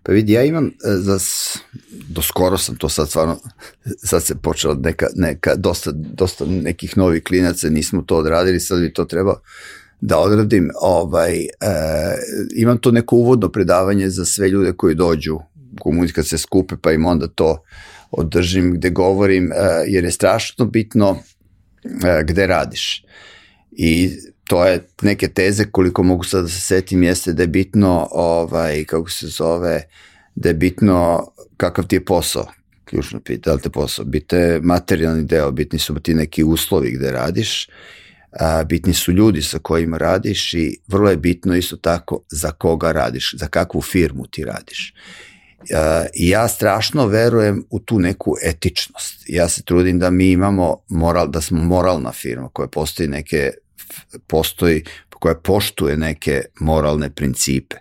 Pa 0.03 0.11
vidi, 0.11 0.33
ja 0.33 0.43
imam, 0.43 0.65
e, 0.65 0.71
za, 0.83 1.19
do 2.09 2.21
skoro 2.21 2.57
sam 2.57 2.75
to 2.75 2.89
sad 2.89 3.09
stvarno, 3.09 3.39
sad 3.97 4.23
se 4.23 4.35
počela 4.35 4.75
neka, 4.83 5.07
neka 5.15 5.55
dosta, 5.55 5.91
dosta 5.93 6.45
nekih 6.45 6.97
novih 6.97 7.23
klinaca, 7.23 7.69
nismo 7.69 8.01
to 8.01 8.17
odradili, 8.17 8.59
sad 8.59 8.81
bi 8.81 8.93
to 8.93 9.05
trebao 9.05 9.39
da 10.07 10.19
odradim. 10.19 10.69
Ovaj, 10.81 11.35
e, 11.35 11.47
imam 12.55 12.77
to 12.77 12.91
neko 12.91 13.15
uvodno 13.15 13.49
predavanje 13.49 14.09
za 14.09 14.25
sve 14.25 14.49
ljude 14.49 14.73
koji 14.73 14.95
dođu 14.95 15.39
komunist 15.79 16.15
kad 16.15 16.27
se 16.27 16.37
skupe, 16.37 16.75
pa 16.81 16.91
im 16.91 17.05
onda 17.05 17.27
to 17.27 17.63
održim, 18.11 18.73
gde 18.73 18.89
govorim, 18.89 19.51
uh, 19.51 19.57
jer 19.87 20.03
je 20.03 20.11
strašno 20.11 20.65
bitno 20.65 21.09
uh, 21.09 21.19
gde 22.25 22.47
radiš. 22.47 23.03
I 23.71 24.11
to 24.43 24.65
je 24.65 24.87
neke 25.01 25.27
teze 25.27 25.65
koliko 25.71 26.03
mogu 26.03 26.23
sad 26.23 26.43
da 26.43 26.49
se 26.49 26.59
setim 26.59 27.03
jeste 27.03 27.33
da 27.33 27.43
je 27.43 27.47
bitno 27.47 28.07
ovaj 28.11 28.83
kako 28.83 29.09
se 29.09 29.27
zove 29.27 29.83
da 30.35 30.49
je 30.49 30.53
bitno 30.53 31.27
kakav 31.57 31.87
ti 31.87 31.95
je 31.95 32.05
posao 32.05 32.47
ključno 32.85 33.19
pitanje, 33.19 33.41
da 33.45 33.53
li 33.53 33.61
te 33.61 33.69
posao, 33.69 34.05
bite 34.05 34.59
materijalni 34.63 35.23
deo, 35.23 35.51
bitni 35.51 35.79
su 35.79 35.95
ti 35.99 36.13
neki 36.13 36.43
uslovi 36.43 36.91
gde 36.91 37.11
radiš, 37.11 37.69
a, 38.39 38.63
bitni 38.63 38.93
su 38.93 39.11
ljudi 39.11 39.41
sa 39.41 39.59
kojima 39.59 39.97
radiš 39.97 40.53
i 40.53 40.77
vrlo 40.87 41.09
je 41.09 41.17
bitno 41.17 41.55
isto 41.55 41.77
tako 41.77 42.23
za 42.29 42.51
koga 42.51 42.91
radiš, 42.91 43.33
za 43.37 43.47
kakvu 43.47 43.81
firmu 43.81 44.27
ti 44.27 44.45
radiš. 44.45 44.93
Uh, 45.59 46.05
ja 46.13 46.47
strašno 46.47 47.07
verujem 47.07 47.65
u 47.69 47.79
tu 47.79 47.99
neku 47.99 48.35
etičnost. 48.43 49.23
Ja 49.27 49.49
se 49.49 49.63
trudim 49.63 49.99
da 49.99 50.09
mi 50.09 50.31
imamo 50.31 50.77
moral, 50.89 51.27
da 51.27 51.41
smo 51.41 51.63
moralna 51.63 52.11
firma 52.11 52.49
koja 52.53 52.67
postoji 52.67 53.09
neke 53.09 53.51
postoji, 54.27 54.83
koja 55.09 55.35
poštuje 55.35 55.97
neke 55.97 56.41
moralne 56.59 57.09
principe. 57.09 57.75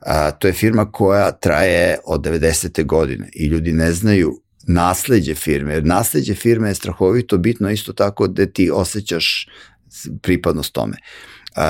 A, 0.00 0.30
to 0.30 0.46
je 0.46 0.52
firma 0.52 0.92
koja 0.92 1.32
traje 1.32 1.98
od 2.04 2.20
90. 2.20 2.84
godine 2.84 3.28
i 3.34 3.46
ljudi 3.46 3.72
ne 3.72 3.92
znaju 3.92 4.40
nasledđe 4.66 5.34
firme, 5.34 5.74
jer 5.74 5.84
nasledđe 5.84 6.34
firme 6.34 6.68
je 6.68 6.74
strahovito 6.74 7.38
bitno 7.38 7.70
isto 7.70 7.92
tako 7.92 8.26
da 8.26 8.46
ti 8.46 8.70
osjećaš 8.70 9.48
pripadnost 10.22 10.72
tome. 10.72 10.96
Uh, 11.56 11.62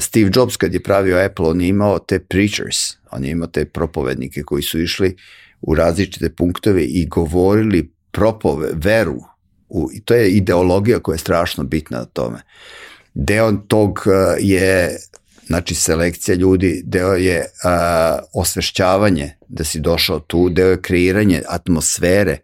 Steve 0.00 0.30
Jobs 0.34 0.56
kad 0.56 0.74
je 0.74 0.82
pravio 0.82 1.24
Apple, 1.24 1.46
on 1.46 1.60
je 1.60 1.68
imao 1.68 1.98
te 1.98 2.18
preachers, 2.18 2.76
on 3.10 3.24
je 3.24 3.30
imao 3.30 3.46
te 3.46 3.64
propovednike 3.64 4.42
koji 4.42 4.62
su 4.62 4.80
išli 4.80 5.16
u 5.60 5.74
različite 5.74 6.30
punktove 6.30 6.84
i 6.84 7.06
govorili 7.06 7.92
propove, 8.10 8.68
veru. 8.74 9.20
U, 9.68 9.90
I 9.94 10.00
to 10.00 10.14
je 10.14 10.30
ideologija 10.30 10.98
koja 10.98 11.14
je 11.14 11.18
strašno 11.18 11.64
bitna 11.64 11.98
na 11.98 12.04
tome. 12.04 12.42
Deo 13.14 13.52
tog 13.52 14.04
je 14.40 14.96
znači 15.46 15.74
selekcija 15.74 16.34
ljudi, 16.34 16.82
deo 16.84 17.14
je 17.14 17.44
osvešćavanje 18.32 19.36
da 19.48 19.64
si 19.64 19.80
došao 19.80 20.20
tu, 20.20 20.48
deo 20.48 20.70
je 20.70 20.82
kreiranje 20.82 21.42
atmosfere 21.48 22.38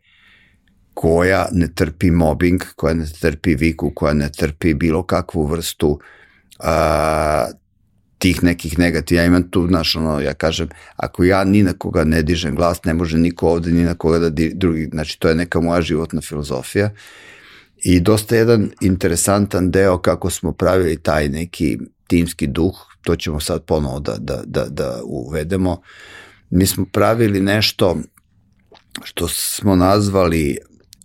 koja 0.98 1.46
ne 1.52 1.68
trpi 1.74 2.10
mobbing, 2.10 2.62
koja 2.76 2.94
ne 2.94 3.04
trpi 3.20 3.54
viku, 3.54 3.92
koja 3.94 4.14
ne 4.14 4.32
trpi 4.32 4.74
bilo 4.74 5.02
kakvu 5.02 5.44
vrstu 5.46 6.00
a, 6.58 7.46
tih 8.18 8.42
nekih 8.42 8.78
negativa. 8.78 9.20
Ja 9.20 9.26
imam 9.26 9.50
tu, 9.50 9.66
znaš, 9.68 9.96
ono, 9.96 10.20
ja 10.20 10.34
kažem, 10.34 10.68
ako 10.96 11.24
ja 11.24 11.44
ni 11.44 11.62
na 11.62 11.72
koga 11.72 12.04
ne 12.04 12.22
dižem 12.22 12.54
glas, 12.54 12.84
ne 12.84 12.94
može 12.94 13.18
niko 13.18 13.48
ovde 13.48 13.70
ni 13.70 13.84
na 13.84 13.94
koga 13.94 14.18
da 14.18 14.30
di, 14.30 14.50
drugi, 14.54 14.88
znači 14.92 15.20
to 15.20 15.28
je 15.28 15.34
neka 15.34 15.60
moja 15.60 15.82
životna 15.82 16.20
filozofija. 16.20 16.90
I 17.76 18.00
dosta 18.00 18.36
jedan 18.36 18.70
interesantan 18.80 19.70
deo 19.70 19.98
kako 19.98 20.30
smo 20.30 20.52
pravili 20.52 20.96
taj 21.02 21.28
neki 21.28 21.78
timski 22.06 22.46
duh, 22.46 22.74
to 23.02 23.16
ćemo 23.16 23.40
sad 23.40 23.64
ponovo 23.64 24.00
da, 24.00 24.16
da, 24.18 24.42
da, 24.46 24.64
da 24.68 25.00
uvedemo. 25.04 25.80
Mi 26.50 26.66
smo 26.66 26.86
pravili 26.92 27.40
nešto 27.40 27.96
što 29.04 29.28
smo 29.28 29.76
nazvali 29.76 30.58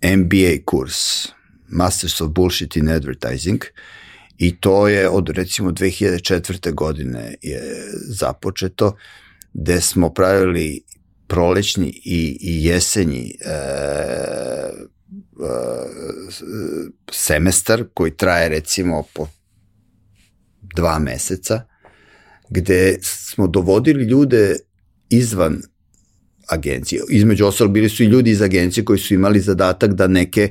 MBA 0.04 0.64
kurs, 0.64 1.28
Masters 1.68 2.20
of 2.20 2.30
Bullshit 2.30 2.76
in 2.76 2.88
Advertising, 2.88 3.64
i 4.38 4.60
to 4.60 4.88
je 4.88 5.08
od 5.08 5.28
recimo 5.28 5.70
2004. 5.70 6.74
godine 6.74 7.34
je 7.42 7.62
započeto, 8.08 8.96
gde 9.52 9.80
smo 9.80 10.10
pravili 10.10 10.82
prolećni 11.26 11.88
i, 12.04 12.38
i 12.40 12.64
jesenji 12.64 13.38
e, 13.40 13.50
e, 13.50 13.64
semestar 17.12 17.84
koji 17.94 18.16
traje 18.16 18.48
recimo 18.48 19.02
po 19.14 19.26
dva 20.60 20.98
meseca, 20.98 21.62
gde 22.50 22.98
smo 23.02 23.46
dovodili 23.46 24.04
ljude 24.04 24.56
izvan 25.10 25.62
agencije. 26.48 27.02
Između 27.10 27.46
ostalo 27.46 27.70
bili 27.70 27.88
su 27.88 28.02
i 28.02 28.06
ljudi 28.06 28.30
iz 28.30 28.42
agencije 28.42 28.84
koji 28.84 28.98
su 28.98 29.14
imali 29.14 29.40
zadatak 29.40 29.92
da 29.92 30.06
neke 30.06 30.48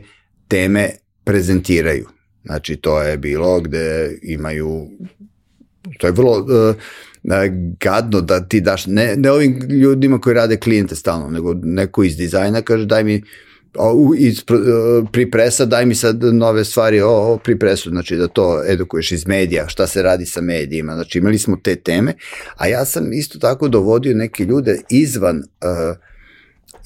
teme 0.48 0.90
prezentiraju. 1.24 2.08
Znači 2.46 2.76
to 2.76 3.02
je 3.02 3.18
bilo 3.18 3.62
gde 3.62 4.18
imaju 4.22 4.88
to 5.98 6.08
je 6.08 6.14
vrlo 6.14 6.38
uh, 6.40 6.76
gadno 7.80 8.22
da 8.22 8.48
ti 8.48 8.62
daš 8.62 8.86
ne, 8.86 9.16
ne 9.16 9.32
ovim 9.32 9.60
ljudima 9.70 10.22
koji 10.22 10.34
rade 10.34 10.58
klijente 10.58 10.96
stalno, 10.96 11.30
nego 11.30 11.54
neko 11.54 12.04
iz 12.04 12.18
dizajna 12.18 12.62
kaže 12.62 12.86
daj 12.86 13.04
mi 13.04 13.24
iz 14.18 14.40
e, 14.40 14.44
pripresa 15.12 15.66
daj 15.66 15.86
mi 15.86 15.96
sad 15.96 16.24
nove 16.24 16.66
stvari 16.66 17.02
o, 17.02 17.10
o 17.10 17.38
pripresu, 17.38 17.90
znači 17.90 18.16
da 18.16 18.28
to 18.28 18.64
edukuješ 18.68 19.12
iz 19.12 19.28
medija, 19.28 19.68
šta 19.68 19.88
se 19.88 20.02
radi 20.02 20.26
sa 20.26 20.42
medijima, 20.42 20.94
znači 20.94 21.18
imali 21.18 21.38
smo 21.38 21.58
te 21.64 21.76
teme, 21.76 22.14
a 22.56 22.68
ja 22.68 22.86
sam 22.86 23.14
isto 23.14 23.40
tako 23.40 23.68
dovodio 23.68 24.16
neke 24.16 24.46
ljude 24.46 24.82
izvan 24.90 25.38
uh, 25.38 25.98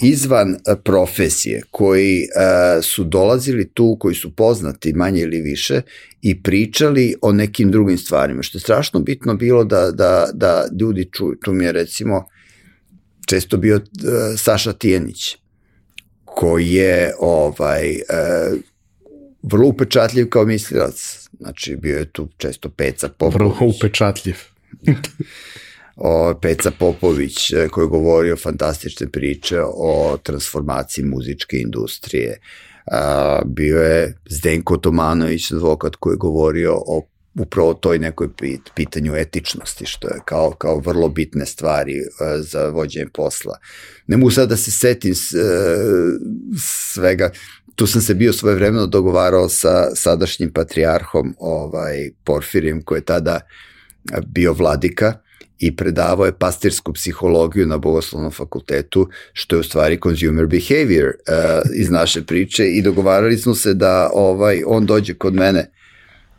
izvan 0.02 0.58
profesije 0.84 1.62
koji 1.72 2.24
uh, 2.24 2.84
su 2.84 3.04
dolazili 3.04 3.70
tu, 3.70 3.98
koji 4.00 4.16
su 4.16 4.36
poznati 4.36 4.94
manje 4.94 5.22
ili 5.22 5.42
više 5.42 5.82
i 6.22 6.44
pričali 6.44 7.16
o 7.22 7.32
nekim 7.32 7.72
drugim 7.72 7.98
stvarima, 7.98 8.44
što 8.44 8.58
je 8.58 8.62
strašno 8.62 9.00
bitno 9.00 9.36
bilo 9.36 9.64
da, 9.64 9.92
da, 9.92 10.30
da 10.34 10.68
ljudi 10.80 11.10
čuju. 11.12 11.38
Tu 11.44 11.54
mi 11.54 11.66
je 11.66 11.72
recimo 11.72 12.26
često 13.26 13.58
bio 13.58 13.76
uh, 13.76 13.82
Saša 14.38 14.74
Tijenić, 14.74 15.38
koji 16.38 16.74
je 16.74 17.14
ovaj, 17.20 17.92
e, 17.92 18.02
vrlo 19.44 19.68
upečatljiv 19.68 20.30
kao 20.30 20.46
mislilac. 20.46 21.28
Znači, 21.40 21.76
bio 21.76 21.98
je 21.98 22.12
tu 22.12 22.30
često 22.38 22.70
Peca 22.70 23.10
Popović. 23.10 23.36
Vrlo 23.36 23.74
upečatljiv. 23.76 24.36
o, 25.96 26.34
Peca 26.42 26.72
Popović 26.80 27.52
e, 27.52 27.68
koji 27.68 27.84
je 27.84 27.90
govorio 27.90 28.38
fantastične 28.38 29.10
priče 29.10 29.62
o 29.64 30.18
transformaciji 30.24 31.06
muzičke 31.06 31.58
industrije. 31.58 32.40
A, 32.92 33.42
bio 33.46 33.82
je 33.82 34.18
Zdenko 34.30 34.78
Tomanović, 34.78 35.52
advokat 35.52 35.96
koji 35.96 36.14
je 36.14 36.18
govorio 36.18 36.74
o 36.76 37.02
upravo 37.40 37.74
toj 37.74 38.00
nekoj 38.00 38.28
pitanju 38.76 39.16
etičnosti, 39.16 39.86
što 39.86 40.08
je 40.08 40.20
kao, 40.26 40.52
kao 40.52 40.80
vrlo 40.80 41.10
bitne 41.10 41.46
stvari 41.46 41.94
uh, 41.94 42.46
za 42.46 42.70
vođenje 42.70 43.08
posla. 43.14 43.58
Ne 44.08 44.18
mogu 44.18 44.32
sad 44.32 44.50
da 44.50 44.58
se 44.58 44.72
setim 44.72 45.12
uh, 45.12 45.18
svega, 46.94 47.32
tu 47.76 47.88
sam 47.88 48.02
se 48.02 48.14
bio 48.14 48.34
svoje 48.34 48.56
vremeno 48.56 48.88
dogovarao 48.88 49.50
sa 49.50 49.96
sadašnjim 49.96 50.54
patrijarhom 50.54 51.36
ovaj, 51.40 52.10
Porfirijem, 52.24 52.82
koji 52.82 52.98
je 52.98 53.06
tada 53.06 53.40
bio 54.26 54.54
vladika 54.54 55.14
i 55.60 55.76
predavao 55.76 56.26
je 56.26 56.38
pastirsku 56.38 56.94
psihologiju 56.94 57.68
na 57.68 57.78
Bogoslovnom 57.78 58.32
fakultetu, 58.32 59.10
što 59.34 59.56
je 59.56 59.60
u 59.60 59.64
stvari 59.64 60.00
consumer 60.04 60.46
behavior 60.46 61.08
uh, 61.08 61.62
iz 61.76 61.90
naše 61.90 62.24
priče 62.24 62.68
i 62.68 62.82
dogovarali 62.82 63.38
smo 63.38 63.56
se 63.56 63.74
da 63.74 64.10
ovaj 64.14 64.62
on 64.66 64.86
dođe 64.86 65.14
kod 65.14 65.34
mene 65.34 65.72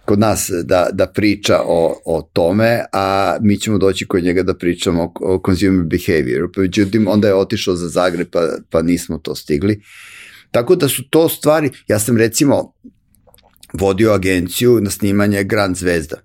kod 0.08 0.18
nas 0.18 0.50
da, 0.64 0.88
da 0.92 1.06
priča 1.06 1.60
o, 1.64 2.00
o 2.04 2.22
tome, 2.32 2.84
a 2.92 3.36
mi 3.40 3.58
ćemo 3.58 3.78
doći 3.78 4.06
kod 4.06 4.22
njega 4.24 4.42
da 4.42 4.54
pričamo 4.54 5.02
o, 5.02 5.12
o 5.20 5.42
consumer 5.46 5.84
behavior. 5.84 6.48
Međutim, 6.56 7.08
onda 7.08 7.28
je 7.28 7.34
otišao 7.34 7.76
za 7.76 7.88
Zagreb, 7.88 8.28
pa, 8.32 8.48
pa 8.70 8.82
nismo 8.82 9.18
to 9.18 9.34
stigli. 9.34 9.82
Tako 10.50 10.76
da 10.76 10.88
su 10.88 11.02
to 11.10 11.28
stvari, 11.28 11.70
ja 11.88 11.98
sam 11.98 12.16
recimo 12.16 12.72
vodio 13.72 14.12
agenciju 14.12 14.80
na 14.80 14.90
snimanje 14.90 15.44
Grand 15.44 15.76
Zvezda 15.76 16.16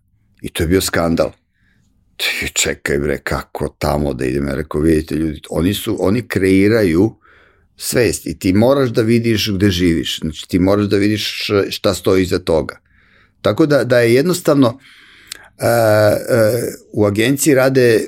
i 0.42 0.50
to 0.50 0.64
je 0.64 0.68
bio 0.68 0.82
skandal. 0.82 1.32
Čekaj 2.54 3.00
bre, 3.00 3.18
kako 3.18 3.76
tamo 3.80 4.14
da 4.14 4.26
idem, 4.26 4.48
ja 4.48 4.56
rekao, 4.56 4.82
vidite 4.82 5.16
ljudi, 5.16 5.42
oni 5.50 5.74
su, 5.74 5.98
oni 6.00 6.28
kreiraju 6.28 7.16
svest 7.76 8.28
i 8.28 8.40
ti 8.40 8.54
moraš 8.54 8.90
da 8.90 9.02
vidiš 9.02 9.50
gde 9.52 9.70
živiš, 9.70 10.20
znači 10.20 10.48
ti 10.48 10.60
moraš 10.60 10.86
da 10.86 10.98
vidiš 10.98 11.50
šta 11.70 11.94
stoji 11.94 12.24
iza 12.24 12.40
toga. 12.40 12.84
Tako 13.44 13.66
da, 13.66 13.84
da 13.84 14.00
je 14.00 14.14
jednostavno 14.14 14.68
uh, 14.68 14.74
uh, 14.74 16.64
u 16.94 17.06
agenciji 17.06 17.56
rade 17.56 18.08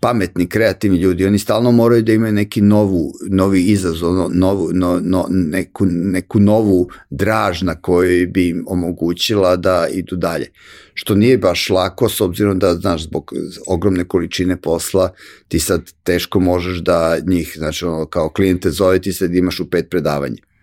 pametni, 0.00 0.48
kreativni 0.48 0.98
ljudi, 0.98 1.26
oni 1.26 1.38
stalno 1.38 1.72
moraju 1.72 2.02
da 2.02 2.12
imaju 2.12 2.32
neki 2.32 2.60
novu, 2.60 3.12
novi 3.30 3.62
izazov, 3.62 4.30
novu, 4.34 4.70
no, 4.72 5.00
no, 5.02 5.26
neku, 5.30 5.86
neku 5.86 6.40
novu 6.40 6.88
draž 7.10 7.62
na 7.62 7.74
kojoj 7.74 8.26
bi 8.26 8.48
im 8.48 8.64
omogućila 8.68 9.56
da 9.56 9.86
idu 9.90 10.16
dalje. 10.16 10.50
Što 10.94 11.14
nije 11.14 11.38
baš 11.38 11.70
lako, 11.70 12.08
s 12.08 12.20
obzirom 12.20 12.58
da, 12.58 12.74
znaš, 12.74 13.04
zbog 13.04 13.32
ogromne 13.66 14.04
količine 14.04 14.60
posla, 14.60 15.12
ti 15.48 15.60
sad 15.60 15.82
teško 16.02 16.40
možeš 16.40 16.78
da 16.78 17.18
njih, 17.26 17.52
znači, 17.56 17.84
ono, 17.84 18.06
kao 18.06 18.28
klijente 18.28 18.70
zove 18.70 19.00
ti 19.00 19.12
sad 19.12 19.34
imaš 19.34 19.60
u 19.60 19.70
pet 19.70 19.90
predavanja 19.90 20.53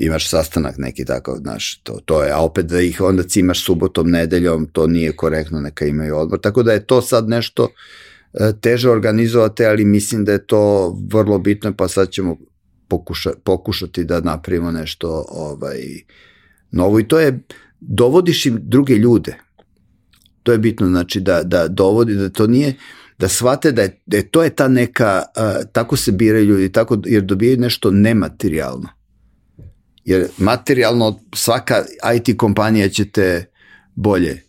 imaš 0.00 0.28
sastanak 0.28 0.74
neki 0.78 1.04
tako, 1.04 1.36
znaš, 1.36 1.80
to, 1.82 1.98
to 2.04 2.22
je, 2.22 2.32
a 2.32 2.38
opet 2.38 2.66
da 2.66 2.80
ih 2.80 3.00
onda 3.00 3.22
cimaš 3.22 3.64
subotom, 3.64 4.10
nedeljom, 4.10 4.66
to 4.66 4.86
nije 4.86 5.16
korektno, 5.16 5.60
neka 5.60 5.86
imaju 5.86 6.16
odmor, 6.16 6.40
tako 6.40 6.62
da 6.62 6.72
je 6.72 6.86
to 6.86 7.02
sad 7.02 7.28
nešto 7.28 7.62
uh, 7.64 8.40
teže 8.60 8.90
organizovati, 8.90 9.64
ali 9.64 9.84
mislim 9.84 10.24
da 10.24 10.32
je 10.32 10.46
to 10.46 10.96
vrlo 11.12 11.38
bitno, 11.38 11.72
pa 11.72 11.88
sad 11.88 12.10
ćemo 12.10 12.36
pokuša, 12.88 13.30
pokušati 13.44 14.04
da 14.04 14.20
napravimo 14.20 14.70
nešto 14.70 15.24
ovaj, 15.28 15.80
novo 16.70 17.00
i 17.00 17.08
to 17.08 17.20
je, 17.20 17.40
dovodiš 17.80 18.46
im 18.46 18.58
druge 18.62 18.94
ljude. 18.94 19.36
To 20.42 20.52
je 20.52 20.58
bitno, 20.58 20.86
znači 20.86 21.20
da, 21.20 21.42
da 21.42 21.68
dovodi, 21.68 22.14
da 22.14 22.28
to 22.28 22.46
nije, 22.46 22.74
da 23.18 23.28
shvate 23.28 23.72
da 23.72 23.82
je, 23.82 24.00
da 24.06 24.16
je 24.16 24.28
to 24.30 24.42
je 24.42 24.50
ta 24.50 24.68
neka, 24.68 25.22
uh, 25.36 25.70
tako 25.72 25.96
se 25.96 26.12
biraju 26.12 26.44
ljudi, 26.44 26.72
tako, 26.72 26.98
jer 27.04 27.22
dobijaju 27.22 27.58
nešto 27.58 27.90
nematerijalno. 27.90 28.97
Jer 30.08 30.26
materijalno 30.38 31.20
svaka 31.34 31.84
IT 32.16 32.38
kompanija 32.38 32.88
će 32.88 33.10
te 33.10 33.44
bolje, 33.94 34.42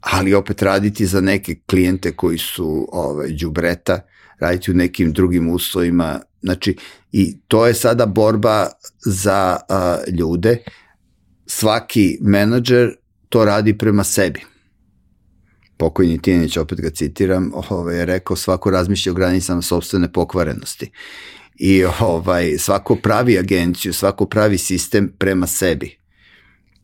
ali 0.00 0.34
opet 0.34 0.62
raditi 0.62 1.06
za 1.06 1.20
neke 1.20 1.54
klijente 1.66 2.12
koji 2.12 2.38
su 2.38 2.88
ovaj, 2.92 3.28
džubreta, 3.28 4.00
raditi 4.38 4.70
u 4.70 4.74
nekim 4.74 5.12
drugim 5.12 5.50
uslovima, 5.50 6.20
znači 6.42 6.76
i 7.12 7.36
to 7.48 7.66
je 7.66 7.74
sada 7.74 8.06
borba 8.06 8.70
za 9.04 9.56
uh, 9.68 10.14
ljude, 10.14 10.58
svaki 11.46 12.18
menadžer 12.20 12.96
to 13.28 13.44
radi 13.44 13.78
prema 13.78 14.04
sebi. 14.04 14.40
Pokojni 15.76 16.22
Tijanić, 16.22 16.56
opet 16.56 16.80
ga 16.80 16.90
citiram, 16.90 17.52
ovaj, 17.54 17.96
je 17.96 18.06
rekao 18.06 18.36
svako 18.36 18.70
razmišlja 18.70 19.12
o 19.12 19.14
granicama 19.14 19.62
sobstvene 19.62 20.12
pokvarenosti. 20.12 20.90
I 21.54 21.84
ovaj, 22.00 22.58
svako 22.58 22.96
pravi 22.96 23.38
agenciju, 23.38 23.92
svako 23.92 24.26
pravi 24.26 24.58
sistem 24.58 25.12
prema 25.18 25.46
sebi. 25.46 25.98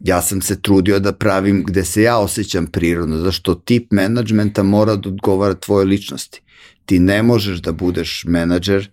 Ja 0.00 0.22
sam 0.22 0.42
se 0.42 0.62
trudio 0.62 0.98
da 0.98 1.12
pravim 1.12 1.64
gde 1.66 1.84
se 1.84 2.02
ja 2.02 2.18
osjećam 2.18 2.66
prirodno, 2.66 3.18
zašto 3.18 3.54
tip 3.54 3.92
menadžmenta 3.92 4.62
mora 4.62 4.96
da 4.96 5.08
odgovara 5.08 5.54
tvoje 5.54 5.84
ličnosti. 5.84 6.42
Ti 6.86 6.98
ne 6.98 7.22
možeš 7.22 7.58
da 7.62 7.72
budeš 7.72 8.24
menadžer 8.26 8.90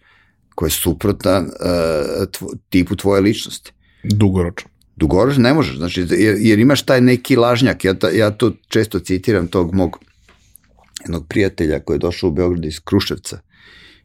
koji 0.55 0.67
je 0.67 0.71
suprotan 0.71 1.45
uh, 1.45 2.31
tvo, 2.31 2.53
tipu 2.69 2.95
tvoje 2.95 3.21
ličnosti. 3.21 3.71
Dugoročno. 4.03 4.69
Dugoročno 4.95 5.43
ne 5.43 5.53
možeš, 5.53 5.77
znači, 5.77 6.05
jer, 6.09 6.35
jer 6.39 6.59
imaš 6.59 6.81
taj 6.81 7.01
neki 7.01 7.35
lažnjak, 7.35 7.85
ja, 7.85 7.93
ta, 7.93 8.09
ja 8.09 8.31
to 8.31 8.51
često 8.67 8.99
citiram 8.99 9.47
tog 9.47 9.73
mog 9.73 9.99
jednog 11.03 11.27
prijatelja 11.27 11.79
koji 11.79 11.95
je 11.95 11.99
došao 11.99 12.29
u 12.29 12.33
Beograd 12.33 12.65
iz 12.65 12.79
Kruševca 12.79 13.39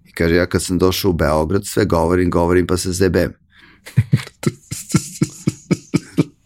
i 0.04 0.12
kaže, 0.12 0.34
ja 0.34 0.46
kad 0.46 0.62
sam 0.62 0.78
došao 0.78 1.10
u 1.10 1.14
Beograd, 1.14 1.66
sve 1.66 1.84
govorim, 1.84 2.30
govorim 2.30 2.66
pa 2.66 2.76
se 2.76 2.92
zebem. 2.92 3.32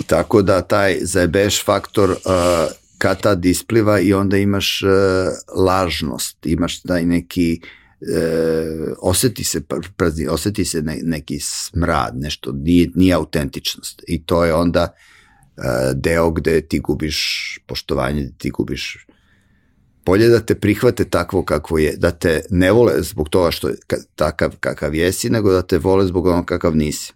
Tako 0.07 0.43
da 0.43 0.63
taj 0.63 0.99
zebeš 1.03 1.65
faktor 1.65 2.11
uh, 2.11 2.17
kad 2.99 3.21
tad 3.21 3.45
ispliva 3.45 4.01
i 4.01 4.15
onda 4.15 4.37
imaš 4.37 4.83
uh, 4.83 4.89
lažnost, 5.65 6.47
imaš 6.47 6.83
taj 6.83 7.07
neki 7.07 7.61
e, 8.01 8.95
oseti 8.99 9.45
se 9.45 9.61
prazni, 9.97 10.27
oseti 10.27 10.65
se 10.65 10.83
ne, 10.83 10.99
neki 11.03 11.39
smrad, 11.41 12.13
nešto, 12.17 12.53
nije, 12.53 12.91
nije 12.95 13.15
autentičnost 13.15 14.03
i 14.09 14.23
to 14.23 14.45
je 14.45 14.55
onda 14.55 14.95
e, 15.57 15.61
deo 15.95 16.31
gde 16.31 16.61
ti 16.61 16.79
gubiš 16.79 17.59
poštovanje, 17.67 18.23
gde 18.23 18.33
ti 18.39 18.51
gubiš 18.51 19.07
bolje 20.07 20.29
da 20.29 20.41
te 20.41 20.55
prihvate 20.55 21.05
takvo 21.05 21.43
kakvo 21.43 21.79
je, 21.79 21.97
da 21.97 22.11
te 22.11 22.41
ne 22.51 22.73
vole 22.73 23.03
zbog 23.03 23.29
toga 23.29 23.51
što 23.51 23.69
je 23.69 23.77
takav 24.15 24.57
kakav 24.61 24.95
jesi, 24.95 25.31
nego 25.31 25.53
da 25.53 25.63
te 25.63 25.79
vole 25.79 26.07
zbog 26.07 26.27
onog 26.27 26.45
kakav 26.45 26.77
nisi. 26.77 27.13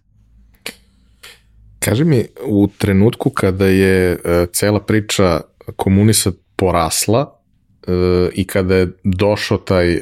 Kaži 1.79 2.03
mi, 2.03 2.25
u 2.45 2.69
trenutku 2.77 3.29
kada 3.29 3.65
je 3.65 4.11
e, 4.11 4.47
cela 4.53 4.79
priča 4.79 5.41
komunisa 5.75 6.31
porasla 6.55 7.39
e, 7.87 8.29
i 8.33 8.47
kada 8.47 8.75
je 8.75 8.91
došao 9.03 9.57
taj 9.57 9.93
e, 9.93 10.01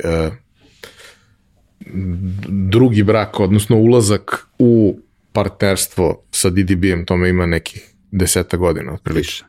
drugi 2.69 3.03
brak, 3.03 3.39
odnosno 3.39 3.77
ulazak 3.77 4.47
u 4.59 4.99
partnerstvo 5.31 6.23
sa 6.31 6.49
DDB-em, 6.49 7.05
tome 7.05 7.29
ima 7.29 7.45
nekih 7.45 7.93
deseta 8.11 8.57
godina. 8.57 8.97
Više. 9.05 9.48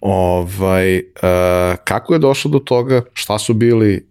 Ovaj, 0.00 0.98
uh, 0.98 1.02
kako 1.84 2.12
je 2.12 2.18
došlo 2.18 2.50
do 2.50 2.58
toga? 2.58 3.02
Šta 3.12 3.38
su 3.38 3.54
bili? 3.54 4.06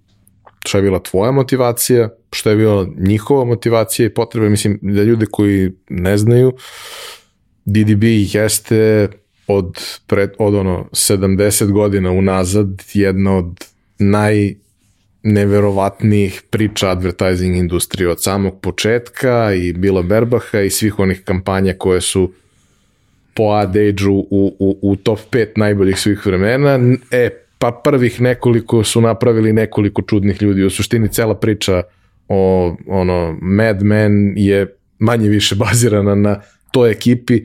Šta 0.66 0.78
je 0.78 0.82
bila 0.82 1.00
tvoja 1.00 1.32
motivacija, 1.32 2.10
šta 2.32 2.50
je 2.50 2.56
bila 2.56 2.88
njihova 2.98 3.46
motivacija 3.46 4.06
i 4.06 4.14
potrebe, 4.14 4.50
mislim 4.50 4.80
da 4.82 5.04
ljude 5.04 5.26
koji 5.32 5.72
ne 5.90 6.18
znaju, 6.18 6.54
DDB 7.66 8.04
jeste 8.34 9.08
od, 9.48 9.80
pred, 10.08 10.32
od 10.40 10.56
ono 10.56 10.90
70 10.92 11.72
godina 11.72 12.12
unazad 12.12 12.84
jedna 12.94 13.38
od 13.38 13.66
naj 14.00 14.56
neverovatnih 15.24 16.42
priča 16.50 16.90
advertising 16.90 17.58
industrije. 17.58 18.10
Od 18.10 18.24
samog 18.24 18.62
početka 18.62 19.54
i 19.54 19.74
Bila 19.74 20.02
Berbaha 20.02 20.62
i 20.62 20.70
svih 20.70 21.00
onih 21.00 21.22
kampanja 21.24 21.74
koje 21.78 22.02
su 22.02 22.32
po 23.34 23.44
adage-u 23.44 24.28
u, 24.30 24.56
u, 24.60 24.78
u 24.82 24.96
top 24.96 25.20
5 25.32 25.48
najboljih 25.56 26.00
svih 26.00 26.26
vremena. 26.26 26.80
E, 27.12 27.30
pa 27.60 27.72
prvih 27.72 28.22
nekoliko 28.22 28.84
su 28.84 29.02
napravili 29.02 29.54
nekoliko 29.54 30.02
čudnih 30.02 30.42
ljudi. 30.42 30.64
U 30.64 30.70
suštini 30.70 31.10
cela 31.10 31.36
priča 31.36 31.82
o 32.28 32.76
ono, 32.88 33.38
Mad 33.42 33.84
Men 33.84 34.34
je 34.38 34.76
manje 35.00 35.30
više 35.30 35.56
bazirana 35.66 36.16
na 36.16 36.42
toj 36.72 36.92
ekipi 36.92 37.42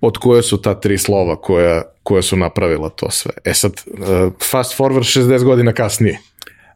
od 0.00 0.18
koje 0.18 0.42
su 0.42 0.62
ta 0.62 0.80
tri 0.80 0.98
slova 0.98 1.36
koja, 1.36 1.82
koja 2.02 2.22
su 2.22 2.36
napravila 2.36 2.88
to 2.88 3.10
sve. 3.10 3.32
E 3.44 3.54
sad, 3.54 3.72
uh, 3.86 4.32
fast 4.50 4.78
forward 4.78 5.20
60 5.20 5.44
godina 5.44 5.72
kasnije. 5.72 6.18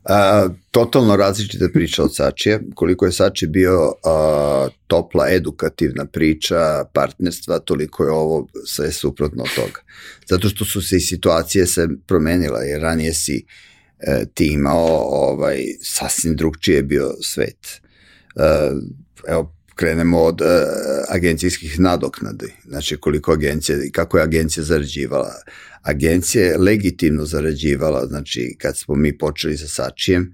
A, 0.09 0.49
totalno 0.71 1.17
različita 1.17 1.69
priča 1.73 2.03
od 2.03 2.17
Sačije, 2.17 2.61
koliko 2.75 3.07
je 3.07 3.13
Sači 3.13 3.47
bio 3.47 3.93
a, 4.05 4.69
topla, 4.87 5.27
edukativna 5.31 6.05
priča 6.05 6.85
partnerstva, 6.93 7.59
toliko 7.59 8.05
je 8.05 8.11
ovo 8.11 8.47
sve 8.67 8.93
suprotno 8.93 9.43
od 9.43 9.55
toga. 9.55 9.81
Zato 10.29 10.49
što 10.49 10.65
su 10.65 10.83
se 10.83 10.97
i 10.97 11.01
situacije 11.01 11.67
se 11.67 11.89
promenila, 12.07 12.61
jer 12.61 12.83
ranije 12.83 13.15
si 13.15 13.45
e, 13.99 14.25
ti 14.35 14.47
imao 14.47 14.99
ovaj, 14.99 15.65
sasvim 15.83 16.37
drugčije 16.37 16.83
bio 16.83 17.15
svet. 17.23 17.81
E, 18.37 18.71
evo, 19.29 19.56
krenemo 19.77 20.23
od 20.23 20.41
uh, 20.41 20.47
agencijskih 21.09 21.81
nadoknadi, 21.81 22.53
znači 22.65 22.97
koliko 22.97 23.33
agencija 23.33 23.79
i 23.85 23.91
kako 23.91 24.19
je 24.19 24.25
agencija 24.25 24.65
zarađivala. 24.65 25.35
Agencija 25.83 26.45
je 26.45 26.59
legitimno 26.59 27.25
zarađivala, 27.25 28.07
znači 28.07 28.57
kad 28.59 28.79
smo 28.79 28.95
mi 28.95 29.19
počeli 29.19 29.59
sa 29.59 29.69
Sačijem, 29.69 30.23
uh, 30.23 30.29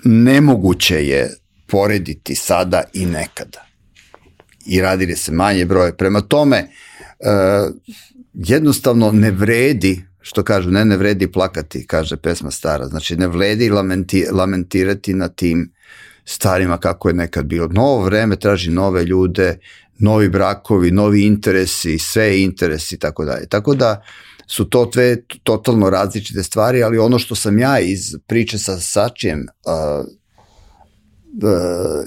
nemoguće 0.03 1.07
je 1.07 1.35
porediti 1.67 2.35
sada 2.35 2.83
i 2.93 3.05
nekada. 3.05 3.65
I 4.65 4.81
radili 4.81 5.15
se 5.15 5.31
manje 5.31 5.65
broje. 5.65 5.97
Prema 5.97 6.21
tome, 6.21 6.67
uh, 7.19 7.75
jednostavno 8.33 9.11
ne 9.11 9.31
vredi 9.31 10.14
što 10.25 10.43
kažu, 10.43 10.71
ne, 10.71 10.85
ne 10.85 10.97
vredi 10.97 11.31
plakati, 11.31 11.87
kaže 11.87 12.17
pesma 12.17 12.51
stara. 12.51 12.87
Znači, 12.87 13.15
ne 13.15 13.27
vredi 13.27 13.69
lamenti, 13.69 14.25
lamentirati 14.31 15.13
na 15.13 15.27
tim 15.27 15.71
starima 16.25 16.77
kako 16.77 17.09
je 17.09 17.13
nekad 17.13 17.45
bilo. 17.45 17.67
Novo 17.67 18.01
vreme 18.03 18.35
traži 18.35 18.71
nove 18.71 19.03
ljude, 19.03 19.59
novi 19.99 20.29
brakovi, 20.29 20.91
novi 20.91 21.25
interesi, 21.25 21.99
sve 21.99 22.41
interesi 22.41 22.95
i 22.95 22.99
tako 22.99 23.25
dalje. 23.25 23.47
Tako 23.47 23.75
da 23.75 24.01
su 24.47 24.65
to 24.69 24.89
dve 24.93 25.21
totalno 25.43 25.89
različite 25.89 26.43
stvari, 26.43 26.83
ali 26.83 26.97
ono 26.97 27.19
što 27.19 27.35
sam 27.35 27.59
ja 27.59 27.79
iz 27.79 28.15
priče 28.27 28.57
sa 28.57 28.79
Sačijem 28.79 29.39
uh, 29.39 30.05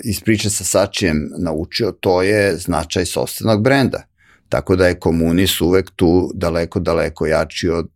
iz 0.05 0.21
priče 0.21 0.51
sa 0.51 0.65
Sačijem 0.65 1.31
naučio, 1.39 1.93
to 1.93 2.23
je 2.23 2.57
značaj 2.57 3.07
sobstvenog 3.07 3.63
brenda. 3.63 4.08
Tako 4.49 4.77
da 4.77 4.87
je 4.87 4.99
komunis 4.99 5.61
uvek 5.61 5.91
tu 5.91 6.31
daleko, 6.35 6.81
daleko 6.81 7.27
jači 7.27 7.69
od 7.69 7.91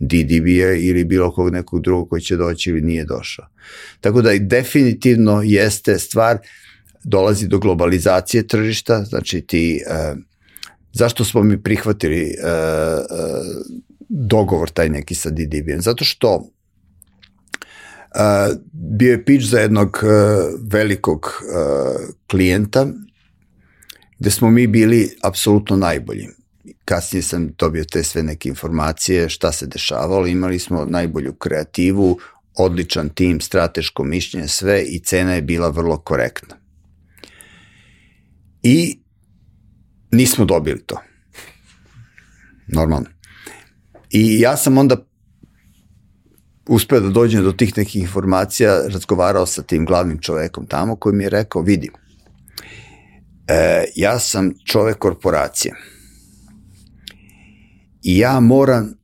DDB-a 0.00 0.74
ili 0.74 1.04
bilo 1.04 1.32
kog 1.32 1.52
nekog 1.52 1.82
drugog 1.82 2.08
koji 2.08 2.22
će 2.22 2.36
doći 2.36 2.70
ili 2.70 2.80
nije 2.80 3.04
došao. 3.04 3.46
Tako 4.00 4.22
da 4.22 4.38
definitivno 4.38 5.42
jeste 5.44 5.98
stvar, 5.98 6.38
dolazi 7.04 7.48
do 7.48 7.58
globalizacije 7.58 8.46
tržišta, 8.46 9.04
znači 9.04 9.40
ti, 9.40 9.80
uh, 9.86 10.18
zašto 10.92 11.24
smo 11.24 11.42
mi 11.42 11.62
prihvatili 11.62 12.22
uh, 12.22 12.48
uh, 12.98 13.46
dogovor 14.08 14.70
taj 14.70 14.88
neki 14.88 15.14
sa 15.14 15.30
DDB-em? 15.30 15.80
Zato 15.80 16.04
što 16.04 16.34
uh, 16.34 16.46
bio 18.72 19.10
je 19.10 19.24
pitch 19.24 19.46
za 19.46 19.60
jednog 19.60 19.98
uh, 20.02 20.10
velikog 20.72 21.20
uh, 21.20 22.14
klijenta 22.26 22.86
gde 24.22 24.30
smo 24.30 24.50
mi 24.50 24.66
bili 24.66 25.16
apsolutno 25.22 25.76
najbolji. 25.76 26.28
Kasnije 26.84 27.22
sam 27.22 27.48
dobio 27.58 27.84
te 27.84 28.02
sve 28.02 28.22
neke 28.22 28.48
informacije 28.48 29.28
šta 29.28 29.52
se 29.52 29.66
dešavalo, 29.66 30.26
imali 30.26 30.58
smo 30.58 30.84
najbolju 30.84 31.34
kreativu, 31.34 32.18
odličan 32.54 33.08
tim, 33.08 33.40
strateško 33.40 34.04
mišljenje, 34.04 34.48
sve 34.48 34.82
i 34.82 34.98
cena 34.98 35.34
je 35.34 35.42
bila 35.42 35.68
vrlo 35.68 35.98
korektna. 35.98 36.56
I 38.62 38.98
nismo 40.10 40.44
dobili 40.44 40.82
to. 40.86 41.00
Normalno. 42.66 43.08
I 44.10 44.40
ja 44.40 44.56
sam 44.56 44.78
onda 44.78 44.96
uspeo 46.68 47.00
da 47.00 47.08
dođem 47.08 47.44
do 47.44 47.52
tih 47.52 47.76
nekih 47.76 48.02
informacija, 48.02 48.82
razgovarao 48.88 49.46
sa 49.46 49.62
tim 49.62 49.86
glavnim 49.86 50.18
čovekom 50.18 50.66
tamo 50.66 50.96
koji 50.96 51.16
mi 51.16 51.24
je 51.24 51.30
rekao, 51.30 51.62
vidi, 51.62 51.90
e, 53.52 53.84
ja 53.94 54.18
sam 54.18 54.52
čovek 54.64 54.98
korporacije 54.98 55.74
i 58.02 58.18
ja 58.18 58.40
moram 58.40 58.94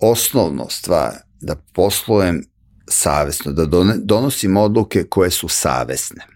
osnovno 0.00 0.66
stvar 0.70 1.12
da 1.40 1.56
poslujem 1.72 2.44
savesno, 2.88 3.52
da 3.52 3.66
donosim 3.96 4.56
odluke 4.56 5.04
koje 5.04 5.30
su 5.30 5.48
savesne. 5.48 6.26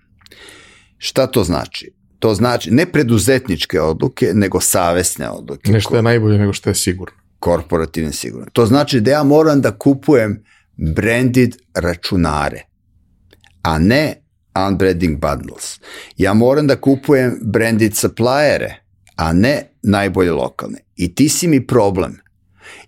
Šta 0.98 1.26
to 1.26 1.44
znači? 1.44 1.92
To 2.18 2.34
znači 2.34 2.70
ne 2.70 2.92
preduzetničke 2.92 3.80
odluke, 3.80 4.30
nego 4.34 4.60
savesne 4.60 5.30
odluke. 5.30 5.72
Nešto 5.72 5.96
je 5.96 6.02
najbolje 6.02 6.38
nego 6.38 6.52
što 6.52 6.70
je 6.70 6.74
sigurno. 6.74 7.16
Korporativne 7.38 8.12
sigurno. 8.12 8.46
To 8.52 8.66
znači 8.66 9.00
da 9.00 9.10
ja 9.10 9.22
moram 9.22 9.60
da 9.60 9.78
kupujem 9.78 10.44
branded 10.94 11.56
računare, 11.74 12.62
a 13.62 13.78
ne 13.78 14.27
unbranding 14.66 15.20
bundles. 15.20 15.80
Ja 16.16 16.34
moram 16.34 16.66
da 16.66 16.80
kupujem 16.80 17.38
branded 17.42 17.96
suppliere, 17.96 18.84
a 19.16 19.32
ne 19.32 19.62
najbolje 19.82 20.32
lokalne. 20.32 20.78
I 20.96 21.14
ti 21.14 21.28
si 21.28 21.48
mi 21.48 21.66
problem. 21.66 22.20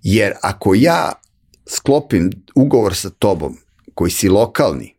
Jer 0.02 0.32
ako 0.42 0.74
ja 0.74 1.12
sklopim 1.68 2.30
ugovor 2.54 2.94
sa 2.94 3.10
tobom 3.10 3.56
koji 3.94 4.10
si 4.10 4.28
lokalni, 4.28 4.96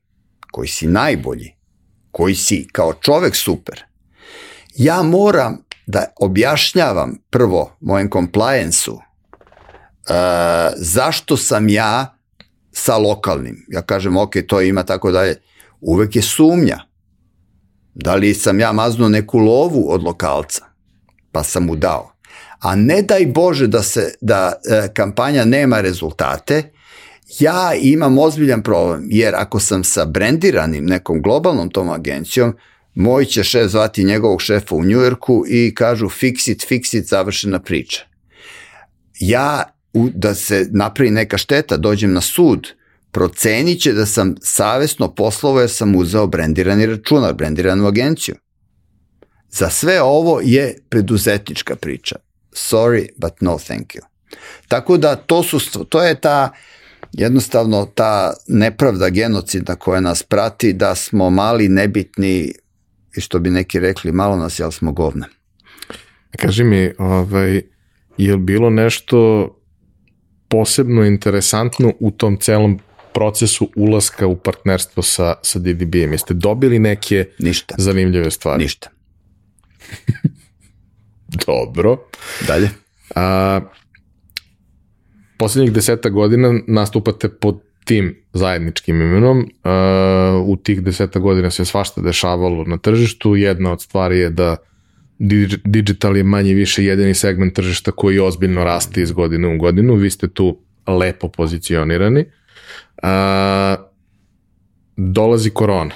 koji 0.51 0.67
si 0.67 0.87
najbolji, 0.87 1.55
koji 2.11 2.35
si 2.35 2.67
kao 2.71 2.93
čovek 2.93 3.35
super, 3.35 3.83
ja 4.75 5.03
moram 5.03 5.63
da 5.87 6.05
objašnjavam 6.19 7.17
prvo 7.29 7.77
mojem 7.79 8.09
compliance-u 8.13 8.93
uh, 8.93 9.01
zašto 10.75 11.37
sam 11.37 11.69
ja 11.69 12.17
sa 12.71 12.97
lokalnim. 12.97 13.65
Ja 13.69 13.81
kažem, 13.81 14.17
ok, 14.17 14.33
to 14.47 14.61
ima 14.61 14.83
tako 14.83 15.11
dalje. 15.11 15.35
Uvek 15.81 16.15
je 16.15 16.21
sumnja. 16.21 16.79
Da 17.93 18.15
li 18.15 18.33
sam 18.33 18.59
ja 18.59 18.71
maznuo 18.71 19.09
neku 19.09 19.39
lovu 19.39 19.91
od 19.91 20.03
lokalca, 20.03 20.65
pa 21.31 21.43
sam 21.43 21.65
mu 21.65 21.75
dao. 21.75 22.13
A 22.59 22.75
ne 22.75 23.01
daj 23.01 23.25
Bože 23.25 23.67
da 23.67 23.83
se 23.83 24.13
da 24.21 24.53
e, 24.69 24.87
kampanja 24.93 25.45
nema 25.45 25.81
rezultate, 25.81 26.63
ja 27.39 27.73
imam 27.81 28.19
ozbiljan 28.19 28.63
problem, 28.63 29.07
jer 29.09 29.35
ako 29.35 29.59
sam 29.59 29.83
sa 29.83 30.05
brendiranim 30.05 30.85
nekom 30.85 31.21
globalnom 31.21 31.69
tom 31.69 31.89
agencijom, 31.89 32.55
moj 32.95 33.25
će 33.25 33.43
šef 33.43 33.67
zvati 33.71 34.03
njegovog 34.03 34.41
šefa 34.41 34.75
u 34.75 34.85
Njujorku 34.85 35.43
i 35.47 35.75
kažu 35.75 36.05
fix 36.05 36.51
it, 36.51 36.67
fix 36.69 36.97
it, 36.97 37.07
završena 37.07 37.59
priča. 37.59 38.01
Ja 39.19 39.63
u, 39.93 40.09
da 40.13 40.35
se 40.35 40.67
napravi 40.71 41.11
neka 41.11 41.37
šteta, 41.37 41.77
dođem 41.77 42.13
na 42.13 42.21
sud, 42.21 42.67
procenit 43.11 43.81
će 43.81 43.93
da 43.93 44.05
sam 44.05 44.35
savesno 44.41 45.15
poslovo 45.15 45.59
jer 45.59 45.69
sam 45.69 45.95
uzeo 45.95 46.27
brendirani 46.27 46.85
računar, 46.85 47.33
brendiranu 47.33 47.87
agenciju. 47.87 48.35
Za 49.49 49.69
sve 49.69 50.01
ovo 50.01 50.41
je 50.43 50.77
preduzetnička 50.89 51.75
priča. 51.75 52.15
Sorry, 52.51 53.07
but 53.17 53.41
no 53.41 53.57
thank 53.57 53.95
you. 53.95 54.01
Tako 54.67 54.97
da 54.97 55.15
to, 55.15 55.43
su, 55.43 55.83
to 55.85 56.03
je 56.03 56.21
ta 56.21 56.51
jednostavno 57.13 57.85
ta 57.95 58.33
nepravda 58.47 59.09
genocida 59.09 59.75
koja 59.75 60.01
nas 60.01 60.23
prati 60.23 60.73
da 60.73 60.95
smo 60.95 61.29
mali, 61.29 61.69
nebitni 61.69 62.53
i 63.17 63.21
što 63.21 63.39
bi 63.39 63.49
neki 63.49 63.79
rekli, 63.79 64.11
malo 64.11 64.35
nas, 64.35 64.59
jel 64.59 64.71
smo 64.71 64.91
govna. 64.91 65.27
Kaži 66.37 66.63
mi, 66.63 66.93
ovaj, 66.97 67.61
je 68.17 68.35
li 68.35 68.41
bilo 68.41 68.69
nešto 68.69 69.47
posebno 70.47 71.05
interesantno 71.05 71.93
u 71.99 72.11
tom 72.11 72.37
celom 72.37 72.79
procesu 73.13 73.69
ulaska 73.75 74.27
u 74.27 74.35
partnerstvo 74.35 75.03
sa, 75.03 75.33
sa 75.41 75.59
DDB-em? 75.59 76.11
Jeste 76.11 76.33
dobili 76.33 76.79
neke 76.79 77.25
Ništa. 77.39 77.75
zanimljive 77.77 78.31
stvari? 78.31 78.63
Ništa. 78.63 78.89
Dobro. 81.47 81.97
Dalje. 82.47 82.69
A, 83.15 83.61
poslednjih 85.37 85.73
deseta 85.73 86.09
godina 86.09 86.59
nastupate 86.67 87.29
pod 87.29 87.61
tim 87.85 88.15
zajedničkim 88.33 89.01
imenom. 89.01 89.39
Uh, 89.39 90.47
u 90.47 90.57
tih 90.57 90.81
deseta 90.83 91.19
godina 91.19 91.51
se 91.51 91.65
svašta 91.65 92.01
dešavalo 92.01 92.63
na 92.63 92.77
tržištu. 92.77 93.35
Jedna 93.35 93.71
od 93.71 93.81
stvari 93.81 94.19
je 94.19 94.29
da 94.29 94.57
digital 95.65 96.17
je 96.17 96.23
manje 96.23 96.53
više 96.53 96.85
jedini 96.85 97.13
segment 97.13 97.53
tržišta 97.53 97.91
koji 97.91 98.19
ozbiljno 98.19 98.63
raste 98.63 99.01
iz 99.01 99.11
godine 99.11 99.55
u 99.55 99.57
godinu. 99.57 99.95
Vi 99.95 100.09
ste 100.09 100.27
tu 100.27 100.59
lepo 100.87 101.27
pozicionirani. 101.27 102.25
A, 103.01 103.75
dolazi 104.97 105.49
korona, 105.49 105.95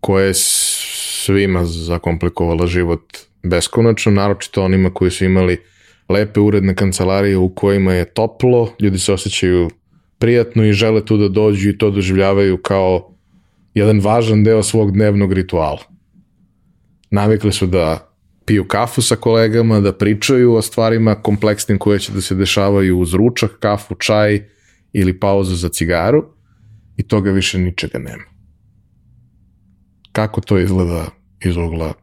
koja 0.00 0.24
je 0.24 0.34
svima 0.34 1.64
zakomplikovala 1.64 2.66
život 2.66 3.18
beskonačno, 3.42 4.12
naročito 4.12 4.64
onima 4.64 4.90
koji 4.94 5.10
su 5.10 5.24
imali 5.24 5.58
lepe 6.08 6.40
uredne 6.40 6.74
kancelarije 6.74 7.36
u 7.36 7.54
kojima 7.54 7.92
je 7.92 8.04
toplo, 8.04 8.72
ljudi 8.80 8.98
se 8.98 9.12
osjećaju 9.12 9.70
prijatno 10.18 10.64
i 10.64 10.72
žele 10.72 11.04
tu 11.04 11.16
da 11.16 11.28
dođu 11.28 11.70
i 11.70 11.78
to 11.78 11.90
doživljavaju 11.90 12.56
kao 12.62 13.14
jedan 13.74 14.00
važan 14.00 14.44
deo 14.44 14.62
svog 14.62 14.92
dnevnog 14.92 15.32
rituala. 15.32 15.82
Navikli 17.10 17.52
su 17.52 17.66
da 17.66 18.12
piju 18.44 18.68
kafu 18.68 19.02
sa 19.02 19.16
kolegama, 19.16 19.80
da 19.80 19.92
pričaju 19.92 20.54
o 20.54 20.62
stvarima 20.62 21.14
kompleksnim 21.14 21.78
koje 21.78 21.98
će 21.98 22.12
da 22.12 22.20
se 22.20 22.34
dešavaju 22.34 22.98
uz 22.98 23.14
ručak, 23.14 23.50
kafu, 23.60 23.94
čaj 23.94 24.48
ili 24.92 25.20
pauzu 25.20 25.56
za 25.56 25.68
cigaru 25.68 26.24
i 26.96 27.08
toga 27.08 27.30
više 27.30 27.58
ničega 27.58 27.98
nema. 27.98 28.24
Kako 30.12 30.40
to 30.40 30.58
izgleda 30.58 31.06
iz 31.40 31.56
ugla 31.56 31.94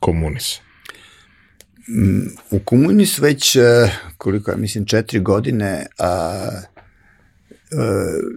komunisa? 0.00 0.60
Mm, 1.88 2.28
u 2.50 2.58
komunis 2.64 3.18
već, 3.18 3.56
e, 3.56 3.90
koliko 4.18 4.50
ja 4.50 4.56
mislim, 4.56 4.86
četiri 4.86 5.20
godine 5.20 5.86
a, 5.98 6.06
a, 6.06 6.50
e, 6.50 7.84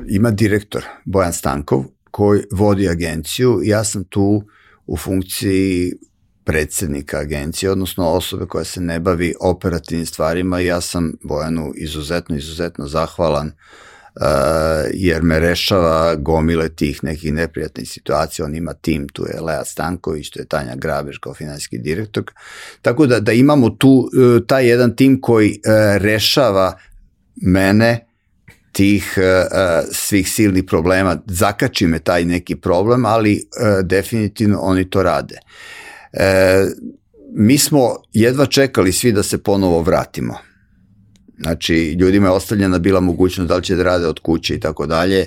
ima 0.08 0.32
direktor 0.32 0.84
Bojan 1.06 1.34
Stankov 1.34 1.84
koji 2.12 2.42
vodi 2.52 2.90
agenciju. 2.90 3.62
Ja 3.64 3.84
sam 3.84 4.04
tu 4.04 4.44
u 4.86 4.98
funkciji 4.98 5.94
predsednika 6.44 7.18
agencije, 7.18 7.72
odnosno 7.72 8.10
osobe 8.10 8.46
koja 8.46 8.64
se 8.64 8.82
ne 8.82 9.00
bavi 9.00 9.34
operativnim 9.42 10.06
stvarima 10.06 10.60
ja 10.60 10.82
sam 10.82 11.14
Bojanu 11.24 11.72
izuzetno, 11.76 12.36
izuzetno 12.36 12.88
zahvalan 12.88 13.48
uh, 13.48 13.54
jer 14.94 15.24
me 15.24 15.40
rešava 15.40 16.16
gomile 16.16 16.70
tih 16.70 17.04
nekih 17.04 17.34
neprijatnih 17.34 17.90
situacija, 17.90 18.46
on 18.46 18.56
ima 18.56 18.74
tim, 18.74 19.10
tu 19.10 19.26
je 19.34 19.42
Lea 19.42 19.66
Stanković, 19.66 20.30
tu 20.30 20.40
je 20.40 20.46
Tanja 20.46 20.76
Grabež 20.76 21.18
kao 21.18 21.34
finansijski 21.34 21.78
direktor, 21.78 22.24
tako 22.82 23.08
da, 23.08 23.20
da 23.20 23.32
imamo 23.32 23.70
tu 23.70 23.90
uh, 23.90 24.48
taj 24.48 24.68
jedan 24.68 24.96
tim 24.96 25.22
koji 25.22 25.50
uh, 25.50 26.02
rešava 26.02 26.78
mene 27.36 28.08
tih 28.72 29.14
uh, 29.18 29.24
svih 29.92 30.30
silnih 30.30 30.64
problema, 30.68 31.18
zakači 31.28 31.88
me 31.88 32.00
taj 32.00 32.26
neki 32.26 32.56
problem, 32.56 33.06
ali 33.06 33.34
uh, 33.34 33.86
definitivno 33.86 34.60
oni 34.60 34.90
to 34.90 35.04
rade. 35.04 35.38
E, 36.14 36.66
mi 37.34 37.58
smo 37.58 37.96
jedva 38.14 38.46
čekali 38.46 38.92
svi 38.92 39.12
da 39.12 39.24
se 39.24 39.44
ponovo 39.44 39.82
vratimo. 39.82 40.38
Znači, 41.42 41.76
ljudima 42.00 42.28
je 42.28 42.32
ostavljena 42.32 42.80
bila 42.80 43.00
mogućnost 43.00 43.48
da 43.48 43.56
li 43.56 43.64
će 43.64 43.76
da 43.76 43.84
rade 43.84 44.08
od 44.08 44.20
kuće 44.20 44.56
i 44.56 44.60
tako 44.60 44.86
dalje. 44.86 45.26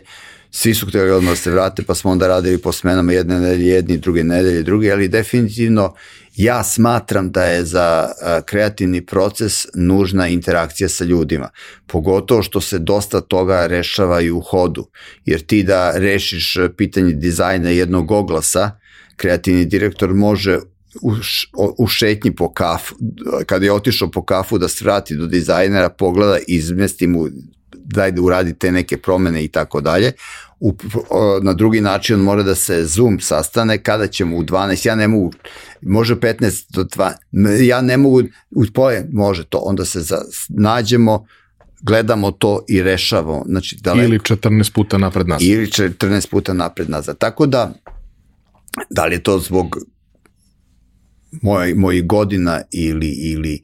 Svi 0.51 0.74
su 0.74 0.86
htjeli 0.86 1.11
odmah 1.11 1.32
da 1.32 1.36
se 1.36 1.51
vrate, 1.51 1.82
pa 1.82 1.95
smo 1.95 2.11
onda 2.11 2.28
radili 2.28 2.59
po 2.59 2.73
smenama 2.73 3.12
jedne 3.12 3.41
nedelje 3.41 3.66
jedni, 3.66 3.99
druge 3.99 4.24
nedelje 4.24 4.62
drugi, 4.62 4.93
ali 4.93 5.09
definitivno 5.09 5.95
ja 6.36 6.62
smatram 6.65 7.31
da 7.31 7.45
je 7.45 7.65
za 7.65 8.09
kreativni 8.47 9.07
proces 9.07 9.66
nužna 9.74 10.28
interakcija 10.28 10.89
sa 10.89 11.05
ljudima. 11.05 11.49
Pogotovo 11.86 12.43
što 12.43 12.61
se 12.61 12.78
dosta 12.78 13.20
toga 13.20 13.66
rešava 13.66 14.20
i 14.20 14.31
u 14.31 14.41
hodu. 14.41 14.89
Jer 15.24 15.41
ti 15.41 15.62
da 15.62 15.93
rešiš 15.99 16.57
pitanje 16.77 17.12
dizajna 17.12 17.70
jednog 17.70 18.11
oglasa, 18.11 18.70
kreativni 19.16 19.65
direktor 19.65 20.15
može 20.15 20.59
u, 21.03 21.12
u 21.79 21.87
šetnji 21.87 22.35
po 22.35 22.53
kafu, 22.53 22.95
kada 23.47 23.65
je 23.65 23.73
otišao 23.73 24.11
po 24.11 24.25
kafu 24.25 24.59
da 24.59 24.69
svrati 24.69 25.16
do 25.16 25.27
dizajnera, 25.27 25.89
pogleda, 25.89 26.39
izmesti 26.49 27.07
mu 27.07 27.29
daj 27.85 28.12
da 28.12 28.23
uradi 28.23 28.55
te 28.55 28.73
neke 28.73 28.97
promene 28.97 29.45
i 29.45 29.49
tako 29.49 29.81
dalje. 29.81 30.12
U, 30.61 30.75
o, 31.11 31.41
na 31.43 31.53
drugi 31.53 31.81
način 31.81 32.16
on 32.16 32.23
mora 32.23 32.43
da 32.43 32.55
se 32.55 32.85
Zoom 32.85 33.21
sastane 33.21 33.83
kada 33.83 34.07
ćemo 34.07 34.37
u 34.37 34.43
12, 34.43 34.87
ja 34.89 34.95
ne 34.95 35.09
mogu, 35.09 35.33
može 35.83 36.15
15 36.16 36.65
do 36.71 36.85
2, 36.85 37.62
ja 37.66 37.81
ne 37.81 37.97
mogu, 37.97 38.23
u 38.51 38.65
poje 38.75 39.09
može 39.12 39.45
to, 39.45 39.59
onda 39.59 39.85
se 39.85 40.01
za, 40.01 40.19
nađemo, 40.49 41.27
gledamo 41.83 42.31
to 42.31 42.65
i 42.69 42.83
rešavamo. 42.83 43.45
Znači, 43.47 43.77
daleko, 43.81 44.05
Ili 44.05 44.19
14 44.19 44.73
puta 44.73 44.99
napred 44.99 45.29
nazad. 45.29 45.49
ili 45.49 45.66
14 45.66 46.31
puta 46.31 46.53
napred 46.53 46.91
nazad. 46.91 47.19
Tako 47.19 47.47
da, 47.47 47.73
da 48.91 49.05
li 49.07 49.15
je 49.15 49.23
to 49.23 49.39
zbog 49.39 49.79
moj, 51.43 51.74
mojih 51.74 52.06
godina 52.06 52.61
ili, 52.70 53.09
ili, 53.09 53.62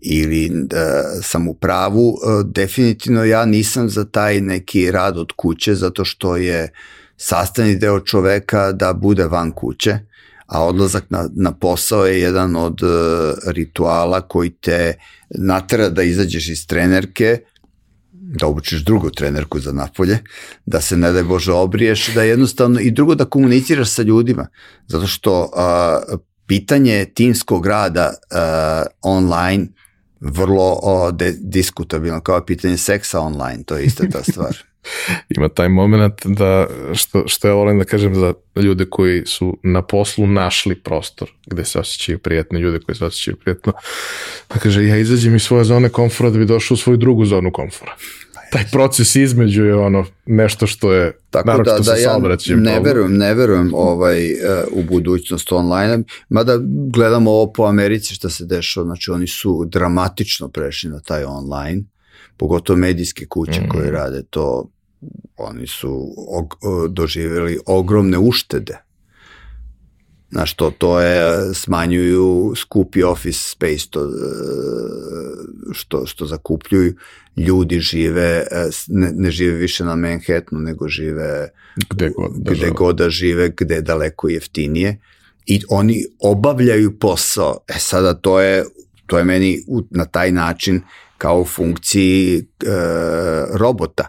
ili 0.00 0.50
da 0.52 1.02
sam 1.22 1.48
u 1.48 1.54
pravu, 1.54 2.14
e, 2.14 2.42
definitivno 2.44 3.24
ja 3.24 3.44
nisam 3.44 3.88
za 3.88 4.04
taj 4.04 4.40
neki 4.40 4.90
rad 4.90 5.18
od 5.18 5.32
kuće 5.36 5.74
zato 5.74 6.04
što 6.04 6.36
je 6.36 6.72
sastavni 7.16 7.76
deo 7.76 8.00
čoveka 8.00 8.72
da 8.72 8.92
bude 8.92 9.24
van 9.24 9.52
kuće, 9.52 9.98
a 10.46 10.64
odlazak 10.64 11.04
na, 11.10 11.28
na 11.34 11.52
posao 11.52 12.06
je 12.06 12.20
jedan 12.20 12.56
od 12.56 12.82
uh, 12.82 12.90
rituala 13.46 14.20
koji 14.20 14.50
te 14.50 14.94
natera 15.30 15.88
da 15.88 16.02
izađeš 16.02 16.48
iz 16.48 16.66
trenerke, 16.66 17.38
da 18.12 18.46
obučiš 18.46 18.84
drugu 18.84 19.10
trenerku 19.10 19.60
za 19.60 19.72
napolje, 19.72 20.18
da 20.66 20.80
se 20.80 20.96
ne 20.96 21.12
daj 21.12 21.22
Bože 21.22 21.52
obriješ, 21.52 22.14
da 22.14 22.22
jednostavno 22.22 22.80
i 22.80 22.90
drugo 22.90 23.14
da 23.14 23.24
komuniciraš 23.24 23.90
sa 23.90 24.02
ljudima, 24.02 24.46
zato 24.86 25.06
što 25.06 25.40
uh, 25.42 26.18
pitanje 26.46 27.04
timskog 27.14 27.66
rada 27.66 28.12
uh, 28.12 28.86
online 29.02 29.66
vrlo 30.20 30.78
o, 30.82 31.12
de, 31.12 31.34
diskutabilno, 31.40 32.20
kao 32.20 32.44
pitanje 32.44 32.76
seksa 32.76 33.20
online, 33.20 33.62
to 33.66 33.76
je 33.76 33.84
ista 33.84 34.04
ta 34.12 34.22
stvar. 34.32 34.56
Ima 35.28 35.48
taj 35.48 35.68
moment 35.68 36.26
da, 36.26 36.66
što, 36.94 37.22
što 37.26 37.48
ja 37.48 37.54
volim 37.54 37.78
da 37.78 37.84
kažem 37.84 38.14
za 38.14 38.34
ljude 38.56 38.86
koji 38.90 39.26
su 39.26 39.58
na 39.62 39.82
poslu 39.82 40.26
našli 40.26 40.74
prostor 40.74 41.30
gde 41.46 41.64
se 41.64 41.78
osjećaju 41.78 42.18
prijetno, 42.18 42.58
ljude 42.58 42.80
koji 42.80 42.96
se 42.96 43.04
osjećaju 43.04 43.36
prijetno, 43.36 43.72
da 44.54 44.60
kaže 44.60 44.86
ja 44.86 44.96
izađem 44.96 45.36
iz 45.36 45.42
svoje 45.42 45.64
zone 45.64 45.88
komfora 45.88 46.30
da 46.30 46.38
bi 46.38 46.46
došao 46.46 46.74
u 46.74 46.78
svoju 46.78 46.96
drugu 46.96 47.24
zonu 47.24 47.52
komfora. 47.52 47.96
Taj 48.56 48.64
proces 48.72 49.16
između 49.16 49.64
je 49.64 49.74
ono 49.74 50.04
nešto 50.26 50.66
što 50.66 50.92
je 50.92 51.18
Tako 51.30 51.62
da, 51.62 51.78
da 51.78 51.96
ja 51.96 52.18
ne 52.56 52.80
verujem, 52.80 53.16
ne 53.16 53.34
verujem 53.34 53.70
ovaj, 53.74 54.32
uh, 54.32 54.38
u 54.72 54.82
budućnost 54.82 55.52
online, 55.52 56.04
mada 56.28 56.58
gledamo 56.92 57.30
ovo 57.30 57.52
po 57.52 57.64
Americi 57.64 58.14
što 58.14 58.30
se 58.30 58.44
dešava, 58.44 58.86
znači 58.86 59.10
oni 59.10 59.26
su 59.26 59.64
dramatično 59.66 60.48
prešli 60.48 60.90
na 60.90 61.00
taj 61.00 61.24
online, 61.24 61.82
pogotovo 62.36 62.76
medijske 62.76 63.26
kuće 63.26 63.60
mm. 63.60 63.68
koje 63.68 63.90
rade 63.90 64.22
to, 64.30 64.70
oni 65.36 65.66
su 65.66 66.14
og, 66.28 66.54
doživjeli 66.90 67.58
ogromne 67.66 68.18
uštede. 68.18 68.85
Znaš, 70.30 70.54
to, 70.54 70.70
to 70.70 71.00
je, 71.00 71.54
smanjuju 71.54 72.52
skupi 72.56 73.02
office 73.02 73.50
space, 73.50 73.86
to, 73.90 74.10
što, 75.72 76.06
što 76.06 76.26
zakupljuju, 76.26 76.94
ljudi 77.36 77.80
žive, 77.80 78.46
ne, 78.88 79.12
ne 79.14 79.30
žive 79.30 79.56
više 79.56 79.84
na 79.84 79.96
Manhattanu, 79.96 80.60
nego 80.60 80.88
žive 80.88 81.48
gde 81.90 82.10
god 82.10 82.32
da, 82.36 82.52
gde 82.52 82.70
god 82.70 82.96
da 82.96 83.10
žive, 83.10 83.52
gde 83.56 83.74
je 83.74 83.82
daleko 83.82 84.28
jeftinije 84.28 85.00
i 85.46 85.60
oni 85.68 86.04
obavljaju 86.18 86.98
posao. 86.98 87.58
E 87.68 87.78
sada 87.78 88.14
to 88.14 88.40
je, 88.40 88.64
to 89.06 89.18
je 89.18 89.24
meni 89.24 89.58
na 89.90 90.04
taj 90.04 90.32
način 90.32 90.80
kao 91.18 91.40
u 91.40 91.44
funkciji 91.44 92.38
e, 92.38 92.44
robota. 93.52 94.06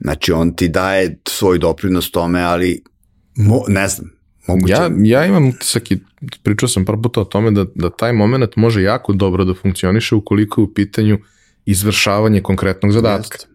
Znači 0.00 0.32
on 0.32 0.56
ti 0.56 0.68
daje 0.68 1.18
svoj 1.28 1.58
doprinos 1.58 2.10
tome, 2.10 2.40
ali 2.40 2.82
mo, 3.36 3.62
ne 3.68 3.88
znam, 3.88 4.15
moguće. 4.48 4.72
Ja, 4.72 4.90
ja 5.04 5.26
imam 5.26 5.48
utisak 5.48 5.90
i 5.90 5.98
pričao 6.42 6.68
sam 6.68 6.84
par 6.84 6.96
puta 7.02 7.20
o 7.20 7.24
tome 7.24 7.50
da, 7.50 7.64
da 7.74 7.90
taj 7.90 8.12
moment 8.12 8.56
može 8.56 8.82
jako 8.82 9.12
dobro 9.12 9.44
da 9.44 9.54
funkcioniše 9.54 10.14
ukoliko 10.14 10.60
je 10.60 10.64
u 10.64 10.74
pitanju 10.74 11.18
izvršavanje 11.66 12.40
konkretnog 12.40 12.92
zadatka. 12.92 13.34
Jest. 13.34 13.48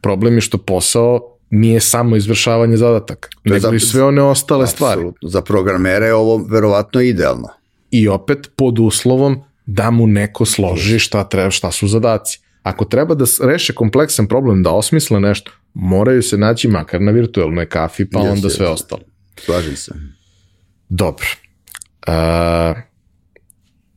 Problem 0.00 0.34
je 0.34 0.40
što 0.40 0.58
posao 0.58 1.20
nije 1.50 1.80
samo 1.80 2.16
izvršavanje 2.16 2.76
zadataka, 2.76 3.28
nego 3.44 3.58
za, 3.68 3.74
i 3.74 3.80
sve 3.80 4.02
one 4.02 4.22
ostale 4.22 4.62
absolutno. 4.64 5.12
stvari. 5.12 5.32
Za 5.32 5.42
programere 5.42 6.06
je 6.06 6.14
ovo 6.14 6.36
verovatno 6.50 7.00
idealno. 7.00 7.48
I 7.90 8.08
opet 8.08 8.50
pod 8.56 8.78
uslovom 8.78 9.42
da 9.66 9.90
mu 9.90 10.06
neko 10.06 10.44
složi 10.44 10.98
šta 10.98 11.24
treba, 11.28 11.50
šta 11.50 11.70
su 11.72 11.88
zadaci. 11.88 12.40
Ako 12.62 12.84
treba 12.84 13.14
da 13.14 13.24
reše 13.42 13.72
kompleksan 13.72 14.26
problem, 14.26 14.62
da 14.62 14.70
osmisle 14.70 15.20
nešto, 15.20 15.50
moraju 15.74 16.22
se 16.22 16.38
naći 16.38 16.68
makar 16.68 17.00
na 17.00 17.12
virtualnoj 17.12 17.66
kafi, 17.66 18.10
pa 18.10 18.20
yes, 18.20 18.30
onda 18.30 18.48
yes. 18.48 18.56
sve 18.56 18.68
ostalo. 18.68 19.02
Slažem 19.40 19.76
se. 19.76 19.92
Dobro. 20.88 21.26
Uh, 22.08 22.76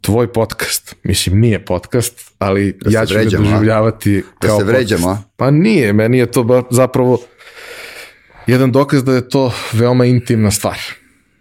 tvoj 0.01 0.33
podcast, 0.33 0.95
mislim 1.03 1.39
nije 1.39 1.65
podcast, 1.65 2.33
ali 2.37 2.77
da 2.81 2.99
ja 2.99 3.05
ću 3.05 3.13
vređamo, 3.13 3.43
ga 3.43 3.49
doživljavati 3.49 4.23
da 4.41 4.47
kao 4.47 4.59
se 4.59 4.65
vređamo, 4.65 5.07
podcast. 5.07 5.27
Pa 5.35 5.51
nije, 5.51 5.93
meni 5.93 6.17
je 6.17 6.31
to 6.31 6.67
zapravo 6.71 7.19
jedan 8.47 8.71
dokaz 8.71 9.03
da 9.03 9.13
je 9.13 9.29
to 9.29 9.53
veoma 9.73 10.05
intimna 10.05 10.51
stvar. 10.51 10.79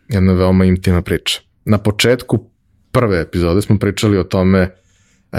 Jedna 0.08 0.32
veoma 0.32 0.64
intimna 0.64 1.02
priča. 1.02 1.40
Na 1.64 1.78
početku 1.78 2.50
prve 2.92 3.20
epizode 3.20 3.62
smo 3.62 3.78
pričali 3.78 4.18
o 4.18 4.24
tome 4.24 4.62
uh, 4.62 5.38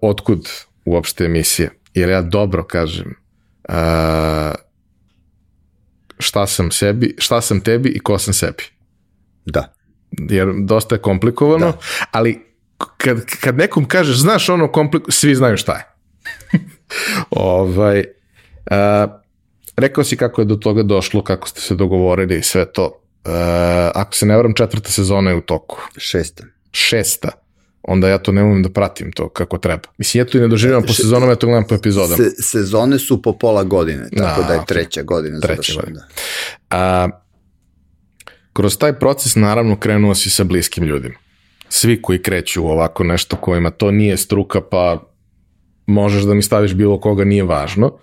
otkud 0.00 0.48
uopšte 0.84 1.24
emisije. 1.24 1.70
Jer 1.94 2.08
ja 2.08 2.22
dobro 2.22 2.64
kažem 2.64 3.14
uh, 3.68 3.74
šta 6.18 6.46
sam 6.46 6.70
sebi, 6.70 7.14
šta 7.18 7.40
sam 7.40 7.60
tebi 7.60 7.88
i 7.88 8.00
ko 8.00 8.18
sam 8.18 8.34
sebi. 8.34 8.64
Da. 9.46 9.74
Jer 10.10 10.48
dosta 10.64 10.94
je 10.94 11.02
komplikovano, 11.02 11.66
da. 11.66 11.78
ali 12.10 12.46
kad, 12.96 13.24
kad 13.40 13.56
nekom 13.56 13.88
kažeš, 13.88 14.16
znaš 14.16 14.48
ono 14.48 14.72
komplikovano, 14.72 15.12
svi 15.12 15.34
znaju 15.34 15.56
šta 15.56 15.76
je. 15.76 15.84
ovaj, 17.30 18.04
uh, 18.70 19.10
rekao 19.76 20.04
si 20.04 20.16
kako 20.16 20.40
je 20.40 20.44
do 20.44 20.56
toga 20.56 20.82
došlo, 20.82 21.22
kako 21.22 21.48
ste 21.48 21.60
se 21.60 21.74
dogovorili 21.74 22.38
i 22.38 22.42
sve 22.42 22.72
to. 22.72 23.02
Uh, 23.24 23.32
ako 23.94 24.14
se 24.14 24.26
ne 24.26 24.36
varam, 24.36 24.54
četvrta 24.54 24.90
sezona 24.90 25.30
je 25.30 25.36
u 25.36 25.40
toku. 25.40 25.78
Šesta. 25.96 26.44
Šesta 26.72 27.45
onda 27.86 28.08
ja 28.08 28.18
to 28.18 28.32
ne 28.32 28.42
umem 28.42 28.62
da 28.62 28.68
pratim 28.68 29.12
to 29.12 29.28
kako 29.28 29.58
treba. 29.58 29.88
Mislim, 29.98 30.20
ja 30.20 30.24
to 30.24 30.38
i 30.38 30.40
ne 30.40 30.48
doživljam 30.48 30.82
po 30.82 30.92
sezonom, 30.92 31.28
ja 31.28 31.34
to 31.36 31.46
gledam 31.46 31.64
po 31.68 31.74
epizodama. 31.74 32.16
Se, 32.16 32.30
sezone 32.42 32.98
su 32.98 33.22
po 33.22 33.32
pola 33.32 33.64
godine, 33.64 34.08
tako 34.16 34.42
da, 34.42 34.48
da 34.48 34.54
je 34.54 34.60
treća 34.66 35.02
godina 35.02 35.40
treća 35.40 35.72
Godina. 35.80 36.00
Da. 36.00 36.06
A, 36.70 37.08
kroz 38.52 38.78
taj 38.78 38.98
proces 38.98 39.36
naravno 39.36 39.76
krenuo 39.76 40.14
si 40.14 40.30
sa 40.30 40.44
bliskim 40.44 40.84
ljudima. 40.84 41.14
Svi 41.68 42.02
koji 42.02 42.22
kreću 42.22 42.64
u 42.64 42.68
ovako 42.68 43.04
nešto 43.04 43.36
kojima 43.36 43.70
to 43.70 43.90
nije 43.90 44.16
struka, 44.16 44.60
pa 44.60 45.02
možeš 45.86 46.22
da 46.22 46.34
mi 46.34 46.42
staviš 46.42 46.74
bilo 46.74 47.00
koga, 47.00 47.24
nije 47.24 47.44
važno. 47.44 47.98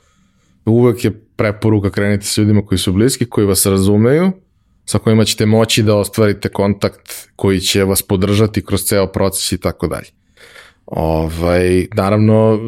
Uvek 0.66 1.06
je 1.06 1.12
preporuka 1.36 1.90
kreniti 1.90 2.26
sa 2.26 2.42
ljudima 2.42 2.66
koji 2.66 2.80
su 2.80 2.94
bliski, 2.94 3.26
koji 3.26 3.48
vas 3.48 3.66
razumeju, 3.66 4.32
sa 4.86 5.00
kojima 5.00 5.26
ćete 5.26 5.46
moći 5.46 5.84
da 5.84 5.96
ostvarite 5.96 6.50
kontakt 6.50 7.23
koji 7.36 7.60
će 7.60 7.84
vas 7.84 8.02
podržati 8.02 8.66
kroz 8.66 8.84
ceo 8.84 9.08
proces 9.08 9.52
i 9.52 9.58
tako 9.58 9.88
dalje. 9.88 10.08
Ovaj, 10.86 11.88
naravno, 11.96 12.60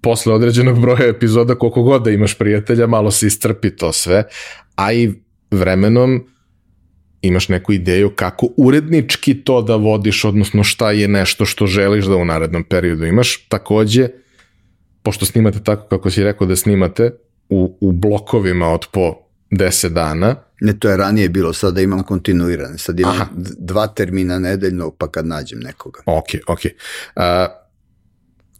posle 0.00 0.34
određenog 0.34 0.80
broja 0.80 1.08
epizoda, 1.08 1.54
koliko 1.54 1.82
god 1.82 2.02
da 2.02 2.10
imaš 2.10 2.38
prijatelja, 2.38 2.86
malo 2.86 3.10
se 3.10 3.26
iscrpi 3.26 3.70
to 3.70 3.92
sve, 3.92 4.24
a 4.74 4.92
i 4.92 5.12
vremenom 5.50 6.26
imaš 7.22 7.48
neku 7.48 7.72
ideju 7.72 8.10
kako 8.16 8.48
urednički 8.56 9.34
to 9.34 9.62
da 9.62 9.76
vodiš, 9.76 10.24
odnosno 10.24 10.64
šta 10.64 10.90
je 10.90 11.08
nešto 11.08 11.44
što 11.44 11.66
želiš 11.66 12.04
da 12.04 12.16
u 12.16 12.24
narednom 12.24 12.64
periodu 12.64 13.04
imaš. 13.04 13.46
Takođe, 13.48 14.08
pošto 15.02 15.26
snimate 15.26 15.62
tako 15.64 15.88
kako 15.88 16.10
si 16.10 16.24
rekao 16.24 16.46
da 16.46 16.56
snimate, 16.56 17.10
u, 17.48 17.78
u 17.80 17.92
blokovima 17.92 18.68
od 18.68 18.86
po 18.92 19.25
10 19.50 19.88
dana, 19.88 20.36
Ne, 20.60 20.78
to 20.78 20.88
je 20.88 20.96
ranije 20.96 21.28
bilo, 21.28 21.52
sada 21.52 21.80
imam 21.80 22.02
kontinuirane. 22.02 22.78
Sad 22.78 23.00
imam 23.00 23.14
Aha. 23.14 23.26
dva 23.58 23.86
termina 23.86 24.38
nedeljno, 24.38 24.90
pa 24.90 25.08
kad 25.10 25.26
nađem 25.26 25.58
nekoga. 25.60 26.00
Ok, 26.06 26.26
ok. 26.46 26.60
Uh, 27.16 27.22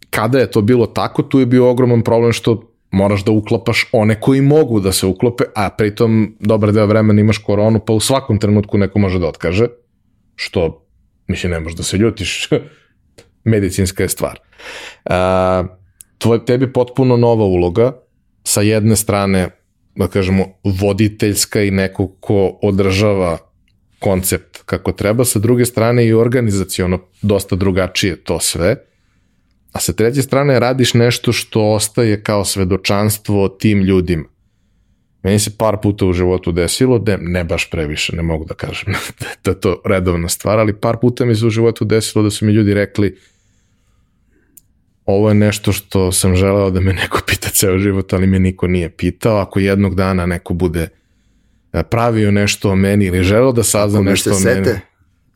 kada 0.09 0.39
je 0.39 0.51
to 0.51 0.61
bilo 0.61 0.85
tako, 0.85 1.23
tu 1.23 1.39
je 1.39 1.45
bio 1.45 1.69
ogroman 1.69 2.03
problem 2.03 2.33
što 2.33 2.73
moraš 2.91 3.25
da 3.25 3.31
uklapaš 3.31 3.89
one 3.91 4.21
koji 4.21 4.41
mogu 4.41 4.79
da 4.79 4.91
se 4.91 5.05
uklope, 5.05 5.43
a 5.55 5.69
pritom 5.69 6.35
dobar 6.39 6.71
deo 6.71 6.85
vremena 6.85 7.21
imaš 7.21 7.37
koronu, 7.37 7.79
pa 7.85 7.93
u 7.93 7.99
svakom 7.99 8.39
trenutku 8.39 8.77
neko 8.77 8.99
može 8.99 9.19
da 9.19 9.27
otkaže, 9.27 9.67
što, 10.35 10.85
mislim, 11.27 11.51
ne 11.51 11.59
možeš 11.59 11.77
da 11.77 11.83
se 11.83 11.97
ljutiš, 11.97 12.49
medicinska 13.43 14.03
je 14.03 14.09
stvar. 14.09 14.39
Uh, 15.05 15.67
tvoj, 16.17 16.45
tebi 16.45 16.73
potpuno 16.73 17.17
nova 17.17 17.45
uloga, 17.45 17.91
sa 18.43 18.61
jedne 18.61 18.95
strane 18.95 19.49
da 19.97 20.07
kažemo, 20.07 20.45
voditeljska 20.63 21.63
i 21.63 21.71
neko 21.71 22.07
ko 22.07 22.59
održava 22.61 23.37
koncept 23.99 24.61
kako 24.65 24.91
treba, 24.91 25.25
sa 25.25 25.39
druge 25.39 25.65
strane 25.65 26.05
i 26.05 26.13
organizacijono 26.13 26.99
dosta 27.21 27.55
drugačije 27.55 28.15
to 28.15 28.39
sve. 28.39 28.75
a 29.71 29.79
sa 29.79 29.93
treće 29.93 30.21
strane 30.21 30.59
radiš 30.59 30.93
nešto 30.93 31.31
što 31.31 31.73
ostaje 31.73 32.23
kao 32.23 32.45
svedočanstvo 32.45 33.47
tim 33.47 33.81
ljudima. 33.81 34.23
Meni 35.23 35.39
se 35.39 35.57
par 35.57 35.77
puta 35.81 36.05
u 36.05 36.13
životu 36.13 36.51
desilo, 36.51 36.99
da 36.99 37.17
ne 37.21 37.43
baš 37.43 37.69
previše, 37.69 38.15
ne 38.15 38.23
mogu 38.23 38.45
da 38.45 38.53
kažem 38.53 38.93
da 39.43 39.51
je 39.51 39.59
to 39.59 39.81
redovna 39.85 40.29
stvar, 40.29 40.59
ali 40.59 40.79
par 40.79 40.97
puta 41.01 41.25
mi 41.25 41.35
se 41.35 41.45
u 41.45 41.49
životu 41.49 41.85
desilo 41.85 42.23
da 42.23 42.29
su 42.29 42.45
mi 42.45 42.51
ljudi 42.51 42.73
rekli 42.73 43.17
ovo 45.07 45.29
je 45.29 45.35
nešto 45.35 45.71
što 45.71 46.11
sam 46.11 46.35
želeo 46.35 46.69
da 46.71 46.79
me 46.79 46.93
neko 46.93 47.21
pita 47.27 47.49
ceo 47.49 47.77
život, 47.79 48.13
ali 48.13 48.27
me 48.27 48.39
niko 48.39 48.67
nije 48.67 48.89
pitao. 48.89 49.37
Ako 49.37 49.59
jednog 49.59 49.95
dana 49.95 50.25
neko 50.25 50.53
bude 50.53 50.87
e, 51.73 51.83
pravio 51.83 52.31
nešto 52.31 52.69
o 52.69 52.75
meni 52.75 53.05
ili 53.05 53.23
želeo 53.23 53.51
da 53.51 53.63
sazna 53.63 54.01
nešto 54.01 54.31
o 54.31 54.39
meni, 54.39 54.69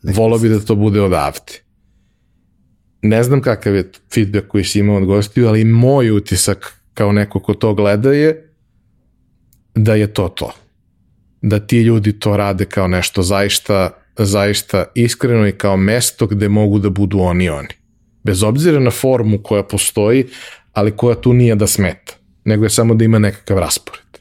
volao 0.04 0.40
bi 0.40 0.50
da 0.50 0.60
to 0.60 0.76
bude 0.76 1.02
odavde. 1.02 1.54
Ne 3.02 3.24
znam 3.24 3.42
kakav 3.42 3.76
je 3.76 3.92
feedback 4.14 4.48
koji 4.48 4.64
si 4.64 4.80
imao 4.80 4.98
od 4.98 5.06
gostiju, 5.06 5.48
ali 5.48 5.66
moj 5.66 6.12
utisak 6.12 6.82
kao 6.94 7.12
neko 7.12 7.40
ko 7.40 7.54
to 7.54 7.74
gleda 7.74 8.14
je 8.14 8.50
da 9.76 9.96
je 9.96 10.14
to 10.14 10.30
to. 10.30 10.54
Da 11.42 11.60
ti 11.60 11.82
ljudi 11.82 12.20
to 12.20 12.38
rade 12.38 12.66
kao 12.66 12.88
nešto 12.88 13.22
zaista, 13.22 13.90
zaista 14.18 14.86
iskreno 14.96 15.48
i 15.48 15.52
kao 15.52 15.78
mesto 15.78 16.28
gde 16.28 16.50
mogu 16.50 16.80
da 16.80 16.90
budu 16.90 17.20
oni 17.20 17.50
oni. 17.50 17.81
Bez 18.24 18.44
obzira 18.44 18.80
na 18.80 18.92
formu 18.92 19.40
koja 19.44 19.64
postoji, 19.64 20.26
ali 20.74 20.98
koja 20.98 21.16
tu 21.16 21.34
nije 21.34 21.56
da 21.56 21.68
smeta, 21.68 22.14
nego 22.46 22.66
je 22.66 22.70
samo 22.70 22.96
da 22.96 23.06
ima 23.06 23.20
nekakav 23.20 23.60
raspored. 23.60 24.18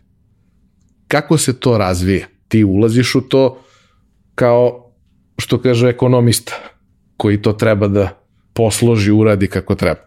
Kako 1.09 1.39
se 1.39 1.61
to 1.61 1.79
razvija? 1.79 2.27
Ti 2.49 2.65
ulaziš 2.65 3.15
u 3.15 3.21
to 3.21 3.63
kao 4.35 4.93
što 5.39 5.63
kaže 5.63 5.89
ekonomista, 5.89 6.53
koji 7.17 7.43
to 7.43 7.53
treba 7.53 7.89
da 7.89 8.21
posloži, 8.53 9.13
uradi 9.13 9.47
kako 9.47 9.75
treba. 9.75 10.01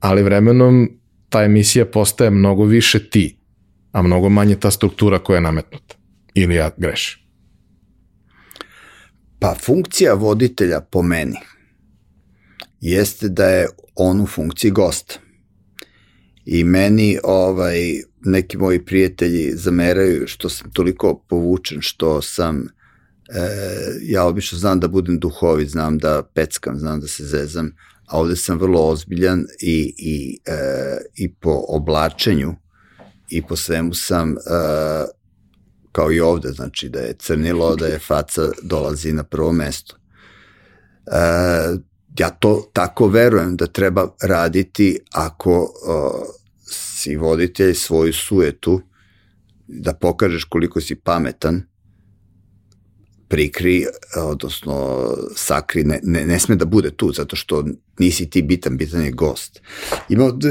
Ali 0.00 0.22
vremenom 0.22 0.90
ta 1.28 1.44
emisija 1.44 1.84
postaje 1.84 2.30
mnogo 2.30 2.64
više 2.64 3.10
ti, 3.10 3.38
a 3.92 4.02
mnogo 4.02 4.28
manje 4.28 4.56
ta 4.56 4.70
struktura 4.70 5.18
koja 5.18 5.36
je 5.36 5.40
nametnuta. 5.40 5.94
Ili 6.34 6.54
ja 6.54 6.70
grešim? 6.76 7.22
Pa 9.38 9.54
funkcija 9.54 10.14
voditelja 10.14 10.80
po 10.80 11.02
meni 11.02 11.36
jeste 12.82 13.28
da 13.28 13.44
je 13.44 13.68
on 13.94 14.20
u 14.20 14.26
funkciji 14.26 14.70
gosta. 14.70 15.14
I 16.44 16.64
meni 16.64 17.18
ovaj, 17.24 18.02
neki 18.24 18.58
moji 18.58 18.84
prijatelji 18.84 19.52
zameraju 19.54 20.26
što 20.26 20.48
sam 20.48 20.70
toliko 20.72 21.24
povučen, 21.28 21.78
što 21.80 22.22
sam, 22.22 22.56
e, 22.58 23.48
ja 24.02 24.24
obično 24.24 24.58
znam 24.58 24.80
da 24.80 24.88
budem 24.88 25.18
duhovit, 25.18 25.68
znam 25.68 25.98
da 25.98 26.22
peckam, 26.34 26.78
znam 26.78 27.00
da 27.00 27.06
se 27.06 27.24
zezam, 27.24 27.72
a 28.06 28.18
ovde 28.18 28.36
sam 28.36 28.58
vrlo 28.58 28.88
ozbiljan 28.88 29.44
i, 29.60 29.94
i, 29.98 30.38
e, 30.46 30.98
i 31.14 31.34
po 31.34 31.64
oblačenju 31.68 32.54
i 33.28 33.42
po 33.42 33.56
svemu 33.56 33.94
sam 33.94 34.32
e, 34.32 34.36
kao 35.92 36.12
i 36.12 36.20
ovde, 36.20 36.48
znači 36.48 36.88
da 36.88 37.00
je 37.00 37.14
crnilo, 37.18 37.76
da 37.76 37.86
je 37.86 37.98
faca 37.98 38.42
dolazi 38.62 39.12
na 39.12 39.24
prvo 39.24 39.52
mesto. 39.52 39.96
E, 41.06 41.91
ja 42.18 42.30
to 42.30 42.70
tako 42.72 43.08
verujem 43.08 43.56
da 43.56 43.66
treba 43.66 44.08
raditi 44.22 44.98
ako 45.12 45.60
uh, 45.60 46.26
si 46.66 47.16
voditelj 47.16 47.74
svoju 47.74 48.12
sujetu, 48.12 48.80
da 49.66 49.92
pokažeš 49.92 50.44
koliko 50.44 50.80
si 50.80 50.94
pametan, 50.94 51.62
prikri, 53.28 53.86
odnosno 54.16 55.06
sakri, 55.36 55.84
ne, 55.84 56.00
ne, 56.02 56.26
ne 56.26 56.38
sme 56.38 56.56
da 56.56 56.64
bude 56.64 56.90
tu, 56.90 57.12
zato 57.12 57.36
što 57.36 57.64
nisi 57.98 58.30
ti 58.30 58.42
bitan, 58.42 58.76
bitan 58.76 59.04
je 59.04 59.10
gost. 59.10 59.60
Ima, 60.08 60.30
d, 60.30 60.48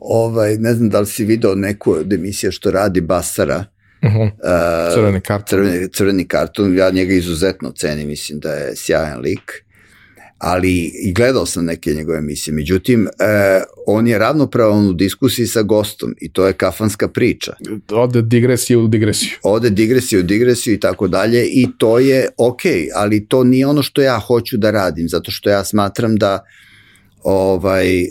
ovaj, 0.00 0.56
ne 0.56 0.74
znam 0.74 0.88
da 0.88 1.00
li 1.00 1.06
si 1.06 1.24
video 1.24 1.54
neku 1.54 1.92
od 1.92 2.12
emisija 2.12 2.52
što 2.52 2.70
radi 2.70 3.00
Basara, 3.00 3.64
uh 4.02 4.10
-huh. 4.12 4.24
uh, 4.24 4.94
crveni 4.94 5.20
karton. 5.20 5.46
Crveni, 5.48 5.88
crveni 5.88 6.28
karton, 6.28 6.76
ja 6.76 6.90
njega 6.90 7.14
izuzetno 7.14 7.72
cenim, 7.72 8.08
mislim 8.08 8.40
da 8.40 8.52
je 8.52 8.76
sjajan 8.76 9.20
lik 9.20 9.64
ali 10.38 10.92
i 11.02 11.12
gledao 11.12 11.46
sam 11.46 11.64
neke 11.64 11.94
njegove 11.94 12.18
emisije. 12.18 12.54
Međutim, 12.54 13.06
e, 13.06 13.10
on 13.86 14.06
je 14.06 14.18
ravnopravan 14.18 14.86
u 14.86 14.92
diskusiji 14.92 15.46
sa 15.46 15.62
gostom 15.62 16.14
i 16.20 16.32
to 16.32 16.46
je 16.46 16.52
kafanska 16.52 17.08
priča. 17.08 17.52
Ode 17.92 18.22
digresije 18.22 18.76
u 18.76 18.88
digresiju. 18.88 19.30
Ode 19.42 19.70
digresije 19.70 20.20
u 20.20 20.22
digresiju 20.22 20.74
i 20.74 20.80
tako 20.80 21.08
dalje 21.08 21.46
i 21.46 21.66
to 21.78 21.98
je 21.98 22.28
ok, 22.36 22.60
ali 22.94 23.26
to 23.26 23.44
nije 23.44 23.66
ono 23.66 23.82
što 23.82 24.02
ja 24.02 24.18
hoću 24.18 24.56
da 24.56 24.70
radim, 24.70 25.08
zato 25.08 25.30
što 25.30 25.50
ja 25.50 25.64
smatram 25.64 26.16
da 26.16 26.44
ovaj, 27.22 28.00
e, 28.00 28.08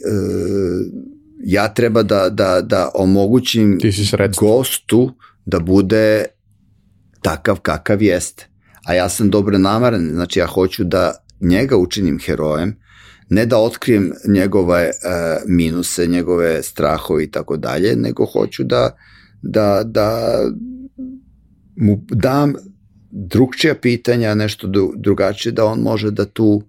ja 1.44 1.74
treba 1.74 2.04
da, 2.04 2.30
da, 2.30 2.62
da 2.62 2.92
omogućim 2.94 3.80
gostu 4.40 5.14
da 5.46 5.60
bude 5.60 6.26
takav 7.22 7.60
kakav 7.60 8.02
jeste. 8.02 8.48
A 8.86 8.94
ja 8.94 9.10
sam 9.10 9.30
dobro 9.30 9.58
namaran, 9.58 10.10
znači 10.14 10.40
ja 10.40 10.48
hoću 10.48 10.84
da 10.84 11.27
njega 11.42 11.78
učinim 11.78 12.20
herojem, 12.20 12.76
ne 13.30 13.46
da 13.46 13.58
otkrijem 13.58 14.12
njegove 14.28 14.82
e, 14.84 14.92
minuse, 15.48 16.08
njegove 16.08 16.64
strahove 16.64 17.24
i 17.24 17.32
tako 17.32 17.58
dalje, 17.58 17.96
nego 17.96 18.26
hoću 18.26 18.64
da, 18.64 18.98
da, 19.42 19.82
da 19.86 20.40
mu 21.76 22.02
dam 22.10 22.54
drugčija 23.12 23.76
pitanja, 23.76 24.36
nešto 24.36 24.68
drugačije, 24.96 25.52
da 25.52 25.66
on 25.66 25.80
može 25.80 26.12
da 26.12 26.26
tu 26.26 26.62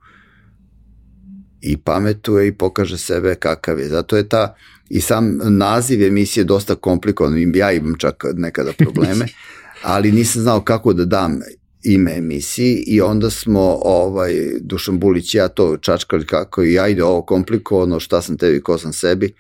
i 1.61 1.77
pametuje 1.77 2.49
i 2.49 2.53
pokaže 2.53 2.99
sebe 2.99 3.35
kakav 3.35 3.79
je. 3.79 3.89
Zato 3.89 4.17
je 4.17 4.29
ta 4.29 4.55
i 4.89 5.01
sam 5.01 5.39
naziv 5.43 6.03
emisije 6.03 6.45
dosta 6.45 6.75
komplikovan, 6.75 7.55
ja 7.55 7.73
imam 7.73 7.95
čak 7.99 8.25
nekada 8.35 8.73
probleme, 8.79 9.27
ali 9.83 10.13
nisam 10.13 10.43
znao 10.43 10.61
kako 10.61 10.93
da 10.93 11.05
dam 11.05 11.41
ime 11.83 12.17
emisiji 12.17 12.85
i 12.87 13.01
onda 13.01 13.31
smo 13.31 13.79
ovaj 13.85 14.35
Dušan 14.61 14.99
Bulić 14.99 15.35
ja 15.35 15.49
to 15.49 15.77
čačkali 15.77 16.27
kako 16.27 16.65
i 16.65 16.79
ajde 16.79 17.05
ovo 17.05 17.23
komplikovano 17.23 18.01
šta 18.01 18.23
sam 18.23 18.37
tebi 18.37 18.63
ko 18.63 18.79
sam 18.79 18.93
sebi 18.93 19.35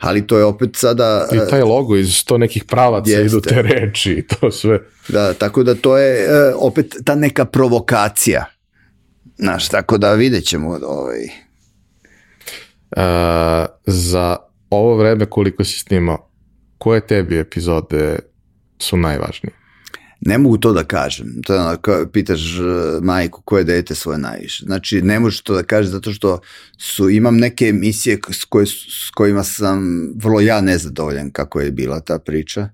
ali 0.00 0.26
to 0.26 0.38
je 0.38 0.44
opet 0.44 0.70
sada... 0.76 1.28
I 1.32 1.50
taj 1.50 1.62
logo 1.62 1.96
iz 1.96 2.24
to 2.24 2.38
nekih 2.38 2.64
pravaca 2.64 3.10
jeste. 3.10 3.26
idu 3.26 3.40
te 3.40 3.62
reči 3.62 4.12
i 4.12 4.26
to 4.26 4.50
sve. 4.50 4.80
Da, 5.08 5.34
tako 5.34 5.62
da 5.62 5.74
to 5.74 5.98
je 5.98 6.24
e, 6.24 6.54
opet 6.54 6.96
ta 7.04 7.14
neka 7.14 7.44
provokacija. 7.44 8.44
Znaš, 9.38 9.68
tako 9.68 9.98
da 9.98 10.14
vidjet 10.14 10.44
ćemo 10.44 10.78
ovaj... 10.82 11.24
Uh, 12.96 13.02
za 13.86 14.36
ovo 14.70 14.96
vreme 14.96 15.26
koliko 15.26 15.64
si 15.64 15.78
snimao, 15.78 16.30
koje 16.78 17.06
tebi 17.06 17.38
epizode 17.38 18.18
su 18.78 18.96
najvažnije? 18.96 19.59
Ne 20.20 20.38
mogu 20.38 20.58
to 20.58 20.72
da 20.72 20.84
kažem. 20.84 21.26
To 21.46 21.54
je 21.54 21.60
ono, 21.60 21.78
pitaš 22.12 22.58
e, 22.58 22.62
majku 23.02 23.42
koje 23.44 23.64
dete 23.64 23.94
svoje 23.94 24.18
najviše. 24.18 24.64
Znači, 24.64 25.02
ne 25.02 25.20
možeš 25.20 25.40
to 25.40 25.54
da 25.54 25.62
kažeš 25.62 25.90
zato 25.90 26.12
što 26.12 26.40
su, 26.78 27.10
imam 27.10 27.36
neke 27.36 27.66
emisije 27.66 28.18
s, 28.30 28.44
koje, 28.44 28.66
s 28.66 29.10
kojima 29.14 29.44
sam 29.44 30.08
vrlo 30.16 30.40
ja 30.40 30.60
nezadovoljan 30.60 31.30
kako 31.30 31.60
je 31.60 31.70
bila 31.70 32.00
ta 32.00 32.18
priča. 32.18 32.68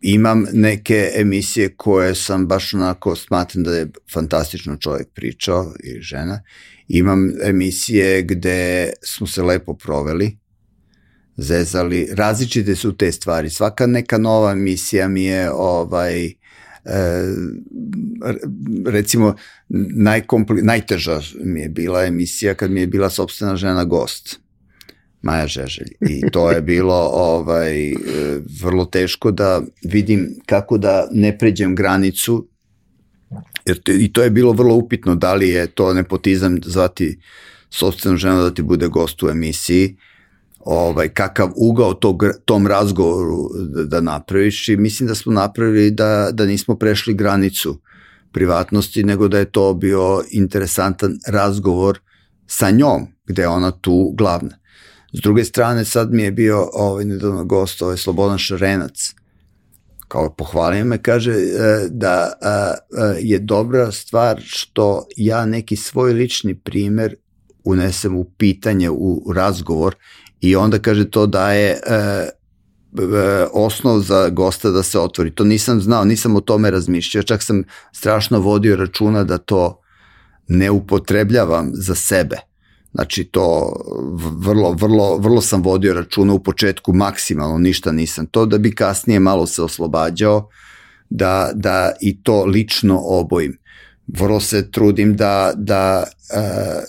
Imam 0.00 0.46
neke 0.52 1.10
emisije 1.14 1.74
koje 1.76 2.14
sam 2.14 2.46
baš 2.46 2.74
onako 2.74 3.16
smatram 3.16 3.64
da 3.64 3.76
je 3.76 3.90
fantastično 4.12 4.76
čovjek 4.76 5.08
pričao 5.14 5.74
i 5.84 6.00
žena. 6.00 6.42
Imam 6.88 7.32
emisije 7.42 8.22
gde 8.22 8.90
smo 9.04 9.26
se 9.26 9.42
lepo 9.42 9.74
proveli, 9.74 10.38
zezali. 11.36 12.08
Različite 12.12 12.76
su 12.76 12.96
te 12.96 13.12
stvari. 13.12 13.50
Svaka 13.50 13.86
neka 13.86 14.18
nova 14.18 14.52
emisija 14.52 15.08
mi 15.08 15.24
je 15.24 15.50
ovaj 15.52 16.39
recimo 18.86 19.34
najkompli, 19.94 20.62
najteža 20.62 21.20
mi 21.44 21.60
je 21.60 21.68
bila 21.68 22.04
emisija 22.04 22.54
kad 22.54 22.70
mi 22.70 22.80
je 22.80 22.86
bila 22.86 23.10
sobstvena 23.10 23.56
žena 23.56 23.84
gost. 23.84 24.40
Maja 25.22 25.46
Žeželj. 25.46 25.90
I 26.00 26.30
to 26.32 26.50
je 26.50 26.60
bilo 26.62 27.10
ovaj, 27.12 27.92
vrlo 28.62 28.84
teško 28.84 29.30
da 29.30 29.62
vidim 29.84 30.36
kako 30.46 30.78
da 30.78 31.08
ne 31.12 31.38
pređem 31.38 31.74
granicu, 31.74 32.48
jer 33.66 33.82
te, 33.82 33.92
i 33.94 34.12
to 34.12 34.22
je 34.22 34.30
bilo 34.30 34.52
vrlo 34.52 34.74
upitno 34.74 35.14
da 35.14 35.34
li 35.34 35.48
je 35.48 35.66
to 35.66 35.94
nepotizam 35.94 36.58
zvati 36.64 37.18
sobstvenu 37.70 38.16
ženu 38.16 38.42
da 38.42 38.54
ti 38.54 38.62
bude 38.62 38.88
gost 38.88 39.22
u 39.22 39.28
emisiji, 39.28 39.96
ovaj, 40.60 41.08
kakav 41.08 41.50
ugao 41.56 41.94
tog, 41.94 42.22
tom 42.44 42.66
razgovoru 42.66 43.48
da, 43.74 43.84
da 43.84 44.00
napraviš 44.00 44.68
i 44.68 44.76
mislim 44.76 45.06
da 45.06 45.14
smo 45.14 45.32
napravili 45.32 45.90
da, 45.90 46.30
da 46.32 46.46
nismo 46.46 46.76
prešli 46.76 47.14
granicu 47.14 47.80
privatnosti, 48.32 49.04
nego 49.04 49.28
da 49.28 49.38
je 49.38 49.50
to 49.50 49.74
bio 49.74 50.22
interesantan 50.30 51.18
razgovor 51.26 51.98
sa 52.46 52.70
njom, 52.70 53.06
gde 53.26 53.42
je 53.42 53.48
ona 53.48 53.70
tu 53.70 54.14
glavna. 54.18 54.58
S 55.12 55.20
druge 55.22 55.44
strane, 55.44 55.84
sad 55.84 56.12
mi 56.12 56.22
je 56.22 56.32
bio 56.32 56.68
ovaj 56.72 57.04
nedavno 57.04 57.44
gost, 57.44 57.82
ovaj 57.82 57.96
Slobodan 57.96 58.38
Šarenac, 58.38 59.14
kao 60.08 60.34
pohvalio 60.34 60.84
me, 60.84 61.02
kaže 61.02 61.32
e, 61.32 61.88
da 61.88 62.32
je 63.20 63.38
dobra 63.38 63.92
stvar 63.92 64.40
što 64.44 65.06
ja 65.16 65.46
neki 65.46 65.76
svoj 65.76 66.12
lični 66.12 66.54
primer 66.54 67.14
unesem 67.64 68.16
u 68.16 68.24
pitanje, 68.24 68.90
u 68.90 69.32
razgovor 69.34 69.96
i 70.40 70.56
onda 70.56 70.78
kaže 70.78 71.10
to 71.10 71.26
daje 71.26 71.70
e, 71.70 71.78
e, 71.78 72.30
osnov 73.52 74.00
za 74.00 74.28
gosta 74.28 74.70
da 74.70 74.82
se 74.82 74.98
otvori. 74.98 75.30
To 75.30 75.44
nisam 75.44 75.80
znao, 75.80 76.04
nisam 76.04 76.36
o 76.36 76.40
tome 76.40 76.70
razmišljao, 76.70 77.22
čak 77.22 77.42
sam 77.42 77.64
strašno 77.92 78.38
vodio 78.38 78.76
računa 78.76 79.24
da 79.24 79.38
to 79.38 79.80
ne 80.48 80.70
upotrebljavam 80.70 81.70
za 81.74 81.94
sebe. 81.94 82.36
Znači 82.94 83.24
to 83.24 83.76
vrlo, 84.38 84.72
vrlo, 84.72 85.16
vrlo 85.16 85.40
sam 85.40 85.62
vodio 85.62 85.94
računa 85.94 86.32
u 86.32 86.42
početku 86.42 86.92
maksimalno, 86.92 87.58
ništa 87.58 87.92
nisam. 87.92 88.26
To 88.26 88.46
da 88.46 88.58
bi 88.58 88.74
kasnije 88.74 89.20
malo 89.20 89.46
se 89.46 89.62
oslobađao, 89.62 90.48
da, 91.10 91.50
da 91.54 91.92
i 92.00 92.22
to 92.22 92.44
lično 92.44 93.00
obojim. 93.04 93.58
Vrlo 94.06 94.40
se 94.40 94.70
trudim 94.70 95.16
da, 95.16 95.52
da 95.56 96.04
uh, 96.34 96.82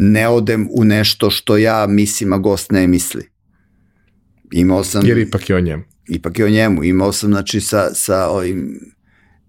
ne 0.00 0.28
odem 0.28 0.68
u 0.70 0.84
nešto 0.84 1.30
što 1.30 1.56
ja 1.56 1.86
mislim, 1.86 2.32
a 2.32 2.38
gost 2.38 2.72
ne 2.72 2.86
misli. 2.86 3.28
Imao 4.52 4.84
sam... 4.84 5.06
Jer 5.06 5.18
ipak 5.18 5.50
je 5.50 5.56
o 5.56 5.60
njemu. 5.60 5.82
Ipak 6.08 6.38
je 6.38 6.44
o 6.44 6.48
njemu. 6.48 6.84
Imao 6.84 7.12
sam, 7.12 7.30
znači, 7.30 7.60
sa, 7.60 7.94
sa 7.94 8.28
ovim 8.28 8.80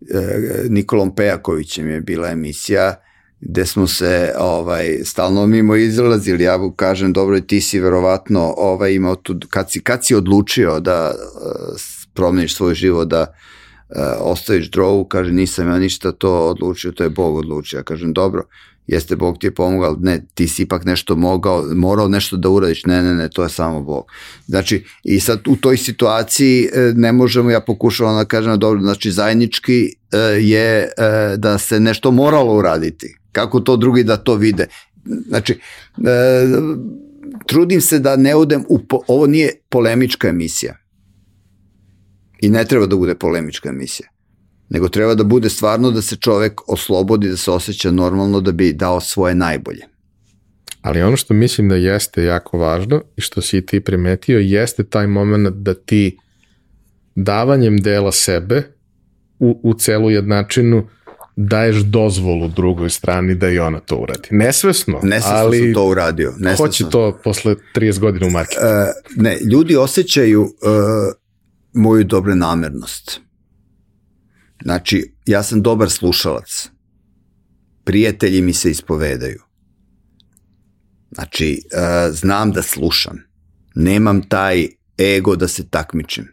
e, 0.10 0.70
Nikolom 0.70 1.16
Pejakovićem 1.16 1.90
je 1.90 2.02
bila 2.02 2.30
emisija 2.30 2.96
gde 3.42 3.66
smo 3.66 3.88
se 3.88 4.34
ovaj 4.40 5.00
stalno 5.04 5.48
mimo 5.48 5.76
izlazili, 5.76 6.44
ja 6.44 6.58
mu 6.58 6.72
kažem 6.72 7.14
dobro 7.14 7.40
ti 7.40 7.62
si 7.62 7.80
verovatno 7.80 8.54
ovaj 8.58 8.94
imao 8.94 9.16
tu 9.16 9.40
kad 9.50 9.72
si 9.72 9.84
kad 9.84 10.06
si 10.06 10.16
odlučio 10.16 10.80
da 10.80 11.14
uh, 11.16 11.82
promeniš 12.14 12.56
svoj 12.56 12.74
život 12.74 13.08
da 13.08 13.22
uh, 13.22 14.02
ostaviš 14.20 14.72
drogu, 14.72 15.06
kaže 15.06 15.32
nisam 15.32 15.68
ja 15.68 15.80
ništa 15.80 16.12
to 16.12 16.50
odlučio, 16.50 16.92
to 16.92 17.04
je 17.04 17.10
Bog 17.10 17.36
odlučio. 17.36 17.78
Ja 17.78 17.84
kažem 17.84 18.14
dobro, 18.14 18.44
jeste 18.90 19.16
Bog 19.16 19.38
ti 19.38 19.48
je 19.48 19.52
pomogao, 19.52 19.98
ne, 20.00 20.26
ti 20.34 20.48
si 20.48 20.62
ipak 20.62 20.86
nešto 20.86 21.16
mogao, 21.16 21.66
morao 21.76 22.08
nešto 22.08 22.38
da 22.38 22.50
uradiš, 22.50 22.86
ne, 22.86 23.04
ne, 23.04 23.16
ne, 23.16 23.30
to 23.30 23.44
je 23.44 23.50
samo 23.50 23.82
Bog. 23.82 24.06
Znači, 24.48 24.84
i 25.04 25.20
sad 25.20 25.48
u 25.48 25.56
toj 25.56 25.78
situaciji 25.78 26.70
e, 26.74 26.94
ne 26.96 27.12
možemo, 27.12 27.50
ja 27.50 27.62
pokušavam 27.62 28.18
da 28.18 28.26
kažem, 28.26 28.60
dobro, 28.60 28.82
znači 28.82 29.12
zajednički 29.12 29.96
e, 30.12 30.18
je 30.42 30.80
e, 30.82 30.90
da 31.38 31.58
se 31.58 31.80
nešto 31.80 32.12
moralo 32.12 32.56
uraditi. 32.56 33.18
Kako 33.32 33.60
to 33.60 33.78
drugi 33.78 34.04
da 34.04 34.18
to 34.18 34.36
vide? 34.36 34.68
Znači, 35.28 35.60
trudim 37.46 37.82
se 37.82 38.00
da 38.00 38.16
ne 38.16 38.36
odem 38.36 38.66
u, 38.70 38.80
po, 38.80 39.02
ovo 39.08 39.28
nije 39.28 39.52
polemička 39.70 40.28
emisija. 40.28 40.78
I 42.42 42.50
ne 42.50 42.66
treba 42.66 42.86
da 42.86 42.96
bude 42.96 43.16
polemička 43.16 43.70
emisija 43.70 44.10
nego 44.70 44.90
treba 44.90 45.16
da 45.16 45.24
bude 45.24 45.50
stvarno 45.50 45.92
da 45.92 46.02
se 46.02 46.16
čovek 46.16 46.70
oslobodi, 46.70 47.30
da 47.30 47.38
se 47.38 47.52
osjeća 47.52 47.92
normalno 47.92 48.42
da 48.42 48.52
bi 48.52 48.74
dao 48.74 49.02
svoje 49.02 49.36
najbolje. 49.36 49.86
Ali 50.82 51.02
ono 51.02 51.18
što 51.18 51.34
mislim 51.34 51.70
da 51.70 51.76
jeste 51.76 52.24
jako 52.24 52.58
važno 52.58 53.02
i 53.18 53.22
što 53.22 53.42
si 53.42 53.66
ti 53.66 53.80
primetio 53.80 54.40
jeste 54.40 54.84
taj 54.84 55.08
moment 55.08 55.48
da 55.50 55.74
ti 55.74 56.18
davanjem 57.16 57.78
dela 57.78 58.12
sebe 58.12 58.64
u, 59.40 59.60
u 59.64 59.74
celu 59.74 60.10
jednačinu 60.10 60.88
daješ 61.36 61.76
dozvolu 61.76 62.48
drugoj 62.48 62.90
strani 62.90 63.36
da 63.36 63.50
i 63.50 63.60
ona 63.60 63.80
to 63.80 63.96
uradi. 63.96 64.28
Nesvesno, 64.32 65.00
Nesvesno 65.04 65.38
ali 65.38 65.60
sam 65.60 65.74
to 65.74 65.88
uradio. 65.88 66.34
Nesvesno. 66.38 66.66
hoće 66.66 66.90
to 66.90 67.20
posle 67.24 67.56
30 67.76 68.00
godina 68.00 68.28
u 68.28 68.30
marketu. 68.30 68.60
Uh, 68.62 69.24
ne, 69.24 69.38
ljudi 69.52 69.76
osjećaju 69.76 70.42
uh, 70.42 70.50
moju 71.74 72.04
dobre 72.04 72.36
namernost 72.36 73.22
Znači, 74.64 75.14
ja 75.26 75.44
sam 75.44 75.62
dobar 75.62 75.90
slušalac. 75.90 76.70
Prijatelji 77.84 78.42
mi 78.42 78.54
se 78.54 78.72
ispovedaju. 78.72 79.42
Znači, 81.12 81.62
uh, 81.74 82.16
znam 82.16 82.52
da 82.52 82.62
slušam. 82.62 83.18
Nemam 83.76 84.30
taj 84.30 84.68
ego 85.00 85.36
da 85.36 85.48
se 85.48 85.70
takmičim. 85.70 86.28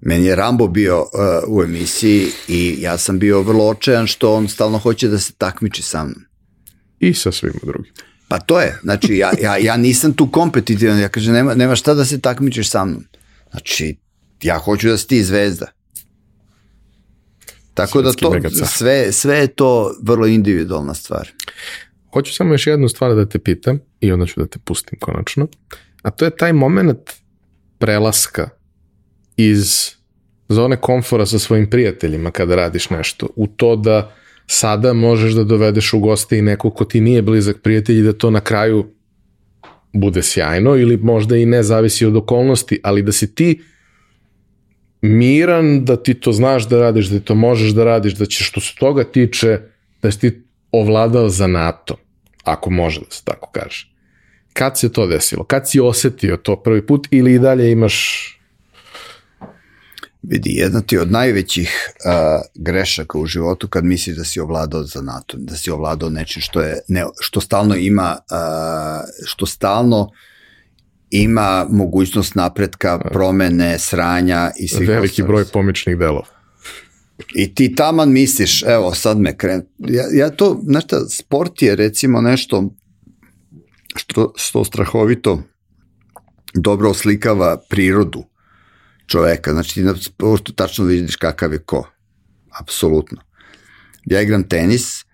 Meni 0.00 0.26
je 0.26 0.36
Rambo 0.36 0.68
bio 0.68 1.00
uh, 1.00 1.08
u 1.48 1.62
emisiji 1.62 2.26
i 2.48 2.76
ja 2.80 2.98
sam 2.98 3.18
bio 3.18 3.42
vrlo 3.42 3.68
očajan 3.68 4.06
što 4.06 4.34
on 4.34 4.48
stalno 4.48 4.78
hoće 4.78 5.08
da 5.08 5.18
se 5.18 5.32
takmiči 5.32 5.82
sa 5.82 6.04
mnom. 6.04 6.24
I 6.98 7.14
sa 7.14 7.32
svima 7.32 7.58
drugim. 7.62 7.92
Pa 8.28 8.38
to 8.38 8.60
je, 8.60 8.78
znači 8.82 9.16
ja, 9.16 9.30
ja, 9.42 9.56
ja 9.56 9.76
nisam 9.76 10.12
tu 10.12 10.30
kompetitivan, 10.30 10.98
ja 10.98 11.08
kažem 11.08 11.34
nema, 11.34 11.54
nema 11.54 11.76
šta 11.76 11.94
da 11.94 12.04
se 12.04 12.20
takmičiš 12.20 12.70
sa 12.70 12.84
mnom. 12.84 13.04
Znači, 13.50 13.96
ja 14.42 14.58
hoću 14.58 14.88
da 14.88 14.98
si 14.98 15.06
ti 15.06 15.24
zvezda. 15.24 15.66
Tako 17.74 18.02
da 18.02 18.12
to, 18.12 18.40
sve, 18.66 19.12
sve 19.12 19.36
je 19.36 19.46
to 19.46 19.94
vrlo 20.02 20.26
individualna 20.26 20.94
stvar. 20.94 21.28
Hoću 22.12 22.34
samo 22.34 22.54
još 22.54 22.66
jednu 22.66 22.88
stvar 22.88 23.14
da 23.14 23.28
te 23.28 23.38
pitam 23.38 23.78
i 24.00 24.12
onda 24.12 24.26
ću 24.26 24.40
da 24.40 24.46
te 24.46 24.58
pustim 24.58 24.98
konačno. 24.98 25.46
A 26.02 26.10
to 26.10 26.24
je 26.24 26.36
taj 26.36 26.52
moment 26.52 27.10
prelaska 27.78 28.48
iz 29.36 29.90
zone 30.48 30.76
komfora 30.76 31.26
sa 31.26 31.38
svojim 31.38 31.70
prijateljima 31.70 32.30
kada 32.30 32.56
radiš 32.56 32.90
nešto, 32.90 33.28
u 33.36 33.46
to 33.46 33.76
da 33.76 34.14
sada 34.46 34.92
možeš 34.92 35.32
da 35.32 35.44
dovedeš 35.44 35.92
u 35.92 36.00
goste 36.00 36.38
i 36.38 36.42
neko 36.42 36.70
ko 36.70 36.84
ti 36.84 37.00
nije 37.00 37.22
blizak 37.22 37.56
prijatelj 37.62 37.98
i 37.98 38.02
da 38.02 38.12
to 38.12 38.30
na 38.30 38.40
kraju 38.40 38.86
bude 39.92 40.22
sjajno 40.22 40.76
ili 40.76 40.96
možda 40.96 41.36
i 41.36 41.46
ne 41.46 41.62
zavisi 41.62 42.06
od 42.06 42.16
okolnosti, 42.16 42.80
ali 42.82 43.02
da 43.02 43.12
si 43.12 43.34
ti 43.34 43.62
miran, 45.02 45.84
da 45.84 46.02
ti 46.02 46.14
to 46.14 46.32
znaš 46.32 46.68
da 46.68 46.80
radiš, 46.80 47.06
da 47.06 47.18
ti 47.18 47.24
to 47.24 47.34
možeš 47.34 47.70
da 47.70 47.84
radiš, 47.84 48.14
da 48.14 48.26
ćeš 48.26 48.48
što 48.48 48.60
se 48.60 48.74
toga 48.78 49.04
tiče, 49.04 49.60
da 50.02 50.10
si 50.10 50.18
ti 50.18 50.42
ovladao 50.72 51.28
za 51.28 51.46
NATO, 51.46 51.96
ako 52.44 52.70
može 52.70 53.00
da 53.00 53.06
se 53.10 53.24
tako 53.24 53.50
kaže. 53.52 53.88
Kad 54.52 54.78
se 54.78 54.92
to 54.92 55.06
desilo? 55.06 55.44
Kad 55.44 55.70
si 55.70 55.80
osetio 55.80 56.36
to 56.36 56.56
prvi 56.56 56.86
put 56.86 57.08
ili 57.10 57.34
i 57.34 57.38
dalje 57.38 57.72
imaš 57.72 58.28
Vidi, 60.22 60.50
jedna 60.50 60.80
ti 60.80 60.98
od 60.98 61.12
najvećih 61.12 61.88
uh, 62.04 62.12
grešaka 62.54 63.18
u 63.18 63.26
životu 63.26 63.68
kad 63.68 63.84
misliš 63.84 64.16
da 64.16 64.24
si 64.24 64.40
ovladao 64.40 64.82
za 64.82 65.00
NATO, 65.00 65.36
da 65.36 65.56
si 65.56 65.70
ovladao 65.70 66.10
nečim 66.10 66.42
što 66.42 66.60
je 66.60 66.80
ne, 66.88 67.04
što 67.20 67.40
stalno 67.40 67.76
ima 67.76 68.18
uh, 68.30 69.08
što 69.26 69.46
stalno 69.46 70.10
ima 71.12 71.66
mogućnost 71.70 72.34
napretka, 72.34 72.98
promene, 72.98 73.78
sranja 73.78 74.50
i 74.58 74.68
svih 74.68 74.88
Veliki 74.88 75.22
broj 75.22 75.44
pomičnih 75.44 75.98
delova. 75.98 76.26
I 77.34 77.54
ti 77.54 77.74
taman 77.74 78.12
misliš, 78.12 78.62
evo 78.62 78.94
sad 78.94 79.18
me 79.18 79.36
kren... 79.36 79.62
Ja, 79.78 80.04
ja 80.12 80.30
to, 80.30 80.60
znaš 80.64 80.84
šta, 80.84 81.00
sport 81.08 81.62
je 81.62 81.76
recimo 81.76 82.20
nešto 82.20 82.74
što, 83.96 84.32
što 84.36 84.64
strahovito 84.64 85.42
dobro 86.54 86.90
oslikava 86.90 87.56
prirodu 87.68 88.24
čoveka. 89.06 89.52
Znači 89.52 89.74
ti 89.74 89.82
na 89.82 89.94
sportu 89.96 90.52
tačno 90.52 90.84
vidiš 90.84 91.16
kakav 91.16 91.52
je 91.52 91.58
ko. 91.58 91.88
Apsolutno. 92.60 93.22
Ja 94.04 94.20
igram 94.20 94.48
tenis, 94.48 95.04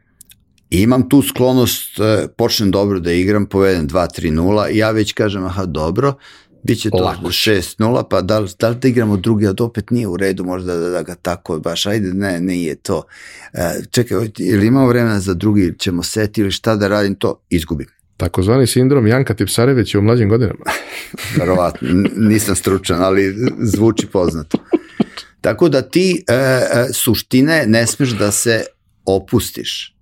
I 0.70 0.82
imam 0.82 1.08
tu 1.08 1.22
sklonost, 1.22 1.98
e, 1.98 2.28
počnem 2.36 2.70
dobro 2.70 3.00
da 3.00 3.12
igram, 3.12 3.46
povedem 3.46 3.88
2-3-0 3.88 4.70
i 4.70 4.78
ja 4.78 4.90
već 4.90 5.12
kažem, 5.12 5.44
aha, 5.44 5.66
dobro, 5.66 6.14
Biće 6.62 6.90
to 6.90 7.14
6-0, 7.22 8.02
pa 8.10 8.20
da 8.20 8.38
li, 8.38 8.50
da 8.58 8.68
li 8.68 8.76
da 8.76 8.88
igramo 8.88 9.16
drugi, 9.16 9.46
a 9.46 9.54
opet 9.60 9.90
nije 9.90 10.06
u 10.06 10.16
redu, 10.16 10.44
možda 10.44 10.76
da, 10.76 10.88
da 10.88 11.02
ga 11.02 11.14
tako 11.14 11.58
baš, 11.58 11.86
ajde, 11.86 12.14
ne, 12.14 12.40
ne 12.40 12.62
je 12.62 12.74
to. 12.74 13.02
E, 13.52 13.82
čekaj, 13.90 14.18
ili 14.38 14.66
imamo 14.66 14.88
vremena 14.88 15.20
za 15.20 15.34
drugi, 15.34 15.74
ćemo 15.78 16.02
seti 16.02 16.40
ili 16.40 16.50
šta 16.50 16.76
da 16.76 16.88
radim 16.88 17.14
to, 17.14 17.40
izgubim. 17.50 17.86
Takozvani 18.16 18.66
sindrom 18.66 19.06
Janka 19.06 19.34
Tipsareveć 19.34 19.94
u 19.94 20.02
mlađim 20.02 20.28
godinama. 20.28 20.64
Verovatno, 21.38 21.88
nisam 22.16 22.56
stručan, 22.56 23.02
ali 23.02 23.34
zvuči 23.58 24.06
poznato. 24.06 24.58
Tako 25.40 25.68
da 25.68 25.82
ti 25.82 26.24
e, 26.28 26.34
e, 26.34 26.86
suštine 26.92 27.64
ne 27.66 27.86
smeš 27.86 28.10
da 28.10 28.30
se 28.30 28.64
opustiš 29.04 29.97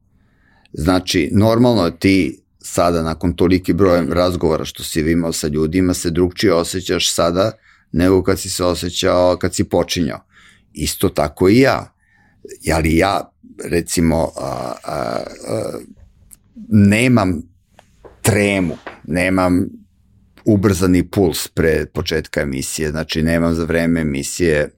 Znači, 0.79 1.31
normalno 1.33 1.91
ti 1.91 2.41
sada 2.61 3.03
nakon 3.03 3.33
toliki 3.33 3.73
brojem 3.73 4.13
razgovora 4.13 4.65
što 4.65 4.83
si 4.83 5.01
imao 5.01 5.33
sa 5.33 5.49
ljudima 5.49 5.95
se 5.95 6.11
drugčije 6.11 6.55
osjećaš 6.55 7.15
sada 7.15 7.53
nego 7.93 8.23
kad 8.23 8.41
si 8.41 8.51
se 8.51 8.65
osjećao 8.65 9.37
kad 9.37 9.55
si 9.55 9.65
počinjao. 9.65 10.21
Isto 10.73 11.09
tako 11.09 11.49
i 11.49 11.61
ja. 11.61 11.93
Ali 12.73 12.97
ja, 12.97 13.31
recimo, 13.65 14.33
a, 14.37 14.73
a, 14.85 15.23
a, 15.49 15.79
nemam 16.69 17.43
tremu, 18.23 18.77
nemam 19.05 19.67
ubrzani 20.45 21.11
puls 21.11 21.49
pre 21.49 21.87
početka 21.87 22.41
emisije, 22.41 22.91
znači 22.91 23.23
nemam 23.23 23.55
za 23.55 23.65
vreme 23.65 24.01
emisije, 24.01 24.71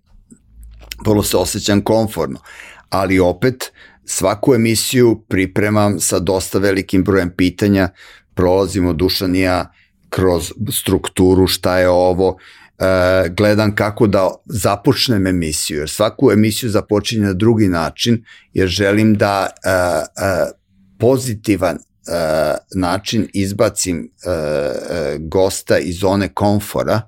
vrlo 1.06 1.22
se 1.22 1.36
osjećam 1.36 1.80
konforno, 1.80 2.40
ali 2.88 3.18
opet 3.18 3.72
svaku 4.09 4.55
emisiju 4.55 5.22
pripremam 5.28 6.01
sa 6.01 6.18
dosta 6.18 6.59
velikim 6.59 7.05
brojem 7.05 7.30
pitanja, 7.36 7.89
prolazim 8.35 8.86
od 8.86 8.97
Dušanija 8.97 9.72
kroz 10.09 10.52
strukturu, 10.70 11.47
šta 11.47 11.78
je 11.78 11.89
ovo, 11.89 12.36
e, 12.78 13.28
gledam 13.28 13.74
kako 13.74 14.06
da 14.06 14.30
započnem 14.47 15.26
emisiju, 15.26 15.78
jer 15.78 15.90
svaku 15.90 16.32
emisiju 16.32 16.70
započinjem 16.70 17.26
na 17.26 17.32
drugi 17.32 17.68
način, 17.68 18.24
jer 18.52 18.68
želim 18.68 19.14
da 19.14 19.47
e, 19.47 19.70
e, 19.70 20.51
pozitivan 20.98 21.78
uh, 22.09 22.56
način 22.74 23.28
izbacim 23.35 23.98
uh, 24.26 24.32
uh, 24.32 25.28
gosta 25.28 25.78
iz 25.78 25.98
zone 25.98 26.28
komfora 26.28 27.01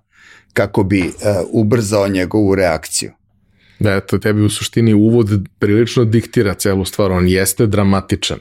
kako 0.53 0.83
bi 0.83 1.01
uh, 1.01 1.13
ubrzao 1.51 2.09
njegovu 2.09 2.55
reakciju. 2.55 3.13
Da, 3.81 3.95
eto, 3.97 4.19
tebi 4.19 4.43
u 4.43 4.51
suštini 4.51 4.95
uvod 4.95 5.49
prilično 5.59 6.05
diktira 6.05 6.55
celu 6.55 6.85
stvar, 6.85 7.13
on 7.13 7.29
jeste 7.29 7.67
dramatičan. 7.67 8.39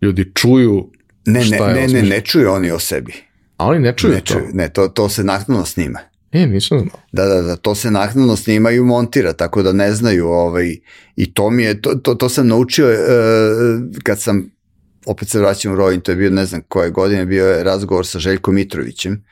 Ljudi 0.00 0.32
čuju 0.34 0.90
Ne, 1.26 1.32
ne, 1.32 1.44
šta 1.44 1.70
je 1.70 1.74
ne, 1.74 2.02
ne, 2.02 2.02
ne 2.02 2.20
čuju 2.20 2.50
oni 2.50 2.70
o 2.70 2.78
sebi. 2.78 3.12
A 3.56 3.66
oni 3.66 3.78
ne 3.78 3.92
čuju 3.96 4.12
Ne, 4.12 4.20
to. 4.20 4.32
čuju, 4.32 4.48
ne 4.52 4.68
to, 4.68 4.88
to 4.88 5.08
se 5.08 5.24
naknadno 5.24 5.64
snima. 5.64 5.98
E, 6.32 6.46
nisam 6.46 6.78
znao. 6.78 7.00
Da, 7.12 7.24
da, 7.24 7.42
da, 7.42 7.56
to 7.56 7.74
se 7.74 7.90
naknadno 7.90 8.36
snima 8.36 8.70
i 8.70 8.80
montira, 8.80 9.32
tako 9.32 9.62
da 9.62 9.72
ne 9.72 9.92
znaju, 9.92 10.26
ovaj, 10.26 10.76
i 11.16 11.34
to 11.34 11.50
mi 11.50 11.62
je, 11.62 11.80
to, 11.80 11.94
to, 11.94 12.14
to 12.14 12.28
sam 12.28 12.48
naučio 12.48 12.90
e, 12.90 12.98
kad 14.02 14.20
sam, 14.20 14.50
opet 15.06 15.28
se 15.28 15.38
vraćam 15.38 15.72
u 15.72 15.76
Rojin, 15.76 16.00
to 16.00 16.12
je 16.12 16.16
bio, 16.16 16.30
ne 16.30 16.46
znam 16.46 16.62
koje 16.68 16.90
godine, 16.90 17.26
bio 17.26 17.46
je 17.46 17.64
razgovor 17.64 18.06
sa 18.06 18.18
Željkom 18.18 18.54
Mitrovićem, 18.54 19.24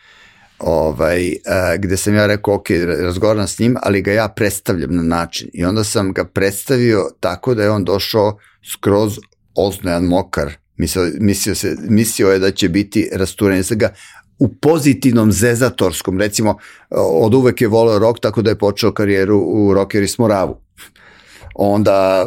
ovaj, 0.66 1.28
e, 1.28 1.36
gde 1.78 1.96
sam 1.96 2.14
ja 2.14 2.26
rekao, 2.26 2.54
ok, 2.54 2.66
razgovaram 3.02 3.46
s 3.48 3.58
njim, 3.58 3.76
ali 3.82 4.02
ga 4.02 4.12
ja 4.12 4.28
predstavljam 4.28 4.96
na 4.96 5.02
način. 5.02 5.48
I 5.52 5.64
onda 5.64 5.84
sam 5.84 6.12
ga 6.12 6.24
predstavio 6.24 7.10
tako 7.20 7.54
da 7.54 7.62
je 7.62 7.70
on 7.70 7.84
došao 7.84 8.38
skroz 8.72 9.18
oznojan 9.54 10.04
mokar. 10.04 10.52
Mislio, 10.76 11.12
mislio, 11.20 11.54
se, 11.54 11.76
mislio 11.88 12.28
je 12.28 12.38
da 12.38 12.50
će 12.50 12.68
biti 12.68 13.08
rasturen. 13.12 13.64
Sam 13.64 13.78
ga 13.78 13.94
u 14.38 14.54
pozitivnom 14.54 15.32
zezatorskom, 15.32 16.18
recimo, 16.18 16.58
od 16.90 17.34
uvek 17.34 17.60
je 17.60 17.68
voleo 17.68 17.98
rock, 17.98 18.20
tako 18.20 18.42
da 18.42 18.50
je 18.50 18.58
počeo 18.58 18.92
karijeru 18.92 19.38
u 19.38 19.74
Rockeri 19.74 20.08
Smoravu. 20.08 20.56
Onda 21.54 22.26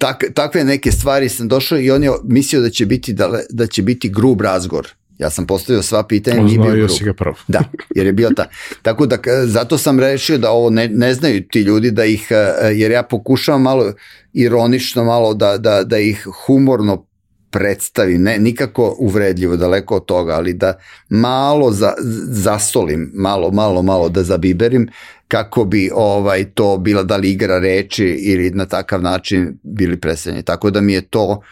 tak, 0.00 0.24
takve 0.34 0.64
neke 0.64 0.92
stvari 0.92 1.28
sam 1.28 1.48
došao 1.48 1.78
i 1.78 1.90
on 1.90 2.02
je 2.02 2.10
mislio 2.24 2.62
da 2.62 2.70
će 2.70 2.86
biti 2.86 3.12
da, 3.12 3.40
da 3.50 3.66
će 3.66 3.82
biti 3.82 4.08
grub 4.08 4.40
razgovor. 4.40 4.88
Ja 5.18 5.30
sam 5.30 5.46
postavio 5.46 5.82
sva 5.82 6.02
pitanja, 6.06 6.42
nije 6.42 6.58
bio 6.58 6.62
Oznojio 6.62 6.86
grub. 6.86 6.98
si 6.98 7.04
ga 7.04 7.14
prvo. 7.14 7.36
Da, 7.48 7.60
jer 7.94 8.06
je 8.06 8.12
bio 8.12 8.30
ta. 8.36 8.48
Tako 8.82 9.06
da, 9.06 9.18
zato 9.44 9.78
sam 9.78 10.00
rešio 10.00 10.38
da 10.38 10.50
ovo 10.50 10.70
ne, 10.70 10.88
ne 10.88 11.14
znaju 11.14 11.42
ti 11.48 11.60
ljudi, 11.60 11.90
da 11.90 12.04
ih, 12.04 12.26
eh, 12.30 12.70
jer 12.72 12.90
ja 12.90 13.02
pokušavam 13.02 13.62
malo 13.62 13.92
ironično, 14.32 15.04
malo 15.04 15.34
da, 15.34 15.58
da, 15.58 15.84
da 15.84 15.98
ih 15.98 16.26
humorno 16.46 17.06
predstavim, 17.50 18.22
ne, 18.22 18.38
nikako 18.38 18.96
uvredljivo, 18.98 19.56
daleko 19.56 19.96
od 19.96 20.04
toga, 20.04 20.34
ali 20.34 20.52
da 20.52 20.78
malo 21.08 21.72
za, 21.72 21.92
zasolim, 22.28 23.10
malo, 23.14 23.50
malo, 23.50 23.82
malo 23.82 24.08
da 24.08 24.22
zabiberim, 24.22 24.88
kako 25.28 25.64
bi 25.64 25.90
ovaj 25.94 26.44
to 26.44 26.76
bila 26.78 27.02
da 27.02 27.16
li 27.16 27.30
igra 27.30 27.58
reči 27.58 28.04
ili 28.04 28.50
na 28.50 28.66
takav 28.66 29.02
način 29.02 29.58
bili 29.62 30.00
predstavljeni. 30.00 30.44
Tako 30.44 30.70
da 30.70 30.80
mi 30.80 30.92
je 30.92 31.00
to 31.00 31.42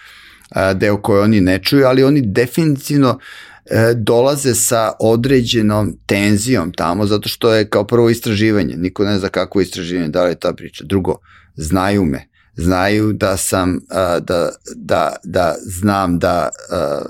a, 0.50 0.74
deo 0.74 0.96
koji 1.02 1.22
oni 1.22 1.40
ne 1.40 1.58
čuju, 1.58 1.86
ali 1.86 2.04
oni 2.04 2.20
definitivno 2.20 3.18
e, 3.64 3.94
dolaze 3.96 4.54
sa 4.54 4.92
određenom 5.00 5.96
tenzijom 6.06 6.72
tamo, 6.72 7.06
zato 7.06 7.28
što 7.28 7.54
je 7.54 7.68
kao 7.68 7.86
prvo 7.86 8.10
istraživanje, 8.10 8.76
niko 8.76 9.04
ne 9.04 9.18
zna 9.18 9.28
kako 9.28 9.60
je 9.60 9.62
istraživanje, 9.62 10.08
da 10.08 10.24
li 10.24 10.30
je 10.30 10.40
ta 10.40 10.52
priča. 10.52 10.84
Drugo, 10.84 11.18
znaju 11.56 12.04
me, 12.04 12.28
znaju 12.54 13.12
da 13.12 13.36
sam, 13.36 13.80
a, 13.90 14.20
da, 14.20 14.50
da, 14.76 15.16
da 15.24 15.54
znam 15.60 16.18
da 16.18 16.48
a, 16.70 17.02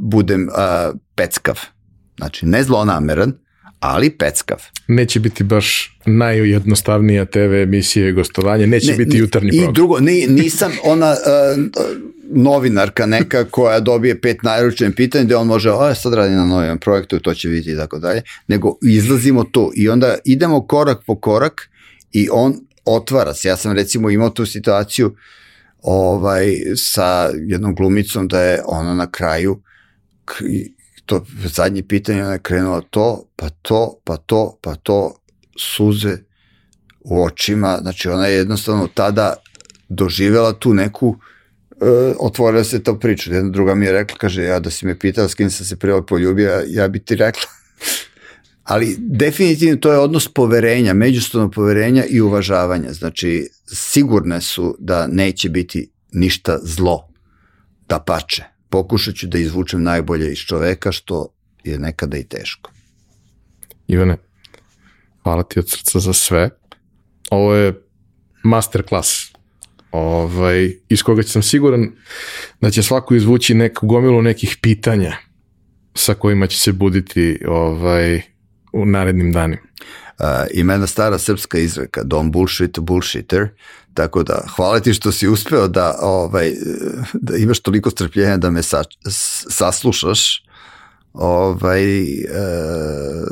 budem 0.00 0.48
a, 0.54 0.92
peckav. 1.14 1.58
Znači, 2.18 2.46
ne 2.46 2.62
zlonameran, 2.62 3.32
ali 3.80 4.10
peckav. 4.10 4.58
Neće 4.88 5.20
biti 5.20 5.44
baš 5.44 5.98
najjednostavnija 6.06 7.24
TV 7.24 7.54
emisija 7.54 8.08
i 8.08 8.12
gostovanje, 8.12 8.66
neće 8.66 8.90
Ne, 8.90 8.96
biti 8.96 9.18
jutarnji 9.18 9.48
I 9.48 9.56
program. 9.56 9.74
drugo, 9.74 10.00
ni, 10.00 10.26
nisam 10.26 10.72
ona 10.84 11.10
uh, 11.10 11.64
novinarka 12.30 13.06
neka 13.06 13.44
koja 13.44 13.80
dobije 13.80 14.20
pet 14.20 14.42
naručenih 14.42 14.94
pitanja 14.94 15.24
gde 15.24 15.36
on 15.36 15.46
može, 15.46 15.70
o, 15.70 15.94
sad 15.94 16.14
radi 16.14 16.34
na 16.34 16.46
novom 16.46 16.78
projektu, 16.78 17.18
to 17.18 17.34
će 17.34 17.48
vidjeti 17.48 17.70
i 17.70 17.76
tako 17.76 17.98
dalje, 17.98 18.22
nego 18.48 18.76
izlazimo 18.82 19.44
tu 19.44 19.72
i 19.76 19.88
onda 19.88 20.16
idemo 20.24 20.66
korak 20.66 20.98
po 21.06 21.20
korak 21.20 21.70
i 22.12 22.28
on 22.32 22.54
otvara 22.84 23.34
se. 23.34 23.48
Ja 23.48 23.56
sam 23.56 23.72
recimo 23.72 24.10
imao 24.10 24.30
tu 24.30 24.46
situaciju 24.46 25.16
ovaj, 25.82 26.56
sa 26.76 27.30
jednom 27.46 27.74
glumicom 27.74 28.28
da 28.28 28.40
je 28.40 28.62
ona 28.66 28.94
na 28.94 29.10
kraju 29.10 29.60
to 31.06 31.24
zadnje 31.44 31.82
pitanje 31.82 32.22
ona 32.22 32.32
je 32.32 32.38
krenula 32.38 32.80
to, 32.90 33.24
pa 33.36 33.48
to, 33.62 34.00
pa 34.04 34.16
to, 34.16 34.58
pa 34.60 34.74
to, 34.74 35.16
suze 35.58 36.16
u 37.00 37.24
očima, 37.24 37.78
znači 37.82 38.08
ona 38.08 38.26
je 38.26 38.36
jednostavno 38.36 38.88
tada 38.94 39.34
doživela 39.88 40.52
tu 40.52 40.74
neku 40.74 41.16
e, 41.70 42.14
otvorila 42.20 42.64
se 42.64 42.82
to 42.82 42.98
priča. 42.98 43.34
Jedna 43.34 43.50
druga 43.50 43.74
mi 43.74 43.86
je 43.86 43.92
rekla, 43.92 44.18
kaže, 44.18 44.42
ja 44.42 44.60
da 44.60 44.70
si 44.70 44.86
me 44.86 44.98
pitala 44.98 45.28
s 45.28 45.34
kim 45.34 45.50
sam 45.50 45.66
se 45.66 45.76
prvo 45.76 46.02
poljubio, 46.02 46.62
ja, 46.68 46.88
bi 46.88 46.98
ti 46.98 47.16
rekla. 47.16 47.50
Ali 48.62 48.96
definitivno 48.98 49.76
to 49.76 49.92
je 49.92 49.98
odnos 49.98 50.28
poverenja, 50.28 50.94
međusobno 50.94 51.50
poverenja 51.50 52.04
i 52.04 52.20
uvažavanja. 52.20 52.92
Znači, 52.92 53.48
sigurne 53.66 54.40
su 54.40 54.76
da 54.78 55.06
neće 55.06 55.48
biti 55.48 55.90
ništa 56.12 56.58
zlo, 56.62 57.08
da 57.88 57.98
pače. 57.98 58.53
Pokušat 58.74 59.14
ću 59.14 59.26
da 59.26 59.38
izvučem 59.38 59.82
najbolje 59.82 60.32
iz 60.32 60.38
čoveka, 60.38 60.92
što 60.92 61.28
je 61.64 61.78
nekada 61.78 62.16
i 62.18 62.24
teško. 62.24 62.70
Ivane, 63.86 64.16
hvala 65.22 65.42
ti 65.42 65.58
od 65.58 65.70
srca 65.70 66.00
za 66.00 66.12
sve. 66.12 66.50
Ovo 67.30 67.54
je 67.54 67.82
masterclass 68.42 69.32
ovaj, 69.90 70.72
iz 70.88 71.02
koga 71.02 71.22
sam 71.22 71.42
siguran 71.42 71.90
da 72.60 72.70
će 72.70 72.82
svako 72.82 73.14
izvući 73.14 73.54
neku 73.54 73.86
gomilu 73.86 74.22
nekih 74.22 74.56
pitanja 74.62 75.16
sa 75.94 76.14
kojima 76.14 76.46
će 76.46 76.58
se 76.58 76.72
buditi 76.72 77.38
ovaj, 77.48 78.22
u 78.72 78.86
narednim 78.86 79.32
danima. 79.32 79.62
Uh, 80.18 80.26
ima 80.54 80.72
jedna 80.72 80.86
stara 80.86 81.18
srpska 81.18 81.58
izreka, 81.58 82.02
don't 82.02 82.30
bullshit, 82.30 82.78
bullshitter, 82.78 83.48
tako 83.94 84.22
da 84.22 84.46
hvala 84.56 84.80
ti 84.80 84.94
što 84.94 85.12
si 85.12 85.28
uspeo 85.28 85.68
da, 85.68 85.98
ovaj, 86.00 86.52
da 87.12 87.36
imaš 87.36 87.60
toliko 87.60 87.90
strpljenja 87.90 88.36
da 88.36 88.50
me 88.50 88.62
sa, 88.62 88.84
saslušaš, 89.50 90.44
ovaj, 91.12 92.02
uh, 92.02 93.28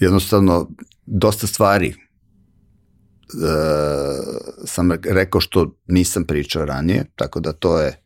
jednostavno 0.00 0.70
dosta 1.06 1.46
stvari 1.46 1.88
uh, 1.88 1.96
sam 4.64 4.92
rekao 4.92 5.40
što 5.40 5.76
nisam 5.86 6.24
pričao 6.24 6.64
ranije, 6.64 7.04
tako 7.16 7.40
da 7.40 7.52
to 7.52 7.80
je 7.80 8.02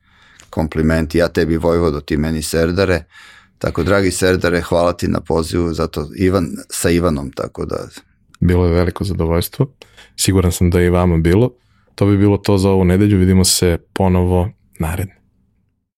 kompliment, 0.51 1.15
ja 1.15 1.29
tebi 1.29 1.57
Vojvodo, 1.57 2.01
ti 2.01 2.17
meni 2.17 2.43
Serdare, 2.43 3.05
tako 3.59 3.83
dragi 3.83 4.11
Serdare, 4.11 4.61
hvala 4.61 4.93
ti 4.93 5.09
na 5.09 5.21
pozivu, 5.21 5.75
zato 5.75 6.09
Ivan, 6.17 6.49
sa 6.71 6.91
Ivanom, 6.91 7.33
tako 7.33 7.65
da 7.65 7.89
Bilo 8.41 8.67
je 8.67 8.73
veliko 8.73 9.05
zadovoljstvo. 9.05 9.67
Siguran 10.17 10.53
sam 10.53 10.71
da 10.71 10.81
je 10.81 10.87
i 10.87 10.91
vama 10.91 11.19
bilo. 11.19 11.51
To 11.95 12.07
bi 12.07 12.19
bilo 12.19 12.37
to 12.37 12.59
za 12.59 12.71
ovu 12.71 12.85
nedelju. 12.85 13.19
Vidimo 13.19 13.45
se 13.45 13.79
ponovo 13.93 14.51
naredno. 14.79 15.20